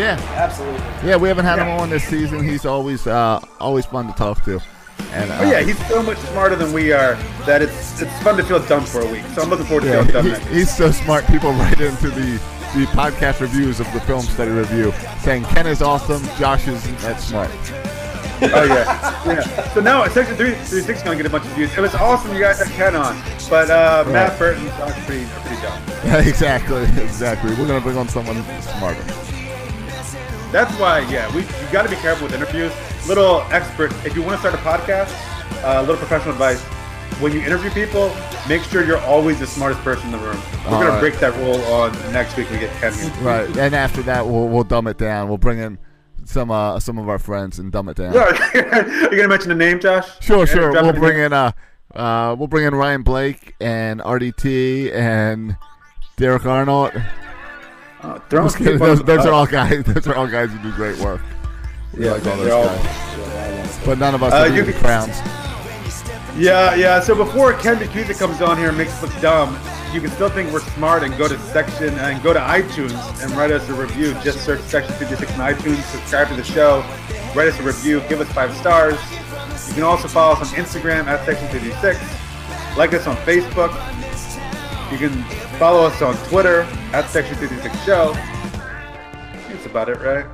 Yeah, 0.00 0.16
Absolutely. 0.36 0.80
yeah, 1.08 1.16
we 1.16 1.26
haven't 1.28 1.44
had 1.44 1.58
him 1.58 1.66
on 1.68 1.90
this 1.90 2.04
season. 2.04 2.42
He's 2.44 2.64
always 2.64 3.06
uh, 3.06 3.40
always 3.60 3.84
fun 3.86 4.06
to 4.06 4.12
talk 4.12 4.44
to. 4.44 4.60
And 5.12 5.30
uh, 5.30 5.38
But 5.38 5.48
yeah, 5.48 5.60
he's 5.62 5.78
so 5.88 6.02
much 6.02 6.18
smarter 6.18 6.54
than 6.54 6.72
we 6.72 6.92
are 6.92 7.14
that 7.46 7.62
it's 7.62 8.00
it's 8.00 8.22
fun 8.22 8.36
to 8.36 8.44
feel 8.44 8.60
dumb 8.66 8.84
for 8.84 9.00
a 9.00 9.10
week. 9.10 9.24
So 9.34 9.42
I'm 9.42 9.50
looking 9.50 9.66
forward 9.66 9.82
to 9.82 9.88
yeah, 9.88 9.96
feeling 10.04 10.12
dumb 10.12 10.24
he- 10.26 10.30
next 10.32 10.46
he's 10.48 10.76
so 10.76 10.90
smart. 10.92 11.26
People 11.26 11.50
write 11.52 11.80
into 11.80 12.10
the 12.10 12.40
the 12.78 12.84
podcast 12.92 13.40
reviews 13.40 13.80
of 13.80 13.92
the 13.92 14.00
film 14.00 14.22
study 14.22 14.52
review 14.52 14.92
saying 15.20 15.42
Ken 15.46 15.66
is 15.66 15.82
awesome, 15.82 16.22
Josh 16.38 16.68
is 16.68 16.80
that 17.02 17.20
smart. 17.20 17.50
Oh 18.40 18.62
yeah, 18.62 19.24
yeah. 19.26 19.68
So 19.74 19.80
now 19.80 20.06
Section 20.06 20.36
Three 20.36 20.52
Three 20.52 20.82
Six 20.82 20.98
is 20.98 21.02
gonna 21.02 21.16
get 21.16 21.26
a 21.26 21.30
bunch 21.30 21.44
of 21.44 21.50
views. 21.52 21.76
It 21.76 21.80
was 21.80 21.94
awesome 21.96 22.32
you 22.32 22.40
guys 22.40 22.60
had 22.60 22.68
Ken 22.68 22.94
on, 22.94 23.20
but 23.50 23.68
uh, 23.68 24.04
Matt 24.08 24.30
Right. 24.30 24.38
Burton 24.38 24.68
are 24.68 24.92
pretty 24.92 25.24
are 25.24 25.40
pretty 25.40 25.60
dumb. 25.60 25.82
exactly, 26.28 26.84
exactly. 27.02 27.50
We're 27.56 27.66
gonna 27.66 27.80
bring 27.80 27.96
on 27.96 28.08
someone 28.08 28.40
smarter. 28.62 29.02
That's 30.52 30.72
why, 30.78 31.00
yeah, 31.10 31.34
we 31.34 31.42
you 31.42 31.72
got 31.72 31.82
to 31.82 31.90
be 31.90 31.96
careful 31.96 32.26
with 32.26 32.34
interviews. 32.34 32.72
Little 33.08 33.42
expert, 33.50 33.92
if 34.06 34.14
you 34.14 34.22
want 34.22 34.40
to 34.40 34.48
start 34.48 34.54
a 34.54 34.58
podcast, 34.58 35.12
a 35.62 35.78
uh, 35.78 35.80
little 35.80 35.96
professional 35.96 36.32
advice. 36.32 36.64
When 37.20 37.32
you 37.32 37.40
interview 37.40 37.70
people, 37.70 38.14
make 38.48 38.62
sure 38.62 38.84
you're 38.84 39.00
always 39.00 39.40
the 39.40 39.46
smartest 39.46 39.82
person 39.82 40.06
in 40.06 40.12
the 40.12 40.18
room. 40.18 40.40
We're 40.64 40.70
All 40.74 40.80
gonna 40.80 40.90
right. 40.90 41.00
break 41.00 41.18
that 41.18 41.34
rule 41.36 41.60
on 41.72 41.92
next 42.12 42.36
week. 42.36 42.48
We 42.50 42.58
get 42.58 42.70
Ken 42.76 42.92
here. 42.94 43.10
Right, 43.22 43.48
and 43.56 43.74
after 43.74 44.02
that, 44.02 44.24
we'll 44.26 44.48
we'll 44.48 44.62
dumb 44.64 44.86
it 44.86 44.98
down. 44.98 45.28
We'll 45.28 45.36
bring 45.38 45.58
in 45.58 45.78
some 46.24 46.50
uh 46.52 46.78
some 46.78 46.96
of 46.98 47.08
our 47.08 47.18
friends 47.18 47.58
and 47.58 47.72
dumb 47.72 47.88
it 47.88 47.96
down. 47.96 48.12
You're 48.54 49.10
gonna 49.10 49.26
mention 49.28 49.50
a 49.50 49.54
name, 49.56 49.80
Josh? 49.80 50.06
Sure, 50.20 50.46
sure. 50.46 50.70
We'll 50.70 50.92
bring 50.92 51.16
name? 51.16 51.26
in 51.26 51.32
uh, 51.32 51.50
uh, 51.94 52.36
we'll 52.38 52.46
bring 52.48 52.66
in 52.66 52.74
Ryan 52.74 53.02
Blake 53.02 53.54
and 53.60 54.00
RDT 54.00 54.92
and 54.94 55.56
Derek 56.16 56.46
Arnold. 56.46 56.92
Some 58.00 58.20
Those, 58.28 59.00
on 59.00 59.06
those 59.06 59.26
are 59.26 59.32
all 59.32 59.46
guys. 59.46 59.82
Those 59.86 60.06
are 60.06 60.14
all 60.14 60.28
guys 60.28 60.50
who 60.52 60.58
do 60.58 60.70
great 60.76 60.98
work. 60.98 61.20
We 61.96 62.04
Yeah, 62.04 62.12
like 62.12 62.26
all 62.26 62.36
those 62.36 62.52
all- 62.52 62.64
guys. 62.66 63.78
But 63.84 63.98
none 63.98 64.14
of 64.14 64.22
us 64.22 64.32
Uh, 64.32 64.36
are 64.36 64.48
you 64.48 64.62
the 64.62 64.72
crowns. 64.74 65.16
Yeah, 66.38 66.76
yeah. 66.76 67.00
So 67.00 67.16
before 67.16 67.52
Ken 67.54 67.76
Bakuza 67.76 68.16
comes 68.16 68.40
on 68.40 68.56
here 68.56 68.68
and 68.68 68.78
makes 68.78 68.92
us 68.92 69.02
look 69.02 69.20
dumb, 69.20 69.58
you 69.92 70.00
can 70.00 70.10
still 70.10 70.28
think 70.28 70.52
we're 70.52 70.60
smart 70.60 71.02
and 71.02 71.16
go 71.18 71.26
to 71.26 71.36
section 71.38 71.92
and 71.98 72.22
go 72.22 72.32
to 72.32 72.38
iTunes 72.38 73.22
and 73.22 73.32
write 73.32 73.50
us 73.50 73.68
a 73.68 73.74
review. 73.74 74.14
Just 74.22 74.44
search 74.44 74.60
Section 74.60 74.94
56 74.94 75.32
on 75.32 75.52
iTunes, 75.52 75.82
subscribe 75.90 76.28
to 76.28 76.36
the 76.36 76.44
show, 76.44 76.84
write 77.34 77.48
us 77.48 77.58
a 77.58 77.62
review, 77.64 78.00
give 78.08 78.20
us 78.20 78.30
five 78.32 78.54
stars. 78.56 79.00
You 79.66 79.74
can 79.74 79.82
also 79.82 80.06
follow 80.06 80.34
us 80.34 80.52
on 80.52 80.58
Instagram 80.58 81.06
at 81.06 81.24
Section 81.26 81.48
56, 81.48 81.98
like 82.76 82.94
us 82.94 83.06
on 83.08 83.16
Facebook. 83.16 83.72
You 84.92 84.98
can 84.98 85.24
follow 85.58 85.86
us 85.86 86.00
on 86.02 86.16
Twitter 86.28 86.62
at 86.92 87.10
Section 87.10 87.34
56 87.36 87.84
Show. 87.84 88.12
That's 88.12 89.66
about 89.66 89.88
it, 89.88 89.98
right? 89.98 90.24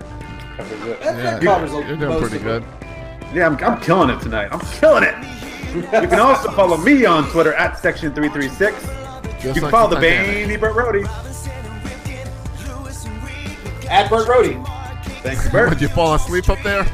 Covers 0.59 0.87
it. 0.87 1.01
That, 1.01 1.17
that 1.17 1.43
Yeah, 1.43 1.67
you're, 1.67 1.87
you're 1.87 1.97
doing 1.97 2.21
pretty 2.21 2.37
of 2.37 2.43
good. 2.43 2.65
It. 3.35 3.39
Yeah, 3.39 3.47
I'm, 3.47 3.57
I'm 3.65 3.81
killing 3.81 4.11
it 4.11 4.21
tonight. 4.21 4.49
I'm 4.53 4.61
killing 4.61 5.05
it. 5.05 5.15
You 5.75 5.83
can 6.09 6.21
also 6.21 6.51
follow 6.53 6.77
me 6.77 7.05
on 7.05 7.29
Twitter 7.31 7.53
at 7.55 7.79
Section 7.79 8.15
336. 8.15 8.81
Just 9.43 9.45
You 9.45 9.53
can 9.55 9.63
like 9.63 9.71
follow 9.73 9.91
the 9.91 9.97
Titanic. 9.97 10.27
Bainy 10.49 10.57
Burt 10.57 10.75
Roadie. 10.77 11.05
At 13.91 14.09
Burt 14.09 14.27
Rohde. 14.29 14.65
Thank 15.23 15.45
you, 15.45 15.51
Bert. 15.51 15.69
Would 15.71 15.81
you 15.81 15.89
fall 15.89 16.15
asleep 16.15 16.49
up 16.49 16.59
there? 16.63 16.85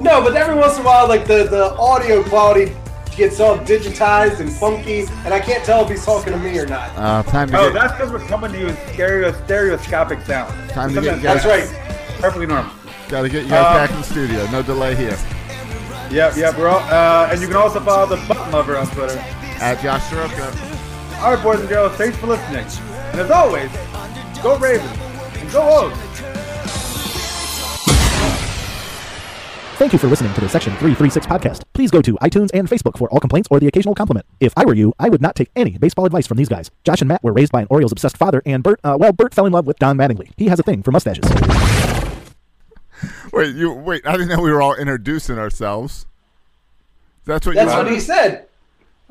No, 0.00 0.20
but 0.22 0.34
every 0.36 0.54
once 0.54 0.74
in 0.76 0.82
a 0.82 0.84
while, 0.84 1.08
like 1.08 1.26
the, 1.26 1.44
the 1.44 1.72
audio 1.78 2.22
quality 2.24 2.74
gets 3.16 3.40
all 3.40 3.58
digitized 3.58 4.40
and 4.40 4.50
funky, 4.52 5.00
and 5.24 5.34
I 5.34 5.38
can't 5.40 5.64
tell 5.64 5.82
if 5.84 5.90
he's 5.90 6.04
talking 6.04 6.32
to 6.32 6.38
me 6.38 6.58
or 6.58 6.66
not. 6.66 6.90
Uh, 6.96 7.22
time 7.24 7.48
to 7.50 7.58
Oh, 7.58 7.72
get. 7.72 7.74
that's 7.74 7.92
because 7.92 8.10
we're 8.12 8.26
coming 8.26 8.52
to 8.52 8.58
you 8.58 8.68
in 8.68 8.76
stereo, 8.94 9.32
stereoscopic 9.44 10.20
sound. 10.22 10.52
Time 10.70 10.94
to 10.94 11.00
get 11.00 11.14
Sometimes- 11.20 11.22
guys- 11.22 11.44
That's 11.44 11.70
right. 11.70 12.20
Perfectly 12.20 12.46
normal. 12.46 12.72
Got 13.08 13.22
to 13.22 13.28
get 13.28 13.44
you 13.44 13.50
guys 13.50 13.64
Uh, 13.66 13.74
back 13.74 13.90
in 13.90 13.96
the 13.96 14.02
studio. 14.02 14.46
No 14.50 14.62
delay 14.62 14.94
here. 14.94 15.16
Yep, 16.10 16.36
yep. 16.36 16.58
We're 16.58 16.68
all, 16.68 16.80
uh, 16.80 17.28
and 17.30 17.40
you 17.40 17.46
can 17.46 17.56
also 17.56 17.80
follow 17.80 18.06
the 18.06 18.22
Butt 18.26 18.52
Lover 18.52 18.76
on 18.76 18.86
Twitter. 18.88 19.18
At 19.60 19.80
Josh 19.80 20.02
Soroka. 20.10 20.46
All 21.20 21.34
right, 21.34 21.42
boys 21.42 21.60
and 21.60 21.68
girls, 21.68 21.92
thanks 21.96 22.16
for 22.18 22.26
listening. 22.26 22.66
And 23.12 23.20
as 23.20 23.30
always, 23.30 23.70
go 24.42 24.58
Ravens 24.58 24.98
and 25.36 25.50
go 25.52 25.86
O's. 25.86 26.12
Thank 29.78 29.92
you 29.92 29.98
for 29.98 30.06
listening 30.06 30.32
to 30.34 30.40
the 30.40 30.48
Section 30.48 30.72
336 30.74 31.26
podcast. 31.26 31.62
Please 31.72 31.90
go 31.90 32.00
to 32.02 32.14
iTunes 32.16 32.50
and 32.54 32.68
Facebook 32.68 32.96
for 32.96 33.10
all 33.10 33.18
complaints 33.18 33.48
or 33.50 33.58
the 33.58 33.66
occasional 33.66 33.94
compliment. 33.94 34.26
If 34.38 34.52
I 34.56 34.64
were 34.64 34.74
you, 34.74 34.92
I 34.98 35.08
would 35.08 35.20
not 35.20 35.34
take 35.34 35.50
any 35.56 35.76
baseball 35.78 36.06
advice 36.06 36.26
from 36.26 36.36
these 36.36 36.48
guys. 36.48 36.70
Josh 36.84 37.00
and 37.00 37.08
Matt 37.08 37.24
were 37.24 37.32
raised 37.32 37.50
by 37.50 37.62
an 37.62 37.66
Orioles 37.70 37.90
obsessed 37.90 38.16
father, 38.16 38.42
and 38.46 38.62
Bert, 38.62 38.78
uh, 38.84 38.96
well, 39.00 39.12
Bert 39.12 39.34
fell 39.34 39.46
in 39.46 39.52
love 39.52 39.66
with 39.66 39.78
Don 39.78 39.96
Mattingly. 39.96 40.30
He 40.36 40.46
has 40.48 40.60
a 40.60 40.62
thing 40.62 40.82
for 40.84 40.92
mustaches. 40.92 41.24
Wait, 43.32 43.54
you 43.56 43.72
wait. 43.72 44.06
I 44.06 44.12
didn't 44.12 44.28
know 44.28 44.40
we 44.40 44.52
were 44.52 44.62
all 44.62 44.74
introducing 44.74 45.38
ourselves. 45.38 46.06
That's 47.24 47.46
what. 47.46 47.54
That's 47.54 47.72
you 47.72 47.78
what 47.78 47.90
he 47.90 48.00
said. 48.00 48.46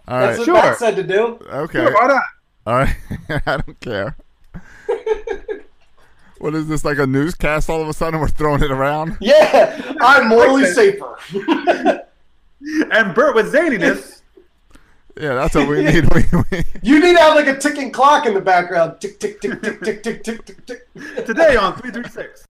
All 0.07 0.19
That's 0.19 0.39
what 0.39 0.45
Sure. 0.45 0.53
Matt 0.55 0.78
said 0.78 0.95
to 0.95 1.03
do. 1.03 1.39
Okay. 1.49 1.80
Sure, 1.80 1.93
why 1.93 2.07
not? 2.07 2.24
All 2.67 2.76
right. 2.76 2.95
I 3.45 3.57
don't 3.57 3.80
care. 3.80 4.15
what 6.39 6.53
is 6.55 6.67
this 6.67 6.84
like 6.84 6.97
a 6.97 7.07
newscast? 7.07 7.69
All 7.69 7.82
of 7.82 7.88
a 7.88 7.93
sudden, 7.93 8.19
we're 8.19 8.28
throwing 8.28 8.63
it 8.63 8.72
around. 8.72 9.17
Yeah, 9.22 9.93
I'm 10.01 10.28
morally 10.30 10.65
safer. 10.65 11.17
And 12.91 13.15
Bert 13.15 13.36
with 13.36 13.53
zaniness. 13.53 14.22
Yeah, 15.19 15.34
that's 15.34 15.55
what 15.55 15.67
we 15.67 15.84
need. 15.84 16.05
We, 16.13 16.24
we, 16.51 16.63
You 16.84 16.99
need 16.99 17.13
to 17.15 17.19
have 17.19 17.36
like 17.36 17.47
a 17.47 17.57
ticking 17.57 17.91
clock 17.91 18.26
in 18.26 18.34
the 18.34 18.41
background. 18.41 18.99
Tick, 19.01 19.19
tick, 19.19 19.41
tick, 19.41 19.61
tick, 19.61 19.82
tick, 19.82 20.03
tick, 20.03 20.24
tick, 20.24 20.45
tick, 20.45 20.65
tick. 20.65 20.88
Today 21.26 21.55
on 21.55 21.76
336. 21.78 22.47